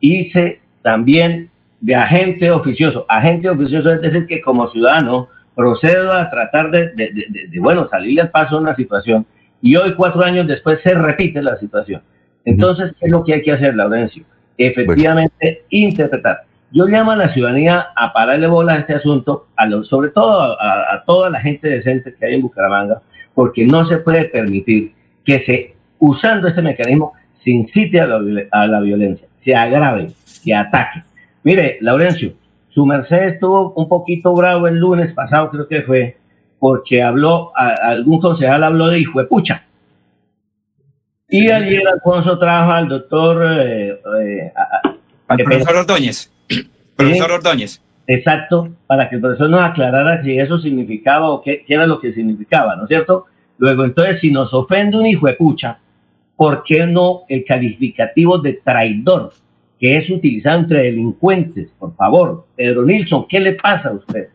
hice 0.00 0.60
también 0.82 1.50
de 1.82 1.94
agente 1.94 2.50
oficioso. 2.50 3.04
Agente 3.08 3.50
oficioso 3.50 3.92
es 3.92 4.00
decir 4.00 4.26
que 4.26 4.40
como 4.40 4.70
ciudadano 4.70 5.28
procedo 5.54 6.12
a 6.12 6.30
tratar 6.30 6.70
de, 6.70 6.88
de, 6.90 7.12
de, 7.12 7.26
de, 7.28 7.48
de, 7.48 7.60
bueno, 7.60 7.88
salirle 7.90 8.22
al 8.22 8.30
paso 8.30 8.56
a 8.56 8.60
una 8.60 8.74
situación 8.74 9.26
y 9.60 9.76
hoy 9.76 9.94
cuatro 9.94 10.22
años 10.22 10.46
después 10.46 10.80
se 10.82 10.94
repite 10.94 11.42
la 11.42 11.56
situación. 11.58 12.00
Entonces, 12.44 12.92
¿qué 12.98 13.06
es 13.06 13.12
lo 13.12 13.22
que 13.24 13.34
hay 13.34 13.42
que 13.42 13.52
hacer, 13.52 13.74
Laurencio? 13.74 14.24
Efectivamente, 14.56 15.64
interpretar. 15.70 16.44
Yo 16.70 16.86
llamo 16.86 17.10
a 17.10 17.16
la 17.16 17.32
ciudadanía 17.34 17.88
a 17.94 18.12
pararle 18.12 18.46
bola 18.46 18.74
a 18.74 18.78
este 18.78 18.94
asunto, 18.94 19.48
a 19.56 19.66
lo, 19.66 19.84
sobre 19.84 20.10
todo 20.10 20.58
a, 20.58 20.94
a, 20.94 21.04
toda 21.04 21.30
la 21.30 21.40
gente 21.40 21.68
decente 21.68 22.14
que 22.14 22.26
hay 22.26 22.34
en 22.34 22.42
Bucaramanga, 22.42 23.02
porque 23.34 23.66
no 23.66 23.86
se 23.86 23.98
puede 23.98 24.24
permitir 24.24 24.92
que 25.24 25.44
se, 25.44 25.74
usando 25.98 26.48
este 26.48 26.62
mecanismo, 26.62 27.12
se 27.44 27.50
incite 27.50 28.00
a 28.00 28.06
la, 28.06 28.20
a 28.52 28.66
la 28.66 28.80
violencia, 28.80 29.26
se 29.44 29.54
agrave, 29.54 30.10
se 30.24 30.54
ataque. 30.54 31.02
Mire, 31.44 31.78
Laurencio, 31.80 32.34
su 32.70 32.86
merced 32.86 33.34
estuvo 33.34 33.72
un 33.74 33.88
poquito 33.88 34.34
bravo 34.34 34.66
el 34.66 34.78
lunes 34.78 35.12
pasado, 35.12 35.50
creo 35.50 35.68
que 35.68 35.82
fue, 35.82 36.16
porque 36.58 37.02
habló, 37.02 37.52
a, 37.56 37.68
algún 37.90 38.20
concejal 38.20 38.62
habló 38.62 38.88
de 38.88 39.00
hijo 39.00 39.20
de 39.20 39.26
pucha. 39.26 39.64
Y 41.28 41.50
ayer 41.50 41.86
Alfonso 41.88 42.38
trajo 42.38 42.72
al 42.72 42.88
doctor... 42.88 43.42
Eh, 43.58 44.00
eh, 44.20 44.52
a, 44.54 44.94
al 45.28 45.38
profesor 45.38 45.76
Ordóñez. 45.76 46.30
Profesor. 46.96 47.32
Ordóñez. 47.32 47.82
Exacto, 48.06 48.68
para 48.86 49.08
que 49.08 49.16
el 49.16 49.22
profesor 49.22 49.48
nos 49.48 49.62
aclarara 49.62 50.22
si 50.22 50.38
eso 50.38 50.58
significaba 50.58 51.30
o 51.30 51.40
qué, 51.40 51.64
qué, 51.66 51.74
era 51.74 51.86
lo 51.86 52.00
que 52.00 52.12
significaba, 52.12 52.76
¿no 52.76 52.82
es 52.82 52.88
cierto? 52.88 53.26
Luego, 53.58 53.84
entonces, 53.84 54.20
si 54.20 54.30
nos 54.30 54.52
ofende 54.52 54.98
un 54.98 55.06
hijo 55.06 55.26
de 55.26 55.34
pucha, 55.34 55.78
¿por 56.36 56.64
qué 56.64 56.86
no 56.86 57.22
el 57.28 57.44
calificativo 57.44 58.38
de 58.38 58.54
traidor, 58.64 59.32
que 59.82 59.96
es 59.96 60.08
utilizado 60.08 60.60
entre 60.60 60.84
delincuentes? 60.84 61.68
Por 61.76 61.92
favor, 61.96 62.46
Pedro 62.54 62.84
Nilsson, 62.84 63.26
¿qué 63.28 63.40
le 63.40 63.54
pasa 63.54 63.88
a 63.88 63.94
usted? 63.94 64.28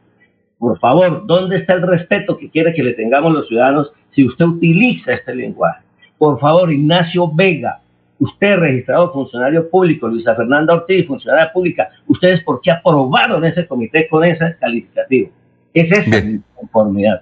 Por 0.59 0.77
favor, 0.77 1.25
¿dónde 1.25 1.59
está 1.59 1.75
el 1.75 1.83
respeto 1.83 2.37
que 2.37 2.49
quiere 2.49 2.73
que 2.73 2.83
le 2.83 2.93
tengamos 2.95 3.31
los 3.31 3.47
ciudadanos 3.47 3.93
si 4.13 4.25
usted 4.25 4.43
utiliza 4.43 5.13
este 5.13 5.33
lenguaje? 5.33 5.85
Por 6.17 6.37
favor, 6.41 6.69
Ignacio 6.69 7.31
Vega, 7.33 7.79
usted 8.19 8.57
registrado 8.57 9.13
funcionario 9.13 9.69
público, 9.69 10.09
Luisa 10.09 10.35
Fernanda 10.35 10.73
Ortiz, 10.73 11.07
funcionaria 11.07 11.49
pública, 11.53 11.91
¿ustedes 12.07 12.43
por 12.43 12.59
qué 12.59 12.71
aprobaron 12.71 13.45
ese 13.45 13.65
comité 13.67 14.05
con 14.09 14.25
ese 14.25 14.53
calificativo? 14.59 15.29
Es 15.73 15.89
esa 15.97 16.25
conformidad. 16.55 17.21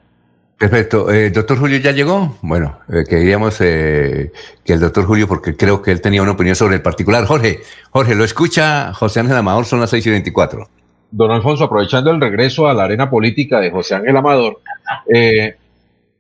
Perfecto. 0.58 1.12
Eh, 1.12 1.32
doctor 1.32 1.58
Julio 1.58 1.78
ya 1.80 1.92
llegó. 1.92 2.38
Bueno, 2.42 2.80
eh, 2.88 3.04
queríamos 3.08 3.60
eh, 3.60 4.32
que 4.64 4.74
el 4.74 4.80
doctor 4.80 5.06
Julio, 5.06 5.28
porque 5.28 5.56
creo 5.56 5.82
que 5.82 5.92
él 5.92 6.02
tenía 6.02 6.22
una 6.22 6.32
opinión 6.32 6.56
sobre 6.56 6.76
el 6.76 6.82
particular. 6.82 7.26
Jorge, 7.26 7.60
Jorge, 7.92 8.16
lo 8.16 8.24
escucha 8.24 8.94
José 8.94 9.20
Ángel 9.20 9.36
Amador, 9.36 9.66
son 9.66 9.82
las 9.82 9.90
6 9.90 10.08
y 10.08 10.10
24. 10.12 10.70
Don 11.12 11.32
Alfonso, 11.32 11.66
aprovechando 11.66 12.12
el 12.12 12.22
regreso 12.22 12.68
a 12.68 12.74
la 12.74 12.86
arena 12.86 13.10
política 13.10 13.60
de 13.60 13.70
José 13.70 13.96
Ángel 13.96 14.16
Amador, 14.16 14.62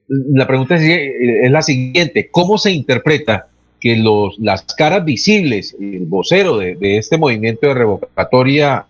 la 0.07 0.47
pregunta 0.47 0.75
es, 0.75 1.51
la 1.51 1.61
siguiente, 1.61 2.29
¿cómo 2.29 2.57
se 2.57 2.71
interpreta 2.71 3.47
que 3.79 3.97
los, 3.97 4.37
las 4.39 4.63
caras 4.63 5.03
visibles, 5.03 5.75
el 5.79 6.05
vocero 6.05 6.57
de 6.57 6.97
este 6.97 7.17
movimiento 7.17 7.67
de 7.67 7.73
revocatoria 7.73 8.85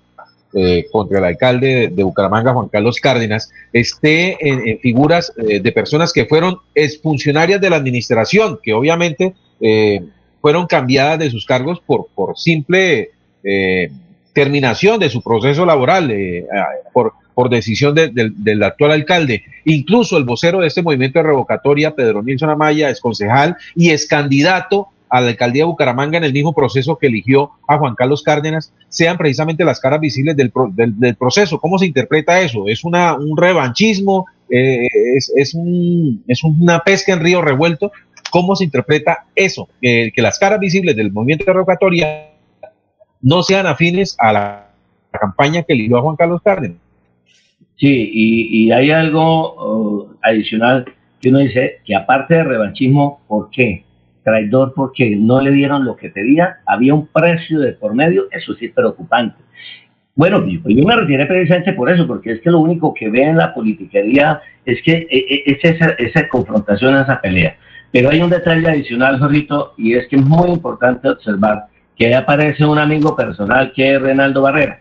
eh, 0.57 0.85
contra 0.89 1.19
el 1.19 1.25
alcalde 1.25 1.89
de, 1.91 2.03
Bucaramanga, 2.03 2.53
Juan 2.53 2.69
Carlos 2.69 3.01
Cárdenas, 3.01 3.51
esté 3.73 4.37
en, 4.39 4.79
figuras 4.79 5.33
eh, 5.35 5.59
de 5.59 5.71
personas 5.73 6.13
que 6.13 6.27
fueron 6.27 6.59
exfuncionarias 6.73 7.59
de 7.59 7.69
la 7.69 7.75
administración, 7.75 8.57
que 8.63 8.73
obviamente 8.73 9.33
eh, 9.59 10.01
fueron 10.39 10.65
cambiadas 10.65 11.19
de 11.19 11.29
sus 11.29 11.45
cargos 11.45 11.81
por, 11.85 12.07
por 12.15 12.37
simple 12.37 13.11
terminación 14.31 14.97
de 14.97 15.09
su 15.09 15.21
proceso 15.21 15.65
laboral, 15.65 16.11
por, 16.93 17.13
por 17.33 17.49
decisión 17.49 17.93
de, 17.93 18.07
de, 18.07 18.31
del 18.33 18.63
actual 18.63 18.91
alcalde. 18.91 19.43
Incluso 19.65 20.17
el 20.17 20.23
vocero 20.23 20.61
de 20.61 20.67
este 20.67 20.81
movimiento 20.81 21.19
de 21.19 21.23
revocatoria, 21.23 21.93
Pedro 21.93 22.23
Nilsson 22.23 22.49
Amaya, 22.49 22.89
es 22.89 23.01
concejal 23.01 23.57
y 23.75 23.89
es 23.89 24.07
candidato 24.07 24.87
a 25.17 25.21
la 25.21 25.29
alcaldía 25.29 25.63
de 25.63 25.67
Bucaramanga 25.67 26.17
en 26.17 26.23
el 26.23 26.33
mismo 26.33 26.53
proceso 26.53 26.97
que 26.97 27.07
eligió 27.07 27.51
a 27.67 27.77
Juan 27.77 27.95
Carlos 27.95 28.21
Cárdenas, 28.21 28.73
sean 28.89 29.17
precisamente 29.17 29.63
las 29.63 29.79
caras 29.79 29.99
visibles 29.99 30.35
del, 30.35 30.51
del, 30.73 30.99
del 30.99 31.15
proceso. 31.15 31.59
¿Cómo 31.59 31.77
se 31.77 31.85
interpreta 31.85 32.41
eso? 32.41 32.67
¿Es 32.67 32.83
una, 32.83 33.13
un 33.13 33.37
revanchismo? 33.37 34.25
Eh, 34.49 34.87
es, 35.15 35.31
es, 35.35 35.53
un, 35.53 36.23
¿Es 36.27 36.43
una 36.43 36.79
pesca 36.79 37.13
en 37.13 37.21
río 37.21 37.41
revuelto? 37.41 37.91
¿Cómo 38.29 38.55
se 38.55 38.65
interpreta 38.65 39.25
eso? 39.33 39.69
Que 39.79 40.11
las 40.17 40.37
caras 40.37 40.59
visibles 40.59 40.95
del 40.95 41.11
movimiento 41.11 41.45
de 41.45 41.53
revocatoria 41.53 42.31
no 43.21 43.41
sean 43.43 43.65
afines 43.65 44.17
a 44.19 44.33
la 44.33 44.67
campaña 45.11 45.63
que 45.63 45.71
eligió 45.71 45.97
a 45.97 46.01
Juan 46.01 46.17
Carlos 46.17 46.41
Cárdenas. 46.43 46.77
Sí, 47.77 48.11
y, 48.13 48.65
y 48.65 48.71
hay 48.71 48.91
algo 48.91 49.53
uh, 49.53 50.15
adicional 50.21 50.83
que 51.21 51.29
uno 51.29 51.39
dice 51.39 51.79
que 51.85 51.95
aparte 51.95 52.33
de 52.33 52.43
revanchismo, 52.43 53.21
¿por 53.27 53.49
qué? 53.51 53.84
Traidor 54.25 54.73
porque 54.75 55.15
no 55.15 55.39
le 55.39 55.51
dieron 55.51 55.85
lo 55.85 55.95
que 55.95 56.09
pedía, 56.09 56.57
había 56.65 56.95
un 56.95 57.07
precio 57.07 57.59
de 57.59 57.73
por 57.73 57.93
medio, 57.93 58.25
eso 58.31 58.55
sí 58.55 58.65
es 58.65 58.73
preocupante. 58.73 59.37
Bueno, 60.15 60.43
yo, 60.47 60.59
me 60.63 60.95
retiré 60.95 61.25
precisamente 61.27 61.73
por 61.73 61.89
eso, 61.89 62.07
porque 62.07 62.31
es 62.31 62.41
que 62.41 62.49
lo 62.49 62.59
único 62.59 62.93
que 62.93 63.09
ve 63.09 63.23
en 63.23 63.37
la 63.37 63.53
politiquería 63.53 64.41
es 64.65 64.81
que 64.81 65.07
es 65.09 65.59
esa, 65.61 65.91
esa 65.91 66.27
confrontación, 66.27 66.95
esa 66.95 67.21
pelea. 67.21 67.55
Pero 67.91 68.09
hay 68.09 68.21
un 68.21 68.29
detalle 68.29 68.67
adicional, 68.67 69.19
Jorrito, 69.19 69.73
y 69.77 69.93
es 69.93 70.07
que 70.07 70.15
es 70.15 70.25
muy 70.25 70.49
importante 70.49 71.07
observar 71.07 71.67
que 71.95 72.15
aparece 72.15 72.65
un 72.65 72.79
amigo 72.79 73.15
personal 73.15 73.71
que 73.73 73.95
es 73.95 74.01
Renaldo 74.01 74.41
Barrera. 74.41 74.79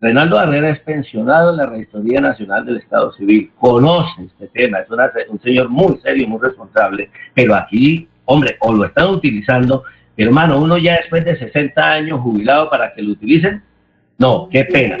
Renaldo 0.00 0.36
Barrera 0.36 0.70
es 0.70 0.80
pensionado 0.80 1.50
en 1.50 1.58
la 1.58 1.66
Registraduría 1.66 2.20
Nacional 2.20 2.66
del 2.66 2.78
Estado 2.78 3.12
Civil, 3.12 3.52
conoce 3.58 4.24
este 4.24 4.48
tema, 4.48 4.80
es 4.80 4.90
una, 4.90 5.10
un 5.28 5.40
señor 5.40 5.68
muy 5.68 5.96
serio, 5.98 6.26
muy 6.26 6.40
responsable, 6.40 7.08
pero 7.34 7.54
aquí, 7.54 8.08
hombre, 8.24 8.56
o 8.60 8.72
lo 8.72 8.84
están 8.84 9.08
utilizando, 9.08 9.84
hermano, 10.16 10.58
uno 10.58 10.78
ya 10.78 10.96
después 10.96 11.24
de 11.24 11.38
60 11.38 11.92
años 11.92 12.20
jubilado 12.20 12.70
para 12.70 12.92
que 12.94 13.02
lo 13.02 13.12
utilicen, 13.12 13.62
no, 14.18 14.48
qué 14.50 14.64
pena. 14.64 14.98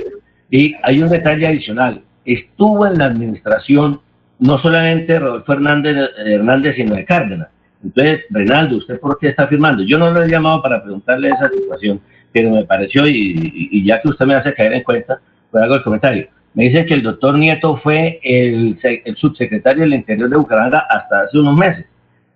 Y 0.50 0.74
hay 0.82 1.02
un 1.02 1.08
detalle 1.08 1.46
adicional, 1.46 2.02
estuvo 2.24 2.86
en 2.86 2.98
la 2.98 3.06
administración 3.06 4.00
no 4.38 4.58
solamente 4.58 5.18
Rodolfo 5.18 5.52
Hernández, 5.52 5.96
Hernández 6.18 6.74
sino 6.74 6.96
de 6.96 7.04
Cárdenas, 7.04 7.48
Entonces, 7.84 8.24
Reinaldo, 8.30 8.76
¿usted 8.76 8.98
por 8.98 9.18
qué 9.18 9.28
está 9.28 9.46
firmando? 9.46 9.84
Yo 9.84 9.98
no 9.98 10.10
lo 10.10 10.22
he 10.22 10.28
llamado 10.28 10.60
para 10.60 10.82
preguntarle 10.82 11.28
esa 11.28 11.48
situación, 11.48 12.00
pero 12.32 12.50
me 12.50 12.64
pareció, 12.64 13.06
y, 13.06 13.84
ya 13.84 14.02
que 14.02 14.08
usted 14.08 14.26
me 14.26 14.34
hace 14.34 14.52
caer 14.52 14.72
en 14.72 14.82
cuenta, 14.82 15.20
pues 15.50 15.62
hago 15.62 15.76
el 15.76 15.82
comentario. 15.82 16.28
Me 16.54 16.64
dice 16.64 16.84
que 16.86 16.94
el 16.94 17.02
doctor 17.02 17.38
Nieto 17.38 17.76
fue 17.76 18.18
el, 18.22 18.78
el 18.82 19.16
subsecretario 19.16 19.82
del 19.82 19.94
Interior 19.94 20.28
de 20.28 20.36
Bucaramanga 20.36 20.86
hasta 20.90 21.20
hace 21.20 21.38
unos 21.38 21.56
meses. 21.56 21.86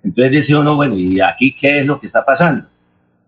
Entonces 0.06 0.30
dice 0.30 0.54
uno, 0.54 0.76
bueno, 0.76 0.96
¿y 0.96 1.20
aquí 1.20 1.56
qué 1.60 1.80
es 1.80 1.86
lo 1.86 1.98
que 1.98 2.06
está 2.06 2.24
pasando? 2.24 2.64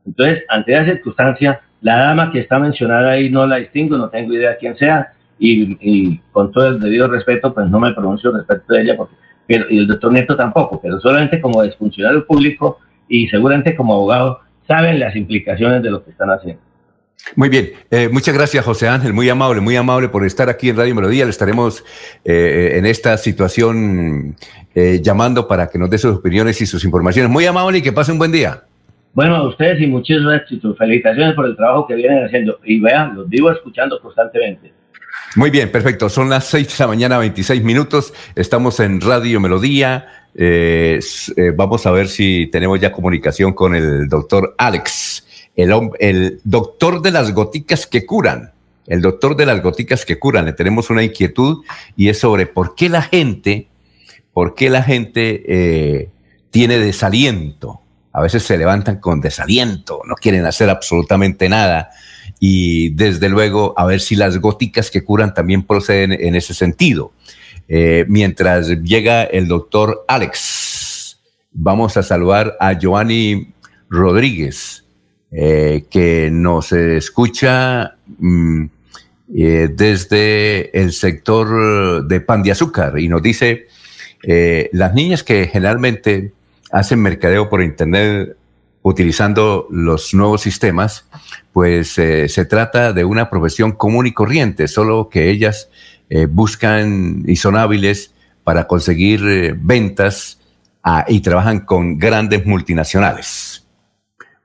Entonces, 0.06 0.44
ante 0.48 0.72
esa 0.72 0.84
circunstancia, 0.84 1.60
la 1.80 1.98
dama 1.98 2.30
que 2.30 2.38
está 2.38 2.60
mencionada 2.60 3.10
ahí 3.10 3.30
no 3.30 3.46
la 3.48 3.56
distingo, 3.56 3.98
no 3.98 4.08
tengo 4.08 4.32
idea 4.32 4.56
quién 4.58 4.76
sea, 4.76 5.12
y, 5.40 6.18
con 6.30 6.52
todo 6.52 6.68
el 6.68 6.80
debido 6.80 7.08
respeto, 7.08 7.52
pues 7.52 7.68
no 7.68 7.80
me 7.80 7.92
pronuncio 7.92 8.30
respecto 8.30 8.74
de 8.74 8.82
ella, 8.82 8.96
porque, 8.96 9.16
pero, 9.46 9.66
y 9.68 9.78
el 9.78 9.88
doctor 9.88 10.12
Nieto 10.12 10.36
tampoco, 10.36 10.80
pero 10.80 11.00
solamente 11.00 11.40
como 11.40 11.62
funcionario 11.76 12.24
público 12.24 12.78
y 13.08 13.26
seguramente 13.26 13.74
como 13.74 13.94
abogado 13.94 14.40
saben 14.68 15.00
las 15.00 15.16
implicaciones 15.16 15.82
de 15.82 15.90
lo 15.90 16.04
que 16.04 16.12
están 16.12 16.30
haciendo. 16.30 16.62
Muy 17.36 17.48
bien, 17.48 17.72
eh, 17.90 18.08
muchas 18.10 18.34
gracias 18.34 18.64
José 18.64 18.88
Ángel, 18.88 19.12
muy 19.12 19.28
amable, 19.28 19.60
muy 19.60 19.76
amable 19.76 20.08
por 20.08 20.24
estar 20.24 20.48
aquí 20.48 20.70
en 20.70 20.76
Radio 20.76 20.94
Melodía. 20.94 21.24
Le 21.24 21.30
estaremos 21.30 21.84
eh, 22.24 22.74
en 22.76 22.86
esta 22.86 23.16
situación 23.18 24.36
eh, 24.74 25.00
llamando 25.02 25.46
para 25.46 25.68
que 25.68 25.78
nos 25.78 25.90
dé 25.90 25.98
sus 25.98 26.16
opiniones 26.16 26.60
y 26.60 26.66
sus 26.66 26.84
informaciones. 26.84 27.30
Muy 27.30 27.44
amable 27.44 27.78
y 27.78 27.82
que 27.82 27.92
pase 27.92 28.12
un 28.12 28.18
buen 28.18 28.32
día. 28.32 28.62
Bueno, 29.12 29.36
a 29.36 29.48
ustedes 29.48 29.80
y 29.82 29.86
muchísimos 29.86 30.34
éxitos. 30.34 30.76
Felicitaciones 30.78 31.34
por 31.34 31.46
el 31.46 31.56
trabajo 31.56 31.86
que 31.86 31.96
vienen 31.96 32.24
haciendo. 32.24 32.60
Y 32.64 32.80
vean, 32.80 33.16
los 33.16 33.28
vivo 33.28 33.50
escuchando 33.50 34.00
constantemente. 34.00 34.72
Muy 35.36 35.50
bien, 35.50 35.70
perfecto. 35.70 36.08
Son 36.08 36.28
las 36.28 36.46
6 36.46 36.78
de 36.78 36.84
la 36.84 36.88
mañana, 36.88 37.18
26 37.18 37.62
minutos. 37.62 38.14
Estamos 38.34 38.80
en 38.80 39.00
Radio 39.00 39.40
Melodía. 39.40 40.06
Eh, 40.34 41.00
eh, 41.36 41.52
vamos 41.54 41.86
a 41.86 41.90
ver 41.90 42.08
si 42.08 42.46
tenemos 42.46 42.80
ya 42.80 42.92
comunicación 42.92 43.52
con 43.52 43.74
el 43.74 44.08
doctor 44.08 44.54
Alex, 44.56 45.26
el, 45.58 46.40
doctor 46.44 47.02
de 47.02 47.10
las 47.10 47.32
goticas 47.32 47.86
que 47.86 48.06
curan. 48.06 48.52
El 48.86 49.02
doctor 49.02 49.36
de 49.36 49.44
las 49.44 49.62
goticas 49.62 50.04
que 50.04 50.18
curan. 50.18 50.46
Le 50.46 50.52
tenemos 50.52 50.88
una 50.88 51.02
inquietud 51.02 51.64
y 51.96 52.08
es 52.08 52.18
sobre 52.18 52.46
por 52.46 52.74
qué 52.74 52.88
la 52.88 53.02
gente, 53.02 53.66
por 54.32 54.54
qué 54.54 54.70
la 54.70 54.82
gente 54.82 55.42
eh, 55.46 56.08
tiene 56.50 56.78
desaliento. 56.78 57.80
A 58.12 58.22
veces 58.22 58.44
se 58.44 58.56
levantan 58.56 59.00
con 59.00 59.20
desaliento, 59.20 60.00
no 60.06 60.14
quieren 60.14 60.46
hacer 60.46 60.70
absolutamente 60.70 61.48
nada 61.48 61.90
y 62.40 62.90
desde 62.90 63.28
luego 63.28 63.74
a 63.76 63.84
ver 63.84 64.00
si 64.00 64.16
las 64.16 64.38
góticas 64.38 64.90
que 64.90 65.04
curan 65.04 65.34
también 65.34 65.62
proceden 65.62 66.12
en 66.12 66.34
ese 66.34 66.54
sentido. 66.54 67.12
Eh, 67.68 68.06
mientras 68.08 68.68
llega 68.82 69.24
el 69.24 69.46
doctor 69.46 70.04
Alex, 70.08 71.20
vamos 71.52 71.96
a 71.96 72.02
saludar 72.02 72.56
a 72.60 72.72
Giovanni 72.72 73.52
Rodríguez, 73.90 74.84
eh, 75.30 75.84
que 75.90 76.30
nos 76.30 76.72
escucha 76.72 77.96
mm, 78.18 78.64
eh, 79.34 79.68
desde 79.72 80.78
el 80.78 80.92
sector 80.92 82.06
de 82.06 82.20
pan 82.20 82.42
de 82.42 82.52
azúcar 82.52 82.98
y 82.98 83.08
nos 83.08 83.22
dice, 83.22 83.66
las 84.72 84.94
niñas 84.94 85.22
que 85.22 85.46
generalmente 85.46 86.32
hacen 86.72 87.00
mercadeo 87.00 87.48
por 87.48 87.62
internet 87.62 88.36
utilizando 88.82 89.66
los 89.70 90.14
nuevos 90.14 90.40
sistemas, 90.40 91.04
pues 91.52 91.98
eh, 91.98 92.28
se 92.28 92.44
trata 92.44 92.92
de 92.92 93.04
una 93.04 93.28
profesión 93.28 93.72
común 93.72 94.06
y 94.06 94.12
corriente, 94.12 94.68
solo 94.68 95.08
que 95.08 95.30
ellas 95.30 95.68
eh, 96.08 96.26
buscan 96.26 97.24
y 97.26 97.36
son 97.36 97.56
hábiles 97.56 98.14
para 98.44 98.66
conseguir 98.66 99.20
eh, 99.28 99.54
ventas 99.56 100.40
ah, 100.82 101.04
y 101.08 101.20
trabajan 101.20 101.60
con 101.60 101.98
grandes 101.98 102.46
multinacionales. 102.46 103.66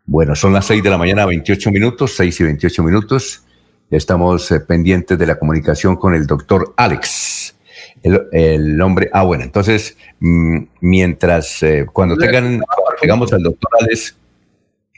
Bueno, 0.05 0.35
son 0.35 0.53
las 0.53 0.65
6 0.65 0.84
de 0.84 0.89
la 0.89 0.97
mañana, 0.97 1.25
28 1.25 1.71
minutos, 1.71 2.15
6 2.15 2.39
y 2.39 2.43
28 2.43 2.84
minutos. 2.84 3.43
Estamos 3.89 4.53
pendientes 4.67 5.17
de 5.17 5.25
la 5.25 5.38
comunicación 5.39 5.95
con 5.95 6.13
el 6.15 6.25
doctor 6.27 6.73
Alex. 6.77 7.55
El, 8.01 8.81
hombre, 8.81 9.09
ah, 9.13 9.23
bueno, 9.23 9.43
entonces, 9.43 9.95
mm, 10.19 10.57
mientras, 10.81 11.61
cuando 11.93 12.17
tengan, 12.17 12.61
llegamos 13.01 13.31
al 13.31 13.43
doctor 13.43 13.69
Alex, 13.80 14.17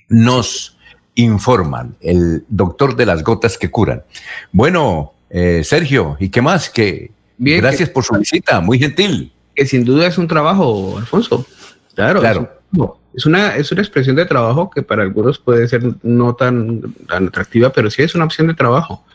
nos 0.09 0.75
informan, 1.15 1.95
el 2.01 2.45
doctor 2.49 2.95
de 2.95 3.05
las 3.05 3.23
gotas 3.23 3.57
que 3.57 3.71
curan. 3.71 4.03
Bueno, 4.51 5.13
eh, 5.29 5.63
Sergio, 5.63 6.17
¿y 6.19 6.29
qué 6.29 6.41
más? 6.41 6.69
Que 6.69 7.11
gracias 7.37 7.89
por 7.89 8.03
su 8.03 8.15
visita, 8.15 8.59
muy 8.59 8.79
gentil. 8.79 9.31
Que 9.55 9.65
sin 9.65 9.85
duda 9.85 10.07
es 10.07 10.17
un 10.17 10.27
trabajo, 10.27 10.97
Alfonso. 10.97 11.45
Claro, 11.93 12.19
claro. 12.19 12.59
Es, 12.73 12.79
una, 13.25 13.55
es 13.55 13.71
una 13.71 13.81
expresión 13.81 14.15
de 14.15 14.25
trabajo 14.25 14.69
que 14.69 14.81
para 14.81 15.03
algunos 15.03 15.39
puede 15.39 15.67
ser 15.67 15.83
no 16.03 16.35
tan, 16.35 16.81
atractiva, 17.07 17.71
pero 17.71 17.89
sí 17.89 18.01
es 18.01 18.15
una 18.15 18.25
opción 18.25 18.47
de 18.47 18.55
trabajo. 18.55 19.05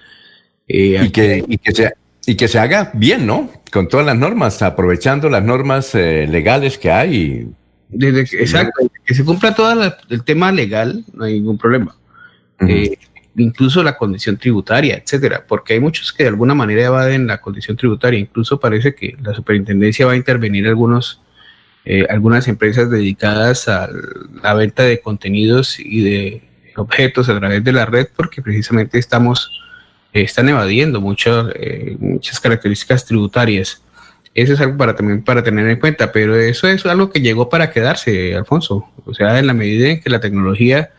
Eh, 0.68 1.00
y, 1.02 1.10
que, 1.10 1.44
y, 1.46 1.58
que 1.58 1.72
se, 1.72 1.92
y 2.26 2.36
que 2.36 2.48
se 2.48 2.58
haga 2.58 2.92
bien, 2.94 3.26
¿no? 3.26 3.50
Con 3.72 3.88
todas 3.88 4.06
las 4.06 4.16
normas, 4.16 4.62
aprovechando 4.62 5.28
las 5.28 5.42
normas 5.42 5.94
eh, 5.94 6.26
legales 6.28 6.78
que 6.78 6.90
hay 6.90 7.48
exacto, 7.92 8.90
que 9.04 9.14
se 9.14 9.24
cumpla 9.24 9.54
todo 9.54 9.92
el 10.08 10.24
tema 10.24 10.52
legal, 10.52 11.04
no 11.12 11.24
hay 11.24 11.34
ningún 11.34 11.58
problema. 11.58 11.96
Eh, 12.60 12.98
incluso 13.36 13.82
la 13.82 13.96
condición 13.96 14.36
tributaria, 14.36 14.96
etcétera, 14.96 15.44
porque 15.46 15.74
hay 15.74 15.80
muchos 15.80 16.12
que 16.12 16.24
de 16.24 16.28
alguna 16.28 16.54
manera 16.54 16.84
evaden 16.84 17.26
la 17.26 17.40
condición 17.40 17.76
tributaria. 17.76 18.18
Incluso 18.20 18.60
parece 18.60 18.94
que 18.94 19.16
la 19.22 19.34
superintendencia 19.34 20.06
va 20.06 20.12
a 20.12 20.16
intervenir 20.16 20.66
algunos, 20.68 21.22
eh, 21.84 22.06
algunas 22.10 22.46
empresas 22.48 22.90
dedicadas 22.90 23.68
a 23.68 23.88
la 24.42 24.54
venta 24.54 24.82
de 24.82 25.00
contenidos 25.00 25.78
y 25.78 26.02
de 26.02 26.42
objetos 26.76 27.28
a 27.28 27.38
través 27.38 27.64
de 27.64 27.72
la 27.72 27.86
red, 27.86 28.08
porque 28.16 28.42
precisamente 28.42 28.98
estamos, 28.98 29.50
están 30.12 30.48
evadiendo 30.48 31.00
muchas, 31.00 31.46
eh, 31.54 31.96
muchas 31.98 32.40
características 32.40 33.04
tributarias. 33.04 33.82
Eso 34.34 34.52
es 34.52 34.60
algo 34.60 34.76
para 34.76 34.94
también 34.94 35.24
para 35.24 35.42
tener 35.42 35.68
en 35.68 35.80
cuenta, 35.80 36.12
pero 36.12 36.36
eso 36.36 36.68
es 36.68 36.86
algo 36.86 37.10
que 37.10 37.20
llegó 37.20 37.48
para 37.48 37.70
quedarse, 37.70 38.34
Alfonso. 38.36 38.88
O 39.04 39.12
sea, 39.14 39.38
en 39.38 39.46
la 39.46 39.54
medida 39.54 39.88
en 39.88 40.00
que 40.00 40.10
la 40.10 40.20
tecnología 40.20 40.90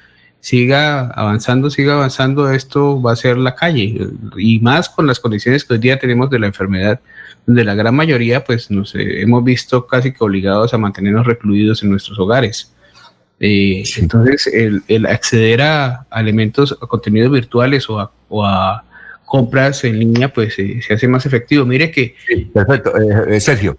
siga 0.41 1.11
avanzando, 1.11 1.69
siga 1.69 1.93
avanzando, 1.93 2.51
esto 2.51 3.01
va 3.01 3.13
a 3.13 3.15
ser 3.15 3.37
la 3.37 3.55
calle. 3.55 4.09
Y 4.37 4.59
más 4.59 4.89
con 4.89 5.07
las 5.07 5.19
condiciones 5.19 5.63
que 5.63 5.73
hoy 5.73 5.79
día 5.79 5.97
tenemos 5.99 6.29
de 6.29 6.39
la 6.39 6.47
enfermedad, 6.47 6.99
donde 7.45 7.63
la 7.63 7.75
gran 7.75 7.95
mayoría, 7.95 8.43
pues 8.43 8.69
nos 8.71 8.93
hemos 8.95 9.43
visto 9.43 9.87
casi 9.87 10.11
que 10.11 10.23
obligados 10.23 10.73
a 10.73 10.77
mantenernos 10.77 11.25
recluidos 11.25 11.83
en 11.83 11.89
nuestros 11.89 12.17
hogares. 12.19 12.73
Eh, 13.39 13.83
entonces, 13.97 14.47
el, 14.47 15.05
acceder 15.07 15.61
a, 15.61 16.05
elementos, 16.15 16.77
a 16.81 16.85
contenidos 16.85 17.31
virtuales 17.31 17.87
o 17.89 17.99
a 17.99 18.83
compras 19.31 19.85
en 19.85 19.97
línea, 19.97 20.27
pues 20.27 20.59
eh, 20.59 20.81
se 20.85 20.93
hace 20.93 21.07
más 21.07 21.25
efectivo. 21.25 21.63
Mire 21.63 21.89
que... 21.89 22.15
perfecto. 22.53 22.91
Eh, 22.97 23.37
eh, 23.37 23.39
Sergio, 23.39 23.77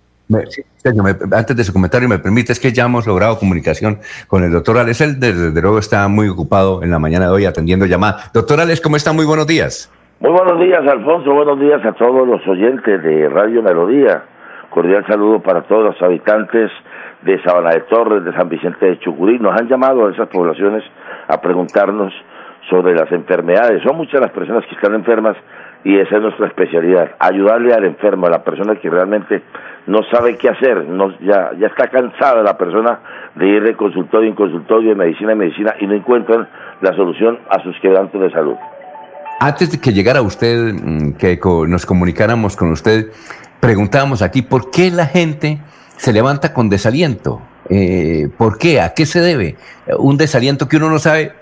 Sergio 0.82 1.05
antes 1.30 1.55
de 1.55 1.62
su 1.62 1.74
comentario, 1.74 2.09
me 2.09 2.18
permite, 2.18 2.55
es 2.55 2.59
que 2.59 2.72
ya 2.72 2.86
hemos 2.86 3.06
logrado 3.06 3.39
comunicación 3.39 4.01
con 4.28 4.44
el 4.44 4.51
doctor 4.51 4.78
Alex. 4.78 5.02
Él, 5.02 5.20
desde, 5.20 5.51
luego, 5.60 5.78
está 5.78 6.09
muy 6.09 6.26
ocupado 6.28 6.82
en 6.82 6.90
la 6.90 6.98
mañana 6.98 7.26
de 7.26 7.32
hoy 7.32 7.44
atendiendo 7.44 7.84
llamadas. 7.84 8.32
Doctor 8.32 8.60
Alex, 8.60 8.80
¿cómo 8.80 8.97
está? 8.97 9.12
Muy 9.12 9.26
buenos 9.26 9.47
días. 9.47 9.90
Muy 10.23 10.31
buenos 10.31 10.61
días, 10.61 10.86
Alfonso. 10.86 11.35
Buenos 11.35 11.59
días 11.59 11.85
a 11.85 11.94
todos 11.94 12.28
los 12.28 12.47
oyentes 12.47 13.03
de 13.03 13.28
Radio 13.28 13.61
Melodía. 13.61 14.23
Cordial 14.70 15.05
saludo 15.09 15.40
para 15.40 15.62
todos 15.62 15.82
los 15.82 16.01
habitantes 16.01 16.70
de 17.23 17.43
Sabana 17.43 17.70
de 17.70 17.81
Torres, 17.81 18.24
de 18.24 18.32
San 18.32 18.49
Vicente 18.49 18.86
de 18.86 19.01
Chucurí. 19.01 19.40
Nos 19.40 19.61
han 19.61 19.66
llamado 19.66 20.07
a 20.07 20.12
esas 20.12 20.28
poblaciones 20.28 20.85
a 21.27 21.40
preguntarnos 21.40 22.15
sobre 22.70 22.94
las 22.94 23.11
enfermedades. 23.11 23.82
Son 23.82 23.97
muchas 23.97 24.20
las 24.20 24.31
personas 24.31 24.65
que 24.66 24.77
están 24.77 24.94
enfermas 24.94 25.36
y 25.82 25.99
esa 25.99 26.19
es 26.19 26.23
nuestra 26.23 26.47
especialidad, 26.47 27.16
ayudarle 27.19 27.74
al 27.74 27.85
enfermo, 27.85 28.28
a 28.28 28.31
la 28.31 28.44
persona 28.44 28.77
que 28.77 28.89
realmente 28.89 29.43
no 29.89 30.05
sabe 30.05 30.39
qué 30.39 30.51
hacer, 30.51 30.85
no, 30.85 31.19
ya, 31.19 31.51
ya 31.59 31.66
está 31.66 31.89
cansada 31.89 32.44
la 32.44 32.57
persona 32.57 33.01
de 33.35 33.49
ir 33.49 33.65
de 33.65 33.74
consultorio 33.74 34.28
en 34.28 34.36
consultorio, 34.36 34.90
de 34.90 34.94
medicina 34.94 35.32
en 35.32 35.39
medicina 35.39 35.74
y 35.81 35.86
no 35.89 35.94
encuentran 35.94 36.47
la 36.81 36.93
solución 36.94 37.40
a 37.51 37.61
sus 37.65 37.77
quebrantos 37.81 38.20
de 38.20 38.31
salud. 38.31 38.55
Antes 39.41 39.73
de 39.73 39.81
que 39.81 39.93
llegara 39.93 40.23
usted, 40.23 40.73
mm, 40.73 41.13
que 41.13 41.39
nos 41.69 41.87
comunicáramos 41.87 42.57
con 42.57 42.71
usted, 42.71 43.11
preguntábamos 43.61 44.23
aquí 44.23 44.43
por 44.43 44.71
qué 44.71 44.91
la 44.91 45.07
gente 45.07 45.59
se 45.97 46.13
levanta 46.13 46.53
con 46.53 46.69
desaliento. 46.69 47.41
Eh, 47.69 48.29
¿Por 48.37 48.59
qué? 48.59 48.81
¿A 48.81 48.93
qué 48.95 49.07
se 49.07 49.21
debe? 49.21 49.57
Un 49.99 50.17
desaliento 50.17 50.69
que 50.69 50.77
uno 50.77 50.91
no 50.91 50.99
sabe 50.99 51.33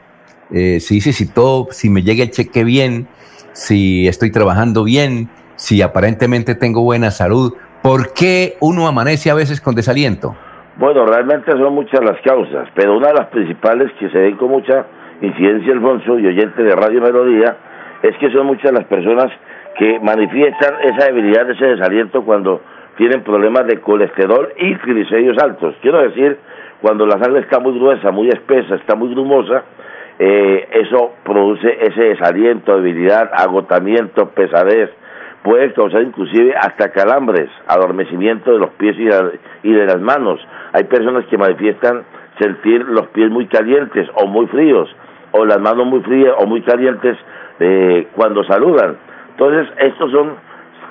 eh, 0.53 0.81
si 0.81 0.97
dice 0.97 1.13
si 1.13 1.31
si 1.71 1.91
me 1.91 2.03
llega 2.03 2.25
el 2.25 2.31
cheque 2.31 2.65
bien, 2.65 3.07
si 3.53 4.09
estoy 4.09 4.31
trabajando 4.33 4.85
bien, 4.85 5.29
si 5.57 5.83
aparentemente 5.83 6.55
tengo 6.55 6.83
buena 6.83 7.11
salud, 7.11 7.55
¿por 7.83 8.13
qué 8.13 8.57
uno 8.61 8.87
amanece 8.87 9.31
a 9.31 9.35
veces 9.35 9.61
con 9.61 9.75
desaliento? 9.75 10.35
Bueno, 10.77 11.07
realmente 11.07 11.53
son 11.53 11.75
muchas 11.75 12.01
las 12.03 12.21
causas, 12.23 12.69
pero 12.75 12.97
una 12.97 13.09
de 13.09 13.15
las 13.15 13.27
principales 13.29 13.93
que 13.99 14.09
se 14.11 14.19
ven 14.19 14.37
con 14.37 14.51
mucha 14.51 14.87
incidencia, 15.21 15.73
Alfonso, 15.73 16.19
y 16.19 16.27
oyente 16.27 16.63
de 16.63 16.75
Radio 16.75 17.01
Melodía, 17.03 17.57
es 18.03 18.17
que 18.19 18.31
son 18.31 18.47
muchas 18.47 18.73
las 18.73 18.85
personas 18.85 19.31
que 19.79 19.99
manifiestan 20.01 20.75
esa 20.83 21.07
debilidad, 21.07 21.49
ese 21.51 21.67
desaliento 21.67 22.23
cuando 22.23 22.61
tienen 22.97 23.23
problemas 23.23 23.67
de 23.67 23.81
colesterol 23.81 24.53
y 24.57 24.75
triglicéridos 24.77 25.43
altos. 25.43 25.75
Quiero 25.81 26.03
decir, 26.03 26.39
cuando 26.81 27.07
la 27.07 27.23
sangre 27.23 27.41
está 27.41 27.59
muy 27.59 27.79
gruesa, 27.79 28.11
muy 28.11 28.29
espesa, 28.29 28.75
está 28.75 28.95
muy 28.95 29.11
grumosa, 29.11 29.65
eh, 30.19 30.69
eso 30.73 31.15
produce 31.25 31.79
ese 31.81 32.03
desaliento, 32.05 32.77
debilidad, 32.77 33.31
agotamiento, 33.33 34.29
pesadez, 34.31 34.91
puede 35.43 35.73
causar 35.73 36.03
inclusive 36.03 36.55
hasta 36.55 36.91
calambres, 36.93 37.49
adormecimiento 37.67 38.53
de 38.53 38.59
los 38.59 38.71
pies 38.71 38.97
y 38.99 39.73
de, 39.73 39.87
las 39.87 40.01
manos. 40.01 40.41
Hay 40.73 40.85
personas 40.85 41.25
que 41.27 41.39
manifiestan 41.39 42.03
sentir 42.39 42.85
los 42.87 43.07
pies 43.09 43.31
muy 43.31 43.47
calientes 43.47 44.09
o 44.15 44.27
muy 44.27 44.47
fríos, 44.49 44.95
o 45.33 45.45
las 45.45 45.61
manos 45.61 45.87
muy 45.87 46.01
frías 46.01 46.35
o 46.39 46.47
muy 46.47 46.63
calientes 46.63 47.17
eh, 47.61 48.09
cuando 48.17 48.43
saludan. 48.45 48.97
Entonces, 49.31 49.69
estos 49.79 50.11
son 50.11 50.35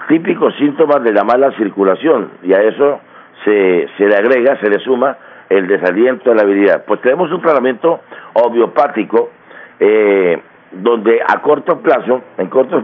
típicos 0.07 0.55
síntomas 0.55 1.03
de 1.03 1.13
la 1.13 1.23
mala 1.23 1.51
circulación 1.57 2.31
y 2.43 2.53
a 2.53 2.61
eso 2.61 2.99
se, 3.43 3.87
se 3.97 4.07
le 4.07 4.15
agrega, 4.15 4.59
se 4.59 4.69
le 4.69 4.79
suma 4.79 5.17
el 5.49 5.67
desaliento 5.67 6.29
de 6.29 6.35
la 6.35 6.43
habilidad. 6.43 6.83
Pues 6.85 7.01
tenemos 7.01 7.31
un 7.31 7.41
tratamiento 7.41 7.99
homeopático 8.33 9.29
eh, 9.79 10.41
donde 10.71 11.21
a 11.27 11.41
corto 11.41 11.79
plazo, 11.79 12.21
en, 12.37 12.47
cortos, 12.47 12.83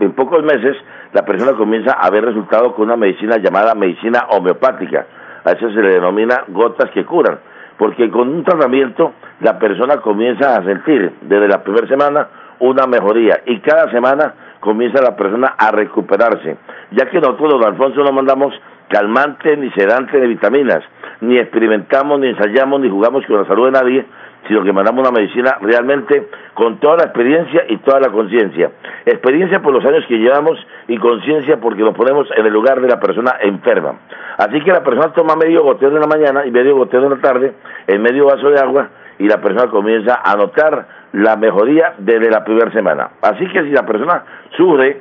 en 0.00 0.12
pocos 0.12 0.42
meses, 0.42 0.76
la 1.12 1.24
persona 1.24 1.52
comienza 1.52 1.92
a 1.92 2.10
ver 2.10 2.24
resultados 2.24 2.74
con 2.74 2.86
una 2.86 2.96
medicina 2.96 3.36
llamada 3.36 3.74
medicina 3.74 4.26
homeopática. 4.30 5.06
A 5.44 5.52
eso 5.52 5.70
se 5.70 5.82
le 5.82 5.94
denomina 5.94 6.44
gotas 6.48 6.90
que 6.90 7.04
curan, 7.04 7.38
porque 7.78 8.10
con 8.10 8.28
un 8.28 8.44
tratamiento 8.44 9.12
la 9.40 9.58
persona 9.58 9.98
comienza 9.98 10.56
a 10.56 10.64
sentir 10.64 11.12
desde 11.22 11.48
la 11.48 11.62
primera 11.62 11.86
semana 11.86 12.28
una 12.62 12.86
mejoría 12.86 13.40
y 13.44 13.58
cada 13.60 13.90
semana 13.90 14.34
comienza 14.60 15.02
la 15.02 15.16
persona 15.16 15.54
a 15.58 15.72
recuperarse, 15.72 16.56
ya 16.92 17.06
que 17.06 17.20
nosotros, 17.20 17.50
don 17.50 17.64
Alfonso, 17.64 18.02
no 18.04 18.12
mandamos 18.12 18.54
calmante 18.88 19.56
ni 19.56 19.70
sedante 19.72 20.20
de 20.20 20.28
vitaminas, 20.28 20.82
ni 21.20 21.38
experimentamos, 21.38 22.20
ni 22.20 22.28
ensayamos, 22.28 22.80
ni 22.80 22.88
jugamos 22.88 23.26
con 23.26 23.38
la 23.38 23.46
salud 23.46 23.66
de 23.66 23.72
nadie, 23.72 24.06
sino 24.46 24.62
que 24.62 24.72
mandamos 24.72 25.08
una 25.08 25.18
medicina 25.18 25.58
realmente 25.60 26.28
con 26.54 26.78
toda 26.78 26.98
la 26.98 27.04
experiencia 27.04 27.64
y 27.68 27.78
toda 27.78 27.98
la 27.98 28.10
conciencia. 28.10 28.70
Experiencia 29.06 29.60
por 29.60 29.72
los 29.72 29.84
años 29.84 30.04
que 30.06 30.18
llevamos 30.18 30.56
y 30.86 30.98
conciencia 30.98 31.56
porque 31.58 31.82
nos 31.82 31.96
ponemos 31.96 32.28
en 32.36 32.46
el 32.46 32.52
lugar 32.52 32.80
de 32.80 32.88
la 32.88 33.00
persona 33.00 33.34
enferma. 33.40 33.94
Así 34.38 34.60
que 34.60 34.70
la 34.70 34.84
persona 34.84 35.12
toma 35.12 35.34
medio 35.34 35.64
goteo 35.64 35.88
en 35.88 36.00
la 36.00 36.06
mañana 36.06 36.46
y 36.46 36.52
medio 36.52 36.76
goteo 36.76 37.02
en 37.02 37.10
la 37.10 37.20
tarde, 37.20 37.54
en 37.88 38.02
medio 38.02 38.26
vaso 38.26 38.50
de 38.50 38.60
agua, 38.60 38.88
y 39.22 39.28
la 39.28 39.40
persona 39.40 39.70
comienza 39.70 40.20
a 40.24 40.34
notar 40.34 40.88
la 41.12 41.36
mejoría 41.36 41.94
desde 41.98 42.28
la 42.28 42.42
primera 42.42 42.72
semana. 42.72 43.10
Así 43.22 43.46
que 43.46 43.62
si 43.62 43.70
la 43.70 43.86
persona 43.86 44.24
sufre 44.56 45.00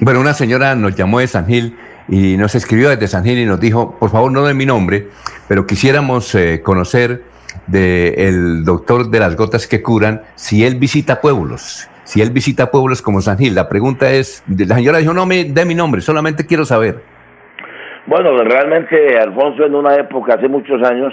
Bueno, 0.00 0.20
una 0.20 0.34
señora 0.34 0.74
nos 0.74 0.94
llamó 0.94 1.20
de 1.20 1.26
San 1.26 1.46
Gil 1.46 1.76
y 2.08 2.36
nos 2.36 2.54
escribió 2.54 2.90
desde 2.90 3.08
San 3.08 3.24
Gil 3.24 3.38
y 3.38 3.46
nos 3.46 3.60
dijo, 3.60 3.96
por 3.98 4.10
favor 4.10 4.30
no 4.30 4.44
de 4.44 4.54
mi 4.54 4.66
nombre, 4.66 5.08
pero 5.48 5.66
quisiéramos 5.66 6.34
eh, 6.34 6.60
conocer 6.62 7.22
del 7.66 8.64
doctor 8.64 9.08
de 9.08 9.18
las 9.18 9.36
gotas 9.36 9.66
que 9.66 9.82
curan 9.82 10.22
si 10.34 10.64
él 10.64 10.76
visita 10.76 11.20
pueblos 11.20 11.88
si 12.06 12.22
él 12.22 12.30
visita 12.30 12.70
pueblos 12.70 13.02
como 13.02 13.20
San 13.20 13.36
Gil. 13.36 13.54
La 13.54 13.68
pregunta 13.68 14.10
es, 14.12 14.44
la 14.46 14.76
señora 14.76 14.98
dijo, 14.98 15.12
no 15.12 15.26
me 15.26 15.42
dé 15.42 15.64
mi 15.64 15.74
nombre, 15.74 16.00
solamente 16.00 16.46
quiero 16.46 16.64
saber. 16.64 17.02
Bueno, 18.06 18.30
realmente, 18.44 19.18
Alfonso, 19.18 19.64
en 19.64 19.74
una 19.74 19.96
época, 19.96 20.34
hace 20.34 20.46
muchos 20.46 20.80
años, 20.88 21.12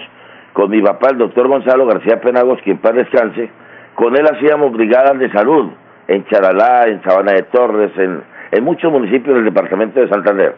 con 0.53 0.69
mi 0.69 0.83
papá, 0.83 1.09
el 1.09 1.17
doctor 1.17 1.47
Gonzalo 1.47 1.87
García 1.87 2.21
Penagos, 2.21 2.59
quien 2.63 2.77
paz 2.77 2.93
descanse, 2.93 3.49
con 3.95 4.15
él 4.15 4.27
hacíamos 4.27 4.71
brigadas 4.71 5.17
de 5.17 5.31
salud 5.31 5.71
en 6.07 6.25
Charalá, 6.25 6.87
en 6.87 7.01
Sabana 7.03 7.33
de 7.33 7.43
Torres, 7.43 7.91
en, 7.97 8.21
en 8.51 8.63
muchos 8.63 8.91
municipios 8.91 9.35
del 9.35 9.45
departamento 9.45 9.99
de 9.99 10.09
Santander. 10.09 10.55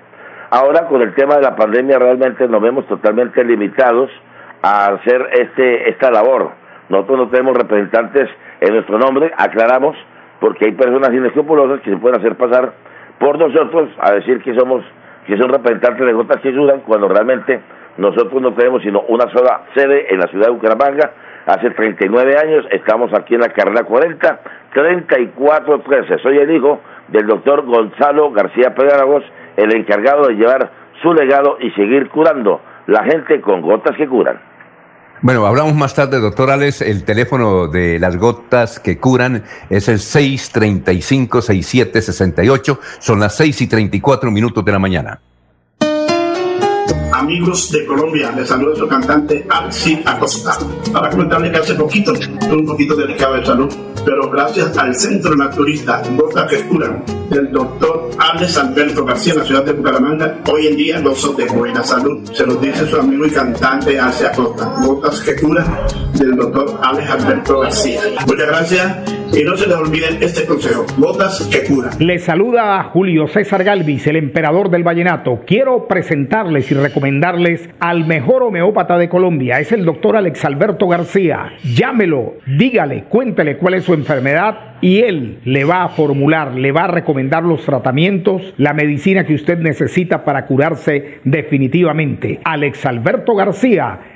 Ahora, 0.51 0.87
con 0.87 1.01
el 1.01 1.13
tema 1.15 1.35
de 1.35 1.41
la 1.41 1.55
pandemia, 1.55 1.97
realmente 1.99 2.47
nos 2.47 2.61
vemos 2.61 2.87
totalmente 2.87 3.43
limitados 3.43 4.09
a 4.61 4.87
hacer 4.87 5.27
este 5.33 5.89
esta 5.89 6.11
labor. 6.11 6.51
Nosotros 6.89 7.17
no 7.17 7.27
tenemos 7.29 7.57
representantes 7.57 8.29
en 8.61 8.73
nuestro 8.73 8.97
nombre, 8.97 9.31
aclaramos, 9.37 9.95
porque 10.39 10.65
hay 10.65 10.71
personas 10.73 11.11
inescrupulosas 11.11 11.81
que 11.81 11.91
se 11.91 11.97
pueden 11.97 12.19
hacer 12.19 12.35
pasar 12.35 12.73
por 13.19 13.39
nosotros 13.39 13.89
a 13.99 14.11
decir 14.11 14.41
que 14.41 14.53
somos 14.55 14.83
que 15.25 15.37
son 15.37 15.49
representantes 15.49 16.05
de 16.05 16.13
gotas 16.13 16.41
que 16.41 16.49
ayudan 16.49 16.81
cuando 16.81 17.07
realmente 17.07 17.59
nosotros 17.97 18.41
no 18.41 18.53
tenemos 18.53 18.83
sino 18.83 19.01
una 19.07 19.31
sola 19.31 19.61
sede 19.73 20.13
en 20.13 20.19
la 20.19 20.27
ciudad 20.27 20.47
de 20.47 20.53
Bucaramanga. 20.53 21.11
Hace 21.47 21.69
39 21.71 22.37
años 22.37 22.65
estamos 22.71 23.13
aquí 23.13 23.35
en 23.35 23.41
la 23.41 23.49
carrera 23.49 23.83
40, 23.83 24.39
3413. 24.75 26.19
Soy 26.21 26.37
el 26.37 26.51
hijo 26.51 26.79
del 27.07 27.25
doctor 27.25 27.65
Gonzalo 27.65 28.29
García 28.31 28.75
Pedragos, 28.75 29.23
el 29.55 29.73
encargado 29.73 30.27
de 30.27 30.35
llevar 30.35 30.69
su 31.01 31.13
legado 31.13 31.57
y 31.61 31.71
seguir 31.71 32.09
curando 32.09 32.59
la 32.87 33.05
gente 33.05 33.39
con 33.41 33.61
gotas 33.61 33.95
que 33.95 34.05
curan. 34.07 34.41
Bueno, 35.21 35.45
hablamos 35.45 35.75
más 35.75 35.95
tarde, 35.95 36.19
doctor 36.19 36.51
Alex. 36.51 36.81
El 36.81 37.05
teléfono 37.05 37.67
de 37.67 37.99
las 37.99 38.17
gotas 38.17 38.81
que 38.81 38.99
curan 38.99 39.45
es 39.69 39.87
el 39.87 39.99
635-6768. 39.99 42.79
Son 42.99 43.21
las 43.21 43.37
6 43.37 43.61
y 43.61 43.67
34 43.67 44.29
minutos 44.29 44.65
de 44.65 44.73
la 44.73 44.79
mañana. 44.79 45.21
Amigos 47.15 47.71
de 47.71 47.85
Colombia, 47.85 48.33
les 48.35 48.49
saluda 48.49 48.75
su 48.75 48.85
cantante 48.89 49.45
Alci 49.49 50.01
Acosta. 50.05 50.57
Para 50.91 51.09
comentarles 51.09 51.49
que 51.49 51.57
hace 51.59 51.75
poquito 51.75 52.11
tuve 52.11 52.57
un 52.57 52.65
poquito 52.65 52.93
delicado 52.93 53.35
de 53.35 53.45
salud, 53.45 53.73
pero 54.03 54.29
gracias 54.29 54.77
al 54.77 54.93
Centro 54.93 55.33
Naturista 55.33 56.01
Gotas 56.13 56.49
que 56.49 56.67
Curan 56.67 57.05
del 57.29 57.53
doctor 57.53 58.09
Alex 58.17 58.57
Alberto 58.57 59.05
García 59.05 59.31
en 59.31 59.39
la 59.39 59.45
ciudad 59.45 59.63
de 59.63 59.71
Bucaramanga, 59.71 60.39
hoy 60.51 60.67
en 60.67 60.75
día 60.75 60.99
gozo 60.99 61.31
de 61.33 61.45
buena 61.45 61.83
salud. 61.83 62.29
Se 62.33 62.45
lo 62.45 62.55
dice 62.55 62.85
su 62.85 62.97
amigo 62.97 63.25
y 63.25 63.31
cantante 63.31 63.97
Alci 63.97 64.25
Acosta. 64.25 64.75
Gotas 64.85 65.21
que 65.21 65.37
Curan 65.37 65.65
del 66.19 66.35
doctor 66.35 66.79
Alex 66.83 67.09
Alberto 67.11 67.59
García. 67.61 68.01
Muchas 68.27 68.47
gracias 68.47 69.15
y 69.33 69.43
no 69.43 69.57
se 69.57 69.67
les 69.67 69.75
olviden 69.75 70.17
este 70.21 70.45
consejo, 70.45 70.85
gotas 70.97 71.41
que 71.51 71.63
curan. 71.63 71.91
Les 71.99 72.23
saluda 72.23 72.79
a 72.79 72.83
Julio 72.85 73.27
César 73.27 73.63
Galvis, 73.63 74.07
el 74.07 74.15
emperador 74.15 74.69
del 74.69 74.83
vallenato. 74.83 75.41
Quiero 75.45 75.87
presentarles 75.87 76.71
y 76.71 76.75
recomendarles 76.75 77.04
al 77.79 78.05
mejor 78.05 78.43
homeópata 78.43 78.97
de 78.97 79.09
Colombia. 79.09 79.59
Es 79.59 79.71
el 79.71 79.85
doctor 79.85 80.17
Alex 80.17 80.43
Alberto 80.43 80.87
García. 80.87 81.53
Llámelo, 81.63 82.35
dígale, 82.45 83.03
cuéntele 83.03 83.57
cuál 83.57 83.75
es 83.75 83.83
su 83.83 83.93
enfermedad 83.93 84.75
y 84.81 84.99
él 84.99 85.39
le 85.45 85.63
va 85.65 85.83
a 85.83 85.89
formular, 85.89 86.55
le 86.55 86.71
va 86.71 86.85
a 86.85 86.87
recomendar 86.87 87.43
los 87.43 87.63
tratamientos, 87.63 88.53
la 88.57 88.73
medicina 88.73 89.25
que 89.25 89.35
usted 89.35 89.59
necesita 89.59 90.23
para 90.23 90.45
curarse 90.45 91.19
definitivamente. 91.23 92.39
Alex 92.43 92.85
Alberto 92.85 93.35
García 93.35 93.99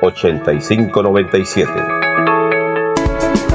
8597 0.00 2.04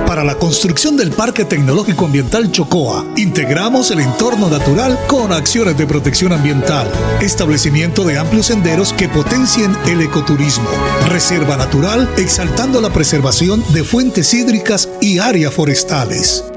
para 0.09 0.23
la 0.23 0.33
construcción 0.33 0.97
del 0.97 1.11
Parque 1.11 1.45
Tecnológico 1.45 2.05
Ambiental 2.05 2.51
Chocoa. 2.51 3.05
Integramos 3.15 3.91
el 3.91 3.99
entorno 3.99 4.49
natural 4.49 4.97
con 5.07 5.31
acciones 5.31 5.77
de 5.77 5.85
protección 5.85 6.33
ambiental, 6.33 6.91
establecimiento 7.21 8.03
de 8.03 8.17
amplios 8.17 8.47
senderos 8.47 8.91
que 8.91 9.07
potencien 9.07 9.71
el 9.85 10.01
ecoturismo, 10.01 10.67
reserva 11.09 11.57
natural 11.57 12.09
exaltando 12.17 12.81
la 12.81 12.89
preservación 12.89 13.63
de 13.71 13.83
fuentes 13.83 14.33
hídricas 14.33 14.89
y 14.99 15.19
áreas 15.19 15.53
forestales. 15.53 16.43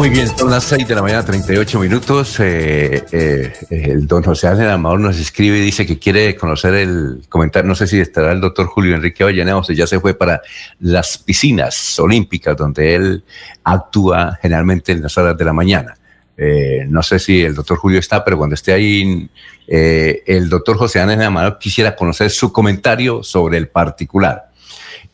Muy 0.00 0.08
bien, 0.08 0.28
son 0.34 0.48
las 0.48 0.64
6 0.64 0.88
de 0.88 0.94
la 0.94 1.02
mañana, 1.02 1.22
38 1.22 1.78
minutos. 1.78 2.40
Eh, 2.40 3.04
eh, 3.12 3.52
el 3.68 4.06
don 4.06 4.22
José 4.22 4.48
Ángel 4.48 4.70
Amador 4.70 4.98
nos 4.98 5.18
escribe 5.18 5.58
y 5.58 5.60
dice 5.60 5.84
que 5.84 5.98
quiere 5.98 6.34
conocer 6.36 6.72
el 6.72 7.20
comentario. 7.28 7.68
No 7.68 7.74
sé 7.74 7.86
si 7.86 8.00
estará 8.00 8.32
el 8.32 8.40
doctor 8.40 8.64
Julio 8.64 8.94
Enrique 8.94 9.24
Vallaneda 9.24 9.58
o 9.58 9.62
si 9.62 9.74
ya 9.74 9.86
se 9.86 10.00
fue 10.00 10.14
para 10.14 10.40
las 10.78 11.18
piscinas 11.18 11.98
olímpicas, 11.98 12.56
donde 12.56 12.94
él 12.94 13.24
actúa 13.62 14.38
generalmente 14.40 14.92
en 14.92 15.02
las 15.02 15.18
horas 15.18 15.36
de 15.36 15.44
la 15.44 15.52
mañana. 15.52 15.98
Eh, 16.34 16.86
no 16.88 17.02
sé 17.02 17.18
si 17.18 17.42
el 17.42 17.54
doctor 17.54 17.76
Julio 17.76 17.98
está, 17.98 18.24
pero 18.24 18.38
cuando 18.38 18.54
esté 18.54 18.72
ahí, 18.72 19.28
el 19.66 20.48
doctor 20.48 20.78
José 20.78 21.00
Ángel 21.00 21.20
Amador 21.20 21.58
quisiera 21.58 21.94
conocer 21.94 22.30
su 22.30 22.50
comentario 22.50 23.22
sobre 23.22 23.58
el 23.58 23.68
particular. 23.68 24.48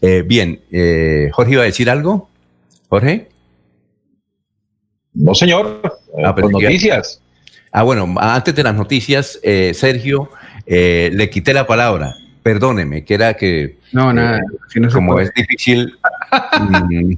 bien, 0.01 0.61
Jorge 1.33 1.53
iba 1.53 1.63
a 1.63 1.67
decir 1.67 1.91
algo. 1.91 2.31
Jorge. 2.89 3.36
No, 5.17 5.35
señor. 5.35 5.81
Ah, 6.23 6.35
noticias. 6.39 7.21
Ah, 7.73 7.83
bueno, 7.83 8.15
antes 8.19 8.55
de 8.55 8.63
las 8.63 8.75
noticias, 8.75 9.41
eh, 9.43 9.73
Sergio, 9.75 10.31
eh, 10.67 11.11
le 11.13 11.31
quité 11.31 11.53
la 11.55 11.67
palabra. 11.67 12.15
Perdóneme, 12.43 13.05
que 13.05 13.15
era 13.15 13.35
que. 13.35 13.79
No, 13.93 14.13
nada. 14.13 14.39
Eh, 14.39 14.89
como 14.93 15.19
es 15.21 15.33
difícil. 15.35 15.95
Mm, 16.59 17.15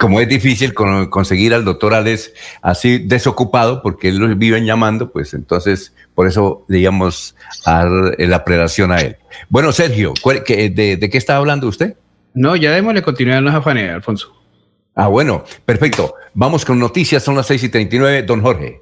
como 0.00 0.18
es 0.20 0.28
difícil 0.28 0.72
conseguir 0.72 1.52
al 1.52 1.64
doctor 1.64 1.92
Alex 1.92 2.32
así 2.62 2.98
desocupado, 2.98 3.82
porque 3.82 4.08
él 4.08 4.16
lo 4.16 4.34
viven 4.34 4.64
llamando, 4.64 5.10
pues 5.10 5.34
entonces 5.34 5.92
por 6.14 6.26
eso 6.26 6.64
le 6.68 6.78
íbamos 6.78 7.36
a 7.66 7.84
dar 7.84 8.14
la 8.18 8.44
prelación 8.44 8.92
a 8.92 9.00
él. 9.00 9.16
Bueno, 9.50 9.72
Sergio, 9.72 10.14
de, 10.24 10.96
¿de 10.96 11.10
qué 11.10 11.18
está 11.18 11.36
hablando 11.36 11.68
usted? 11.68 11.96
No, 12.32 12.56
ya 12.56 12.72
démosle 12.72 13.02
continuidad 13.02 13.38
a 13.38 13.42
los 13.42 13.54
afanes, 13.54 13.90
Alfonso. 13.90 14.32
Ah, 14.94 15.08
bueno, 15.08 15.44
perfecto. 15.66 16.14
Vamos 16.36 16.64
con 16.64 16.80
noticias, 16.80 17.22
son 17.22 17.36
las 17.36 17.46
6 17.46 17.64
y 17.64 17.68
39. 17.68 18.22
Don 18.24 18.42
Jorge. 18.42 18.80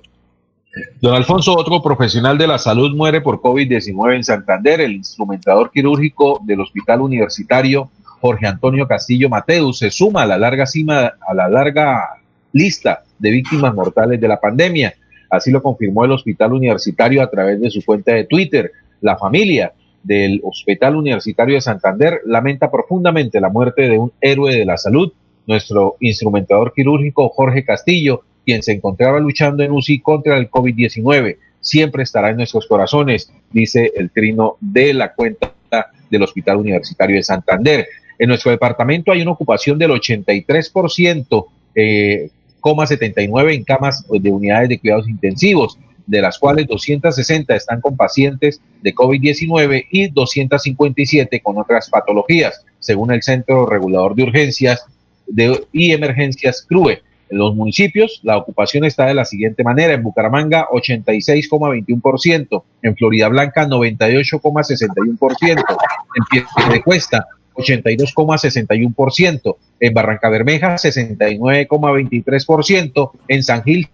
Don 1.03 1.15
Alfonso, 1.15 1.55
otro 1.55 1.83
profesional 1.83 2.39
de 2.39 2.47
la 2.47 2.57
salud 2.57 2.97
muere 2.97 3.21
por 3.21 3.43
COVID-19 3.43 4.17
en 4.17 4.25
Santander. 4.25 4.81
El 4.81 4.93
instrumentador 4.93 5.71
quirúrgico 5.71 6.41
del 6.47 6.63
Hospital 6.63 7.03
Universitario 7.03 7.91
Jorge 8.23 8.47
Antonio 8.47 8.87
Castillo 8.87 9.29
Mateus 9.29 9.81
se 9.81 9.91
suma 9.91 10.23
a 10.23 10.27
la 10.27 10.39
larga 10.39 10.65
cima, 10.65 11.13
a 11.29 11.35
la 11.35 11.49
larga 11.49 12.21
lista 12.53 13.03
de 13.19 13.31
víctimas 13.31 13.75
mortales 13.75 14.19
de 14.19 14.29
la 14.29 14.41
pandemia. 14.41 14.95
Así 15.29 15.51
lo 15.51 15.63
confirmó 15.63 16.07
el 16.07 16.13
Hospital 16.13 16.55
Universitario 16.55 17.21
a 17.21 17.29
través 17.29 17.61
de 17.61 17.71
su 17.71 17.85
cuenta 17.85 18.15
de 18.15 18.25
Twitter. 18.25 18.73
La 19.03 19.19
familia 19.19 19.73
del 20.03 20.41
Hospital 20.43 20.97
Universitario 20.97 21.57
de 21.57 21.61
Santander 21.61 22.21
lamenta 22.25 22.71
profundamente 22.71 23.41
la 23.41 23.51
muerte 23.51 23.89
de 23.89 23.99
un 23.99 24.13
héroe 24.23 24.55
de 24.55 24.65
la 24.65 24.79
salud 24.79 25.13
nuestro 25.47 25.97
instrumentador 26.01 26.73
quirúrgico 26.73 27.29
Jorge 27.29 27.65
Castillo, 27.65 28.23
quien 28.45 28.63
se 28.63 28.73
encontraba 28.73 29.21
luchando 29.21 29.63
en 29.63 29.73
UCI 29.73 30.01
contra 30.01 30.37
el 30.37 30.51
COVID-19. 30.51 31.37
Siempre 31.61 32.03
estará 32.03 32.31
en 32.31 32.37
nuestros 32.37 32.67
corazones, 32.67 33.33
dice 33.51 33.93
el 33.97 34.11
trino 34.11 34.57
de 34.61 34.95
la 34.95 35.13
cuenta 35.13 35.53
del 36.11 36.23
Hospital 36.23 36.59
Universitario 36.59 37.17
de 37.17 37.23
Santander. 37.23 37.87
En 38.19 38.29
nuestro 38.29 38.51
departamento 38.51 39.13
hay 39.13 39.23
una 39.23 39.33
ocupación 39.33 39.79
del 39.79 39.91
83%, 39.91 41.47
eh, 41.75 42.31
79 42.87 43.55
en 43.55 43.65
camas 43.65 44.07
de 44.09 44.31
unidades 44.31 44.69
de 44.69 44.79
cuidados 44.79 45.09
intensivos, 45.09 45.79
de 46.07 46.21
las 46.21 46.39
cuales 46.39 46.67
260 46.67 47.55
están 47.55 47.81
con 47.81 47.97
pacientes 47.97 48.61
de 48.83 48.95
COVID-19 48.95 49.87
y 49.91 50.09
257 50.09 51.41
con 51.41 51.59
otras 51.59 51.89
patologías, 51.91 52.65
según 52.79 53.13
el 53.13 53.23
Centro 53.23 53.67
Regulador 53.67 54.15
de 54.15 54.25
Urgencias 54.25 54.87
de, 55.33 55.67
y 55.73 55.93
emergencias 55.93 56.65
CRUE. 56.69 57.03
En 57.31 57.39
los 57.39 57.55
municipios, 57.55 58.21
la 58.23 58.37
ocupación 58.37 58.85
está 58.85 59.07
de 59.07 59.15
la 59.15 59.25
siguiente 59.25 59.65
manera. 59.65 59.95
En 59.95 60.03
Bucaramanga, 60.03 60.69
86,21%. 60.71 62.63
En 62.83 62.95
Florida 62.95 63.29
Blanca, 63.29 63.67
98,61%. 63.67 65.65
En 66.15 66.25
de 66.71 66.83
Cuesta, 66.83 67.27
82,61%. 67.55 69.57
En 69.81 69.95
Barranca 69.95 70.29
Bermeja, 70.29 70.75
69,23%. 70.75 73.13
En 73.29 73.43
San 73.43 73.65
Gil, 73.65 73.89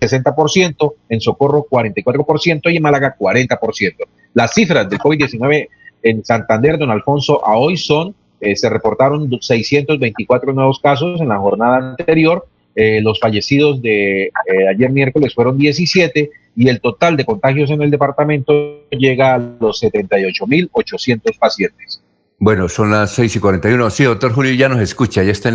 60%. 0.00 0.94
En 1.10 1.20
Socorro, 1.20 1.66
44%. 1.70 2.72
Y 2.72 2.78
en 2.78 2.82
Málaga, 2.82 3.14
40%. 3.18 3.94
Las 4.32 4.54
cifras 4.54 4.88
del 4.88 4.98
COVID-19 4.98 5.68
en 6.02 6.24
Santander, 6.24 6.78
don 6.78 6.90
Alfonso, 6.90 7.46
a 7.46 7.58
hoy 7.58 7.76
son 7.76 8.14
eh, 8.40 8.54
se 8.54 8.68
reportaron 8.68 9.28
624 9.40 10.52
nuevos 10.52 10.78
casos 10.80 11.20
en 11.20 11.28
la 11.28 11.38
jornada 11.38 11.90
anterior. 11.90 12.46
Eh, 12.74 13.00
los 13.02 13.18
fallecidos 13.18 13.82
de 13.82 14.24
eh, 14.24 14.30
ayer 14.70 14.90
miércoles 14.90 15.34
fueron 15.34 15.58
17 15.58 16.30
y 16.54 16.68
el 16.68 16.80
total 16.80 17.16
de 17.16 17.24
contagios 17.24 17.70
en 17.70 17.82
el 17.82 17.90
departamento 17.90 18.84
llega 18.90 19.34
a 19.34 19.38
los 19.38 19.82
78.800 19.82 21.38
pacientes. 21.38 22.00
Bueno, 22.38 22.68
son 22.68 22.92
las 22.92 23.12
6 23.14 23.34
y 23.34 23.40
41. 23.40 23.90
Sí, 23.90 24.04
doctor 24.04 24.32
Julio 24.32 24.52
ya 24.54 24.68
nos 24.68 24.80
escucha, 24.80 25.24
ya 25.24 25.32
está 25.32 25.48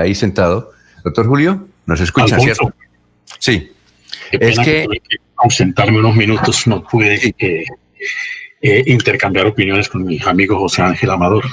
ahí 0.00 0.16
sentado. 0.16 0.72
Doctor 1.04 1.28
Julio, 1.28 1.68
¿nos 1.86 2.00
escucha, 2.00 2.40
cierto? 2.40 2.72
Sí. 3.38 3.70
es 4.32 4.58
que... 4.58 4.88
ausentarme 5.36 5.98
unos 5.98 6.16
minutos, 6.16 6.66
no 6.66 6.82
pude 6.82 7.34
intercambiar 8.60 9.46
opiniones 9.46 9.88
con 9.88 10.04
mi 10.04 10.18
amigo 10.26 10.58
José 10.58 10.82
Ángel 10.82 11.10
Amador. 11.10 11.44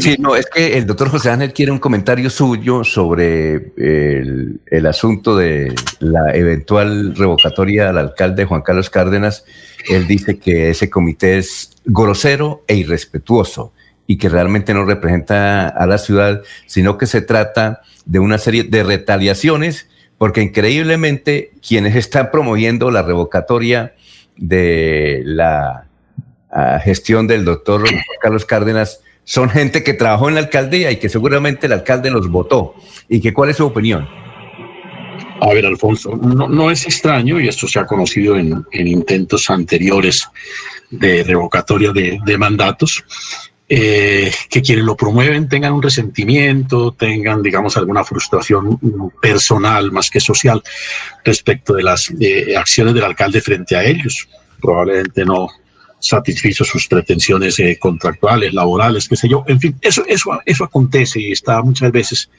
Sí, 0.00 0.16
no, 0.18 0.34
es 0.34 0.46
que 0.46 0.76
el 0.76 0.86
doctor 0.86 1.10
José 1.10 1.30
Ángel 1.30 1.52
quiere 1.52 1.70
un 1.70 1.78
comentario 1.78 2.28
suyo 2.28 2.82
sobre 2.82 3.72
el, 3.76 4.86
asunto 4.86 5.36
de 5.36 5.72
la 6.00 6.34
eventual 6.34 7.14
revocatoria 7.14 7.90
al 7.90 7.98
alcalde 7.98 8.46
Juan 8.46 8.62
Carlos 8.62 8.90
Cárdenas. 8.90 9.44
Él 9.88 10.08
dice 10.08 10.38
que 10.38 10.70
ese 10.70 10.90
comité 10.90 11.38
es 11.38 11.70
grosero 11.84 12.64
e 12.66 12.74
irrespetuoso 12.74 13.72
y 14.08 14.18
que 14.18 14.28
realmente 14.28 14.74
no 14.74 14.84
representa 14.84 15.68
a 15.68 15.86
la 15.86 15.98
ciudad, 15.98 16.42
sino 16.66 16.98
que 16.98 17.06
se 17.06 17.22
trata 17.22 17.82
de 18.06 18.18
una 18.18 18.38
serie 18.38 18.64
de 18.64 18.82
retaliaciones, 18.82 19.88
porque 20.18 20.42
increíblemente 20.42 21.52
quienes 21.66 21.94
están 21.94 22.32
promoviendo 22.32 22.90
la 22.90 23.02
revocatoria 23.02 23.94
de 24.36 25.22
la 25.24 25.86
ah, 26.50 26.80
gestión 26.82 27.28
del 27.28 27.44
doctor 27.44 27.84
Carlos 28.20 28.44
Cárdenas 28.44 29.00
son 29.24 29.50
gente 29.50 29.82
que 29.82 29.94
trabajó 29.94 30.28
en 30.28 30.34
la 30.34 30.40
alcaldía 30.40 30.90
y 30.90 30.96
que 30.96 31.08
seguramente 31.08 31.66
el 31.66 31.72
alcalde 31.72 32.10
los 32.10 32.28
votó. 32.28 32.74
¿Y 33.08 33.20
que 33.20 33.32
cuál 33.32 33.50
es 33.50 33.56
su 33.56 33.66
opinión? 33.66 34.08
A 35.40 35.54
ver, 35.54 35.64
Alfonso, 35.64 36.16
no, 36.16 36.70
es 36.70 36.84
extraño, 36.84 37.40
y 37.40 37.48
esto 37.48 37.66
se 37.66 37.78
ha 37.78 37.86
conocido 37.86 38.36
en, 38.36 38.66
intentos 38.72 39.48
anteriores 39.48 40.28
de 40.90 41.24
revocatoria 41.24 41.92
de, 41.92 42.38
mandatos, 42.38 43.02
eh, 43.66 44.30
que 44.50 44.60
quienes 44.60 44.84
lo 44.84 44.96
promueven 44.96 45.48
tengan 45.48 45.72
un 45.72 45.82
resentimiento, 45.82 46.92
tengan, 46.92 47.42
digamos, 47.42 47.76
alguna 47.78 48.04
frustración 48.04 48.78
personal 49.22 49.90
más 49.92 50.10
que 50.10 50.20
social 50.20 50.62
respecto 51.24 51.72
de 51.72 51.84
las 51.84 52.12
eh, 52.20 52.54
acciones 52.56 52.92
del 52.92 53.04
alcalde 53.04 53.40
frente 53.40 53.76
a 53.76 53.84
ellos. 53.84 54.28
Probablemente 54.60 55.24
no 55.24 55.48
satisfizo 56.00 56.64
sus 56.64 56.88
pretensiones 56.88 57.58
eh, 57.58 57.78
contractuales, 57.78 58.52
laborales, 58.54 59.08
qué 59.08 59.16
sé 59.16 59.28
yo. 59.28 59.44
En 59.46 59.60
fin, 59.60 59.76
eso, 59.80 60.02
eso, 60.08 60.40
eso 60.44 60.64
acontece 60.64 61.20
y 61.20 61.32
está 61.32 61.62
muchas 61.62 61.92
veces 61.92 62.30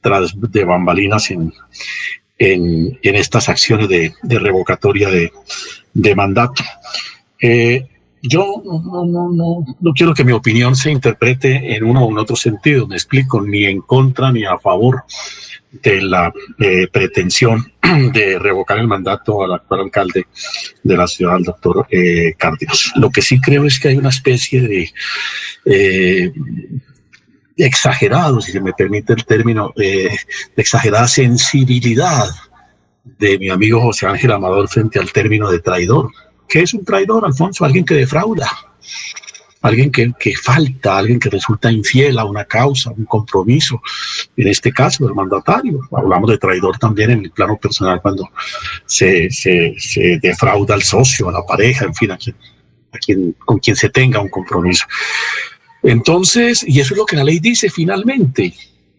tras 0.00 0.34
de 0.36 0.64
bambalinas 0.64 1.30
en, 1.30 1.52
en, 2.38 2.98
en 3.02 3.14
estas 3.14 3.48
acciones 3.48 3.88
de, 3.88 4.14
de 4.22 4.38
revocatoria 4.38 5.08
de, 5.08 5.32
de 5.94 6.14
mandato. 6.14 6.62
Eh, 7.40 7.88
yo 8.22 8.62
no, 8.64 9.04
no, 9.04 9.30
no, 9.30 9.64
no, 9.80 9.92
quiero 9.92 10.14
que 10.14 10.24
mi 10.24 10.32
opinión 10.32 10.74
se 10.74 10.90
interprete 10.90 11.76
en 11.76 11.84
uno 11.84 12.04
o 12.04 12.10
en 12.10 12.18
otro 12.18 12.34
sentido, 12.34 12.86
me 12.86 12.96
explico, 12.96 13.40
ni 13.40 13.64
en 13.64 13.80
contra 13.80 14.32
ni 14.32 14.44
a 14.44 14.58
favor 14.58 15.04
de 15.82 16.02
la 16.02 16.32
eh, 16.58 16.88
pretensión 16.90 17.72
de 18.12 18.38
revocar 18.38 18.78
el 18.78 18.86
mandato 18.86 19.44
al 19.44 19.54
actual 19.54 19.80
alcalde 19.82 20.26
de 20.82 20.96
la 20.96 21.06
ciudad, 21.06 21.36
el 21.36 21.44
doctor 21.44 21.86
eh, 21.90 22.34
Cárdenas. 22.36 22.92
Lo 22.96 23.10
que 23.10 23.22
sí 23.22 23.40
creo 23.40 23.64
es 23.64 23.78
que 23.78 23.88
hay 23.88 23.96
una 23.96 24.10
especie 24.10 24.62
de 24.62 24.90
eh, 25.64 26.32
exagerado, 27.56 28.40
si 28.40 28.52
se 28.52 28.60
me 28.60 28.72
permite 28.72 29.12
el 29.12 29.24
término, 29.24 29.72
eh, 29.76 30.08
de 30.54 30.62
exagerada 30.62 31.08
sensibilidad 31.08 32.28
de 33.18 33.38
mi 33.38 33.48
amigo 33.48 33.80
José 33.80 34.06
Ángel 34.06 34.32
Amador 34.32 34.68
frente 34.68 34.98
al 34.98 35.12
término 35.12 35.50
de 35.50 35.60
traidor. 35.60 36.10
¿Qué 36.48 36.62
es 36.62 36.74
un 36.74 36.84
traidor, 36.84 37.24
Alfonso? 37.24 37.64
Alguien 37.64 37.84
que 37.84 37.94
defrauda, 37.94 38.48
alguien 39.66 39.90
que, 39.90 40.12
que, 40.18 40.34
falta, 40.36 40.98
alguien 40.98 41.18
que 41.18 41.30
resulta 41.30 41.70
infiel 41.70 42.18
a 42.18 42.24
una 42.24 42.44
causa, 42.44 42.90
un 42.90 43.04
compromiso. 43.04 43.80
En 44.36 44.48
este 44.48 44.72
caso, 44.72 45.06
el 45.06 45.14
mandatario. 45.14 45.80
Hablamos 45.92 46.30
de 46.30 46.38
traidor 46.38 46.78
también 46.78 47.10
en 47.10 47.24
el 47.24 47.30
plano 47.30 47.56
personal 47.56 48.00
cuando 48.00 48.28
se, 48.84 49.30
se, 49.30 49.74
se 49.78 50.18
defrauda 50.20 50.74
al 50.74 50.82
socio, 50.82 51.28
a 51.28 51.32
la 51.32 51.44
pareja, 51.44 51.84
en 51.84 51.94
fin, 51.94 52.10
a 52.12 52.16
quien, 52.16 52.36
a 52.92 52.98
quien, 52.98 53.36
con 53.44 53.58
quien 53.58 53.76
se 53.76 53.88
tenga 53.90 54.20
un 54.20 54.28
compromiso. 54.28 54.86
Entonces, 55.82 56.64
y 56.66 56.80
eso 56.80 56.94
es 56.94 56.98
lo 56.98 57.06
que 57.06 57.16
la 57.16 57.24
ley 57.24 57.38
dice 57.38 57.70
finalmente, 57.70 58.54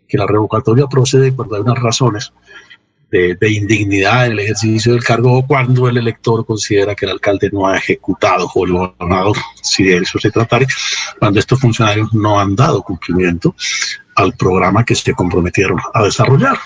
que 0.08 0.18
la 0.18 0.26
revocatoria 0.26 0.88
procede 0.88 1.32
por 1.32 1.48
unas 1.48 1.80
razones 1.80 2.32
de, 3.10 3.50
indignidad 3.50 4.26
en 4.26 4.34
el 4.34 4.40
ejercicio 4.40 4.94
del 4.94 5.04
cargo 5.04 5.46
cuando 5.46 5.88
el 5.88 5.98
elector 5.98 6.46
considera 6.46 6.96
que 6.96 7.06
el 7.06 7.12
alcalde 7.12 7.50
no 7.52 7.68
ha 7.68 7.78
ejecutado 7.78 8.50
o 8.54 8.66
el 8.66 8.74
gobernador, 8.74 9.38
si 9.62 9.84
de 9.84 9.98
eso 9.98 10.20
se 10.20 10.32
tratara, 10.32 10.66
cuando 11.20 11.40
estos 11.40 11.60
funcionarios 11.60 12.14
no 12.14 12.40
han 12.40 12.56
dado 12.56 12.82
cumplimiento 12.82 13.56
al 14.16 14.34
programa 14.34 14.84
que 14.84 14.96
se 14.96 15.14
comprometieron 15.14 15.80
a 15.94 16.04
desarrollar 16.04 16.58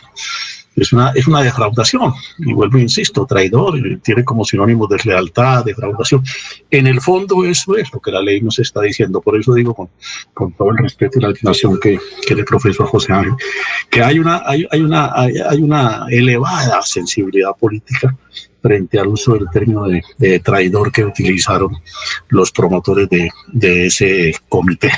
es 0.76 0.94
una, 0.94 1.12
es 1.16 1.28
una 1.28 1.42
defraudación. 1.42 2.14
Y 2.40 2.54
vuelvo, 2.54 2.78
insisto, 2.78 3.26
traidor, 3.26 3.78
tiene 4.02 4.24
como 4.24 4.46
sinónimo 4.46 4.88
de 4.88 4.98
lealtad, 5.04 5.66
defraudación. 5.66 6.24
En 6.70 6.88
el 6.88 7.02
fondo 7.02 7.44
eso 7.44 7.76
es 7.76 7.92
lo 7.94 8.00
que 8.00 8.12
la 8.12 8.22
ley 8.22 8.42
nos 8.42 8.60
está 8.60 8.82
diciendo. 8.82 9.22
Por 9.22 9.38
eso 9.38 9.54
digo 9.54 9.74
con, 9.74 9.90
con 10.34 10.54
todo 10.54 10.72
el 10.72 10.78
respeto 10.78 11.20
y 11.20 11.22
la 11.22 11.30
admiración 11.30 11.80
que, 11.80 12.00
que 12.26 12.36
le 12.36 12.44
profesor 12.44 12.86
a 12.86 12.90
José 12.90 13.14
Ángel, 13.14 13.34
que 13.90 14.02
hay 14.02 14.20
una, 14.20 14.44
hay, 14.46 14.66
hay 14.72 14.82
una, 14.82 15.12
hay, 15.14 15.34
hay, 15.38 15.62
una 15.62 16.06
elevada 16.10 16.82
sensibilidad 16.82 17.52
política 17.60 18.16
frente 18.62 19.00
al 19.00 19.08
uso 19.08 19.34
del 19.34 19.50
término 19.50 19.86
de, 19.88 20.40
traidor 20.40 20.92
que 20.92 21.04
utilizaron 21.04 21.76
los 22.30 22.52
promotores 22.52 23.10
de, 23.10 23.30
de 23.52 23.88
ese 23.88 24.34
comité. 24.48 24.92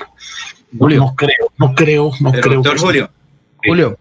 Julio. 0.78 1.00
No 1.00 1.16
creo, 1.16 1.52
no 1.58 1.76
creo, 1.76 2.12
no 2.20 2.32
creo. 2.32 2.56
Doctor 2.56 2.80
Julio. 2.80 3.10
Julio, 3.66 3.98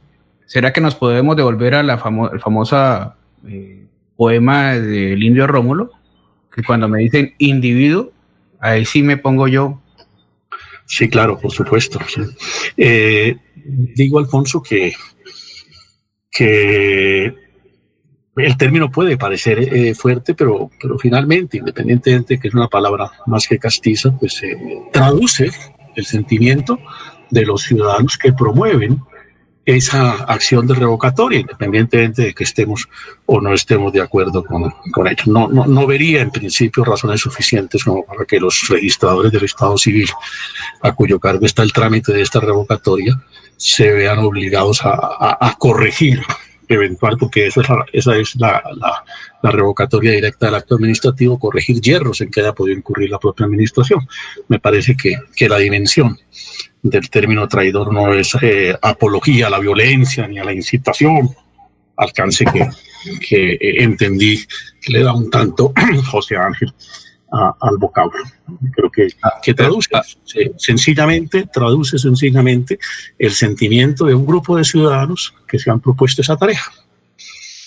¿Será 0.53 0.70
que 0.70 0.83
nos 0.83 0.95
podemos 0.97 1.35
devolver 1.35 1.74
a 1.74 1.83
la 1.83 1.97
famosa 1.97 3.16
eh, 3.49 3.87
poema 4.19 4.74
del 4.74 5.23
indio 5.23 5.47
Rómulo? 5.47 5.93
Que 6.55 6.62
cuando 6.62 6.91
me 6.91 6.99
dicen 6.99 7.35
individuo, 7.39 8.12
ahí 8.61 8.85
sí 8.85 9.03
me 9.03 9.16
pongo 9.16 9.49
yo. 9.49 9.81
Sí, 10.85 11.09
claro, 11.09 11.39
por 11.39 11.53
supuesto. 11.53 11.99
Eh, 12.77 13.35
digo, 13.57 14.19
Alfonso, 14.19 14.62
que, 14.62 14.93
que 16.31 17.35
el 18.37 18.57
término 18.59 18.91
puede 18.91 19.16
parecer 19.16 19.59
eh, 19.59 19.95
fuerte, 19.95 20.35
pero, 20.35 20.70
pero 20.79 20.99
finalmente, 20.99 21.57
independientemente 21.57 22.35
de 22.35 22.41
que 22.41 22.49
es 22.49 22.55
una 22.55 22.69
palabra 22.69 23.11
más 23.24 23.49
que 23.49 23.59
castiza, 23.59 24.15
pues 24.19 24.43
traduce 24.93 25.51
el 25.97 26.05
sentimiento 26.05 26.79
de 27.31 27.47
los 27.47 27.62
ciudadanos 27.62 28.19
que 28.19 28.35
promueven 28.35 29.01
esa 29.64 30.12
acción 30.24 30.66
de 30.66 30.74
revocatoria, 30.74 31.40
independientemente 31.40 32.22
de 32.22 32.34
que 32.34 32.44
estemos 32.44 32.89
o 33.26 33.40
no 33.40 33.55
estemos 33.55 33.93
de 33.93 34.01
acuerdo 34.01 34.44
con, 34.44 34.72
con 34.93 35.06
ello. 35.06 35.22
No, 35.26 35.48
no, 35.48 35.66
no, 35.66 35.86
vería 35.86 36.20
en 36.20 36.30
principio 36.30 36.84
razones 36.84 37.20
suficientes 37.20 37.84
como 37.84 38.05
para 38.05 38.24
que 38.24 38.40
los 38.40 38.68
registradores 38.68 39.30
del 39.30 39.44
Estado 39.44 39.78
civil, 39.78 40.09
a 40.82 40.93
cuyo 40.93 41.20
cargo 41.20 41.47
está 41.47 41.62
el 41.62 41.72
trámite 41.72 42.12
de 42.12 42.22
esta 42.22 42.40
revocatoria, 42.40 43.22
se 43.56 43.93
vean 43.93 44.18
obligados 44.18 44.84
a, 44.84 44.90
a, 44.90 45.39
a 45.40 45.55
corregir 45.56 46.22
eventual, 46.73 47.16
porque 47.19 47.47
eso 47.47 47.61
es 47.61 47.69
esa 47.93 48.16
es 48.16 48.36
la, 48.36 48.62
la, 48.77 49.05
la, 49.43 49.51
revocatoria 49.51 50.12
directa 50.12 50.47
del 50.47 50.57
acto 50.57 50.77
administrativo, 50.77 51.39
corregir 51.39 51.81
hierros 51.81 52.20
en 52.20 52.31
que 52.31 52.40
haya 52.40 52.53
podido 52.53 52.77
incurrir 52.77 53.11
la 53.11 53.19
propia 53.19 53.47
administración. 53.47 54.07
Me 54.49 54.59
parece 54.59 54.97
que, 54.97 55.16
que 55.35 55.49
la 55.49 55.59
dimensión 55.59 56.19
del 56.82 57.09
término 57.11 57.47
traidor 57.49 57.93
no 57.93 58.12
es 58.12 58.36
eh, 58.43 58.77
apología 58.81 59.47
a 59.47 59.51
la 59.51 59.59
violencia 59.59 60.27
ni 60.27 60.39
a 60.39 60.44
la 60.44 60.53
incitación, 60.53 61.31
alcance 61.97 62.44
que, 62.44 62.69
que 63.27 63.59
entendí 63.61 64.44
que 64.81 64.93
le 64.93 65.03
da 65.03 65.12
un 65.12 65.31
tanto 65.31 65.73
José 66.11 66.36
Ángel 66.36 66.73
al 67.33 67.79
vocablo. 67.79 68.23
Creo 68.73 68.91
que, 68.91 69.09
ah, 69.23 69.41
que 69.43 69.55
traduce 69.55 69.89
ah. 69.95 70.03
sencillamente, 70.57 71.49
traduce 71.53 71.99
sencillamente 71.99 72.79
el 73.19 73.33
sentimiento 73.33 74.05
de 74.05 74.15
un 74.15 74.27
grupo 74.27 74.57
de 74.57 74.65
ciudadanos 74.65 75.35
que 75.49 75.59
se 75.59 75.71
han 75.71 75.81
propuesto 75.81 76.21
esa 76.21 76.37
tarea. 76.37 76.61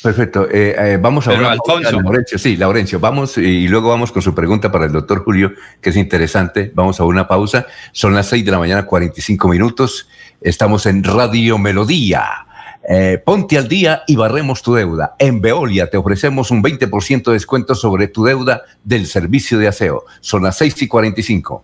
Perfecto. 0.04 0.48
Eh, 0.52 0.76
eh, 0.78 1.00
vamos 1.02 1.28
a 1.28 1.32
Pero 1.32 1.50
Alfonso. 1.50 2.00
Laurencio. 2.00 2.38
Sí, 2.38 2.58
Laurencio, 2.58 3.00
vamos 3.00 3.40
y 3.40 3.68
luego 3.68 3.90
vamos 3.90 4.12
con 4.12 4.22
su 4.22 4.36
pregunta 4.36 4.72
para 4.72 4.86
el 4.86 4.92
doctor 4.92 5.24
Julio, 5.24 5.54
que 5.82 5.90
es 5.90 5.96
interesante. 5.96 6.72
Vamos 6.76 7.00
a 7.00 7.06
una 7.06 7.28
pausa. 7.28 7.66
Son 7.92 8.14
las 8.14 8.28
6 8.28 8.46
de 8.46 8.52
la 8.52 8.60
mañana, 8.60 8.86
45 8.86 9.48
minutos. 9.48 10.08
Estamos 10.42 10.86
en 10.86 11.04
Radio 11.04 11.58
Melodía. 11.58 12.46
Eh, 12.88 13.22
ponte 13.24 13.58
al 13.58 13.68
día 13.68 14.04
y 14.08 14.16
barremos 14.16 14.62
tu 14.62 14.76
deuda. 14.76 15.16
En 15.18 15.42
Veolia 15.42 15.90
te 15.90 15.98
ofrecemos 15.98 16.52
un 16.52 16.62
20% 16.62 17.24
de 17.24 17.34
descuento 17.34 17.74
sobre 17.74 18.08
tu 18.08 18.24
deuda 18.24 18.64
del 18.84 19.08
servicio 19.08 19.58
de 19.58 19.68
aseo. 19.68 20.06
Son 20.22 20.44
las 20.44 20.58
6 20.58 20.84
y 20.84 20.88
45. 20.88 21.64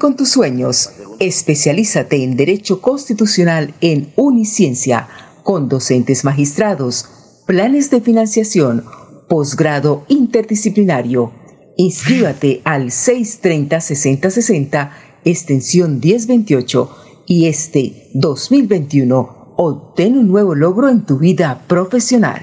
con 0.00 0.16
tus 0.16 0.30
sueños. 0.30 0.90
Especialízate 1.20 2.24
en 2.24 2.34
Derecho 2.34 2.80
Constitucional 2.80 3.72
en 3.80 4.12
Uniciencia, 4.16 5.06
con 5.44 5.68
docentes 5.68 6.24
magistrados, 6.24 7.06
planes 7.46 7.90
de 7.90 8.00
financiación, 8.00 8.84
posgrado 9.28 10.04
interdisciplinario. 10.08 11.30
Inscríbate 11.76 12.60
al 12.64 12.86
630-6060, 12.86 14.90
extensión 15.24 16.00
1028 16.02 16.96
y 17.26 17.46
este 17.46 18.08
2021 18.14 19.52
obtén 19.56 20.16
un 20.16 20.28
nuevo 20.28 20.54
logro 20.54 20.88
en 20.88 21.04
tu 21.04 21.18
vida 21.18 21.60
profesional. 21.68 22.40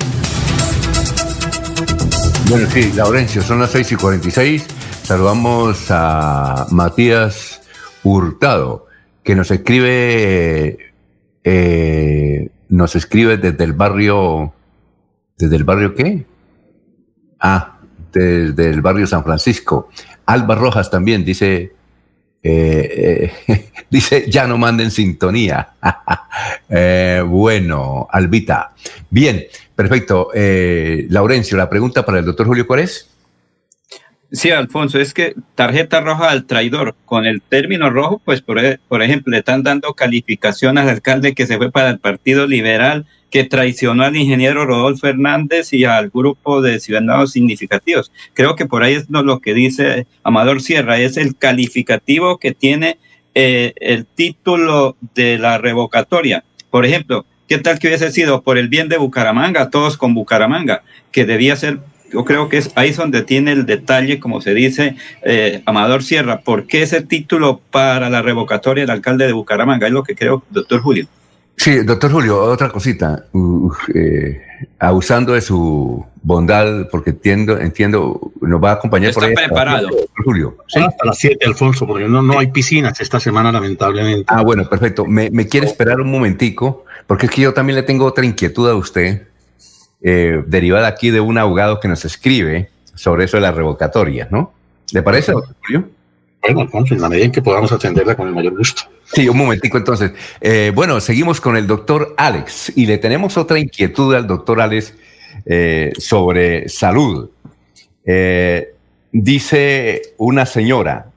Bueno, 2.50 2.68
sí, 2.72 2.92
Laurencio, 2.94 3.42
son 3.42 3.60
las 3.60 3.72
6 3.72 3.94
y 3.94 3.96
46. 3.96 4.66
Saludamos 5.08 5.90
a 5.90 6.68
Matías 6.72 7.47
Hurtado, 8.08 8.88
que 9.22 9.36
nos 9.36 9.52
escribe, 9.52 10.94
eh, 11.44 12.50
nos 12.70 12.96
escribe 12.96 13.36
desde 13.36 13.66
el 13.66 13.74
barrio, 13.74 14.54
¿desde 15.38 15.58
el 15.58 15.66
barrio 15.66 15.94
qué? 15.94 16.26
Ah, 17.38 17.80
desde 18.14 18.70
el 18.70 18.82
barrio 18.82 19.08
San 19.08 19.26
Francisco. 19.26 19.90
Alba 20.26 20.56
Rojas 20.56 20.90
también 20.90 21.26
dice, 21.26 21.74
eh, 22.42 23.34
eh, 23.48 23.72
dice, 23.90 24.32
ya 24.32 24.48
no 24.48 24.58
manden 24.58 24.92
sintonía. 24.92 25.72
Bueno, 26.70 28.08
Albita. 28.12 28.74
Bien, 29.10 29.44
perfecto. 29.76 30.30
Laurencio, 31.10 31.58
la 31.58 31.70
pregunta 31.70 32.06
para 32.06 32.20
el 32.20 32.26
doctor 32.26 32.46
Julio 32.46 32.68
Cuárez. 32.68 33.17
Sí, 34.32 34.52
Alfonso, 34.52 35.00
es 35.00 35.14
que 35.14 35.36
tarjeta 35.56 36.02
roja 36.02 36.30
al 36.30 36.46
traidor. 36.46 36.96
Con 37.06 37.26
el 37.26 37.42
término 37.42 37.90
rojo, 37.90 38.22
pues 38.26 38.42
por, 38.42 38.60
e, 38.60 38.80
por 38.90 39.02
ejemplo, 39.02 39.32
le 39.32 39.40
están 39.40 39.64
dando 39.64 39.94
calificación 39.94 40.78
al 40.78 40.90
alcalde 40.90 41.34
que 41.34 41.48
se 41.48 41.58
fue 41.58 41.72
para 41.72 41.90
el 41.90 42.00
Partido 42.00 42.46
Liberal 42.46 43.06
que 43.30 43.44
traicionó 43.44 44.04
al 44.04 44.16
ingeniero 44.16 44.66
Rodolfo 44.66 45.08
Hernández 45.08 45.74
y 45.74 45.86
al 45.86 46.10
grupo 46.10 46.62
de 46.62 46.80
ciudadanos 46.80 47.32
significativos. 47.32 48.12
Creo 48.34 48.56
que 48.56 48.66
por 48.66 48.84
ahí 48.84 48.94
es 48.96 49.10
lo 49.10 49.40
que 49.40 49.54
dice 49.54 50.08
Amador 50.24 50.62
Sierra, 50.62 51.00
es 51.00 51.18
el 51.18 51.36
calificativo 51.36 52.38
que 52.38 52.54
tiene 52.54 52.98
eh, 53.36 53.74
el 53.78 54.06
título 54.06 54.96
de 55.14 55.38
la 55.38 55.58
revocatoria. 55.58 56.44
Por 56.70 56.86
ejemplo, 56.86 57.26
¿qué 57.48 57.58
tal 57.58 57.80
que 57.80 57.88
hubiese 57.88 58.12
sido 58.12 58.42
por 58.42 58.58
el 58.58 58.70
bien 58.70 58.90
de 58.90 58.98
Bucaramanga, 58.98 59.70
todos 59.70 59.98
con 59.98 60.14
Bucaramanga, 60.14 60.84
que 61.12 61.26
debía 61.26 61.56
ser 61.56 61.80
yo 62.12 62.26
creo 62.26 62.50
que 62.50 62.58
es 62.58 62.72
ahí 62.76 62.92
donde 62.92 63.24
tiene 63.24 63.52
el 63.52 63.66
detalle, 63.66 64.20
como 64.20 64.42
se 64.42 64.54
dice 64.54 64.96
eh, 65.24 65.62
Amador 65.66 66.04
Sierra, 66.04 66.42
¿por 66.42 66.68
qué 66.68 66.82
ese 66.82 67.02
título 67.02 67.62
para 67.72 68.10
la 68.10 68.22
revocatoria 68.22 68.84
del 68.84 68.92
alcalde 68.92 69.28
de 69.28 69.34
Bucaramanga? 69.34 69.88
Es 69.88 69.94
lo 69.94 70.04
que 70.04 70.16
creo, 70.16 70.44
doctor 70.50 70.82
Julio. 70.82 71.08
Sí, 71.58 71.84
doctor 71.84 72.12
Julio, 72.12 72.40
otra 72.40 72.70
cosita. 72.70 73.26
Eh, 73.94 74.42
abusando 74.80 75.34
de 75.34 75.42
su 75.42 76.06
bondad, 76.22 76.88
porque 76.92 77.10
entiendo, 77.12 77.58
entiendo, 77.58 78.32
nos 78.42 78.64
va 78.64 78.72
a 78.72 78.74
acompañar 78.74 79.10
Está 79.10 79.28
preparado. 79.34 79.88
Doctor 79.88 80.24
Julio. 80.24 80.58
Hasta 80.68 81.06
las 81.06 81.18
7, 81.18 81.46
Alfonso, 81.46 81.88
porque 81.88 82.08
no, 82.08 82.22
no 82.22 82.38
hay 82.38 82.48
piscinas 82.48 83.00
esta 83.02 83.20
semana, 83.20 83.52
lamentablemente. 83.52 84.26
Ah, 84.28 84.44
bueno, 84.44 84.70
perfecto. 84.70 85.06
Me, 85.06 85.32
quiere 85.48 85.66
esperar 85.66 86.00
un 86.00 86.12
momentico, 86.12 86.86
porque 87.08 87.26
es 87.26 87.32
que 87.32 87.42
yo 87.42 87.54
también 87.54 87.76
le 87.76 87.84
tengo 87.84 88.06
otra 88.06 88.26
inquietud 88.26 88.70
a 88.70 88.76
usted, 88.76 89.28
eh, 90.02 90.44
derivada 90.46 90.88
aquí 90.88 91.10
de 91.10 91.20
un 91.20 91.38
abogado 91.38 91.80
que 91.80 91.88
nos 91.88 92.06
escribe 92.06 92.70
sobre 92.94 93.26
eso 93.26 93.38
de 93.38 93.42
la 93.42 93.52
revocatoria, 93.52 94.28
¿no? 94.32 94.54
¿Le 94.92 95.02
parece, 95.02 95.32
doctor 95.32 95.56
Julio? 95.66 95.90
Bueno, 96.42 96.62
Alfonso, 96.62 96.94
en 96.94 97.02
la 97.02 97.10
medida 97.10 97.26
en 97.26 97.32
que 97.32 97.42
podamos 97.42 97.72
atenderla 97.72 98.16
con 98.16 98.28
el 98.28 98.34
mayor 98.34 98.58
gusto. 98.58 98.84
Sí, 99.14 99.28
un 99.28 99.38
momentico 99.38 99.78
entonces. 99.78 100.12
Eh, 100.42 100.72
bueno, 100.74 101.00
seguimos 101.00 101.42
con 101.42 101.58
el 101.58 101.68
doctor 101.68 102.14
Alex 102.18 102.74
y 102.76 102.86
le 102.86 102.98
tenemos 102.98 103.38
otra 103.38 103.60
inquietud 103.60 104.14
al 104.16 104.28
doctor 104.28 104.62
Alex 104.62 104.94
eh, 105.46 105.92
sobre 105.98 106.70
salud. 106.70 107.30
Eh, 108.06 108.74
dice 109.12 110.14
una 110.18 110.46
señora, 110.46 111.08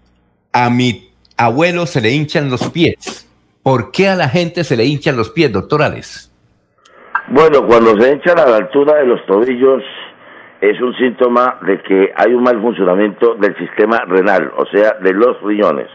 a 0.52 0.70
mi 0.70 1.10
abuelo 1.36 1.86
se 1.86 2.00
le 2.00 2.12
hinchan 2.12 2.50
los 2.50 2.68
pies. 2.70 3.26
¿Por 3.62 3.92
qué 3.92 4.08
a 4.08 4.16
la 4.16 4.28
gente 4.28 4.64
se 4.64 4.76
le 4.76 4.84
hinchan 4.84 5.16
los 5.16 5.30
pies, 5.30 5.52
doctor 5.52 5.82
Alex? 5.82 6.29
Bueno, 7.32 7.64
cuando 7.64 7.96
se 7.96 8.12
hinchan 8.12 8.40
a 8.40 8.46
la 8.46 8.56
altura 8.56 8.96
de 8.96 9.06
los 9.06 9.24
tobillos 9.24 9.84
es 10.60 10.80
un 10.80 10.92
síntoma 10.96 11.58
de 11.62 11.80
que 11.80 12.12
hay 12.16 12.34
un 12.34 12.42
mal 12.42 12.60
funcionamiento 12.60 13.36
del 13.36 13.56
sistema 13.56 13.98
renal, 14.04 14.50
o 14.56 14.66
sea, 14.66 14.94
de 15.00 15.12
los 15.12 15.40
riñones. 15.40 15.86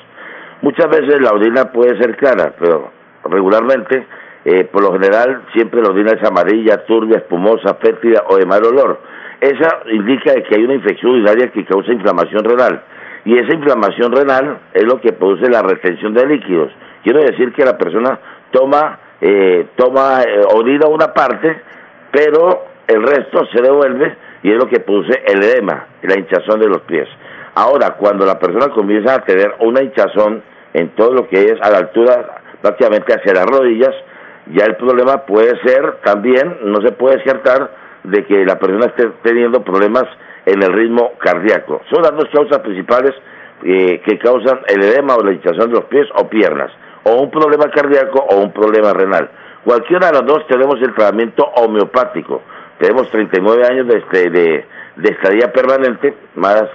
Muchas 0.61 0.87
veces 0.87 1.19
la 1.19 1.33
orina 1.33 1.73
puede 1.73 2.01
ser 2.01 2.15
clara, 2.15 2.53
pero 2.57 2.89
regularmente, 3.25 4.07
eh, 4.45 4.63
por 4.63 4.83
lo 4.83 4.93
general, 4.93 5.43
siempre 5.53 5.81
la 5.81 5.89
orina 5.89 6.11
es 6.11 6.23
amarilla, 6.23 6.85
turbia, 6.85 7.17
espumosa, 7.17 7.75
fétida 7.81 8.23
o 8.29 8.37
de 8.37 8.45
mal 8.45 8.63
olor. 8.63 9.01
Esa 9.41 9.79
indica 9.91 10.33
que 10.35 10.55
hay 10.55 10.63
una 10.63 10.75
infección 10.75 11.11
urinaria 11.11 11.51
que 11.51 11.65
causa 11.65 11.91
inflamación 11.91 12.45
renal. 12.45 12.81
Y 13.25 13.37
esa 13.37 13.53
inflamación 13.53 14.13
renal 14.13 14.59
es 14.73 14.85
lo 14.85 15.01
que 15.01 15.11
produce 15.11 15.49
la 15.49 15.61
retención 15.61 16.13
de 16.13 16.27
líquidos. 16.27 16.71
Quiero 17.03 17.19
decir 17.19 17.51
que 17.51 17.65
la 17.65 17.77
persona 17.77 18.19
toma, 18.51 18.99
eh, 19.21 19.67
toma 19.75 20.23
eh, 20.23 20.87
una 20.87 21.13
parte, 21.13 21.61
pero 22.11 22.65
el 22.87 23.01
resto 23.03 23.45
se 23.53 23.61
devuelve 23.61 24.15
y 24.43 24.51
es 24.51 24.57
lo 24.57 24.67
que 24.67 24.79
produce 24.79 25.23
el 25.25 25.43
edema, 25.43 25.87
la 26.03 26.17
hinchazón 26.17 26.59
de 26.59 26.67
los 26.67 26.81
pies. 26.81 27.07
Ahora, 27.55 27.95
cuando 27.97 28.25
la 28.25 28.37
persona 28.37 28.69
comienza 28.69 29.15
a 29.15 29.23
tener 29.23 29.55
una 29.59 29.81
hinchazón 29.81 30.43
en 30.73 30.89
todo 30.89 31.13
lo 31.13 31.27
que 31.27 31.41
es 31.45 31.61
a 31.61 31.71
la 31.71 31.77
altura 31.77 32.41
prácticamente 32.61 33.13
hacia 33.13 33.33
las 33.33 33.45
rodillas, 33.45 33.93
ya 34.53 34.65
el 34.65 34.75
problema 34.75 35.25
puede 35.25 35.59
ser 35.65 35.97
también, 36.03 36.57
no 36.63 36.81
se 36.81 36.91
puede 36.91 37.17
descartar 37.17 37.71
de 38.03 38.25
que 38.25 38.45
la 38.45 38.59
persona 38.59 38.87
esté 38.87 39.09
teniendo 39.23 39.63
problemas 39.63 40.05
en 40.45 40.61
el 40.61 40.71
ritmo 40.71 41.13
cardíaco. 41.17 41.81
Son 41.91 42.03
las 42.03 42.11
dos 42.11 42.25
causas 42.31 42.59
principales 42.59 43.13
eh, 43.63 44.01
que 44.05 44.19
causan 44.19 44.59
el 44.67 44.83
edema 44.83 45.15
o 45.15 45.23
la 45.23 45.31
hinchazón 45.31 45.69
de 45.69 45.75
los 45.75 45.85
pies 45.85 46.07
o 46.15 46.27
piernas, 46.29 46.71
o 47.05 47.21
un 47.21 47.31
problema 47.31 47.69
cardíaco 47.69 48.19
o 48.29 48.37
un 48.37 48.51
problema 48.51 48.93
renal. 48.93 49.29
Cualquiera 49.63 50.07
de 50.07 50.13
los 50.13 50.25
dos 50.25 50.47
tenemos 50.47 50.75
el 50.81 50.93
tratamiento 50.93 51.43
homeopático. 51.43 52.41
Tenemos 52.79 53.09
39 53.09 53.65
años 53.65 53.87
de, 53.87 53.97
este, 53.97 54.29
de, 54.29 54.65
de 54.97 55.09
estadía 55.09 55.51
permanente, 55.51 56.15
más 56.35 56.65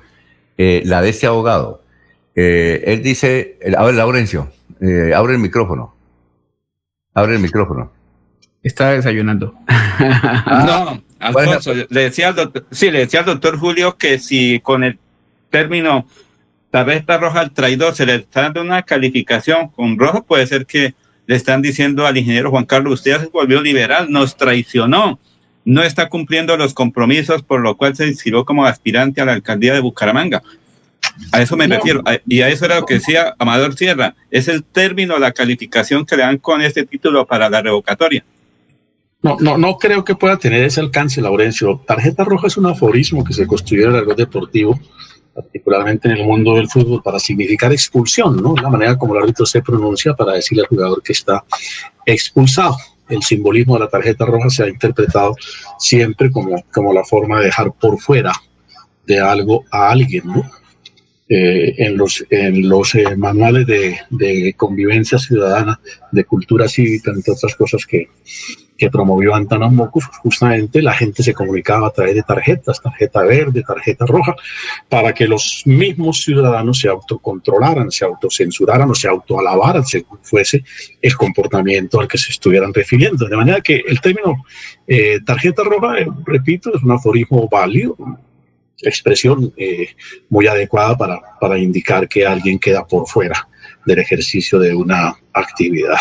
eh, 0.58 0.84
la 0.86 1.02
de 1.02 1.10
este 1.10 1.28
abogado, 1.28 1.84
eh, 2.34 2.82
él 2.86 3.04
dice, 3.04 3.60
a 3.78 3.84
ver, 3.84 3.96
Laurencio, 3.96 4.50
eh, 4.80 5.14
abre 5.14 5.34
el 5.34 5.40
micrófono, 5.40 5.94
abre 7.14 7.36
el 7.36 7.42
micrófono. 7.42 7.92
Está 8.64 8.92
desayunando. 8.92 9.54
no, 10.48 11.04
Alfonso, 11.20 11.74
le 11.90 12.02
decía 12.02 12.30
al 12.30 12.36
doctor, 12.36 12.66
sí, 12.72 12.90
le 12.90 13.00
decía 13.00 13.20
al 13.20 13.26
doctor 13.26 13.58
Julio 13.58 13.98
que 13.98 14.18
si 14.18 14.60
con 14.62 14.84
el 14.84 14.98
término 15.50 16.06
tarjeta 16.72 17.18
roja 17.18 17.42
al 17.42 17.52
traidor, 17.52 17.94
se 17.94 18.06
le 18.06 18.16
está 18.16 18.44
dando 18.44 18.62
una 18.62 18.82
calificación 18.82 19.68
con 19.68 20.00
rojo, 20.00 20.24
puede 20.24 20.48
ser 20.48 20.66
que 20.66 20.96
le 21.28 21.36
están 21.36 21.62
diciendo 21.62 22.08
al 22.08 22.18
ingeniero 22.18 22.50
Juan 22.50 22.66
Carlos, 22.66 22.94
usted 22.94 23.20
se 23.20 23.28
volvió 23.28 23.62
liberal, 23.62 24.10
nos 24.10 24.38
traicionó, 24.38 25.20
no 25.66 25.84
está 25.84 26.10
cumpliendo 26.10 26.58
los 26.58 26.74
compromisos, 26.74 27.44
por 27.44 27.62
lo 27.62 27.76
cual 27.78 27.96
se 27.96 28.08
inscribió 28.08 28.46
como 28.46 28.66
aspirante 28.66 29.22
a 29.22 29.26
la 29.26 29.34
alcaldía 29.34 29.74
de 29.74 29.82
Bucaramanga. 29.82 30.42
A 31.32 31.42
eso 31.42 31.58
me 31.58 31.68
refiero, 31.68 32.02
y 32.26 32.42
a 32.42 32.50
eso 32.50 32.66
era 32.66 32.80
lo 32.80 32.86
que 32.86 32.96
decía 32.96 33.36
Amador 33.38 33.76
Sierra, 33.76 34.16
es 34.30 34.48
el 34.48 34.64
término, 34.64 35.20
la 35.20 35.34
calificación 35.34 36.06
que 36.06 36.16
le 36.16 36.24
dan 36.24 36.38
con 36.38 36.62
este 36.62 36.86
título 36.86 37.28
para 37.28 37.50
la 37.50 37.62
revocatoria. 37.62 38.24
No, 39.22 39.38
no, 39.40 39.58
no 39.58 39.78
creo 39.78 40.04
que 40.04 40.16
pueda 40.16 40.38
tener 40.38 40.64
ese 40.64 40.80
alcance, 40.80 41.22
Laurencio. 41.22 41.84
Tarjeta 41.86 42.24
roja 42.24 42.48
es 42.48 42.58
un 42.58 42.66
aforismo 42.66 43.24
que 43.24 43.34
se 43.34 43.46
construyó 43.46 43.86
en 43.86 43.92
el 43.92 43.98
argot 43.98 44.18
deportivo 44.18 44.80
particularmente 45.34 46.10
en 46.10 46.18
el 46.18 46.26
mundo 46.26 46.56
del 46.56 46.70
fútbol, 46.70 47.02
para 47.02 47.20
significar 47.20 47.72
expulsión, 47.72 48.42
¿no? 48.42 48.56
La 48.56 48.70
manera 48.70 48.98
como 48.98 49.16
el 49.16 49.24
árbitro 49.24 49.46
se 49.46 49.62
pronuncia 49.62 50.14
para 50.14 50.34
decirle 50.34 50.64
al 50.64 50.70
jugador 50.70 51.02
que 51.02 51.14
está 51.14 51.44
expulsado. 52.06 52.76
El 53.10 53.24
simbolismo 53.24 53.76
de 53.76 53.82
la 53.82 53.90
tarjeta 53.90 54.26
roja 54.26 54.50
se 54.50 54.64
ha 54.64 54.70
interpretado 54.70 55.36
siempre 55.78 56.32
como, 56.32 56.64
como 56.74 56.94
la 56.94 57.04
forma 57.04 57.40
de 57.40 57.46
dejar 57.46 57.72
por 57.74 58.00
fuera 58.00 58.32
de 59.06 59.20
algo 59.20 59.66
a 59.72 59.90
alguien, 59.90 60.24
¿no? 60.26 60.44
Eh, 61.34 61.76
en 61.78 61.96
los, 61.96 62.26
en 62.30 62.68
los 62.68 62.94
eh, 62.94 63.16
manuales 63.16 63.66
de, 63.66 64.54
convivencia 64.58 65.18
ciudadana, 65.18 65.80
de 66.12 66.26
cultura 66.26 66.68
cívica, 66.68 67.10
entre 67.12 67.32
otras 67.32 67.56
cosas 67.56 67.86
que, 67.86 68.10
promovió 68.92 69.36
Antanas 69.36 69.72
Mocus, 69.72 70.06
justamente 70.24 70.82
la 70.82 70.94
gente 70.94 71.22
se 71.24 71.36
comunicaba 71.36 71.88
a 71.88 71.92
través 71.92 72.16
de 72.16 72.24
tarjetas, 72.24 72.82
tarjeta 72.82 73.22
verde, 73.22 73.64
tarjeta 73.66 74.08
roja, 74.08 74.36
para 74.90 75.14
que 75.14 75.28
los 75.28 75.62
mismos 75.66 76.24
ciudadanos 76.24 76.80
se 76.80 76.90
autocontrolaran, 76.90 77.92
se 77.92 78.04
autocensuraran 78.04 78.90
o 78.90 78.96
se 78.96 79.08
autoalabaran 79.08 79.86
según 79.86 80.18
fuese 80.24 80.64
el 81.00 81.16
comportamiento 81.16 82.00
al 82.02 82.08
que 82.08 82.18
se 82.18 82.32
estuvieran 82.32 82.74
refiriendo. 82.74 83.28
De 83.28 83.38
manera 83.38 83.62
que 83.62 83.84
el 83.88 84.02
término 84.02 84.44
eh, 84.88 85.20
tarjeta 85.26 85.64
roja, 85.64 86.00
eh, 86.00 86.08
repito, 86.26 86.76
es 86.76 86.82
un 86.82 86.92
aforismo 86.92 87.48
válido, 87.50 87.96
expresión 88.84 89.54
eh, 89.58 89.90
muy 90.30 90.48
adecuada 90.48 90.98
para, 90.98 91.20
para 91.40 91.58
indicar 91.58 92.08
que 92.08 92.26
alguien 92.26 92.60
queda 92.60 92.86
por 92.86 93.08
fuera 93.08 93.48
del 93.86 94.00
ejercicio 94.00 94.60
de 94.60 94.74
una 94.74 95.16
actividad. 95.34 95.98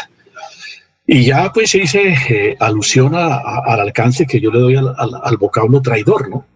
Y 1.13 1.25
ya 1.25 1.53
pues 1.53 1.71
se 1.71 1.81
dice 1.81 2.15
eh, 2.29 2.57
alusión 2.61 3.17
al 3.17 3.81
alcance 3.81 4.27
que 4.27 4.41
yo 4.41 4.53
le 4.53 4.61
doy 4.61 4.77
al, 4.77 5.37
vocablo 5.39 5.83
traidor, 5.83 6.29
¿no? 6.31 6.47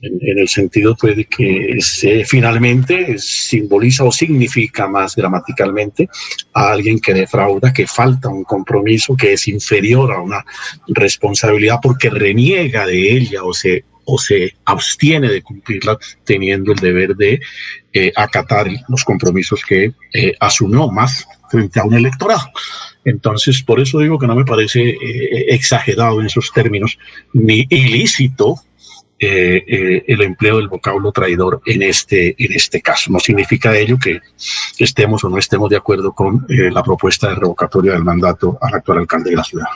En, 0.00 0.38
el 0.38 0.48
sentido 0.48 0.96
pues 0.98 1.18
de 1.18 1.26
que 1.26 1.76
finalmente 2.26 3.18
simboliza 3.18 4.04
o 4.04 4.10
significa 4.10 4.88
más 4.88 5.14
gramaticalmente 5.14 6.08
a 6.54 6.70
alguien 6.70 6.98
que 6.98 7.12
defrauda, 7.12 7.74
que 7.74 7.86
falta 7.86 8.30
un 8.30 8.44
compromiso, 8.44 9.14
que 9.14 9.34
es 9.34 9.46
inferior 9.48 10.12
a 10.12 10.22
una 10.22 10.46
responsabilidad 10.88 11.76
porque 11.82 12.08
reniega 12.08 12.86
de 12.86 13.12
ella 13.12 13.44
o 13.44 13.52
se, 13.52 13.84
o 14.04 14.18
se 14.18 14.54
abstiene 14.64 15.28
de 15.28 15.42
cumplirla 15.42 15.98
teniendo 16.24 16.72
el 16.72 16.78
deber 16.78 17.16
de 17.16 17.40
eh, 17.92 18.12
acatar 18.16 18.68
los 18.88 19.04
compromisos 19.04 19.62
que 19.64 19.92
eh, 20.14 20.34
asumió 20.40 20.88
más 20.88 21.26
frente 21.50 21.80
a 21.80 21.84
un 21.84 21.94
electorado. 21.94 22.50
Entonces, 23.04 23.62
por 23.62 23.80
eso 23.80 23.98
digo 23.98 24.18
que 24.18 24.26
no 24.26 24.34
me 24.34 24.44
parece 24.44 24.90
eh, 24.90 25.46
exagerado 25.48 26.20
en 26.20 26.26
esos 26.26 26.52
términos, 26.52 26.98
ni 27.32 27.66
ilícito 27.68 28.56
eh, 29.18 29.64
eh, 29.66 30.04
el 30.06 30.22
empleo 30.22 30.56
del 30.56 30.68
vocablo 30.68 31.12
traidor 31.12 31.60
en 31.66 31.82
este, 31.82 32.34
en 32.38 32.52
este 32.52 32.80
caso. 32.80 33.10
No 33.10 33.18
significa 33.18 33.76
ello 33.76 33.98
que 33.98 34.20
estemos 34.78 35.24
o 35.24 35.28
no 35.28 35.38
estemos 35.38 35.68
de 35.70 35.76
acuerdo 35.76 36.12
con 36.12 36.46
la 36.48 36.82
propuesta 36.82 37.28
de 37.28 37.34
revocatoria 37.34 37.92
del 37.92 38.04
mandato 38.04 38.58
al 38.60 38.74
actual 38.74 38.98
alcalde 38.98 39.30
de 39.30 39.36
la 39.36 39.44
ciudad. 39.44 39.66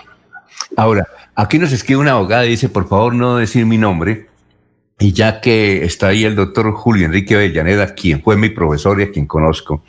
Ahora, 0.76 1.06
aquí 1.34 1.58
nos 1.58 1.72
escribe 1.72 2.00
una 2.00 2.12
abogada 2.12 2.46
y 2.46 2.50
dice, 2.50 2.68
por 2.68 2.88
favor, 2.88 3.14
no 3.14 3.36
decir 3.36 3.66
mi 3.66 3.78
nombre. 3.78 4.26
Y 4.98 5.12
ya 5.12 5.40
que 5.40 5.84
está 5.84 6.08
ahí 6.08 6.24
el 6.24 6.36
doctor 6.36 6.72
Julio 6.72 7.06
Enrique 7.06 7.34
Avellaneda, 7.34 7.94
quien 7.94 8.22
fue 8.22 8.36
mi 8.36 8.48
profesor 8.48 9.00
y 9.00 9.04
a 9.04 9.10
quien 9.10 9.26
conozco, 9.26 9.82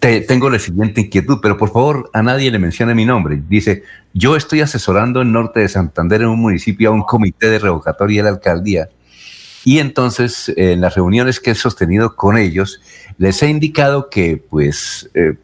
tengo 0.00 0.50
la 0.50 0.58
siguiente 0.58 1.02
inquietud, 1.02 1.38
pero 1.40 1.56
por 1.56 1.72
favor 1.72 2.10
a 2.12 2.22
nadie 2.22 2.50
le 2.50 2.58
mencione 2.58 2.94
mi 2.94 3.06
nombre. 3.06 3.42
Dice, 3.48 3.84
yo 4.12 4.36
estoy 4.36 4.60
asesorando 4.60 5.22
en 5.22 5.32
Norte 5.32 5.60
de 5.60 5.68
Santander, 5.68 6.22
en 6.22 6.28
un 6.28 6.40
municipio, 6.40 6.90
a 6.90 6.92
un 6.92 7.02
comité 7.02 7.48
de 7.48 7.58
revocatoria 7.58 8.22
de 8.22 8.30
la 8.30 8.36
alcaldía. 8.36 8.88
Y 9.64 9.78
entonces, 9.78 10.52
en 10.56 10.82
las 10.82 10.94
reuniones 10.94 11.40
que 11.40 11.52
he 11.52 11.54
sostenido 11.54 12.16
con 12.16 12.36
ellos, 12.36 12.82
les 13.16 13.42
he 13.42 13.48
indicado 13.48 14.10
que, 14.10 14.36
pues, 14.36 15.10
eh, 15.14 15.36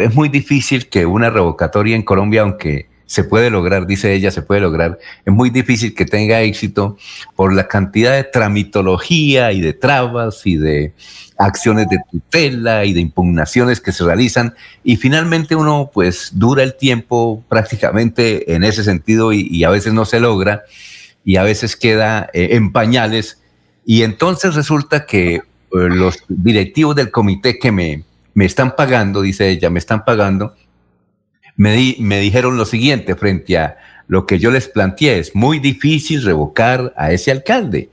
es 0.00 0.14
muy 0.14 0.30
difícil 0.30 0.88
que 0.88 1.04
una 1.04 1.28
revocatoria 1.28 1.94
en 1.94 2.02
Colombia, 2.02 2.42
aunque 2.42 2.88
se 3.06 3.24
puede 3.24 3.50
lograr, 3.50 3.86
dice 3.86 4.14
ella, 4.14 4.30
se 4.30 4.42
puede 4.42 4.60
lograr, 4.60 4.98
es 5.24 5.32
muy 5.32 5.50
difícil 5.50 5.94
que 5.94 6.04
tenga 6.04 6.40
éxito 6.40 6.96
por 7.36 7.52
la 7.52 7.68
cantidad 7.68 8.14
de 8.14 8.24
tramitología 8.24 9.52
y 9.52 9.60
de 9.60 9.72
trabas 9.72 10.46
y 10.46 10.56
de 10.56 10.94
acciones 11.36 11.88
de 11.88 11.98
tutela 12.10 12.84
y 12.84 12.92
de 12.92 13.00
impugnaciones 13.00 13.80
que 13.80 13.92
se 13.92 14.04
realizan. 14.04 14.54
Y 14.82 14.96
finalmente 14.96 15.56
uno 15.56 15.90
pues 15.92 16.30
dura 16.34 16.62
el 16.62 16.76
tiempo 16.76 17.42
prácticamente 17.48 18.54
en 18.54 18.64
ese 18.64 18.84
sentido 18.84 19.32
y, 19.32 19.64
a 19.64 19.70
veces 19.70 19.92
no 19.92 20.04
se 20.04 20.20
logra 20.20 20.62
y 21.24 21.36
a 21.36 21.42
veces 21.42 21.76
queda 21.76 22.30
eh, 22.32 22.48
en 22.52 22.72
pañales. 22.72 23.40
Y 23.84 24.02
entonces 24.02 24.54
resulta 24.54 25.06
que 25.06 25.34
eh, 25.34 25.42
los 25.70 26.18
directivos 26.28 26.96
del 26.96 27.10
comité 27.10 27.58
que 27.58 27.72
me, 27.72 28.04
me 28.34 28.44
están 28.44 28.76
pagando, 28.76 29.22
dice 29.22 29.48
ella, 29.48 29.70
me 29.70 29.78
están 29.78 30.04
pagando, 30.04 30.54
me, 31.56 31.96
me 31.98 32.20
dijeron 32.20 32.56
lo 32.56 32.64
siguiente 32.64 33.14
frente 33.14 33.58
a 33.58 33.76
lo 34.06 34.26
que 34.26 34.38
yo 34.38 34.50
les 34.50 34.68
planteé, 34.68 35.18
es 35.18 35.34
muy 35.34 35.58
difícil 35.58 36.22
revocar 36.22 36.92
a 36.96 37.12
ese 37.12 37.30
alcalde. 37.30 37.90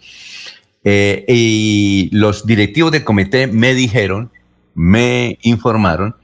Eh, 0.84 1.26
y 1.28 2.10
los 2.12 2.46
directivos 2.46 2.92
del 2.92 3.04
comité 3.04 3.48
me 3.48 3.74
dijeron, 3.74 4.32
me 4.74 5.38
informaron 5.42 6.16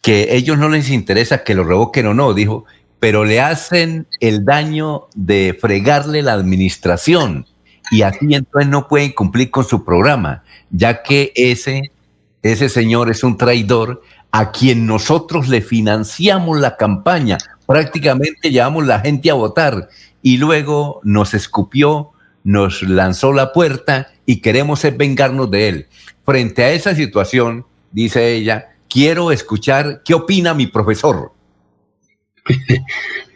que 0.00 0.34
ellos 0.36 0.58
no 0.58 0.68
les 0.68 0.90
interesa 0.90 1.44
que 1.44 1.54
lo 1.54 1.64
revoquen 1.64 2.06
o 2.06 2.14
no, 2.14 2.32
dijo, 2.32 2.64
pero 2.98 3.24
le 3.24 3.40
hacen 3.40 4.06
el 4.20 4.44
daño 4.44 5.08
de 5.14 5.56
fregarle 5.60 6.22
la 6.22 6.34
administración. 6.34 7.46
Y 7.90 8.02
así 8.02 8.34
entonces 8.34 8.70
no 8.70 8.88
pueden 8.88 9.12
cumplir 9.12 9.50
con 9.50 9.64
su 9.64 9.84
programa, 9.84 10.44
ya 10.70 11.02
que 11.02 11.32
ese, 11.34 11.90
ese 12.42 12.68
señor 12.68 13.10
es 13.10 13.24
un 13.24 13.36
traidor 13.36 14.02
a 14.32 14.52
quien 14.52 14.86
nosotros 14.86 15.48
le 15.48 15.60
financiamos 15.60 16.58
la 16.58 16.76
campaña, 16.76 17.38
prácticamente 17.66 18.50
llevamos 18.50 18.86
la 18.86 19.00
gente 19.00 19.30
a 19.30 19.34
votar 19.34 19.88
y 20.22 20.36
luego 20.36 21.00
nos 21.02 21.34
escupió, 21.34 22.10
nos 22.44 22.82
lanzó 22.82 23.32
la 23.32 23.52
puerta 23.52 24.08
y 24.26 24.40
queremos 24.40 24.82
vengarnos 24.96 25.50
de 25.50 25.68
él. 25.68 25.86
Frente 26.24 26.64
a 26.64 26.70
esa 26.72 26.94
situación, 26.94 27.66
dice 27.90 28.34
ella, 28.34 28.70
quiero 28.88 29.32
escuchar 29.32 30.02
qué 30.04 30.14
opina 30.14 30.54
mi 30.54 30.66
profesor. 30.66 31.32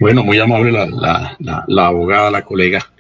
Bueno, 0.01 0.25
muy 0.25 0.39
amable 0.41 0.73
la, 0.73 1.37
la 1.39 1.87
abogada, 1.87 2.31
la 2.31 2.43
colega 2.43 2.94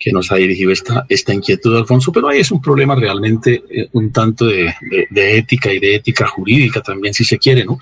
que 0.00 0.12
nos 0.12 0.32
ha 0.32 0.36
dirigido 0.36 0.72
esta, 0.72 1.04
esta 1.10 1.34
inquietud, 1.34 1.76
Alfonso, 1.76 2.10
pero 2.10 2.28
ahí 2.28 2.40
es 2.40 2.50
un 2.50 2.62
problema 2.62 2.94
realmente 2.94 3.62
eh, 3.70 3.86
un 3.92 4.10
tanto 4.10 4.46
de, 4.46 4.74
ética 5.14 5.70
y 5.70 5.78
de 5.78 5.96
ética 5.96 6.26
jurídica 6.26 6.80
también, 6.80 7.12
si 7.12 7.22
se 7.22 7.38
quiere, 7.38 7.66
¿no? 7.66 7.78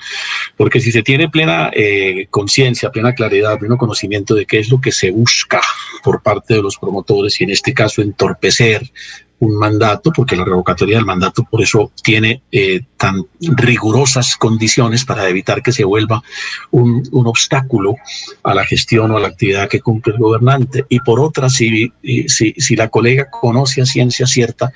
Porque 0.57 0.81
si 0.81 0.90
se 0.90 1.05
tiene 1.05 1.28
plena 1.28 1.70
eh, 1.73 2.27
conciencia, 2.28 2.90
plena 2.90 3.15
claridad, 3.15 3.57
pleno 3.57 3.78
conocimiento 3.78 4.35
de 4.35 4.47
qué 4.47 4.59
es 4.59 4.69
lo 4.69 4.81
que 4.81 4.90
se 4.90 5.12
busca 5.12 5.61
por 6.03 6.20
parte 6.20 6.55
de 6.55 6.62
los 6.62 6.77
promotores 6.77 7.40
y 7.40 7.45
en 7.45 7.51
este 7.51 7.73
caso 7.73 8.03
entorpecer 8.03 8.90
un 9.40 9.56
mandato, 9.56 10.12
porque 10.12 10.36
la 10.36 10.44
revocatoria 10.44 10.97
del 10.97 11.06
mandato 11.06 11.44
por 11.44 11.62
eso 11.62 11.93
tiene 12.02 12.43
eh, 12.51 12.81
tan 12.97 13.24
rigurosas 13.40 14.36
condiciones 14.36 15.05
para 15.05 15.28
evitar 15.28 15.62
que 15.62 15.73
se 15.73 15.85
vuelva 15.85 16.23
un, 16.70 17.09
obstáculo 17.12 17.97
a 18.43 18.55
la 18.55 18.65
gestión 18.65 19.10
o 19.10 19.16
a 19.16 19.20
la 19.20 19.28
actividad 19.28 19.69
que 19.69 19.81
cumple 19.81 20.15
el 20.15 20.19
gobernante. 20.19 20.85
Y 20.89 21.01
por 21.01 21.20
otra, 21.20 21.48
si, 21.48 21.93
si, 22.27 22.55
si 22.56 22.77
la 22.77 22.89
colega 22.89 23.28
conoce 23.31 23.82
a 23.82 23.86
ciencia 23.86 24.27
cierta 24.27 24.73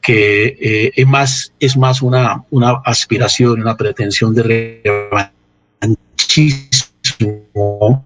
que 0.00 0.56
eh, 0.60 0.92
es 0.96 1.06
más, 1.06 1.52
es 1.60 1.76
más 1.76 2.02
una, 2.02 2.42
una 2.50 2.80
aspiración, 2.84 3.60
una 3.60 3.76
pretensión 3.76 4.34
de 4.34 4.82
revanchismo 5.80 8.04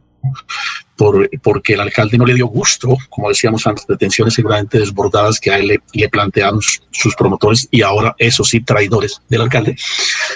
por, 0.96 1.28
porque 1.42 1.74
el 1.74 1.80
alcalde 1.80 2.18
no 2.18 2.26
le 2.26 2.34
dio 2.34 2.46
gusto, 2.46 2.96
como 3.08 3.28
decíamos 3.28 3.66
antes, 3.66 3.84
pretensiones 3.84 4.34
seguramente 4.34 4.78
desbordadas 4.78 5.40
que 5.40 5.50
a 5.50 5.58
él 5.58 5.80
le, 5.92 6.08
plantearon 6.08 6.60
sus 6.90 7.14
promotores 7.16 7.68
y 7.70 7.82
ahora, 7.82 8.14
eso 8.18 8.44
sí, 8.44 8.60
traidores 8.60 9.20
del 9.28 9.42
alcalde, 9.42 9.76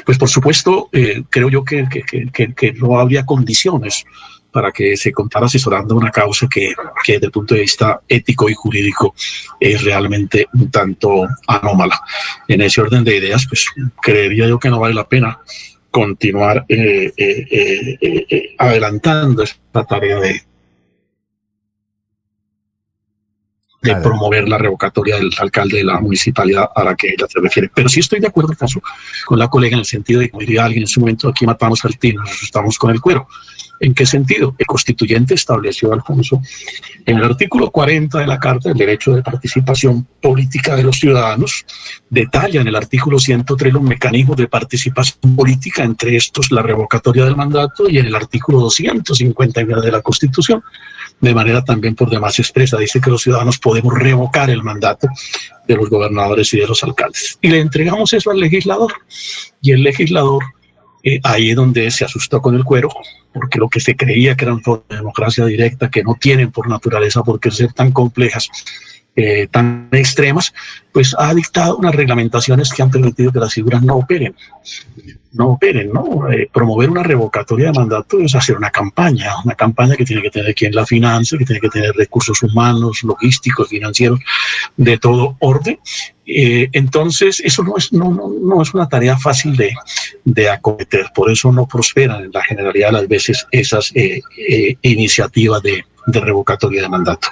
pues 0.04 0.18
por 0.18 0.28
supuesto, 0.28 0.88
eh, 0.92 1.22
creo 1.30 1.48
yo 1.48 1.64
que, 1.64 1.86
que, 1.88 2.54
que, 2.54 2.72
no 2.72 2.98
habría 2.98 3.24
condiciones 3.24 4.04
para 4.50 4.72
que 4.72 4.96
se 4.96 5.12
contara 5.12 5.46
asesorando 5.46 5.94
una 5.94 6.10
causa 6.10 6.48
que, 6.48 6.72
que 7.04 7.12
desde 7.14 7.26
el 7.26 7.32
punto 7.32 7.54
de 7.54 7.60
vista 7.60 8.00
ético 8.08 8.48
y 8.48 8.54
jurídico 8.54 9.14
es 9.60 9.84
realmente 9.84 10.48
un 10.54 10.70
tanto 10.70 11.26
anómala. 11.46 12.00
En 12.48 12.62
ese 12.62 12.80
orden 12.80 13.04
de 13.04 13.16
ideas, 13.16 13.46
pues 13.48 13.66
creería 14.00 14.48
yo 14.48 14.58
que 14.58 14.70
no 14.70 14.80
vale 14.80 14.94
la 14.94 15.08
pena 15.08 15.38
continuar 15.98 16.64
eh, 16.68 17.12
eh, 17.16 18.54
adelantando 18.56 19.42
esta 19.42 19.84
tarea 19.84 20.20
de, 20.20 20.42
de 23.80 23.94
promover 23.96 24.48
la 24.48 24.58
revocatoria 24.58 25.16
del 25.16 25.30
alcalde 25.38 25.78
de 25.78 25.84
la 25.84 26.00
municipalidad 26.00 26.68
a 26.74 26.84
la 26.84 26.96
que 26.96 27.08
ella 27.08 27.26
se 27.28 27.40
refiere. 27.40 27.70
Pero 27.72 27.88
sí 27.88 28.00
estoy 28.00 28.20
de 28.20 28.26
acuerdo 28.26 28.52
caso 28.54 28.80
con 29.26 29.38
la 29.38 29.48
colega 29.48 29.74
en 29.74 29.80
el 29.80 29.86
sentido 29.86 30.20
de 30.20 30.26
que, 30.26 30.30
como 30.32 30.40
diría 30.40 30.64
alguien 30.64 30.82
en 30.82 30.88
su 30.88 31.00
momento, 31.00 31.28
aquí 31.28 31.46
matamos 31.46 31.84
al 31.84 31.96
tino, 31.98 32.22
nos 32.22 32.32
asustamos 32.32 32.78
con 32.78 32.90
el 32.90 33.00
cuero. 33.00 33.28
¿En 33.80 33.94
qué 33.94 34.04
sentido? 34.06 34.56
El 34.58 34.66
constituyente 34.66 35.34
estableció, 35.34 35.92
Alfonso, 35.92 36.42
en 37.06 37.18
el 37.18 37.24
artículo 37.24 37.70
40 37.70 38.18
de 38.18 38.26
la 38.26 38.38
Carta 38.40 38.70
del 38.70 38.78
Derecho 38.78 39.14
de 39.14 39.22
Participación 39.22 40.06
Política 40.20 40.74
de 40.74 40.82
los 40.82 40.98
Ciudadanos, 40.98 41.64
detalla 42.10 42.60
en 42.60 42.66
el 42.66 42.74
artículo 42.74 43.20
103 43.20 43.72
los 43.72 43.82
mecanismos 43.82 44.36
de 44.36 44.48
participación 44.48 45.36
política, 45.36 45.84
entre 45.84 46.16
estos 46.16 46.50
la 46.50 46.62
revocatoria 46.62 47.24
del 47.24 47.36
mandato, 47.36 47.88
y 47.88 47.98
en 47.98 48.06
el 48.06 48.14
artículo 48.16 48.58
259 48.60 49.80
de 49.80 49.92
la 49.92 50.02
Constitución 50.02 50.62
de 51.20 51.34
manera 51.34 51.64
también 51.64 51.94
por 51.94 52.10
demás 52.10 52.38
expresa. 52.38 52.78
Dice 52.78 53.00
que 53.00 53.10
los 53.10 53.22
ciudadanos 53.22 53.58
podemos 53.58 53.94
revocar 53.98 54.50
el 54.50 54.62
mandato 54.62 55.08
de 55.66 55.76
los 55.76 55.90
gobernadores 55.90 56.52
y 56.54 56.60
de 56.60 56.66
los 56.66 56.82
alcaldes. 56.82 57.38
Y 57.40 57.48
le 57.48 57.60
entregamos 57.60 58.12
eso 58.12 58.30
al 58.30 58.40
legislador. 58.40 58.92
Y 59.60 59.72
el 59.72 59.82
legislador, 59.82 60.42
eh, 61.02 61.20
ahí 61.24 61.50
es 61.50 61.56
donde 61.56 61.90
se 61.90 62.04
asustó 62.04 62.40
con 62.40 62.54
el 62.54 62.64
cuero, 62.64 62.88
porque 63.32 63.58
lo 63.58 63.68
que 63.68 63.80
se 63.80 63.96
creía 63.96 64.36
que 64.36 64.46
formas 64.46 64.88
de 64.88 64.96
democracia 64.96 65.44
directa, 65.44 65.90
que 65.90 66.02
no 66.02 66.16
tienen 66.18 66.50
por 66.50 66.68
naturaleza 66.68 67.22
por 67.22 67.40
qué 67.40 67.50
ser 67.50 67.72
tan 67.72 67.92
complejas, 67.92 68.48
eh, 69.16 69.48
tan 69.50 69.88
extremas, 69.92 70.52
pues 70.92 71.14
ha 71.18 71.34
dictado 71.34 71.76
unas 71.76 71.94
reglamentaciones 71.94 72.72
que 72.72 72.82
han 72.82 72.90
permitido 72.90 73.32
que 73.32 73.40
las 73.40 73.52
figuras 73.52 73.82
no 73.82 73.96
operen 73.96 74.34
no 75.32 75.50
operen, 75.50 75.92
¿no? 75.92 76.30
Eh, 76.30 76.48
promover 76.52 76.90
una 76.90 77.02
revocatoria 77.02 77.66
de 77.66 77.78
mandato 77.78 78.20
es 78.20 78.34
hacer 78.34 78.56
una 78.56 78.70
campaña, 78.70 79.32
una 79.44 79.54
campaña 79.54 79.96
que 79.96 80.04
tiene 80.04 80.22
que 80.22 80.30
tener 80.30 80.54
quien 80.54 80.74
la 80.74 80.86
finanza, 80.86 81.36
que 81.36 81.44
tiene 81.44 81.60
que 81.60 81.68
tener 81.68 81.92
recursos 81.94 82.42
humanos, 82.42 83.02
logísticos, 83.02 83.68
financieros, 83.68 84.20
de 84.76 84.98
todo 84.98 85.36
orden. 85.40 85.78
Eh, 86.26 86.68
entonces, 86.72 87.40
eso 87.40 87.62
no 87.62 87.76
es, 87.76 87.92
no, 87.92 88.10
no, 88.10 88.28
no, 88.28 88.62
es 88.62 88.74
una 88.74 88.88
tarea 88.88 89.16
fácil 89.18 89.56
de, 89.56 89.72
de, 90.24 90.50
acometer, 90.50 91.06
por 91.14 91.30
eso 91.30 91.52
no 91.52 91.66
prosperan 91.66 92.24
en 92.24 92.30
la 92.32 92.42
generalidad 92.42 92.88
de 92.88 92.92
las 92.92 93.08
veces 93.08 93.46
esas 93.50 93.92
iniciativas 94.82 95.62
de, 95.62 95.84
de, 96.06 96.20
revocatoria 96.20 96.82
de 96.82 96.88
mandato. 96.88 97.28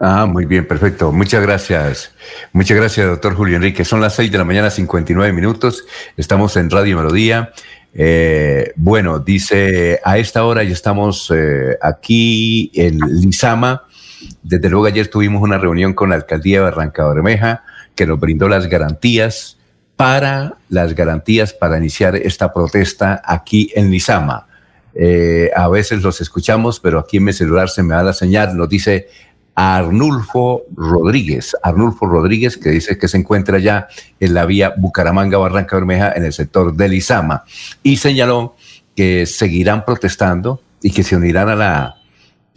Ah, 0.00 0.26
muy 0.26 0.44
bien, 0.44 0.66
perfecto. 0.66 1.12
Muchas 1.12 1.42
gracias. 1.42 2.12
Muchas 2.52 2.76
gracias, 2.76 3.06
doctor 3.06 3.34
Julio 3.34 3.56
Enrique. 3.56 3.84
Son 3.84 4.00
las 4.00 4.14
seis 4.14 4.30
de 4.30 4.38
la 4.38 4.44
mañana, 4.44 4.70
59 4.70 5.32
minutos. 5.32 5.84
Estamos 6.16 6.56
en 6.56 6.68
Radio 6.70 6.96
Melodía. 6.96 7.52
Eh, 7.94 8.72
bueno, 8.74 9.20
dice, 9.20 10.00
a 10.04 10.18
esta 10.18 10.44
hora 10.44 10.64
ya 10.64 10.72
estamos 10.72 11.32
eh, 11.34 11.78
aquí 11.80 12.72
en 12.74 12.98
Lizama. 12.98 13.84
Desde 14.42 14.68
luego 14.68 14.86
ayer 14.86 15.08
tuvimos 15.08 15.42
una 15.42 15.58
reunión 15.58 15.94
con 15.94 16.10
la 16.10 16.16
alcaldía 16.16 16.58
de 16.58 16.64
Barranca 16.64 17.06
Bermeja 17.06 17.62
que 17.94 18.06
nos 18.06 18.18
brindó 18.18 18.48
las 18.48 18.66
garantías 18.66 19.58
para 19.96 20.56
las 20.68 20.94
garantías 20.94 21.52
para 21.52 21.78
iniciar 21.78 22.16
esta 22.16 22.52
protesta 22.52 23.22
aquí 23.24 23.70
en 23.76 23.90
Lizama. 23.90 24.48
Eh, 24.94 25.50
a 25.54 25.68
veces 25.68 26.02
los 26.02 26.20
escuchamos, 26.20 26.80
pero 26.80 26.98
aquí 26.98 27.18
en 27.18 27.24
mi 27.24 27.32
celular 27.32 27.68
se 27.68 27.82
me 27.82 27.94
da 27.94 28.02
la 28.02 28.12
señal, 28.12 28.56
nos 28.56 28.68
dice 28.68 29.08
Arnulfo 29.54 30.62
Rodríguez. 30.74 31.56
Arnulfo 31.62 32.06
Rodríguez, 32.06 32.56
que 32.56 32.70
dice 32.70 32.98
que 32.98 33.08
se 33.08 33.18
encuentra 33.18 33.58
ya 33.58 33.88
en 34.20 34.34
la 34.34 34.46
vía 34.46 34.74
Bucaramanga-Barranca 34.76 35.76
Bermeja, 35.76 36.12
en 36.12 36.24
el 36.24 36.32
sector 36.32 36.74
del 36.74 36.94
Izama, 36.94 37.44
y 37.82 37.96
señaló 37.96 38.56
que 38.96 39.26
seguirán 39.26 39.84
protestando 39.84 40.60
y 40.82 40.90
que 40.90 41.02
se 41.02 41.16
unirán 41.16 41.48
a 41.48 41.56
la, 41.56 41.96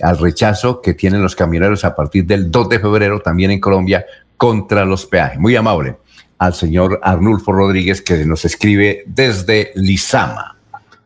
al 0.01 0.17
rechazo 0.17 0.81
que 0.81 0.93
tienen 0.93 1.21
los 1.21 1.35
camioneros 1.35 1.85
a 1.85 1.95
partir 1.95 2.25
del 2.25 2.51
2 2.51 2.69
de 2.69 2.79
febrero, 2.79 3.19
también 3.21 3.51
en 3.51 3.59
Colombia, 3.59 4.05
contra 4.35 4.85
los 4.85 5.05
peajes. 5.05 5.39
Muy 5.39 5.55
amable 5.55 5.97
al 6.37 6.53
señor 6.53 6.99
Arnulfo 7.03 7.51
Rodríguez, 7.51 8.01
que 8.01 8.25
nos 8.25 8.45
escribe 8.45 9.03
desde 9.07 9.71
Lizama. 9.75 10.57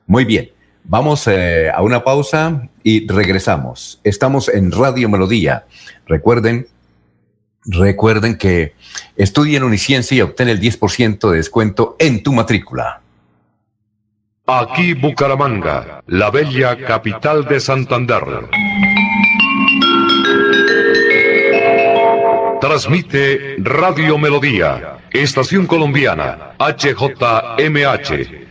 Muy 0.07 0.25
bien. 0.25 0.49
Vamos 0.83 1.27
eh, 1.27 1.69
a 1.73 1.81
una 1.81 2.03
pausa 2.03 2.67
y 2.83 3.07
regresamos. 3.07 3.99
Estamos 4.03 4.49
en 4.49 4.71
Radio 4.71 5.09
Melodía. 5.09 5.65
Recuerden, 6.05 6.67
recuerden 7.65 8.37
que 8.37 8.73
estudien 9.15 9.63
Uniciencia 9.63 10.17
y 10.17 10.21
obtén 10.21 10.49
el 10.49 10.59
10% 10.59 11.29
de 11.29 11.37
descuento 11.37 11.95
en 11.99 12.23
tu 12.23 12.33
matrícula. 12.33 13.01
Aquí 14.47 14.93
Bucaramanga, 14.93 16.01
la 16.07 16.29
bella 16.29 16.75
capital 16.77 17.45
de 17.45 17.59
Santander. 17.59 18.23
Transmite 22.59 23.55
Radio 23.59 24.17
Melodía, 24.17 24.97
Estación 25.11 25.67
Colombiana, 25.67 26.53
HJMH. 26.59 28.50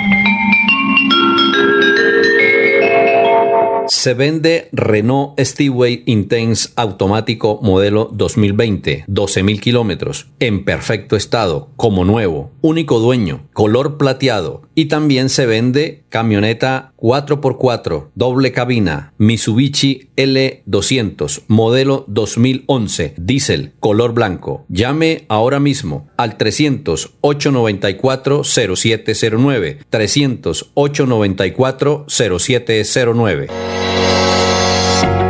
Se 3.93 4.13
vende 4.13 4.69
Renault 4.71 5.37
Steway 5.37 6.03
Intense 6.05 6.69
automático 6.77 7.59
modelo 7.61 8.09
2020, 8.13 9.03
12.000 9.09 9.59
kilómetros, 9.59 10.27
en 10.39 10.63
perfecto 10.63 11.17
estado, 11.17 11.71
como 11.75 12.05
nuevo, 12.05 12.51
único 12.61 13.01
dueño, 13.01 13.49
color 13.51 13.97
plateado. 13.97 14.61
Y 14.75 14.85
también 14.85 15.27
se 15.27 15.45
vende 15.45 16.00
camioneta 16.11 16.93
4x4, 16.97 18.09
doble 18.13 18.51
cabina, 18.51 19.13
Mitsubishi 19.17 20.09
L200, 20.15 21.45
modelo 21.47 22.05
2011, 22.07 23.15
diésel, 23.17 23.71
color 23.79 24.13
blanco. 24.13 24.65
Llame 24.67 25.25
ahora 25.29 25.59
mismo 25.59 26.09
al 26.17 26.37
300 26.37 27.13
894 27.21 28.43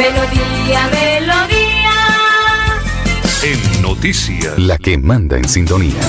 Melodía, 0.00 0.88
melodía. 0.88 1.92
En 3.42 3.82
noticias. 3.82 4.58
La 4.58 4.78
que 4.78 4.96
manda 4.96 5.36
en 5.36 5.46
sintonía. 5.46 6.00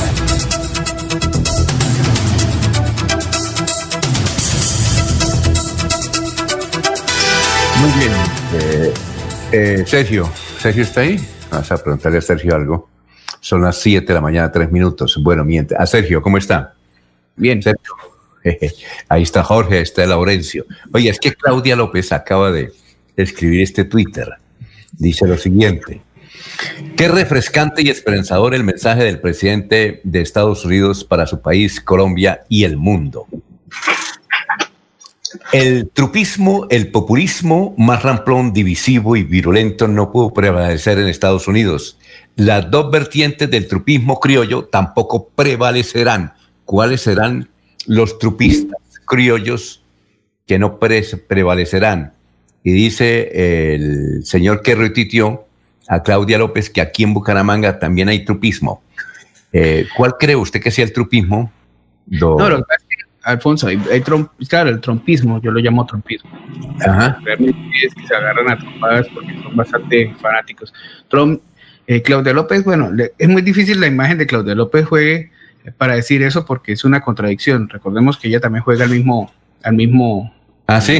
Muy 7.81 7.91
bien. 7.99 8.11
Eh, 8.53 8.93
eh, 9.51 9.83
Sergio, 9.85 10.31
¿Sergio 10.57 10.83
está 10.83 11.01
ahí? 11.01 11.19
Vamos 11.51 11.69
a 11.69 11.83
preguntarle 11.83 12.19
a 12.19 12.21
Sergio 12.21 12.55
algo. 12.55 12.87
Son 13.41 13.61
las 13.61 13.75
7 13.81 14.07
de 14.07 14.13
la 14.13 14.21
mañana, 14.21 14.49
3 14.49 14.71
minutos. 14.71 15.19
Bueno, 15.21 15.43
miente. 15.43 15.75
A 15.77 15.85
Sergio, 15.85 16.21
¿cómo 16.21 16.37
está? 16.37 16.75
Bien. 17.35 17.61
Sergio. 17.61 17.93
Ahí 19.09 19.23
está 19.23 19.43
Jorge, 19.43 19.75
ahí 19.75 19.83
está 19.83 20.03
Laurencio. 20.07 20.65
Oye, 20.93 21.09
es 21.09 21.19
que 21.19 21.33
Claudia 21.33 21.75
López 21.75 22.11
acaba 22.11 22.51
de 22.51 22.71
escribir 23.15 23.61
este 23.61 23.85
Twitter. 23.85 24.29
Dice 24.93 25.27
lo 25.27 25.37
siguiente. 25.37 26.01
Qué 26.95 27.07
refrescante 27.07 27.81
y 27.81 27.89
esperanzador 27.89 28.53
el 28.53 28.63
mensaje 28.63 29.03
del 29.03 29.19
presidente 29.19 30.01
de 30.03 30.21
Estados 30.21 30.65
Unidos 30.65 31.03
para 31.03 31.27
su 31.27 31.41
país, 31.41 31.81
Colombia 31.81 32.43
y 32.49 32.63
el 32.63 32.77
mundo. 32.77 33.27
El 35.53 35.89
trupismo, 35.89 36.67
el 36.69 36.91
populismo 36.91 37.73
más 37.77 38.03
ramplón, 38.03 38.53
divisivo 38.53 39.15
y 39.15 39.23
virulento 39.23 39.87
no 39.87 40.11
pudo 40.11 40.33
prevalecer 40.33 40.99
en 40.99 41.07
Estados 41.07 41.47
Unidos. 41.47 41.97
Las 42.35 42.69
dos 42.69 42.91
vertientes 42.91 43.49
del 43.49 43.67
trupismo 43.67 44.19
criollo 44.19 44.65
tampoco 44.65 45.29
prevalecerán. 45.29 46.33
¿Cuáles 46.65 47.01
serán 47.01 47.49
los 47.85 48.19
trupistas 48.19 48.77
criollos 49.05 49.83
que 50.45 50.59
no 50.59 50.79
prevalecerán? 50.79 52.13
Y 52.63 52.71
dice 52.71 53.73
el 53.73 54.23
señor 54.23 54.61
que 54.61 54.75
retuiteó 54.75 55.47
a 55.87 56.03
Claudia 56.03 56.37
López 56.37 56.69
que 56.69 56.81
aquí 56.81 57.03
en 57.03 57.13
Bucaramanga 57.13 57.79
también 57.79 58.09
hay 58.09 58.23
trupismo. 58.23 58.81
Eh, 59.51 59.87
¿Cuál 59.97 60.15
cree 60.17 60.35
usted 60.35 60.61
que 60.61 60.71
sea 60.71 60.85
el 60.85 60.93
trupismo? 60.93 61.51
No, 62.07 62.49
lo 62.49 62.57
que 62.57 62.63
pasa 62.63 62.79
es 62.79 62.97
que, 62.97 63.03
Alfonso, 63.23 63.67
hay, 63.67 63.81
hay 63.91 64.01
claro, 64.47 64.69
el 64.69 64.79
trompismo, 64.81 65.41
yo 65.41 65.51
lo 65.51 65.59
llamo 65.59 65.85
trompismo. 65.85 66.31
Ajá. 66.79 67.19
Es 67.27 67.93
que 67.93 68.07
se 68.07 68.15
agarran 68.15 68.49
a 68.49 68.57
trompadas 68.57 69.07
porque 69.13 69.33
son 69.41 69.55
bastante 69.55 70.13
fanáticos. 70.21 70.73
Trump, 71.09 71.41
eh, 71.87 72.01
Claudia 72.01 72.33
López, 72.33 72.63
bueno, 72.63 72.91
le, 72.91 73.13
es 73.17 73.29
muy 73.29 73.41
difícil 73.41 73.79
la 73.79 73.87
imagen 73.87 74.17
de 74.17 74.27
Claudia 74.27 74.55
López 74.55 74.85
juegue 74.85 75.31
eh, 75.65 75.71
para 75.77 75.95
decir 75.95 76.23
eso 76.23 76.45
porque 76.45 76.71
es 76.71 76.83
una 76.83 77.01
contradicción. 77.01 77.69
Recordemos 77.69 78.17
que 78.17 78.29
ella 78.29 78.39
también 78.39 78.63
juega 78.63 78.85
al 78.85 78.91
mismo, 78.91 79.31
al 79.63 79.75
mismo 79.75 80.33
Ah, 80.71 80.79
sí. 80.79 80.99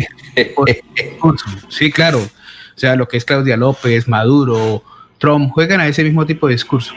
Sí, 1.69 1.91
claro. 1.91 2.19
O 2.19 2.79
sea, 2.81 2.97
lo 2.97 3.07
que 3.07 3.15
es 3.15 3.23
Claudia 3.23 3.55
López, 3.55 4.05
Maduro, 4.05 4.83
Trump, 5.17 5.49
juegan 5.53 5.79
a 5.79 5.87
ese 5.87 6.03
mismo 6.03 6.25
tipo 6.25 6.47
de 6.47 6.53
discurso. 6.53 6.93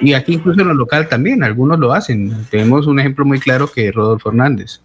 Y 0.00 0.14
aquí 0.14 0.32
incluso 0.34 0.62
en 0.62 0.68
lo 0.68 0.74
local 0.74 1.08
también, 1.10 1.42
algunos 1.42 1.78
lo 1.78 1.92
hacen. 1.92 2.46
Tenemos 2.50 2.86
un 2.86 2.98
ejemplo 2.98 3.26
muy 3.26 3.40
claro 3.40 3.70
que 3.70 3.88
es 3.88 3.94
Rodolfo 3.94 4.30
Hernández, 4.30 4.80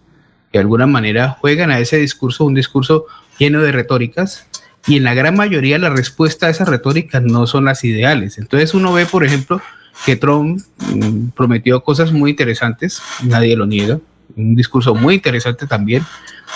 que 0.52 0.58
de 0.58 0.62
alguna 0.62 0.86
manera 0.86 1.30
juegan 1.40 1.70
a 1.70 1.78
ese 1.78 1.96
discurso, 1.96 2.44
un 2.44 2.54
discurso 2.54 3.06
lleno 3.38 3.62
de 3.62 3.72
retóricas, 3.72 4.46
y 4.86 4.98
en 4.98 5.04
la 5.04 5.14
gran 5.14 5.34
mayoría 5.34 5.78
la 5.78 5.88
respuesta 5.88 6.48
a 6.48 6.50
esas 6.50 6.68
retóricas 6.68 7.22
no 7.22 7.46
son 7.46 7.64
las 7.64 7.84
ideales. 7.84 8.36
Entonces 8.36 8.74
uno 8.74 8.92
ve, 8.92 9.06
por 9.06 9.24
ejemplo, 9.24 9.62
que 10.04 10.16
Trump 10.16 10.60
mm, 10.78 11.28
prometió 11.28 11.82
cosas 11.82 12.12
muy 12.12 12.32
interesantes, 12.32 13.00
nadie 13.22 13.56
lo 13.56 13.64
niega, 13.64 13.98
un 14.36 14.54
discurso 14.54 14.94
muy 14.94 15.16
interesante 15.16 15.66
también. 15.66 16.02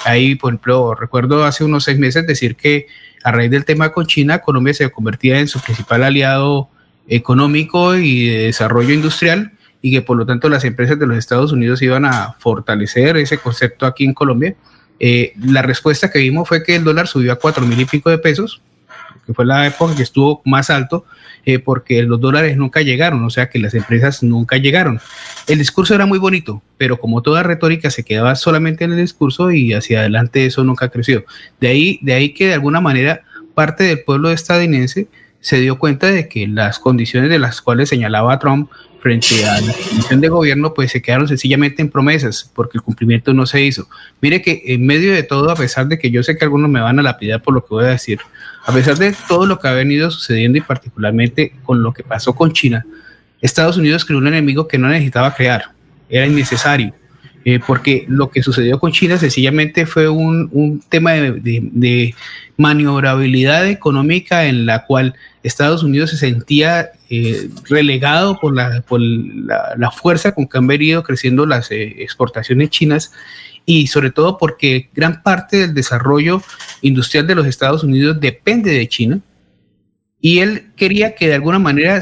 Ahí, 0.05 0.35
por 0.35 0.53
ejemplo, 0.53 0.95
recuerdo 0.95 1.45
hace 1.45 1.65
unos 1.65 1.85
seis 1.85 1.99
meses 1.99 2.27
decir 2.27 2.57
que 2.57 2.87
a 3.25 3.33
raíz 3.33 3.51
del 3.51 3.65
tema 3.65 3.91
con 3.93 4.07
China, 4.07 4.41
Colombia 4.41 4.75
se 4.75 4.91
convertía 4.91 5.41
en 5.41 5.49
su 5.49 5.61
principal 5.61 6.05
aliado 6.05 6.69
económico 7.09 7.97
y 7.97 8.29
de 8.29 8.39
desarrollo 8.45 8.95
industrial 8.95 9.53
y 9.81 9.93
que 9.93 10.03
por 10.03 10.17
lo 10.17 10.27
tanto 10.27 10.49
las 10.49 10.65
empresas 10.65 10.99
de 10.99 11.07
los 11.07 11.17
Estados 11.17 11.53
Unidos 11.53 11.83
iban 11.83 12.05
a 12.05 12.35
fortalecer 12.39 13.17
ese 13.17 13.39
concepto 13.39 13.87
aquí 13.87 14.05
en 14.05 14.15
Colombia. 14.15 14.55
Eh, 15.01 15.33
la 15.41 15.63
respuesta 15.63 16.11
que 16.11 16.19
vimos 16.19 16.49
fue 16.49 16.63
que 16.63 16.77
el 16.77 16.85
dólar 16.85 17.07
subió 17.07 17.33
a 17.33 17.37
cuatro 17.37 17.65
mil 17.65 17.81
y 17.81 17.85
pico 17.85 18.11
de 18.11 18.19
pesos, 18.19 18.61
que 19.29 19.35
fue 19.35 19.45
la 19.45 19.67
época 19.67 19.95
que 19.95 20.03
estuvo 20.03 20.41
más 20.47 20.71
alto, 20.71 21.05
eh, 21.45 21.59
porque 21.59 22.03
los 22.03 22.19
dólares 22.19 22.57
nunca 22.57 22.81
llegaron, 22.81 23.23
o 23.23 23.29
sea 23.29 23.51
que 23.51 23.59
las 23.59 23.75
empresas 23.75 24.23
nunca 24.23 24.57
llegaron. 24.57 25.01
El 25.47 25.59
discurso 25.59 25.95
era 25.95 26.07
muy 26.07 26.19
bonito, 26.19 26.63
pero 26.79 26.99
como 26.99 27.21
toda 27.21 27.43
retórica 27.43 27.91
se 27.91 28.05
quedaba 28.05 28.37
solamente 28.37 28.85
en 28.85 28.93
el 28.93 28.99
discurso 28.99 29.51
y 29.51 29.75
hacia 29.75 30.01
adelante 30.01 30.47
eso 30.47 30.65
nunca 30.65 30.89
creció. 30.89 31.27
De 31.61 31.69
ahí, 31.69 31.99
de 32.01 32.15
ahí 32.15 32.33
que 32.33 32.47
de 32.47 32.55
alguna 32.55 32.81
manera 32.81 33.21
parte 33.55 33.85
del 33.85 34.03
pueblo 34.03 34.31
estadounidense 34.31 35.09
se 35.41 35.61
dio 35.61 35.79
cuenta 35.79 36.07
de 36.07 36.27
que 36.27 36.49
las 36.49 36.79
condiciones 36.79 37.29
de 37.29 37.39
las 37.39 37.61
cuales 37.61 37.91
señalaba 37.91 38.39
Trump 38.39 38.71
frente 39.01 39.45
a 39.45 39.61
la 39.61 39.73
comisión 39.75 40.21
de 40.23 40.29
gobierno, 40.29 40.73
pues 40.73 40.91
se 40.91 41.03
quedaron 41.03 41.29
sencillamente 41.29 41.83
en 41.83 41.91
promesas, 41.91 42.51
porque 42.55 42.79
el 42.79 42.83
cumplimiento 42.83 43.35
no 43.35 43.47
se 43.47 43.61
hizo. 43.61 43.89
Mire 44.23 44.41
que 44.43 44.63
en 44.67 44.87
medio 44.87 45.13
de 45.13 45.23
todo, 45.23 45.51
a 45.51 45.55
pesar 45.55 45.87
de 45.87 45.99
que 45.99 46.11
yo 46.11 46.23
sé 46.23 46.37
que 46.37 46.45
algunos 46.45 46.71
me 46.71 46.81
van 46.81 46.99
a 46.99 47.03
lapidar 47.03 47.43
por 47.43 47.55
lo 47.55 47.61
que 47.61 47.69
voy 47.71 47.85
a 47.85 47.89
decir, 47.89 48.21
a 48.69 48.73
pesar 48.73 48.99
de 48.99 49.15
todo 49.27 49.47
lo 49.47 49.59
que 49.59 49.67
ha 49.67 49.73
venido 49.73 50.11
sucediendo 50.11 50.59
y 50.59 50.61
particularmente 50.61 51.55
con 51.63 51.83
lo 51.83 51.95
que 51.95 52.03
pasó 52.03 52.35
con 52.35 52.53
China, 52.53 52.85
Estados 53.41 53.79
Unidos 53.79 54.05
creó 54.05 54.19
un 54.19 54.27
enemigo 54.27 54.69
que 54.69 54.77
no 54.77 54.89
necesitaba 54.89 55.35
crear, 55.35 55.71
era 56.11 56.27
innecesario. 56.27 56.93
Eh, 57.47 57.61
porque 57.67 58.05
lo 58.09 58.29
que 58.29 58.43
sucedió 58.43 58.79
con 58.79 58.93
China 58.93 59.17
sencillamente 59.17 59.87
fue 59.87 60.11
un, 60.11 60.83
tema 60.91 61.13
de, 61.13 62.15
maniobrabilidad 62.59 63.67
económica 63.69 64.45
en 64.45 64.67
la 64.67 64.85
cual 64.85 65.15
Estados 65.43 65.83
Unidos 65.83 66.11
se 66.11 66.19
sentía 66.19 66.91
eh, 67.09 67.49
relegado 67.71 68.39
por, 68.39 68.55
la, 68.55 68.83
por 68.83 69.01
la, 69.01 69.77
la, 69.79 69.91
fuerza 69.91 70.33
con 70.33 70.47
que 70.47 70.59
han 70.59 70.67
venido 70.67 71.03
creciendo 71.05 71.47
las 71.47 71.71
eh, 71.71 72.03
exportaciones 72.03 72.69
chinas 72.69 73.13
y 73.69 73.87
sobre 73.87 74.11
todo 74.11 74.39
porque 74.39 74.89
gran 74.95 75.23
parte 75.23 75.59
del 75.59 75.75
desarrollo 75.75 76.43
industrial 76.81 77.27
de 77.27 77.35
los 77.35 77.47
Estados 77.47 77.85
Unidos 77.85 78.19
depende 78.19 78.73
de 78.73 78.89
China. 78.89 79.21
Y 80.23 80.39
él 80.39 80.69
quería 80.75 81.15
que 81.15 81.29
de 81.29 81.35
alguna 81.35 81.59
manera 81.59 82.01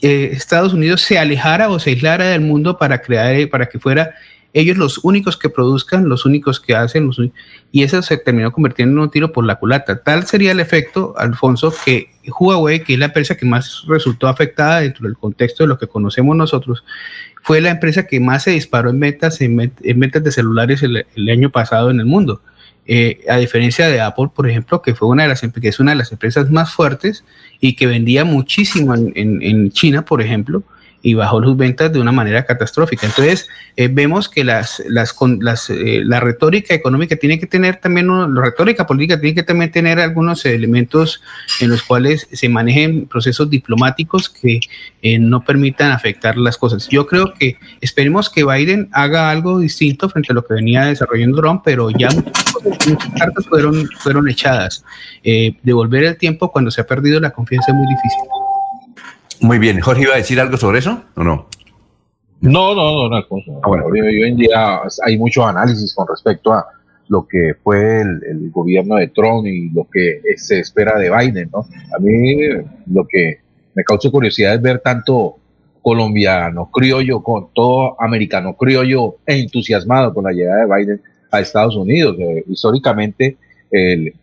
eh, 0.00 0.30
Estados 0.32 0.72
Unidos 0.72 1.02
se 1.02 1.18
alejara 1.18 1.70
o 1.70 1.80
se 1.80 1.90
aislara 1.90 2.26
del 2.26 2.42
mundo 2.42 2.78
para 2.78 3.02
crear, 3.02 3.50
para 3.50 3.66
que 3.66 3.80
fuera 3.80 4.14
ellos 4.52 4.78
los 4.78 4.98
únicos 5.04 5.36
que 5.36 5.50
produzcan, 5.50 6.08
los 6.08 6.24
únicos 6.24 6.60
que 6.60 6.74
hacen, 6.74 7.10
y 7.72 7.82
eso 7.82 8.00
se 8.02 8.16
terminó 8.16 8.52
convirtiendo 8.52 8.94
en 8.94 8.98
un 9.00 9.10
tiro 9.10 9.32
por 9.32 9.44
la 9.44 9.56
culata. 9.56 10.02
Tal 10.02 10.26
sería 10.26 10.52
el 10.52 10.60
efecto, 10.60 11.14
Alfonso, 11.18 11.74
que 11.84 12.10
Huawei, 12.26 12.82
que 12.82 12.94
es 12.94 12.98
la 12.98 13.06
empresa 13.06 13.36
que 13.36 13.44
más 13.44 13.84
resultó 13.86 14.28
afectada 14.28 14.80
dentro 14.80 15.04
del 15.04 15.16
contexto 15.16 15.64
de 15.64 15.68
lo 15.68 15.78
que 15.78 15.86
conocemos 15.86 16.36
nosotros, 16.36 16.84
fue 17.42 17.60
la 17.60 17.70
empresa 17.70 18.06
que 18.06 18.18
más 18.18 18.44
se 18.44 18.52
disparó 18.52 18.90
en 18.90 18.98
ventas, 18.98 19.40
en, 19.40 19.56
de 19.56 20.32
celulares 20.32 20.82
el, 20.82 21.30
año 21.30 21.50
pasado 21.50 21.90
en 21.90 22.00
el 22.00 22.06
mundo. 22.06 22.42
Eh, 22.88 23.20
a 23.28 23.36
diferencia 23.36 23.88
de 23.88 24.00
Apple, 24.00 24.30
por 24.34 24.48
ejemplo, 24.48 24.80
que 24.80 24.94
fue 24.94 25.08
una 25.08 25.24
de 25.24 25.28
las 25.28 25.40
que 25.40 25.68
es 25.68 25.80
una 25.80 25.90
de 25.90 25.96
las 25.96 26.12
empresas 26.12 26.50
más 26.50 26.72
fuertes 26.72 27.24
y 27.60 27.74
que 27.74 27.86
vendía 27.86 28.24
muchísimo 28.24 28.94
en 28.94 29.70
China, 29.72 30.04
por 30.04 30.22
ejemplo, 30.22 30.62
y 31.06 31.14
bajó 31.14 31.40
sus 31.40 31.56
ventas 31.56 31.92
de 31.92 32.00
una 32.00 32.10
manera 32.10 32.44
catastrófica. 32.44 33.06
Entonces, 33.06 33.48
eh, 33.76 33.86
vemos 33.86 34.28
que 34.28 34.42
las, 34.42 34.82
las, 34.88 35.14
las 35.38 35.70
eh, 35.70 36.02
la 36.04 36.18
retórica 36.18 36.74
económica 36.74 37.14
tiene 37.14 37.38
que 37.38 37.46
tener 37.46 37.76
también, 37.76 38.08
la 38.08 38.42
retórica 38.42 38.88
política 38.88 39.20
tiene 39.20 39.36
que 39.36 39.44
también 39.44 39.70
tener 39.70 40.00
algunos 40.00 40.44
elementos 40.44 41.22
en 41.60 41.70
los 41.70 41.84
cuales 41.84 42.26
se 42.32 42.48
manejen 42.48 43.06
procesos 43.06 43.48
diplomáticos 43.48 44.28
que 44.28 44.58
eh, 45.00 45.20
no 45.20 45.44
permitan 45.44 45.92
afectar 45.92 46.36
las 46.36 46.58
cosas. 46.58 46.88
Yo 46.88 47.06
creo 47.06 47.34
que 47.34 47.56
esperemos 47.80 48.28
que 48.28 48.44
Biden 48.44 48.88
haga 48.90 49.30
algo 49.30 49.60
distinto 49.60 50.08
frente 50.08 50.32
a 50.32 50.34
lo 50.34 50.44
que 50.44 50.54
venía 50.54 50.86
desarrollando 50.86 51.40
Trump, 51.40 51.62
pero 51.64 51.88
ya 51.90 52.08
muchas 52.84 53.12
cartas 53.16 53.46
fueron, 53.46 53.88
fueron 54.00 54.28
echadas. 54.28 54.84
devolver 55.22 56.02
el 56.02 56.16
tiempo 56.16 56.50
cuando 56.50 56.72
se 56.72 56.80
ha 56.80 56.84
perdido 56.84 57.20
la 57.20 57.30
confianza 57.30 57.70
es 57.70 57.76
muy 57.76 57.86
difícil. 57.86 58.45
Muy 59.40 59.58
bien. 59.58 59.80
Jorge, 59.80 60.02
¿iba 60.02 60.14
a 60.14 60.18
decir 60.18 60.40
algo 60.40 60.56
sobre 60.56 60.78
eso 60.78 61.02
o 61.14 61.22
no? 61.22 61.46
No, 62.40 62.74
no, 62.74 63.08
no, 63.08 63.16
ah, 63.16 63.68
bueno. 63.68 63.86
Hoy, 63.86 64.22
en 64.22 64.36
día 64.36 64.80
hay 65.04 65.18
mucho 65.18 65.46
análisis 65.46 65.94
con 65.94 66.06
respecto 66.06 66.52
a 66.52 66.66
lo 67.08 67.26
que 67.26 67.54
fue 67.62 68.00
el, 68.00 68.50
gobierno 68.50 68.96
de 68.96 69.08
Trump 69.08 69.46
y 69.46 69.70
lo 69.70 69.86
que 69.90 70.20
se 70.36 70.60
espera 70.60 70.98
de 70.98 71.10
Biden, 71.10 71.50
¿no? 71.52 71.60
A 71.96 71.98
mí 71.98 72.36
lo 72.86 73.06
que 73.06 73.40
me 73.74 73.84
causa 73.84 74.10
curiosidad 74.10 74.54
es 74.54 74.62
ver 74.62 74.80
tanto 74.80 75.36
colombiano 75.82 76.68
criollo 76.72 77.22
con 77.22 77.48
todo 77.54 78.00
americano 78.00 78.56
criollo 78.56 79.16
entusiasmado 79.24 80.12
con 80.12 80.24
la 80.24 80.32
llegada 80.32 80.66
de 80.66 80.74
Biden 80.74 81.02
a 81.30 81.40
Estados 81.40 81.76
Unidos. 81.76 82.16
Eh, 82.18 82.44
históricamente, 82.48 83.36
el, 83.70 84.08
eh, 84.08 84.14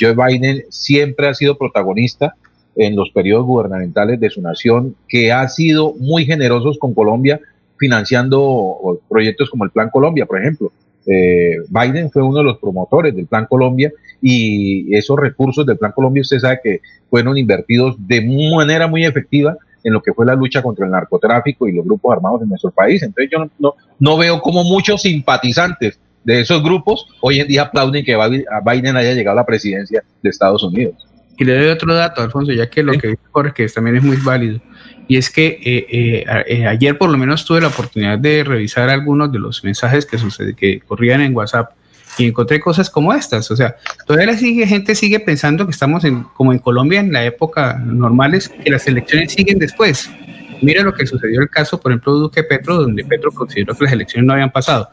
Joe 0.00 0.14
Biden 0.14 0.64
siempre 0.70 1.28
ha 1.28 1.34
sido 1.34 1.58
protagonista 1.58 2.34
en 2.76 2.96
los 2.96 3.10
periodos 3.10 3.46
gubernamentales 3.46 4.20
de 4.20 4.30
su 4.30 4.40
nación, 4.40 4.94
que 5.08 5.32
ha 5.32 5.48
sido 5.48 5.94
muy 5.98 6.24
generosos 6.24 6.78
con 6.78 6.94
Colombia, 6.94 7.40
financiando 7.78 9.00
proyectos 9.08 9.50
como 9.50 9.64
el 9.64 9.70
Plan 9.70 9.90
Colombia, 9.90 10.26
por 10.26 10.40
ejemplo. 10.40 10.72
Eh, 11.06 11.56
Biden 11.68 12.10
fue 12.10 12.22
uno 12.22 12.38
de 12.38 12.44
los 12.44 12.58
promotores 12.58 13.16
del 13.16 13.26
Plan 13.26 13.46
Colombia 13.48 13.90
y 14.20 14.94
esos 14.94 15.18
recursos 15.18 15.64
del 15.64 15.78
Plan 15.78 15.92
Colombia 15.92 16.20
usted 16.20 16.38
sabe 16.38 16.60
que 16.62 16.80
fueron 17.08 17.38
invertidos 17.38 17.96
de 18.06 18.20
manera 18.54 18.86
muy 18.86 19.04
efectiva 19.04 19.56
en 19.82 19.94
lo 19.94 20.02
que 20.02 20.12
fue 20.12 20.26
la 20.26 20.34
lucha 20.34 20.62
contra 20.62 20.84
el 20.84 20.92
narcotráfico 20.92 21.66
y 21.66 21.72
los 21.72 21.86
grupos 21.86 22.12
armados 22.12 22.42
en 22.42 22.50
nuestro 22.50 22.70
país. 22.70 23.02
Entonces 23.02 23.30
yo 23.32 23.50
no, 23.58 23.74
no, 23.98 24.16
veo 24.18 24.42
como 24.42 24.62
muchos 24.62 25.02
simpatizantes 25.02 25.98
de 26.22 26.40
esos 26.40 26.62
grupos 26.62 27.06
hoy 27.22 27.40
en 27.40 27.48
día 27.48 27.62
aplauden 27.62 28.04
que 28.04 28.14
Biden 28.14 28.96
haya 28.96 29.14
llegado 29.14 29.38
a 29.38 29.40
la 29.40 29.46
presidencia 29.46 30.04
de 30.22 30.28
Estados 30.28 30.62
Unidos. 30.62 31.06
Y 31.40 31.44
le 31.44 31.56
doy 31.56 31.68
otro 31.68 31.94
dato, 31.94 32.20
Alfonso, 32.20 32.52
ya 32.52 32.68
que 32.68 32.82
lo 32.82 32.92
que 32.92 33.08
dice 33.08 33.22
Jorge 33.32 33.66
también 33.70 33.96
es 33.96 34.02
muy 34.02 34.18
válido. 34.18 34.60
Y 35.08 35.16
es 35.16 35.30
que 35.30 35.46
eh, 35.46 35.86
eh, 35.88 36.24
eh, 36.46 36.66
ayer 36.66 36.98
por 36.98 37.08
lo 37.08 37.16
menos 37.16 37.46
tuve 37.46 37.62
la 37.62 37.68
oportunidad 37.68 38.18
de 38.18 38.44
revisar 38.44 38.90
algunos 38.90 39.32
de 39.32 39.38
los 39.38 39.64
mensajes 39.64 40.04
que, 40.04 40.18
sucede, 40.18 40.54
que 40.54 40.80
corrían 40.80 41.22
en 41.22 41.34
WhatsApp 41.34 41.70
y 42.18 42.26
encontré 42.26 42.60
cosas 42.60 42.90
como 42.90 43.14
estas. 43.14 43.50
O 43.50 43.56
sea, 43.56 43.74
todavía 44.06 44.36
sigue, 44.36 44.66
gente 44.66 44.94
sigue 44.94 45.18
pensando 45.18 45.64
que 45.64 45.70
estamos 45.70 46.04
en, 46.04 46.24
como 46.24 46.52
en 46.52 46.58
Colombia 46.58 47.00
en 47.00 47.10
la 47.10 47.24
época 47.24 47.80
normales, 47.82 48.50
que 48.50 48.70
las 48.70 48.86
elecciones 48.86 49.32
siguen 49.32 49.58
después. 49.58 50.10
Mira 50.60 50.82
lo 50.82 50.92
que 50.92 51.06
sucedió 51.06 51.40
el 51.40 51.48
caso, 51.48 51.80
por 51.80 51.90
ejemplo, 51.90 52.16
Duque 52.16 52.44
Petro, 52.44 52.76
donde 52.76 53.02
Petro 53.02 53.32
consideró 53.32 53.74
que 53.74 53.84
las 53.84 53.94
elecciones 53.94 54.26
no 54.26 54.34
habían 54.34 54.52
pasado. 54.52 54.90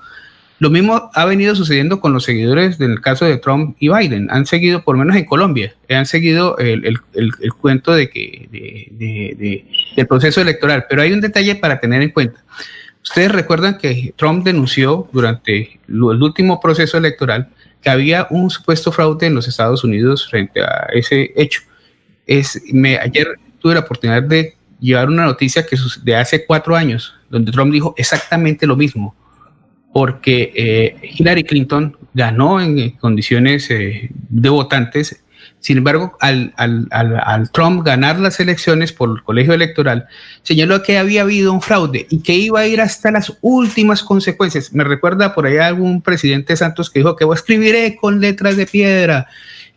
Lo 0.60 0.72
mismo 0.72 1.12
ha 1.14 1.26
venido 1.26 1.56
sucediendo 1.56 2.00
con 2.00 2.14
los 2.14 2.24
seguidores 2.24 2.80
del 2.80 3.00
caso 3.00 3.26
de 3.26 3.38
Trump 3.38 3.78
y 3.80 3.90
Biden. 3.90 4.28
Han 4.32 4.48
seguido, 4.48 4.84
por 4.84 4.96
lo 4.96 5.00
menos 5.00 5.16
en 5.16 5.26
Colombia, 5.26 5.76
han 5.88 6.08
seguido 6.08 6.58
el, 6.58 7.00
cuento 7.60 7.94
de 7.94 8.10
que, 8.10 8.48
de, 8.52 9.66
del 9.96 10.08
proceso 10.08 10.42
electoral. 10.42 10.86
Pero 10.90 11.04
hay 11.04 11.14
un 11.14 11.22
detalle 11.22 11.56
para 11.56 11.80
tener 11.80 12.02
en 12.02 12.10
cuenta. 12.10 12.44
Ustedes 13.04 13.32
recuerdan 13.32 13.78
que 13.78 14.14
Trump 14.18 14.44
denunció 14.44 15.08
durante 15.14 15.80
el 15.88 16.02
último 16.02 16.60
proceso 16.60 16.98
electoral 16.98 17.50
que 17.82 17.92
había 17.92 18.28
un 18.32 18.50
supuesto 18.50 18.92
fraude 18.92 19.28
en 19.28 19.36
los 19.36 19.48
Estados 19.48 19.84
Unidos 19.84 20.28
frente 20.28 20.62
a 20.62 20.88
ese 20.92 21.34
hecho. 21.36 21.62
Es, 22.26 22.60
me, 22.74 22.98
ayer 22.98 23.28
tuve 23.60 23.76
la 23.76 23.82
oportunidad 23.82 24.24
de 24.24 24.56
llevar 24.80 25.08
una 25.08 25.26
noticia 25.26 25.66
que 25.66 25.78
de 26.04 26.16
hace 26.16 26.46
cuatro 26.46 26.76
años, 26.76 27.14
donde 27.30 27.52
Trump 27.52 27.72
dijo 27.72 27.94
exactamente 27.96 28.66
lo 28.66 28.76
mismo 28.76 29.16
porque 29.98 30.54
eh, 30.56 30.96
Hillary 31.02 31.44
Clinton 31.44 31.98
ganó 32.14 32.62
en 32.62 32.92
condiciones 32.92 33.72
eh, 33.72 34.12
de 34.30 34.50
votantes. 34.50 35.24
Sin 35.60 35.80
embargo, 35.80 36.16
al, 36.20 36.54
Trump 37.52 37.84
ganar 37.84 38.20
las 38.20 38.40
elecciones 38.40 38.94
por 38.94 39.10
el 39.10 39.24
colegio 39.24 39.56
electoral, 39.56 40.06
señaló 40.44 40.84
que 40.84 41.00
había 41.00 41.24
habido 41.24 41.52
un 41.52 41.64
fraude 41.64 42.06
y 42.12 42.22
que 42.22 42.36
iba 42.36 42.60
a 42.60 42.68
ir 42.68 42.80
hasta 42.80 43.10
las 43.10 43.40
últimas 43.42 44.04
consecuencias. 44.04 44.72
Me 44.72 44.84
recuerda 44.84 45.34
por 45.34 45.48
ahí 45.48 45.58
algún 45.58 46.04
presidente 46.04 46.56
Santos 46.56 46.92
que 46.92 47.00
dijo 47.00 47.16
que 47.16 47.26
escribiré 47.34 47.96
con 47.96 48.22
letras 48.22 48.56
de 48.56 48.68
piedra 48.68 49.26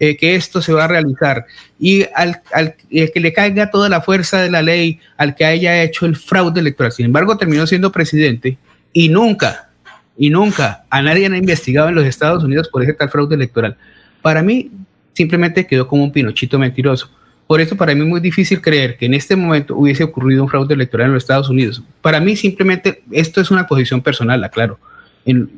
eh, 0.01 0.19
que 0.19 0.35
esto 0.35 0.61
se 0.61 0.75
va 0.75 0.85
a 0.85 0.89
realizar. 0.89 1.47
Y 1.79 2.05
al, 2.15 2.43
al 2.53 2.75
que 2.93 3.21
le 3.21 3.33
caiga 3.33 3.71
toda 3.71 3.89
la 3.89 4.03
fuerza 4.03 4.43
de 4.43 4.51
la 4.51 4.61
ley 4.61 5.01
al 5.17 5.35
que 5.35 5.47
haya 5.47 5.83
hecho 5.83 6.05
el 6.05 6.15
fraude 6.15 6.61
electoral. 6.61 6.93
Sin 6.93 7.07
embargo, 7.07 7.39
terminó 7.39 7.67
siendo 7.67 7.91
presidente 7.91 8.59
y 8.93 9.09
nunca 9.09 9.70
y 10.17 10.31
nunca 10.31 10.85
a 10.91 11.03
nadie 11.03 11.27
han 11.27 11.37
investigado 11.37 11.89
en 11.89 11.95
los 11.95 12.05
Estados 12.05 12.45
Unidos 12.45 12.69
por 12.69 12.83
ese 12.83 12.93
tal 12.93 13.11
fraude 13.11 13.35
electoral. 13.35 13.77
Para 14.23 14.43
mí 14.43 14.71
simplemente 15.13 15.67
quedó 15.67 15.87
como 15.87 16.05
un 16.05 16.13
pinochito 16.13 16.59
mentiroso. 16.59 17.11
Por 17.47 17.61
eso 17.61 17.77
para 17.77 17.95
mí 17.95 18.03
es 18.03 18.07
muy 18.07 18.21
difícil 18.21 18.61
creer 18.61 18.97
que 18.97 19.07
en 19.07 19.15
este 19.15 19.35
momento 19.35 19.75
hubiese 19.77 20.05
ocurrido 20.05 20.43
un 20.43 20.49
fraude 20.49 20.75
electoral 20.75 21.09
en 21.09 21.15
los 21.15 21.25
Estados 21.25 21.49
Unidos. 21.49 21.83
Para 22.01 22.21
mí 22.21 22.37
simplemente 22.37 23.03
esto 23.11 23.41
es 23.41 23.51
una 23.51 23.67
posición 23.67 24.03
personal, 24.03 24.45
aclaro. 24.45 24.79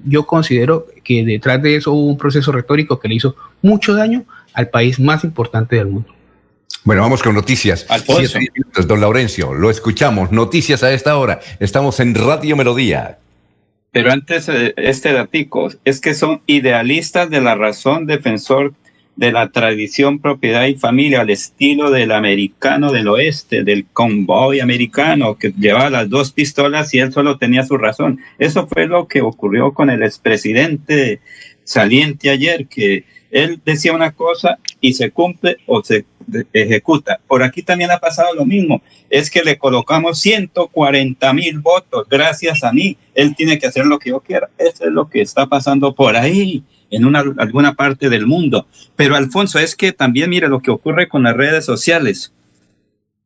yo 0.05 0.27
considero 0.27 0.87
que 1.05 1.24
detrás 1.24 1.62
de 1.62 1.77
eso 1.77 1.93
hubo 1.93 2.07
un 2.07 2.16
proceso 2.16 2.51
retórico 2.51 2.99
que 2.99 3.09
le 3.09 3.16
hizo 3.16 3.37
mucho 3.61 3.95
daño 3.95 4.24
al 4.55 4.69
país 4.69 4.99
más 4.99 5.23
importante 5.24 5.77
del 5.77 5.89
mundo. 5.89 6.15
Bueno, 6.85 7.03
vamos 7.03 7.23
con 7.23 7.35
noticias. 7.35 7.87
minutos, 8.09 8.89
don 8.89 9.01
Laurencio, 9.01 9.55
lo 9.55 9.70
escuchamos. 9.70 10.33
Noticias 10.33 10.83
a 10.83 10.93
esta 10.93 11.16
hora. 11.16 11.41
Estamos 11.61 12.01
en 12.01 12.15
Radio 12.15 12.57
Melodía. 12.57 13.19
Pero 13.93 14.10
antes, 14.10 14.48
eh, 14.48 14.73
este 14.78 15.12
datico, 15.12 15.69
es 15.85 16.01
que 16.01 16.14
son 16.14 16.40
idealistas 16.47 17.28
de 17.28 17.43
la 17.43 17.55
razón, 17.55 18.06
defensor 18.06 18.73
de 19.16 19.31
la 19.31 19.51
tradición, 19.51 20.19
propiedad 20.19 20.64
y 20.66 20.77
familia, 20.77 21.20
al 21.20 21.28
estilo 21.28 21.90
del 21.90 22.12
americano 22.12 22.90
del 22.90 23.09
oeste, 23.09 23.62
del 23.62 23.86
convoy 23.86 24.60
americano, 24.60 25.36
que 25.36 25.52
llevaba 25.52 25.90
las 25.90 26.09
dos 26.09 26.32
pistolas 26.32 26.94
y 26.94 27.01
él 27.01 27.12
solo 27.12 27.36
tenía 27.36 27.64
su 27.64 27.77
razón. 27.77 28.20
Eso 28.39 28.66
fue 28.66 28.86
lo 28.86 29.06
que 29.06 29.20
ocurrió 29.20 29.74
con 29.74 29.90
el 29.90 30.02
expresidente 30.02 31.20
saliente 31.64 32.31
ayer, 32.31 32.66
que 32.69 33.05
él 33.31 33.60
decía 33.64 33.93
una 33.93 34.12
cosa 34.12 34.59
y 34.81 34.94
se 34.94 35.10
cumple 35.10 35.59
o 35.66 35.85
se 35.85 36.06
ejecuta. 36.53 37.20
Por 37.27 37.43
aquí 37.43 37.62
también 37.62 37.90
ha 37.90 37.99
pasado 37.99 38.35
lo 38.35 38.44
mismo. 38.44 38.82
Es 39.11 39.31
que 39.31 39.43
le 39.43 39.59
colocamos 39.59 40.19
140 40.20 41.32
mil 41.32 41.59
votos 41.61 42.07
gracias 42.09 42.65
a 42.65 42.73
mí. 42.73 42.97
Él 43.15 43.35
tiene 43.36 43.59
que 43.59 43.66
hacer 43.66 43.86
lo 43.86 43.99
que 43.99 44.11
yo 44.11 44.20
quiera. 44.20 44.49
Eso 44.59 44.85
es 44.85 44.93
lo 44.93 45.09
que 45.09 45.20
está 45.20 45.47
pasando 45.47 45.94
por 45.94 46.16
ahí 46.16 46.62
en 46.90 47.05
una, 47.05 47.24
alguna 47.39 47.74
parte 47.74 48.09
del 48.09 48.27
mundo. 48.27 48.66
Pero 48.94 49.16
Alfonso, 49.16 49.59
es 49.59 49.74
que 49.74 49.93
también 49.93 50.31
mire 50.31 50.49
lo 50.49 50.61
que 50.61 50.70
ocurre 50.70 51.09
con 51.09 51.24
las 51.24 51.36
redes 51.36 51.65
sociales. 51.65 52.32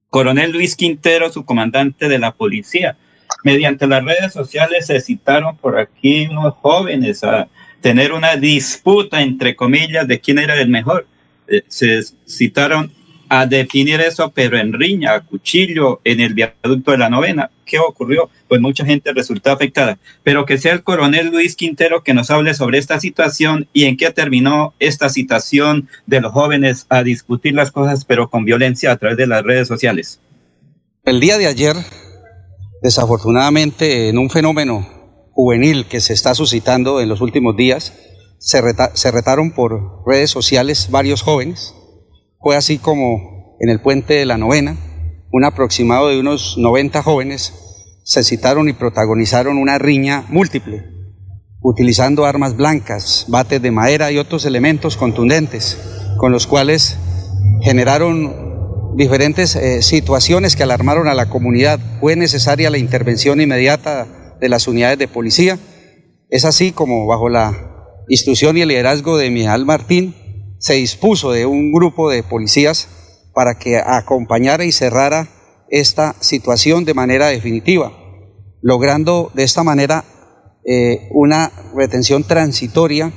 Coronel 0.08 0.52
Luis 0.52 0.76
Quintero, 0.76 1.30
su 1.30 1.44
comandante 1.44 2.08
de 2.08 2.18
la 2.18 2.32
policía, 2.32 2.96
mediante 3.44 3.86
las 3.86 4.04
redes 4.04 4.32
sociales 4.32 4.86
se 4.86 5.00
citaron 5.00 5.56
por 5.56 5.78
aquí 5.78 6.26
unos 6.30 6.54
jóvenes 6.54 7.22
a 7.24 7.48
tener 7.80 8.12
una 8.12 8.36
disputa, 8.36 9.20
entre 9.20 9.56
comillas, 9.56 10.08
de 10.08 10.20
quién 10.20 10.38
era 10.38 10.58
el 10.60 10.68
mejor. 10.68 11.06
Eh, 11.48 11.62
se 11.68 12.00
citaron 12.26 12.92
a 13.28 13.46
definir 13.46 14.00
eso, 14.00 14.30
pero 14.34 14.58
en 14.58 14.72
riña, 14.72 15.14
a 15.14 15.20
cuchillo, 15.20 16.00
en 16.04 16.20
el 16.20 16.34
viaducto 16.34 16.92
de 16.92 16.98
la 16.98 17.10
novena. 17.10 17.50
¿Qué 17.64 17.78
ocurrió? 17.78 18.30
Pues 18.48 18.60
mucha 18.60 18.84
gente 18.84 19.12
resultó 19.12 19.50
afectada. 19.50 19.98
Pero 20.22 20.46
que 20.46 20.58
sea 20.58 20.72
el 20.72 20.82
coronel 20.82 21.30
Luis 21.30 21.56
Quintero 21.56 22.04
que 22.04 22.14
nos 22.14 22.30
hable 22.30 22.54
sobre 22.54 22.78
esta 22.78 23.00
situación 23.00 23.68
y 23.72 23.84
en 23.84 23.96
qué 23.96 24.10
terminó 24.12 24.74
esta 24.78 25.08
situación 25.08 25.88
de 26.06 26.20
los 26.20 26.32
jóvenes 26.32 26.86
a 26.88 27.02
discutir 27.02 27.54
las 27.54 27.72
cosas, 27.72 28.04
pero 28.04 28.30
con 28.30 28.44
violencia 28.44 28.92
a 28.92 28.96
través 28.96 29.16
de 29.16 29.26
las 29.26 29.42
redes 29.42 29.66
sociales. 29.66 30.20
El 31.04 31.20
día 31.20 31.38
de 31.38 31.46
ayer, 31.46 31.76
desafortunadamente, 32.82 34.08
en 34.08 34.18
un 34.18 34.30
fenómeno 34.30 34.86
juvenil 35.32 35.86
que 35.86 36.00
se 36.00 36.12
está 36.12 36.34
suscitando 36.34 37.00
en 37.00 37.08
los 37.08 37.20
últimos 37.20 37.56
días, 37.56 37.92
se, 38.38 38.60
retaron 39.10 39.52
por 39.52 40.04
redes 40.06 40.30
sociales 40.30 40.88
varios 40.90 41.22
jóvenes 41.22 41.74
fue 42.46 42.56
así 42.56 42.78
como 42.78 43.56
en 43.58 43.70
el 43.70 43.80
puente 43.80 44.14
de 44.14 44.24
la 44.26 44.38
novena, 44.38 44.76
un 45.32 45.44
aproximado 45.44 46.08
de 46.08 46.20
unos 46.20 46.56
90 46.58 47.02
jóvenes 47.02 47.52
se 48.04 48.22
citaron 48.22 48.68
y 48.68 48.72
protagonizaron 48.72 49.58
una 49.58 49.78
riña 49.78 50.24
múltiple, 50.28 50.84
utilizando 51.60 52.24
armas 52.24 52.56
blancas, 52.56 53.24
bates 53.26 53.60
de 53.60 53.72
madera 53.72 54.12
y 54.12 54.18
otros 54.18 54.44
elementos 54.44 54.96
contundentes, 54.96 55.76
con 56.18 56.30
los 56.30 56.46
cuales 56.46 56.98
generaron 57.62 58.94
diferentes 58.96 59.56
eh, 59.56 59.82
situaciones 59.82 60.54
que 60.54 60.62
alarmaron 60.62 61.08
a 61.08 61.14
la 61.14 61.28
comunidad. 61.28 61.80
Fue 62.00 62.14
necesaria 62.14 62.70
la 62.70 62.78
intervención 62.78 63.40
inmediata 63.40 64.06
de 64.40 64.48
las 64.48 64.68
unidades 64.68 64.98
de 64.98 65.08
policía. 65.08 65.58
Es 66.30 66.44
así 66.44 66.70
como 66.70 67.06
bajo 67.06 67.28
la 67.28 67.75
instrucción 68.08 68.56
y 68.56 68.62
el 68.62 68.68
liderazgo 68.68 69.16
de 69.16 69.30
Miguel 69.30 69.64
Martín, 69.64 70.14
se 70.58 70.74
dispuso 70.74 71.32
de 71.32 71.46
un 71.46 71.72
grupo 71.72 72.10
de 72.10 72.22
policías 72.22 72.88
para 73.34 73.58
que 73.58 73.78
acompañara 73.78 74.64
y 74.64 74.72
cerrara 74.72 75.28
esta 75.68 76.14
situación 76.20 76.84
de 76.84 76.94
manera 76.94 77.28
definitiva, 77.28 77.92
logrando 78.62 79.30
de 79.34 79.42
esta 79.42 79.62
manera 79.62 80.04
eh, 80.64 81.08
una 81.12 81.52
retención 81.74 82.24
transitoria 82.24 83.12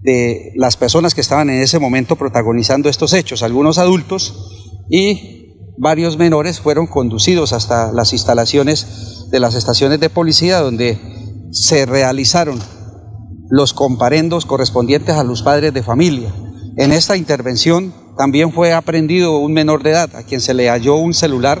de 0.00 0.52
las 0.54 0.76
personas 0.76 1.14
que 1.14 1.20
estaban 1.20 1.50
en 1.50 1.60
ese 1.60 1.78
momento 1.78 2.16
protagonizando 2.16 2.88
estos 2.88 3.12
hechos. 3.12 3.42
Algunos 3.42 3.78
adultos 3.78 4.84
y 4.88 5.74
varios 5.78 6.16
menores 6.16 6.60
fueron 6.60 6.86
conducidos 6.86 7.52
hasta 7.52 7.92
las 7.92 8.12
instalaciones 8.12 9.26
de 9.30 9.40
las 9.40 9.54
estaciones 9.54 10.00
de 10.00 10.10
policía 10.10 10.60
donde 10.60 10.98
se 11.50 11.86
realizaron 11.86 12.60
los 13.48 13.72
comparendos 13.72 14.46
correspondientes 14.46 15.16
a 15.16 15.24
los 15.24 15.42
padres 15.42 15.72
de 15.72 15.82
familia 15.82 16.32
en 16.78 16.92
esta 16.92 17.16
intervención 17.16 17.94
también 18.18 18.52
fue 18.52 18.74
aprendido 18.74 19.38
un 19.38 19.54
menor 19.54 19.82
de 19.82 19.92
edad 19.92 20.14
a 20.14 20.24
quien 20.24 20.42
se 20.42 20.52
le 20.52 20.68
halló 20.68 20.96
un 20.96 21.14
celular 21.14 21.58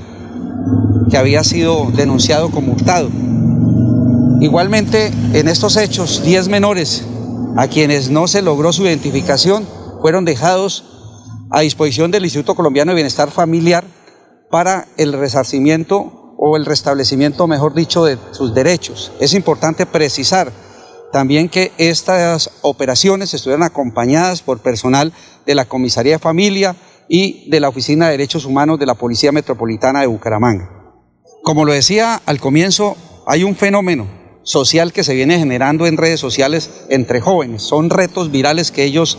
que 1.10 1.16
había 1.16 1.42
sido 1.42 1.90
denunciado 1.90 2.50
como 2.50 2.72
hurtado. 2.72 3.08
Igualmente, 4.42 5.10
en 5.32 5.48
estos 5.48 5.78
hechos, 5.78 6.22
10 6.22 6.48
menores 6.48 7.02
a 7.56 7.66
quienes 7.68 8.10
no 8.10 8.28
se 8.28 8.42
logró 8.42 8.74
su 8.74 8.82
identificación 8.82 9.66
fueron 10.02 10.26
dejados 10.26 10.84
a 11.50 11.60
disposición 11.60 12.10
del 12.10 12.24
Instituto 12.24 12.54
Colombiano 12.54 12.90
de 12.90 12.96
Bienestar 12.96 13.30
Familiar 13.30 13.84
para 14.50 14.86
el 14.98 15.14
resarcimiento 15.14 16.34
o 16.36 16.58
el 16.58 16.66
restablecimiento, 16.66 17.46
mejor 17.46 17.72
dicho, 17.72 18.04
de 18.04 18.18
sus 18.32 18.52
derechos. 18.52 19.12
Es 19.18 19.32
importante 19.32 19.86
precisar 19.86 20.52
también 21.12 21.48
que 21.48 21.72
estas 21.78 22.50
operaciones 22.62 23.32
estuvieran 23.34 23.62
acompañadas 23.62 24.42
por 24.42 24.60
personal 24.60 25.12
de 25.46 25.54
la 25.54 25.64
Comisaría 25.64 26.14
de 26.14 26.18
Familia 26.18 26.76
y 27.08 27.48
de 27.50 27.60
la 27.60 27.68
Oficina 27.68 28.06
de 28.06 28.12
Derechos 28.12 28.44
Humanos 28.44 28.78
de 28.78 28.86
la 28.86 28.94
Policía 28.94 29.32
Metropolitana 29.32 30.00
de 30.00 30.06
Bucaramanga. 30.06 30.70
Como 31.42 31.64
lo 31.64 31.72
decía 31.72 32.20
al 32.26 32.40
comienzo, 32.40 32.96
hay 33.26 33.44
un 33.44 33.54
fenómeno 33.54 34.06
social 34.42 34.92
que 34.92 35.04
se 35.04 35.14
viene 35.14 35.38
generando 35.38 35.86
en 35.86 35.96
redes 35.96 36.20
sociales 36.20 36.70
entre 36.88 37.20
jóvenes. 37.20 37.62
Son 37.62 37.90
retos 37.90 38.30
virales 38.30 38.70
que 38.70 38.84
ellos 38.84 39.18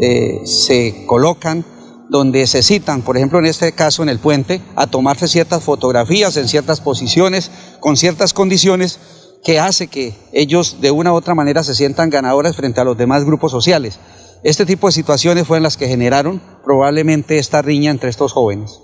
eh, 0.00 0.40
se 0.44 1.04
colocan 1.06 1.64
donde 2.08 2.46
se 2.48 2.62
citan, 2.62 3.02
por 3.02 3.16
ejemplo 3.16 3.38
en 3.38 3.46
este 3.46 3.70
caso 3.72 4.02
en 4.02 4.08
el 4.08 4.18
puente, 4.18 4.60
a 4.74 4.88
tomarse 4.88 5.28
ciertas 5.28 5.62
fotografías 5.62 6.36
en 6.36 6.48
ciertas 6.48 6.80
posiciones, 6.80 7.50
con 7.78 7.96
ciertas 7.96 8.32
condiciones 8.32 8.98
que 9.44 9.58
hace 9.58 9.88
que 9.88 10.14
ellos 10.32 10.80
de 10.80 10.90
una 10.90 11.12
u 11.12 11.16
otra 11.16 11.34
manera 11.34 11.62
se 11.62 11.74
sientan 11.74 12.10
ganadores 12.10 12.56
frente 12.56 12.80
a 12.80 12.84
los 12.84 12.96
demás 12.96 13.24
grupos 13.24 13.50
sociales. 13.50 13.98
Este 14.42 14.66
tipo 14.66 14.86
de 14.86 14.92
situaciones 14.92 15.46
fueron 15.46 15.62
las 15.62 15.76
que 15.76 15.88
generaron 15.88 16.40
probablemente 16.64 17.38
esta 17.38 17.62
riña 17.62 17.90
entre 17.90 18.10
estos 18.10 18.32
jóvenes. 18.32 18.80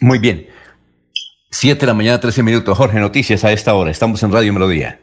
Muy 0.00 0.18
bien. 0.18 0.46
Siete 1.50 1.80
de 1.80 1.86
la 1.86 1.94
mañana, 1.94 2.20
13 2.20 2.42
minutos. 2.42 2.76
Jorge, 2.76 3.00
noticias 3.00 3.44
a 3.44 3.52
esta 3.52 3.74
hora. 3.74 3.90
Estamos 3.90 4.22
en 4.22 4.32
Radio 4.32 4.52
Melodía. 4.52 5.00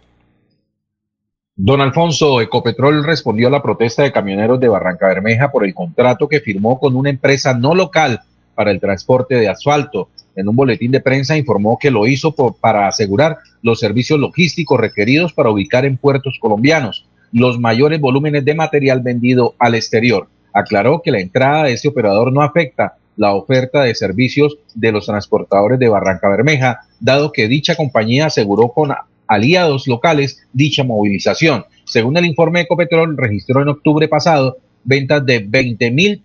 Don 1.55 1.81
Alfonso, 1.81 2.41
Ecopetrol 2.41 3.03
respondió 3.03 3.47
a 3.47 3.51
la 3.51 3.63
protesta 3.63 4.03
de 4.03 4.11
camioneros 4.11 4.59
de 4.59 4.67
Barranca 4.67 5.07
Bermeja 5.07 5.51
por 5.51 5.65
el 5.65 5.73
contrato 5.73 6.27
que 6.27 6.41
firmó 6.41 6.79
con 6.79 6.95
una 6.95 7.09
empresa 7.09 7.53
no 7.53 7.73
local 7.73 8.21
para 8.55 8.71
el 8.71 8.79
transporte 8.79 9.35
de 9.35 9.49
asfalto 9.49 10.09
en 10.35 10.49
un 10.49 10.55
boletín 10.55 10.91
de 10.91 10.99
prensa 10.99 11.37
informó 11.37 11.77
que 11.79 11.91
lo 11.91 12.07
hizo 12.07 12.33
para 12.59 12.87
asegurar 12.87 13.37
los 13.61 13.79
servicios 13.79 14.19
logísticos 14.19 14.79
requeridos 14.79 15.33
para 15.33 15.49
ubicar 15.49 15.85
en 15.85 15.97
puertos 15.97 16.37
colombianos 16.39 17.05
los 17.31 17.59
mayores 17.59 17.99
volúmenes 17.99 18.43
de 18.45 18.55
material 18.55 19.01
vendido 19.01 19.55
al 19.59 19.75
exterior. 19.75 20.27
Aclaró 20.53 21.01
que 21.01 21.11
la 21.11 21.19
entrada 21.19 21.65
de 21.65 21.73
este 21.73 21.87
operador 21.87 22.31
no 22.31 22.41
afecta 22.41 22.95
la 23.17 23.33
oferta 23.33 23.83
de 23.83 23.95
servicios 23.95 24.57
de 24.73 24.91
los 24.91 25.05
transportadores 25.05 25.79
de 25.79 25.89
Barranca 25.89 26.29
Bermeja, 26.29 26.81
dado 26.99 27.31
que 27.31 27.47
dicha 27.47 27.75
compañía 27.75 28.27
aseguró 28.27 28.69
con 28.69 28.93
aliados 29.27 29.87
locales 29.87 30.45
dicha 30.53 30.83
movilización. 30.83 31.65
Según 31.85 32.17
el 32.17 32.25
informe 32.25 32.61
Ecopetrol, 32.61 33.17
registró 33.17 33.61
en 33.61 33.69
octubre 33.69 34.07
pasado 34.07 34.57
ventas 34.83 35.25
de 35.25 35.39
20 35.39 35.91
mil 35.91 36.23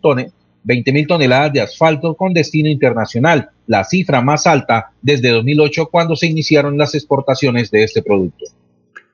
toneladas 0.61 0.85
20 0.85 0.93
mil 0.93 1.07
toneladas 1.07 1.53
de 1.53 1.61
asfalto 1.61 2.15
con 2.15 2.33
destino 2.33 2.69
internacional, 2.69 3.51
la 3.67 3.85
cifra 3.85 4.21
más 4.21 4.47
alta 4.47 4.91
desde 5.03 5.31
2008 5.31 5.89
cuando 5.91 6.17
se 6.17 6.27
iniciaron 6.27 6.77
las 6.77 6.95
exportaciones 6.95 7.71
de 7.71 7.85
este 7.85 8.03
producto. 8.03 8.47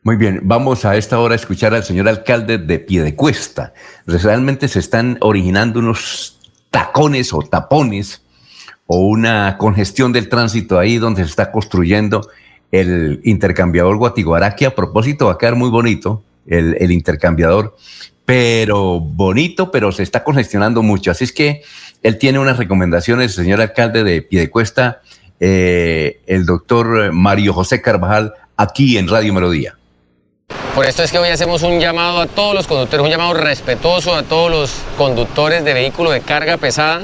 Muy 0.02 0.16
bien, 0.16 0.40
vamos 0.44 0.84
a 0.84 0.96
esta 0.96 1.18
hora 1.18 1.34
a 1.34 1.36
escuchar 1.36 1.74
al 1.74 1.82
señor 1.82 2.08
alcalde 2.08 2.58
de 2.58 2.78
Piedecuesta. 2.78 3.74
Realmente 4.06 4.68
se 4.68 4.78
están 4.78 5.18
originando 5.20 5.80
unos 5.80 6.38
tacones 6.70 7.32
o 7.32 7.40
tapones 7.40 8.22
o 8.86 9.00
una 9.00 9.56
congestión 9.58 10.12
del 10.12 10.28
tránsito 10.28 10.78
ahí 10.78 10.98
donde 10.98 11.24
se 11.24 11.30
está 11.30 11.50
construyendo 11.50 12.28
el 12.70 13.20
intercambiador 13.24 13.96
Guatiguará, 13.96 14.54
que 14.54 14.66
a 14.66 14.74
propósito 14.74 15.26
va 15.26 15.32
a 15.32 15.38
quedar 15.38 15.56
muy 15.56 15.70
bonito, 15.70 16.22
el 16.46 16.92
intercambiador 16.92 17.74
pero 18.26 19.00
bonito, 19.00 19.70
pero 19.70 19.92
se 19.92 20.02
está 20.02 20.22
congestionando 20.22 20.82
mucho. 20.82 21.10
Así 21.10 21.24
es 21.24 21.32
que 21.32 21.62
él 22.02 22.18
tiene 22.18 22.38
unas 22.38 22.58
recomendaciones, 22.58 23.34
señor 23.34 23.60
alcalde 23.60 24.04
de 24.04 24.20
Piedecuesta, 24.20 25.00
eh, 25.40 26.20
el 26.26 26.44
doctor 26.44 27.12
Mario 27.12 27.54
José 27.54 27.80
Carvajal, 27.80 28.34
aquí 28.56 28.98
en 28.98 29.08
Radio 29.08 29.32
Melodía. 29.32 29.78
Por 30.74 30.86
esto 30.86 31.02
es 31.02 31.10
que 31.10 31.18
hoy 31.18 31.30
hacemos 31.30 31.62
un 31.62 31.80
llamado 31.80 32.20
a 32.20 32.26
todos 32.26 32.54
los 32.54 32.66
conductores, 32.66 33.04
un 33.04 33.10
llamado 33.10 33.32
respetuoso 33.34 34.14
a 34.14 34.24
todos 34.24 34.50
los 34.50 34.74
conductores 34.98 35.64
de 35.64 35.72
vehículos 35.72 36.12
de 36.12 36.20
carga 36.20 36.58
pesada 36.58 37.02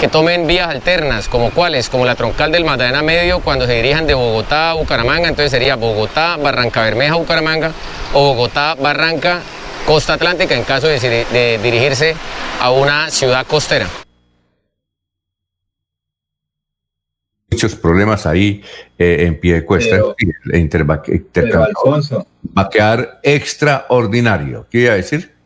que 0.00 0.08
tomen 0.08 0.46
vías 0.46 0.70
alternas, 0.70 1.28
como 1.28 1.50
cuáles, 1.50 1.90
como 1.90 2.06
la 2.06 2.14
troncal 2.14 2.50
del 2.50 2.64
Magdalena 2.64 3.02
Medio 3.02 3.40
cuando 3.40 3.66
se 3.66 3.74
dirijan 3.74 4.06
de 4.06 4.14
Bogotá 4.14 4.70
a 4.70 4.72
Bucaramanga, 4.72 5.28
entonces 5.28 5.50
sería 5.50 5.76
Bogotá, 5.76 6.38
Barranca 6.38 6.82
Bermeja, 6.82 7.16
Bucaramanga, 7.16 7.70
o 8.14 8.28
Bogotá, 8.28 8.76
Barranca, 8.76 9.40
costa 9.84 10.14
atlántica 10.14 10.54
en 10.54 10.64
caso 10.64 10.86
de, 10.86 11.58
dirigirse 11.62 12.16
a 12.62 12.70
una 12.70 13.10
ciudad 13.10 13.46
costera. 13.46 13.86
muchos 17.50 17.74
problemas 17.74 18.24
ahí 18.24 18.62
eh, 18.96 19.26
en 19.26 19.38
pie 19.38 19.54
de 19.54 19.64
cuesta. 19.66 19.98
Pero, 21.32 21.64
Alfonso, 21.64 22.26
va 22.56 22.62
a 22.62 22.70
quedar 22.70 23.20
extraordinario. 23.22 24.66
¿Qué 24.70 24.78
iba 24.78 24.92
a 24.92 24.96
decir? 24.96 25.39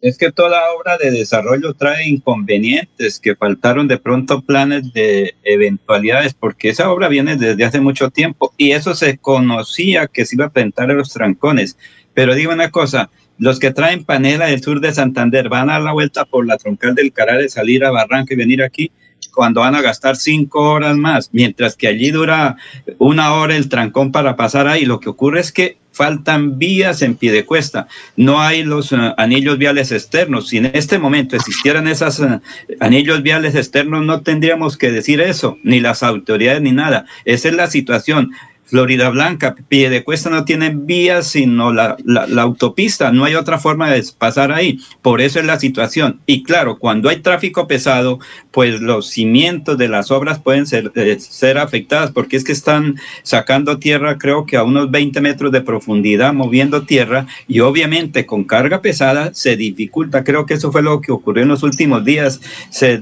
Es 0.00 0.18
que 0.18 0.30
toda 0.30 0.60
obra 0.78 0.98
de 0.98 1.10
desarrollo 1.10 1.72
trae 1.72 2.06
inconvenientes 2.06 3.18
que 3.18 3.34
faltaron 3.34 3.88
de 3.88 3.98
pronto 3.98 4.42
planes 4.42 4.92
de 4.92 5.34
eventualidades, 5.42 6.34
porque 6.34 6.68
esa 6.68 6.90
obra 6.90 7.08
viene 7.08 7.36
desde 7.36 7.64
hace 7.64 7.80
mucho 7.80 8.10
tiempo 8.10 8.52
y 8.58 8.72
eso 8.72 8.94
se 8.94 9.16
conocía 9.16 10.06
que 10.06 10.26
se 10.26 10.36
iba 10.36 10.46
a 10.46 10.50
presentar 10.50 10.90
a 10.90 10.94
los 10.94 11.12
trancones. 11.12 11.78
Pero 12.12 12.34
digo 12.34 12.52
una 12.52 12.70
cosa, 12.70 13.10
los 13.38 13.58
que 13.58 13.70
traen 13.70 14.04
panela 14.04 14.46
del 14.46 14.62
sur 14.62 14.80
de 14.80 14.92
Santander 14.92 15.48
van 15.48 15.70
a 15.70 15.74
dar 15.74 15.82
la 15.82 15.92
vuelta 15.92 16.26
por 16.26 16.46
la 16.46 16.58
troncal 16.58 16.94
del 16.94 17.12
Caral, 17.12 17.48
salir 17.48 17.84
a 17.84 17.90
Barranca 17.90 18.34
y 18.34 18.36
venir 18.36 18.62
aquí 18.62 18.92
cuando 19.36 19.60
van 19.60 19.74
a 19.74 19.82
gastar 19.82 20.16
cinco 20.16 20.72
horas 20.72 20.96
más, 20.96 21.28
mientras 21.32 21.76
que 21.76 21.88
allí 21.88 22.10
dura 22.10 22.56
una 22.98 23.34
hora 23.34 23.54
el 23.54 23.68
trancón 23.68 24.10
para 24.10 24.34
pasar 24.34 24.66
ahí. 24.66 24.86
Lo 24.86 24.98
que 24.98 25.10
ocurre 25.10 25.40
es 25.40 25.52
que 25.52 25.76
faltan 25.92 26.58
vías 26.58 27.02
en 27.02 27.16
pie 27.16 27.32
de 27.32 27.44
cuesta, 27.44 27.86
no 28.16 28.40
hay 28.40 28.64
los 28.64 28.92
uh, 28.92 29.14
anillos 29.16 29.58
viales 29.58 29.92
externos. 29.92 30.48
Si 30.48 30.58
en 30.58 30.70
este 30.74 30.98
momento 30.98 31.36
existieran 31.36 31.86
esos 31.86 32.18
uh, 32.20 32.40
anillos 32.80 33.22
viales 33.22 33.54
externos, 33.54 34.04
no 34.04 34.22
tendríamos 34.22 34.76
que 34.76 34.90
decir 34.90 35.20
eso, 35.20 35.58
ni 35.62 35.80
las 35.80 36.02
autoridades 36.02 36.62
ni 36.62 36.72
nada. 36.72 37.04
Esa 37.24 37.48
es 37.48 37.54
la 37.54 37.68
situación. 37.68 38.32
Florida 38.66 39.08
Blanca, 39.10 39.54
Piedecuesta 39.68 40.28
no 40.28 40.44
tienen 40.44 40.86
vías 40.86 41.28
sino 41.28 41.72
la, 41.72 41.96
la, 42.04 42.42
autopista, 42.42 43.12
no 43.12 43.24
hay 43.24 43.34
otra 43.34 43.58
forma 43.58 43.90
de 43.90 44.04
pasar 44.18 44.52
ahí. 44.52 44.78
Por 45.02 45.20
eso 45.20 45.38
es 45.38 45.46
la 45.46 45.58
situación. 45.58 46.20
Y 46.26 46.42
claro, 46.42 46.78
cuando 46.78 47.08
hay 47.08 47.20
tráfico 47.20 47.66
pesado, 47.66 48.18
pues 48.50 48.80
los 48.80 49.08
cimientos 49.08 49.78
de 49.78 49.88
las 49.88 50.10
obras 50.10 50.40
pueden 50.40 50.66
ser, 50.66 50.92
eh, 50.96 51.16
ser 51.20 51.58
afectadas 51.58 52.10
porque 52.10 52.36
es 52.36 52.44
que 52.44 52.52
están 52.52 52.96
sacando 53.22 53.78
tierra 53.78 54.18
creo 54.18 54.46
que 54.46 54.56
a 54.56 54.64
unos 54.64 54.90
20 54.90 55.20
metros 55.20 55.52
de 55.52 55.60
profundidad, 55.60 56.32
moviendo 56.32 56.82
tierra 56.82 57.26
y 57.48 57.60
obviamente 57.60 58.26
con 58.26 58.44
carga 58.44 58.82
pesada 58.82 59.32
se 59.32 59.56
dificulta. 59.56 60.24
Creo 60.24 60.46
que 60.46 60.54
eso 60.54 60.72
fue 60.72 60.82
lo 60.82 61.00
que 61.00 61.12
ocurrió 61.12 61.42
en 61.42 61.48
los 61.48 61.62
últimos 61.62 62.04
días. 62.04 62.40
Se 62.70 63.00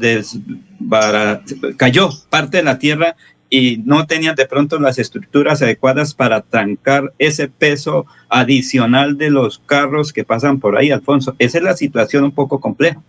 cayó 1.76 2.10
parte 2.30 2.58
de 2.58 2.62
la 2.62 2.78
tierra 2.78 3.16
y 3.56 3.80
no 3.84 4.04
tenían 4.04 4.34
de 4.34 4.46
pronto 4.46 4.80
las 4.80 4.98
estructuras 4.98 5.62
adecuadas 5.62 6.12
para 6.12 6.40
trancar 6.40 7.12
ese 7.20 7.46
peso 7.46 8.04
adicional 8.28 9.16
de 9.16 9.30
los 9.30 9.60
carros 9.60 10.12
que 10.12 10.24
pasan 10.24 10.58
por 10.58 10.76
ahí, 10.76 10.90
Alfonso. 10.90 11.36
Esa 11.38 11.58
es 11.58 11.64
la 11.64 11.76
situación 11.76 12.24
un 12.24 12.32
poco 12.32 12.58
compleja. 12.58 13.00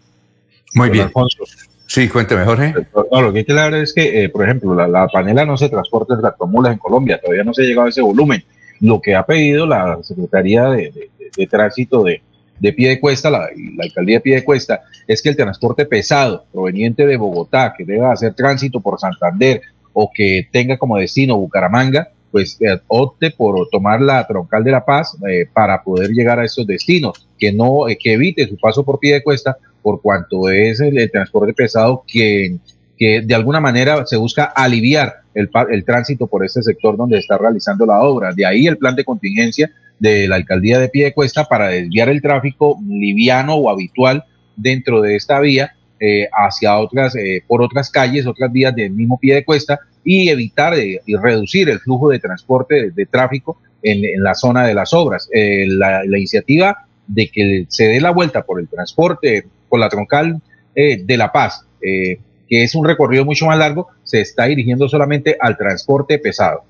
Muy 0.75 0.91
bien. 0.91 1.05
Alfonso. 1.05 1.39
Sí, 1.87 2.07
cuénteme, 2.07 2.45
Jorge. 2.45 2.75
No, 3.11 3.21
lo 3.23 3.33
que 3.33 3.39
hay 3.39 3.45
que 3.45 3.53
hablar 3.53 3.73
es 3.73 3.91
que, 3.91 4.23
eh, 4.23 4.29
por 4.29 4.43
ejemplo, 4.43 4.75
la, 4.75 5.07
panela 5.07 5.47
no 5.47 5.57
se 5.57 5.67
transporta 5.67 6.13
en 6.13 6.21
tractomulas 6.21 6.73
en 6.73 6.77
Colombia, 6.77 7.19
todavía 7.19 7.43
no 7.43 7.51
se 7.51 7.63
ha 7.63 7.65
llegado 7.65 7.87
a 7.87 7.89
ese 7.89 8.03
volumen. 8.03 8.43
Lo 8.81 9.01
que 9.01 9.15
ha 9.15 9.25
pedido 9.25 9.65
la 9.65 9.97
Secretaría 10.03 10.65
de, 10.69 11.09
Tránsito 11.49 12.03
de, 12.03 12.21
de 12.59 12.71
pie 12.71 12.89
de 12.89 12.99
cuesta, 12.99 13.31
la, 13.31 13.39
la, 13.39 13.83
alcaldía 13.83 14.17
de 14.17 14.21
pie 14.21 14.35
de 14.35 14.43
cuesta, 14.43 14.83
es 15.07 15.23
que 15.23 15.29
el 15.29 15.35
transporte 15.35 15.87
pesado 15.87 16.45
proveniente 16.51 17.07
de 17.07 17.17
Bogotá, 17.17 17.73
que 17.75 17.83
deba 17.83 18.11
hacer 18.11 18.35
tránsito 18.35 18.79
por 18.79 18.99
Santander, 18.99 19.63
o 19.97 20.11
que 20.13 20.47
tenga 20.51 20.77
como 20.77 20.97
destino 20.97 21.37
Bucaramanga, 21.37 22.09
pues 22.29 22.57
eh, 22.59 22.81
opte 22.87 23.31
por 23.31 23.69
tomar 23.69 24.01
la 24.01 24.27
troncal 24.27 24.61
de 24.61 24.71
La 24.71 24.83
Paz 24.83 25.17
eh, 25.27 25.47
para 25.51 25.81
poder 25.81 26.09
llegar 26.11 26.37
a 26.37 26.43
esos 26.43 26.67
destinos, 26.67 27.25
que 27.39 27.53
no, 27.53 27.87
eh, 27.87 27.97
que 27.97 28.11
evite 28.11 28.45
su 28.45 28.57
paso 28.57 28.83
por 28.83 28.99
pie 28.99 29.13
de 29.13 29.23
cuesta, 29.23 29.57
por 29.81 30.01
cuanto 30.01 30.49
es 30.49 30.81
el, 30.81 31.09
transporte 31.09 31.53
pesado 31.53 32.03
que, 32.05 32.57
que 32.97 33.21
de 33.21 33.35
alguna 33.35 33.61
manera 33.61 34.05
se 34.05 34.17
busca 34.17 34.43
aliviar 34.43 35.21
el, 35.33 35.49
el 35.71 35.85
tránsito 35.85 36.27
por 36.27 36.43
ese 36.43 36.61
sector 36.61 36.97
donde 36.97 37.19
está 37.19 37.37
realizando 37.37 37.85
la 37.85 38.01
obra. 38.01 38.33
De 38.33 38.45
ahí 38.45 38.67
el 38.67 38.77
plan 38.77 38.97
de 38.97 39.05
contingencia 39.05 39.71
de 39.97 40.27
la 40.27 40.35
alcaldía 40.35 40.77
de 40.77 40.89
pie 40.89 41.05
de 41.05 41.13
cuesta 41.13 41.45
para 41.45 41.69
desviar 41.69 42.09
el 42.09 42.21
tráfico 42.21 42.77
liviano 42.85 43.55
o 43.55 43.69
habitual 43.69 44.25
dentro 44.57 44.99
de 44.99 45.15
esta 45.15 45.39
vía 45.39 45.73
eh, 45.99 46.27
hacia 46.31 46.77
otras, 46.77 47.15
eh, 47.15 47.41
por 47.47 47.61
otras 47.61 47.89
calles, 47.89 48.27
otras 48.27 48.51
vías 48.51 48.75
del 48.75 48.91
mismo 48.91 49.17
pie 49.17 49.35
de 49.35 49.45
cuesta 49.45 49.79
y 50.03 50.29
evitar 50.29 50.77
eh, 50.77 50.99
y 51.05 51.15
reducir 51.15 51.69
el 51.69 51.79
flujo 51.79 52.09
de 52.09 52.19
transporte 52.19 52.91
de, 52.91 53.05
tráfico 53.05 53.57
en, 53.81 54.21
la 54.21 54.35
zona 54.35 54.65
de 54.67 54.73
las 54.73 54.93
obras. 54.93 55.29
La, 55.33 56.05
iniciativa 56.05 56.85
de 57.07 57.29
que 57.29 57.65
se 57.69 57.87
dé 57.87 58.01
la 58.01 58.11
vuelta 58.11 58.43
por 58.43 58.59
el 58.59 58.67
transporte, 58.67 59.45
por 59.69 59.79
la 59.79 59.89
troncal 59.89 60.41
de 60.75 61.17
La 61.17 61.31
Paz, 61.31 61.65
que 61.81 62.19
es 62.49 62.75
un 62.75 62.85
recorrido 62.85 63.23
mucho 63.23 63.45
más 63.45 63.57
largo, 63.57 63.87
se 64.03 64.21
está 64.21 64.45
dirigiendo 64.45 64.89
solamente 64.89 65.37
al 65.39 65.55
transporte 65.55 66.19
pesado. 66.19 66.63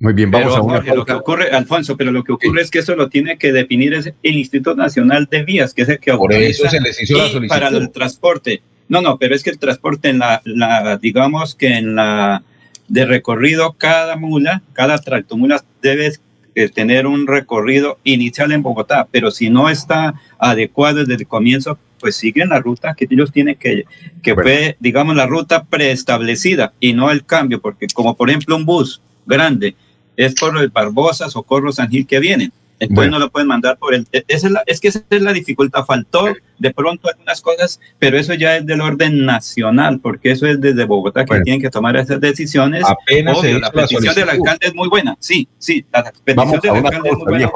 Muy 0.00 0.14
bien, 0.14 0.30
vamos 0.30 0.56
a 0.56 0.62
una 0.62 0.80
lo 0.80 1.04
que 1.04 1.12
ocurre, 1.12 1.50
Alfonso, 1.50 1.94
pero 1.94 2.10
lo 2.10 2.24
que 2.24 2.32
ocurre 2.32 2.62
es 2.62 2.70
que 2.70 2.78
eso 2.78 2.96
lo 2.96 3.10
tiene 3.10 3.36
que 3.36 3.52
definir 3.52 4.14
el 4.22 4.36
Instituto 4.36 4.74
Nacional 4.74 5.28
de 5.30 5.44
Vías, 5.44 5.74
que 5.74 5.82
es 5.82 5.90
el 5.90 5.98
que 5.98 6.14
Por 6.14 6.32
eso 6.32 6.70
se 6.70 6.80
les 6.80 7.02
hizo 7.02 7.18
la 7.18 7.28
solicitud. 7.28 7.48
para 7.48 7.68
el 7.68 7.90
transporte. 7.90 8.62
No, 8.88 9.02
no, 9.02 9.18
pero 9.18 9.34
es 9.34 9.42
que 9.42 9.50
el 9.50 9.58
transporte 9.58 10.08
en 10.08 10.20
la, 10.20 10.40
la, 10.46 10.96
digamos 10.96 11.54
que 11.54 11.74
en 11.74 11.96
la 11.96 12.42
de 12.88 13.04
recorrido 13.04 13.74
cada 13.74 14.16
mula, 14.16 14.62
cada 14.72 14.96
tractomula 14.96 15.62
debe 15.82 16.12
eh, 16.54 16.70
tener 16.70 17.06
un 17.06 17.26
recorrido 17.26 17.98
inicial 18.02 18.52
en 18.52 18.62
Bogotá, 18.62 19.06
pero 19.10 19.30
si 19.30 19.50
no 19.50 19.68
está 19.68 20.14
adecuado 20.38 21.00
desde 21.00 21.14
el 21.22 21.26
comienzo, 21.26 21.78
pues 22.00 22.16
siguen 22.16 22.48
la 22.48 22.58
ruta 22.58 22.94
que 22.94 23.06
ellos 23.08 23.32
tienen 23.32 23.56
que, 23.56 23.84
que 24.22 24.34
fue, 24.34 24.78
digamos, 24.80 25.14
la 25.14 25.26
ruta 25.26 25.64
preestablecida 25.64 26.72
y 26.80 26.94
no 26.94 27.10
el 27.10 27.26
cambio, 27.26 27.60
porque 27.60 27.86
como 27.92 28.16
por 28.16 28.30
ejemplo 28.30 28.56
un 28.56 28.64
bus 28.64 29.02
grande, 29.26 29.76
es 30.26 30.34
por 30.34 30.56
el 30.58 30.68
Barbosa, 30.68 31.30
Socorro, 31.30 31.72
San 31.72 31.88
Gil 31.88 32.06
que 32.06 32.20
vienen. 32.20 32.52
Entonces 32.78 33.10
no 33.10 33.18
lo 33.18 33.30
pueden 33.30 33.46
mandar 33.46 33.76
por 33.78 33.94
el... 33.94 34.06
es, 34.10 34.44
la, 34.44 34.62
es 34.66 34.80
que 34.80 34.88
esa 34.88 35.02
es 35.10 35.22
la 35.22 35.34
dificultad. 35.34 35.84
Faltó 35.84 36.32
de 36.58 36.72
pronto 36.72 37.08
algunas 37.08 37.40
cosas, 37.42 37.78
pero 37.98 38.18
eso 38.18 38.32
ya 38.32 38.56
es 38.56 38.64
del 38.64 38.80
orden 38.80 39.26
nacional, 39.26 40.00
porque 40.00 40.30
eso 40.30 40.46
es 40.46 40.60
desde 40.60 40.84
Bogotá 40.84 41.26
que 41.26 41.40
tienen 41.40 41.60
que 41.60 41.68
tomar 41.68 41.96
esas 41.96 42.20
decisiones. 42.20 42.82
Apenas 42.86 43.38
Obvio, 43.38 43.58
la 43.58 43.70
petición 43.70 44.14
del 44.14 44.30
alcalde 44.30 44.66
es 44.66 44.74
muy 44.74 44.88
buena. 44.88 45.14
Sí, 45.20 45.46
sí, 45.58 45.84
la 45.92 46.10
petición 46.24 46.60
del 46.60 46.76
alcalde 46.76 47.10
es 47.10 47.16
muy 47.16 47.26
buena. 47.26 47.50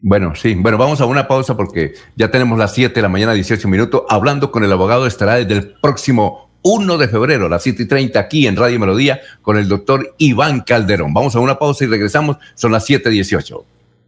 Bueno, 0.00 0.34
sí, 0.34 0.54
bueno, 0.54 0.76
vamos 0.76 1.00
a 1.00 1.06
una 1.06 1.26
pausa 1.26 1.56
porque 1.56 1.94
ya 2.16 2.30
tenemos 2.30 2.58
las 2.58 2.74
7 2.74 2.94
de 2.94 3.02
la 3.02 3.08
mañana, 3.08 3.32
18 3.32 3.68
minutos. 3.68 4.02
Hablando 4.08 4.50
con 4.50 4.64
el 4.64 4.72
abogado 4.72 5.06
estará 5.06 5.36
desde 5.36 5.54
el 5.54 5.74
próximo 5.80 6.50
1 6.66 6.96
de 6.96 7.08
febrero 7.08 7.46
a 7.46 7.48
las 7.50 7.62
7 7.62 7.82
y 7.82 7.86
30 7.86 8.18
aquí 8.18 8.46
en 8.46 8.56
Radio 8.56 8.80
Melodía 8.80 9.20
con 9.42 9.58
el 9.58 9.68
doctor 9.68 10.14
Iván 10.16 10.62
Calderón. 10.62 11.12
Vamos 11.12 11.36
a 11.36 11.40
una 11.40 11.58
pausa 11.58 11.84
y 11.84 11.88
regresamos. 11.88 12.38
Son 12.54 12.72
las 12.72 12.88
7.18. 12.88 13.73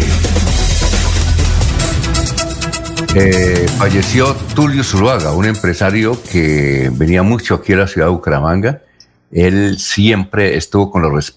Eh, 3.15 3.67
falleció 3.79 4.35
Tulio 4.55 4.83
Zuluaga, 4.85 5.33
un 5.33 5.47
empresario 5.47 6.19
que 6.31 6.91
venía 6.93 7.23
mucho 7.23 7.55
aquí 7.55 7.73
a 7.73 7.77
la 7.77 7.87
ciudad 7.87 8.09
de 8.09 8.13
Bucaramanga. 8.13 8.83
Él 9.31 9.79
siempre 9.79 10.57
estuvo 10.57 10.91
con 10.91 11.03
los, 11.03 11.37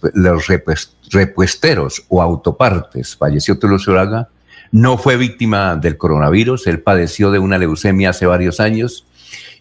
repuesteros 1.12 2.06
o 2.10 2.22
autopartes. 2.22 3.16
Falleció 3.16 3.58
Tulio 3.60 3.80
Zuluaga. 3.80 4.30
No 4.72 4.98
fue 4.98 5.18
víctima 5.18 5.76
del 5.76 5.98
coronavirus. 5.98 6.68
Él 6.68 6.82
padeció 6.82 7.32
de 7.32 7.40
una 7.40 7.58
leucemia 7.58 8.12
hace 8.12 8.26
varios 8.26 8.60
años 8.60 9.06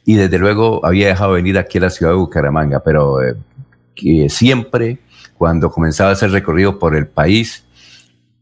y 0.04 0.14
desde 0.14 0.38
luego 0.38 0.84
había 0.86 1.08
dejado 1.08 1.32
venir 1.32 1.58
aquí 1.58 1.78
a 1.78 1.82
la 1.82 1.90
ciudad 1.90 2.12
de 2.12 2.18
Bucaramanga, 2.18 2.80
pero 2.82 3.22
eh, 3.22 3.36
siempre, 4.28 4.98
cuando 5.36 5.70
comenzaba 5.70 6.10
a 6.10 6.12
hacer 6.14 6.30
recorrido 6.30 6.78
por 6.78 6.96
el 6.96 7.06
país, 7.06 7.64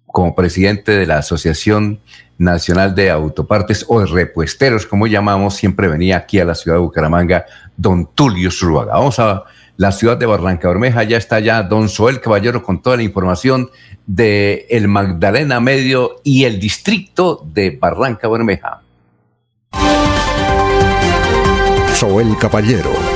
como 0.06 0.34
presidente 0.34 0.92
de 0.92 1.06
la 1.06 1.18
Asociación 1.18 2.00
Nacional 2.38 2.94
de 2.94 3.10
Autopartes 3.10 3.84
o 3.88 4.00
de 4.00 4.06
Repuesteros, 4.06 4.86
como 4.86 5.06
llamamos, 5.06 5.54
siempre 5.54 5.88
venía 5.88 6.16
aquí 6.16 6.38
a 6.40 6.44
la 6.44 6.54
ciudad 6.54 6.78
de 6.78 6.82
Bucaramanga, 6.82 7.44
don 7.76 8.06
Tulio 8.14 8.50
Zuluaga. 8.50 8.94
Vamos 8.94 9.18
a 9.18 9.44
la 9.76 9.92
ciudad 9.92 10.16
de 10.16 10.24
Barranca 10.24 10.68
Bermeja, 10.68 11.02
ya 11.02 11.18
está 11.18 11.38
ya 11.40 11.62
don 11.62 11.88
Soel 11.90 12.20
Caballero 12.20 12.62
con 12.62 12.80
toda 12.80 12.96
la 12.96 13.02
información 13.02 13.70
de 14.06 14.66
el 14.70 14.88
Magdalena 14.88 15.60
Medio 15.60 16.20
y 16.24 16.44
el 16.44 16.58
distrito 16.60 17.46
de 17.52 17.76
Barranca 17.78 18.26
Bermeja. 18.28 18.80
Soel 21.94 22.36
Caballero 22.38 23.15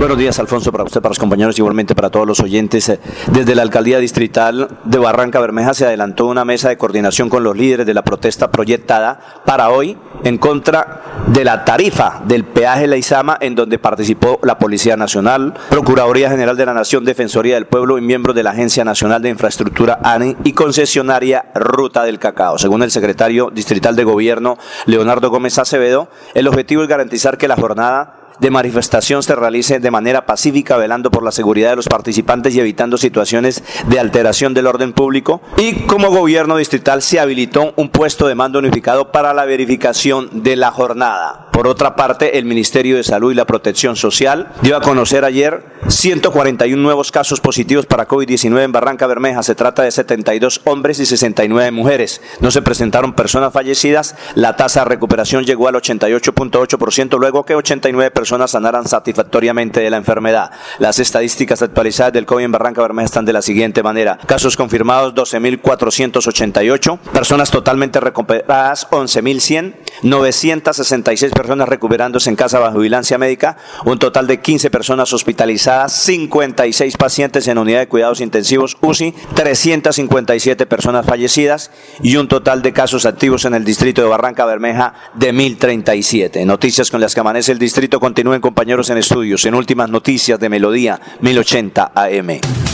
Buenos 0.00 0.16
días, 0.16 0.38
Alfonso, 0.38 0.72
para 0.72 0.84
usted, 0.84 1.02
para 1.02 1.10
los 1.10 1.18
compañeros, 1.18 1.58
igualmente 1.58 1.94
para 1.94 2.08
todos 2.08 2.26
los 2.26 2.40
oyentes. 2.40 2.88
Eh, 2.88 2.98
Desde 3.32 3.54
la 3.54 3.60
Alcaldía 3.60 3.98
Distrital 3.98 4.78
de 4.82 4.96
Barranca 4.96 5.40
Bermeja 5.40 5.74
se 5.74 5.84
adelantó 5.84 6.24
una 6.24 6.46
mesa 6.46 6.70
de 6.70 6.78
coordinación 6.78 7.28
con 7.28 7.44
los 7.44 7.54
líderes 7.54 7.84
de 7.84 7.92
la 7.92 8.00
protesta 8.00 8.50
proyectada 8.50 9.20
para 9.44 9.68
hoy 9.68 9.98
en 10.24 10.38
contra 10.38 11.02
de 11.26 11.44
la 11.44 11.66
tarifa 11.66 12.22
del 12.24 12.44
peaje 12.44 12.86
Leizama, 12.86 13.36
en 13.42 13.54
donde 13.54 13.78
participó 13.78 14.40
la 14.42 14.58
Policía 14.58 14.96
Nacional, 14.96 15.52
Procuraduría 15.68 16.30
General 16.30 16.56
de 16.56 16.64
la 16.64 16.72
Nación, 16.72 17.04
Defensoría 17.04 17.56
del 17.56 17.66
Pueblo 17.66 17.98
y 17.98 18.00
miembros 18.00 18.34
de 18.34 18.42
la 18.42 18.52
Agencia 18.52 18.86
Nacional 18.86 19.20
de 19.20 19.28
Infraestructura 19.28 20.00
ANI 20.02 20.34
y 20.44 20.54
concesionaria 20.54 21.50
Ruta 21.54 22.04
del 22.04 22.18
Cacao. 22.18 22.56
Según 22.56 22.82
el 22.82 22.90
secretario 22.90 23.50
distrital 23.52 23.96
de 23.96 24.04
Gobierno, 24.04 24.56
Leonardo 24.86 25.28
Gómez 25.28 25.58
Acevedo, 25.58 26.08
el 26.32 26.48
objetivo 26.48 26.82
es 26.82 26.88
garantizar 26.88 27.36
que 27.36 27.48
la 27.48 27.56
jornada 27.56 28.19
de 28.40 28.50
manifestación 28.50 29.22
se 29.22 29.34
realice 29.34 29.80
de 29.80 29.90
manera 29.90 30.26
pacífica, 30.26 30.76
velando 30.76 31.10
por 31.10 31.22
la 31.22 31.32
seguridad 31.32 31.70
de 31.70 31.76
los 31.76 31.88
participantes 31.88 32.54
y 32.54 32.60
evitando 32.60 32.96
situaciones 32.96 33.62
de 33.88 34.00
alteración 34.00 34.54
del 34.54 34.66
orden 34.66 34.92
público. 34.92 35.40
Y 35.56 35.86
como 35.86 36.10
gobierno 36.10 36.56
distrital 36.56 37.02
se 37.02 37.20
habilitó 37.20 37.72
un 37.76 37.90
puesto 37.90 38.26
de 38.26 38.34
mando 38.34 38.58
unificado 38.58 39.12
para 39.12 39.34
la 39.34 39.44
verificación 39.44 40.42
de 40.42 40.56
la 40.56 40.70
jornada. 40.70 41.49
Por 41.60 41.68
otra 41.68 41.94
parte, 41.94 42.38
el 42.38 42.46
Ministerio 42.46 42.96
de 42.96 43.04
Salud 43.04 43.32
y 43.32 43.34
la 43.34 43.44
Protección 43.44 43.94
Social 43.94 44.48
dio 44.62 44.78
a 44.78 44.80
conocer 44.80 45.26
ayer 45.26 45.62
141 45.88 46.82
nuevos 46.82 47.12
casos 47.12 47.38
positivos 47.42 47.84
para 47.84 48.08
COVID-19 48.08 48.62
en 48.62 48.72
Barranca 48.72 49.06
Bermeja. 49.06 49.42
Se 49.42 49.54
trata 49.54 49.82
de 49.82 49.90
72 49.90 50.62
hombres 50.64 51.00
y 51.00 51.04
69 51.04 51.70
mujeres. 51.70 52.22
No 52.40 52.50
se 52.50 52.62
presentaron 52.62 53.12
personas 53.12 53.52
fallecidas. 53.52 54.14
La 54.36 54.56
tasa 54.56 54.80
de 54.80 54.86
recuperación 54.86 55.44
llegó 55.44 55.68
al 55.68 55.74
88.8%, 55.74 57.18
luego 57.18 57.44
que 57.44 57.54
89 57.54 58.10
personas 58.10 58.52
sanaran 58.52 58.88
satisfactoriamente 58.88 59.80
de 59.80 59.90
la 59.90 59.98
enfermedad. 59.98 60.52
Las 60.78 60.98
estadísticas 60.98 61.60
actualizadas 61.60 62.14
del 62.14 62.24
COVID 62.24 62.42
en 62.42 62.52
Barranca 62.52 62.80
Bermeja 62.80 63.04
están 63.04 63.26
de 63.26 63.34
la 63.34 63.42
siguiente 63.42 63.82
manera. 63.82 64.18
Casos 64.24 64.56
confirmados 64.56 65.14
12.488, 65.14 66.98
personas 67.12 67.50
totalmente 67.50 68.00
recuperadas 68.00 68.88
11.100, 68.88 69.74
966 70.04 71.32
personas 71.32 71.49
recuperándose 71.58 72.30
en 72.30 72.36
casa 72.36 72.58
bajo 72.58 72.78
vigilancia 72.78 73.18
médica, 73.18 73.56
un 73.84 73.98
total 73.98 74.26
de 74.26 74.40
15 74.40 74.70
personas 74.70 75.12
hospitalizadas, 75.12 75.92
56 75.92 76.96
pacientes 76.96 77.48
en 77.48 77.58
unidad 77.58 77.80
de 77.80 77.88
cuidados 77.88 78.20
intensivos 78.20 78.76
UCI, 78.80 79.14
357 79.34 80.66
personas 80.66 81.06
fallecidas 81.06 81.70
y 82.02 82.16
un 82.16 82.28
total 82.28 82.62
de 82.62 82.72
casos 82.72 83.06
activos 83.06 83.44
en 83.44 83.54
el 83.54 83.64
distrito 83.64 84.02
de 84.02 84.08
Barranca 84.08 84.44
Bermeja 84.44 84.94
de 85.14 85.32
1037. 85.32 86.44
Noticias 86.44 86.90
con 86.90 87.00
las 87.00 87.14
que 87.14 87.20
amanece 87.20 87.52
el 87.52 87.58
distrito 87.58 88.00
continúen 88.00 88.40
compañeros 88.40 88.90
en 88.90 88.98
estudios. 88.98 89.44
En 89.44 89.54
últimas 89.54 89.90
noticias 89.90 90.38
de 90.38 90.48
Melodía 90.48 91.00
1080 91.20 91.92
AM. 91.94 92.69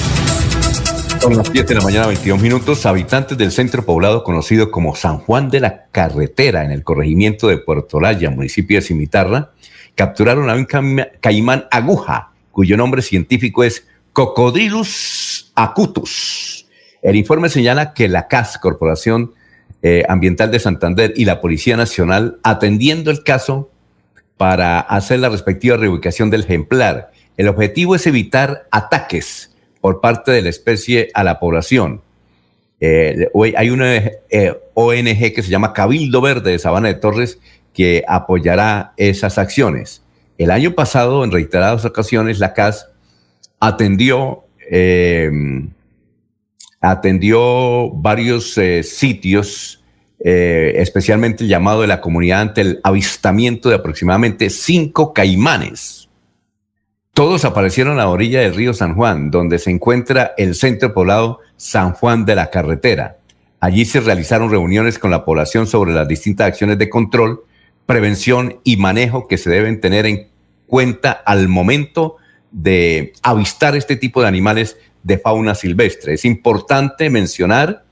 Son 1.20 1.36
las 1.36 1.48
7 1.52 1.68
de 1.68 1.74
la 1.74 1.80
mañana, 1.80 2.06
22 2.06 2.40
minutos. 2.40 2.86
Habitantes 2.86 3.36
del 3.36 3.50
centro 3.50 3.84
poblado 3.84 4.22
conocido 4.22 4.70
como 4.70 4.94
San 4.94 5.18
Juan 5.18 5.48
de 5.48 5.60
la 5.60 5.86
Carretera, 5.86 6.64
en 6.64 6.70
el 6.70 6.84
corregimiento 6.84 7.48
de 7.48 7.58
Puerto 7.58 8.00
Laya, 8.00 8.30
municipio 8.30 8.76
de 8.76 8.82
Cimitarra, 8.82 9.52
capturaron 9.94 10.50
a 10.50 10.54
un 10.54 10.66
caimán 11.20 11.66
aguja, 11.70 12.30
cuyo 12.52 12.76
nombre 12.76 13.02
científico 13.02 13.64
es 13.64 13.86
Cocodrilus 14.12 15.52
acutus. 15.54 16.66
El 17.02 17.16
informe 17.16 17.48
señala 17.48 17.94
que 17.94 18.08
la 18.08 18.28
CAS, 18.28 18.58
Corporación 18.58 19.32
eh, 19.82 20.04
Ambiental 20.08 20.50
de 20.50 20.60
Santander, 20.60 21.12
y 21.16 21.24
la 21.24 21.40
Policía 21.40 21.76
Nacional, 21.76 22.38
atendiendo 22.42 23.10
el 23.10 23.22
caso 23.22 23.70
para 24.36 24.80
hacer 24.80 25.20
la 25.20 25.28
respectiva 25.28 25.76
reubicación 25.76 26.30
del 26.30 26.42
ejemplar. 26.42 27.10
El 27.36 27.48
objetivo 27.48 27.94
es 27.94 28.06
evitar 28.06 28.68
ataques 28.70 29.55
por 29.86 30.00
parte 30.00 30.32
de 30.32 30.42
la 30.42 30.48
especie 30.48 31.10
a 31.14 31.22
la 31.22 31.38
población. 31.38 32.02
Eh, 32.80 33.28
hay 33.56 33.70
una 33.70 33.94
eh, 33.94 34.52
ONG 34.74 35.32
que 35.32 35.44
se 35.44 35.48
llama 35.48 35.72
Cabildo 35.72 36.20
Verde 36.20 36.50
de 36.50 36.58
Sabana 36.58 36.88
de 36.88 36.94
Torres 36.94 37.38
que 37.72 38.02
apoyará 38.08 38.94
esas 38.96 39.38
acciones. 39.38 40.02
El 40.38 40.50
año 40.50 40.74
pasado, 40.74 41.22
en 41.22 41.30
reiteradas 41.30 41.84
ocasiones, 41.84 42.40
la 42.40 42.52
CAS 42.52 42.88
atendió, 43.60 44.46
eh, 44.68 45.30
atendió 46.80 47.88
varios 47.90 48.58
eh, 48.58 48.82
sitios, 48.82 49.84
eh, 50.18 50.72
especialmente 50.78 51.44
el 51.44 51.48
llamado 51.48 51.82
de 51.82 51.86
la 51.86 52.00
comunidad 52.00 52.40
ante 52.40 52.62
el 52.62 52.80
avistamiento 52.82 53.68
de 53.68 53.76
aproximadamente 53.76 54.50
cinco 54.50 55.14
caimanes. 55.14 56.05
Todos 57.16 57.46
aparecieron 57.46 57.94
a 57.94 58.02
la 58.02 58.10
orilla 58.10 58.42
del 58.42 58.54
río 58.54 58.74
San 58.74 58.94
Juan, 58.94 59.30
donde 59.30 59.58
se 59.58 59.70
encuentra 59.70 60.34
el 60.36 60.54
centro 60.54 60.92
poblado 60.92 61.40
San 61.56 61.94
Juan 61.94 62.26
de 62.26 62.34
la 62.34 62.50
Carretera. 62.50 63.16
Allí 63.58 63.86
se 63.86 64.00
realizaron 64.00 64.50
reuniones 64.50 64.98
con 64.98 65.10
la 65.10 65.24
población 65.24 65.66
sobre 65.66 65.94
las 65.94 66.06
distintas 66.06 66.48
acciones 66.48 66.76
de 66.76 66.90
control, 66.90 67.42
prevención 67.86 68.60
y 68.64 68.76
manejo 68.76 69.28
que 69.28 69.38
se 69.38 69.48
deben 69.48 69.80
tener 69.80 70.04
en 70.04 70.28
cuenta 70.66 71.10
al 71.10 71.48
momento 71.48 72.16
de 72.50 73.14
avistar 73.22 73.76
este 73.76 73.96
tipo 73.96 74.20
de 74.20 74.28
animales 74.28 74.76
de 75.02 75.16
fauna 75.16 75.54
silvestre. 75.54 76.12
Es 76.12 76.26
importante 76.26 77.08
mencionar 77.08 77.86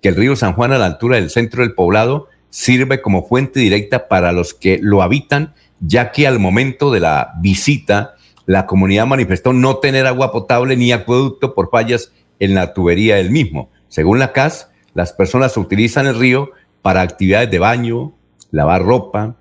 que 0.00 0.10
el 0.10 0.14
río 0.14 0.36
San 0.36 0.52
Juan 0.52 0.70
a 0.70 0.78
la 0.78 0.86
altura 0.86 1.16
del 1.16 1.30
centro 1.30 1.64
del 1.64 1.74
poblado 1.74 2.28
sirve 2.48 3.00
como 3.00 3.26
fuente 3.26 3.58
directa 3.58 4.06
para 4.06 4.30
los 4.30 4.54
que 4.54 4.78
lo 4.80 5.02
habitan, 5.02 5.52
ya 5.80 6.12
que 6.12 6.28
al 6.28 6.38
momento 6.38 6.92
de 6.92 7.00
la 7.00 7.32
visita 7.40 8.14
la 8.48 8.64
comunidad 8.64 9.06
manifestó 9.06 9.52
no 9.52 9.76
tener 9.76 10.06
agua 10.06 10.32
potable 10.32 10.74
ni 10.74 10.90
acueducto 10.90 11.54
por 11.54 11.68
fallas 11.70 12.12
en 12.40 12.54
la 12.54 12.72
tubería 12.72 13.16
del 13.16 13.30
mismo. 13.30 13.70
Según 13.88 14.18
la 14.18 14.32
CAS, 14.32 14.70
las 14.94 15.12
personas 15.12 15.58
utilizan 15.58 16.06
el 16.06 16.18
río 16.18 16.52
para 16.80 17.02
actividades 17.02 17.50
de 17.50 17.58
baño, 17.58 18.14
lavar 18.50 18.82
ropa 18.84 19.36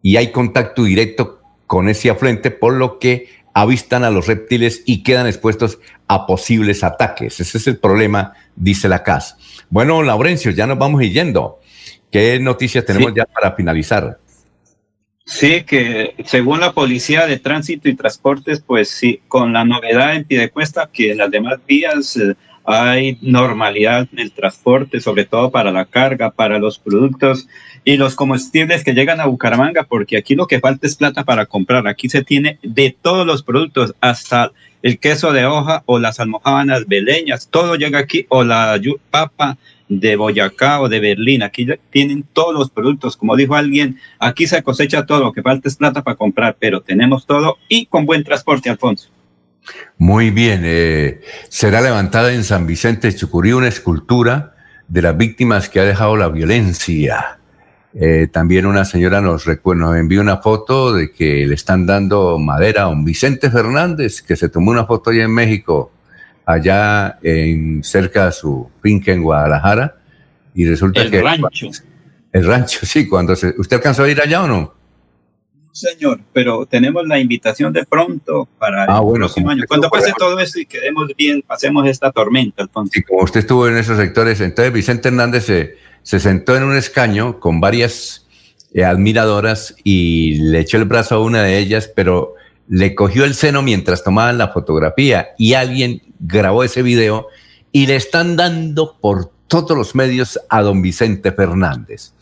y 0.00 0.16
hay 0.16 0.32
contacto 0.32 0.84
directo 0.84 1.42
con 1.66 1.90
ese 1.90 2.08
afluente, 2.08 2.50
por 2.50 2.72
lo 2.72 2.98
que 2.98 3.28
avistan 3.52 4.04
a 4.04 4.10
los 4.10 4.26
reptiles 4.26 4.82
y 4.86 5.02
quedan 5.02 5.26
expuestos 5.26 5.78
a 6.08 6.26
posibles 6.26 6.82
ataques. 6.82 7.38
Ese 7.38 7.58
es 7.58 7.66
el 7.66 7.76
problema, 7.76 8.32
dice 8.54 8.88
la 8.88 9.02
CAS. 9.02 9.36
Bueno, 9.68 10.02
Laurencio, 10.02 10.50
ya 10.50 10.66
nos 10.66 10.78
vamos 10.78 11.02
yendo. 11.02 11.60
¿Qué 12.10 12.40
noticias 12.40 12.86
tenemos 12.86 13.10
Sí. 13.10 13.16
ya 13.18 13.26
para 13.26 13.52
finalizar? 13.52 14.18
Sí, 15.28 15.64
que 15.64 16.14
según 16.24 16.60
la 16.60 16.72
Policía 16.72 17.26
de 17.26 17.40
Tránsito 17.40 17.88
y 17.88 17.96
Transportes, 17.96 18.62
pues 18.64 18.90
sí, 18.90 19.20
con 19.26 19.52
la 19.52 19.64
novedad 19.64 20.14
en 20.14 20.24
Piedecuesta, 20.24 20.88
que 20.90 21.10
en 21.10 21.18
las 21.18 21.32
demás 21.32 21.58
vías 21.66 22.16
eh, 22.16 22.36
hay 22.64 23.18
normalidad 23.22 24.06
en 24.12 24.20
el 24.20 24.30
transporte, 24.30 25.00
sobre 25.00 25.24
todo 25.24 25.50
para 25.50 25.72
la 25.72 25.84
carga, 25.84 26.30
para 26.30 26.60
los 26.60 26.78
productos 26.78 27.48
y 27.84 27.96
los 27.96 28.14
combustibles 28.14 28.84
que 28.84 28.94
llegan 28.94 29.20
a 29.20 29.26
Bucaramanga, 29.26 29.82
porque 29.82 30.16
aquí 30.16 30.36
lo 30.36 30.46
que 30.46 30.60
falta 30.60 30.86
es 30.86 30.94
plata 30.94 31.24
para 31.24 31.46
comprar. 31.46 31.88
Aquí 31.88 32.08
se 32.08 32.22
tiene 32.22 32.60
de 32.62 32.96
todos 33.02 33.26
los 33.26 33.42
productos, 33.42 33.96
hasta 34.00 34.52
el 34.82 35.00
queso 35.00 35.32
de 35.32 35.44
hoja 35.44 35.82
o 35.86 35.98
las 35.98 36.20
almohábanas 36.20 36.86
beleñas, 36.86 37.48
todo 37.50 37.74
llega 37.74 37.98
aquí, 37.98 38.26
o 38.28 38.44
la 38.44 38.80
papa 39.10 39.58
de 39.88 40.16
Boyacá 40.16 40.80
o 40.80 40.88
de 40.88 41.00
Berlín. 41.00 41.42
Aquí 41.42 41.66
tienen 41.90 42.24
todos 42.32 42.54
los 42.54 42.70
productos. 42.70 43.16
Como 43.16 43.36
dijo 43.36 43.54
alguien, 43.54 43.98
aquí 44.18 44.46
se 44.46 44.62
cosecha 44.62 45.06
todo, 45.06 45.20
lo 45.20 45.32
que 45.32 45.42
falta 45.42 45.68
es 45.68 45.76
plata 45.76 46.02
para 46.02 46.16
comprar, 46.16 46.56
pero 46.58 46.80
tenemos 46.80 47.26
todo 47.26 47.56
y 47.68 47.86
con 47.86 48.06
buen 48.06 48.24
transporte, 48.24 48.70
Alfonso. 48.70 49.08
Muy 49.98 50.30
bien. 50.30 50.62
eh, 50.64 51.20
será 51.48 51.80
levantada 51.80 52.32
en 52.32 52.44
San 52.44 52.66
Vicente 52.66 53.08
de 53.08 53.16
Chucurí 53.16 53.52
una 53.52 53.68
escultura 53.68 54.54
de 54.88 55.02
las 55.02 55.16
víctimas 55.16 55.68
que 55.68 55.80
ha 55.80 55.84
dejado 55.84 56.16
la 56.16 56.28
violencia. 56.28 57.38
Eh, 57.98 58.28
también 58.30 58.66
una 58.66 58.84
señora 58.84 59.22
nos, 59.22 59.46
nos 59.46 59.96
envió 59.96 60.20
una 60.20 60.36
foto 60.36 60.92
de 60.92 61.10
que 61.10 61.46
le 61.46 61.54
están 61.54 61.86
dando 61.86 62.38
madera 62.38 62.82
a 62.82 62.88
un 62.88 63.04
Vicente 63.04 63.50
Fernández, 63.50 64.20
que 64.20 64.36
se 64.36 64.50
tomó 64.50 64.70
una 64.70 64.84
foto 64.84 65.10
allá 65.10 65.24
en 65.24 65.32
México, 65.32 65.92
allá 66.46 67.18
en 67.22 67.82
cerca 67.84 68.26
de 68.26 68.32
su 68.32 68.70
finca 68.82 69.12
en 69.12 69.22
Guadalajara. 69.22 69.96
Y 70.54 70.66
resulta 70.66 71.02
El 71.02 71.10
que... 71.10 71.20
rancho. 71.20 71.68
El 72.32 72.46
rancho, 72.46 72.78
sí. 72.86 73.06
Cuando 73.06 73.36
se, 73.36 73.54
¿Usted 73.58 73.76
alcanzó 73.76 74.04
a 74.04 74.08
ir 74.08 74.20
allá 74.20 74.44
o 74.44 74.46
no? 74.48 74.74
Señor, 75.72 76.20
pero 76.32 76.64
tenemos 76.64 77.06
la 77.06 77.18
invitación 77.18 77.70
de 77.70 77.84
pronto 77.84 78.48
para 78.58 78.84
Ah, 78.84 78.96
el 79.00 79.04
bueno, 79.04 79.26
próximo 79.26 79.50
año. 79.50 79.64
Cuando 79.68 79.90
pase 79.90 80.10
todo 80.16 80.38
esto 80.40 80.58
y 80.58 80.64
quedemos 80.64 81.10
bien, 81.18 81.42
pasemos 81.46 81.86
esta 81.86 82.10
tormenta. 82.12 82.66
Y 82.94 83.02
como 83.02 83.22
usted 83.22 83.40
estuvo 83.40 83.68
en 83.68 83.76
esos 83.76 83.98
sectores, 83.98 84.40
entonces 84.40 84.72
Vicente 84.72 85.08
Hernández 85.08 85.44
se, 85.44 85.76
se 86.02 86.18
sentó 86.18 86.56
en 86.56 86.62
un 86.62 86.76
escaño 86.76 87.38
con 87.40 87.60
varias 87.60 88.26
eh, 88.72 88.84
admiradoras 88.84 89.76
y 89.84 90.38
le 90.50 90.60
echó 90.60 90.78
el 90.78 90.86
brazo 90.86 91.16
a 91.16 91.22
una 91.22 91.42
de 91.42 91.58
ellas, 91.58 91.92
pero 91.94 92.35
le 92.68 92.94
cogió 92.94 93.24
el 93.24 93.34
seno 93.34 93.62
mientras 93.62 94.02
tomaban 94.02 94.38
la 94.38 94.48
fotografía 94.48 95.28
y 95.38 95.54
alguien 95.54 96.02
grabó 96.18 96.64
ese 96.64 96.82
video 96.82 97.28
y 97.72 97.86
le 97.86 97.96
están 97.96 98.36
dando 98.36 98.96
por 99.00 99.30
todos 99.46 99.76
los 99.76 99.94
medios 99.94 100.40
a 100.48 100.62
don 100.62 100.82
Vicente 100.82 101.32
Fernández. 101.32 102.12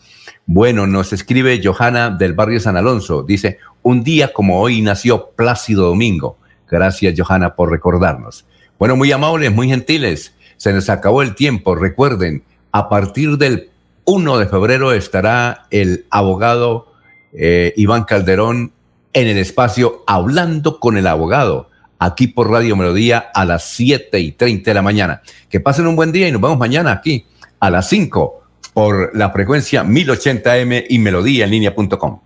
Bueno, 0.46 0.86
nos 0.86 1.12
escribe 1.12 1.60
Johanna 1.62 2.10
del 2.10 2.34
barrio 2.34 2.60
San 2.60 2.76
Alonso. 2.76 3.22
Dice, 3.22 3.58
un 3.82 4.02
día 4.02 4.32
como 4.32 4.60
hoy 4.60 4.82
nació 4.82 5.30
Plácido 5.30 5.86
Domingo, 5.86 6.38
Gracias, 6.74 7.14
Johanna, 7.16 7.54
por 7.54 7.70
recordarnos. 7.70 8.46
Bueno, 8.78 8.96
muy 8.96 9.12
amables, 9.12 9.52
muy 9.52 9.68
gentiles. 9.68 10.34
Se 10.56 10.72
nos 10.72 10.88
acabó 10.88 11.22
el 11.22 11.34
tiempo. 11.34 11.74
Recuerden, 11.74 12.42
a 12.72 12.88
partir 12.88 13.38
del 13.38 13.70
1 14.06 14.38
de 14.38 14.46
febrero 14.46 14.92
estará 14.92 15.66
el 15.70 16.06
abogado 16.10 16.92
eh, 17.32 17.72
Iván 17.76 18.04
Calderón 18.04 18.72
en 19.14 19.28
el 19.28 19.38
espacio 19.38 20.04
Hablando 20.06 20.78
con 20.78 20.98
el 20.98 21.06
abogado, 21.06 21.70
aquí 21.98 22.26
por 22.26 22.50
Radio 22.50 22.76
Melodía 22.76 23.30
a 23.32 23.44
las 23.44 23.64
7 23.70 24.18
y 24.20 24.32
30 24.32 24.70
de 24.70 24.74
la 24.74 24.82
mañana. 24.82 25.22
Que 25.48 25.60
pasen 25.60 25.86
un 25.86 25.96
buen 25.96 26.12
día 26.12 26.28
y 26.28 26.32
nos 26.32 26.42
vemos 26.42 26.58
mañana 26.58 26.92
aquí 26.92 27.26
a 27.60 27.70
las 27.70 27.88
5 27.88 28.42
por 28.74 29.16
la 29.16 29.30
frecuencia 29.30 29.84
1080m 29.84 30.86
y 30.88 30.98
melodía 30.98 31.44
en 31.44 31.50
línea.com. 31.52 32.20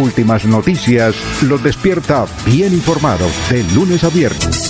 Últimas 0.00 0.44
noticias 0.44 1.16
los 1.42 1.62
despierta 1.62 2.26
bien 2.46 2.72
informados 2.72 3.32
de 3.50 3.64
lunes 3.74 4.04
a 4.04 4.10
viernes. 4.10 4.69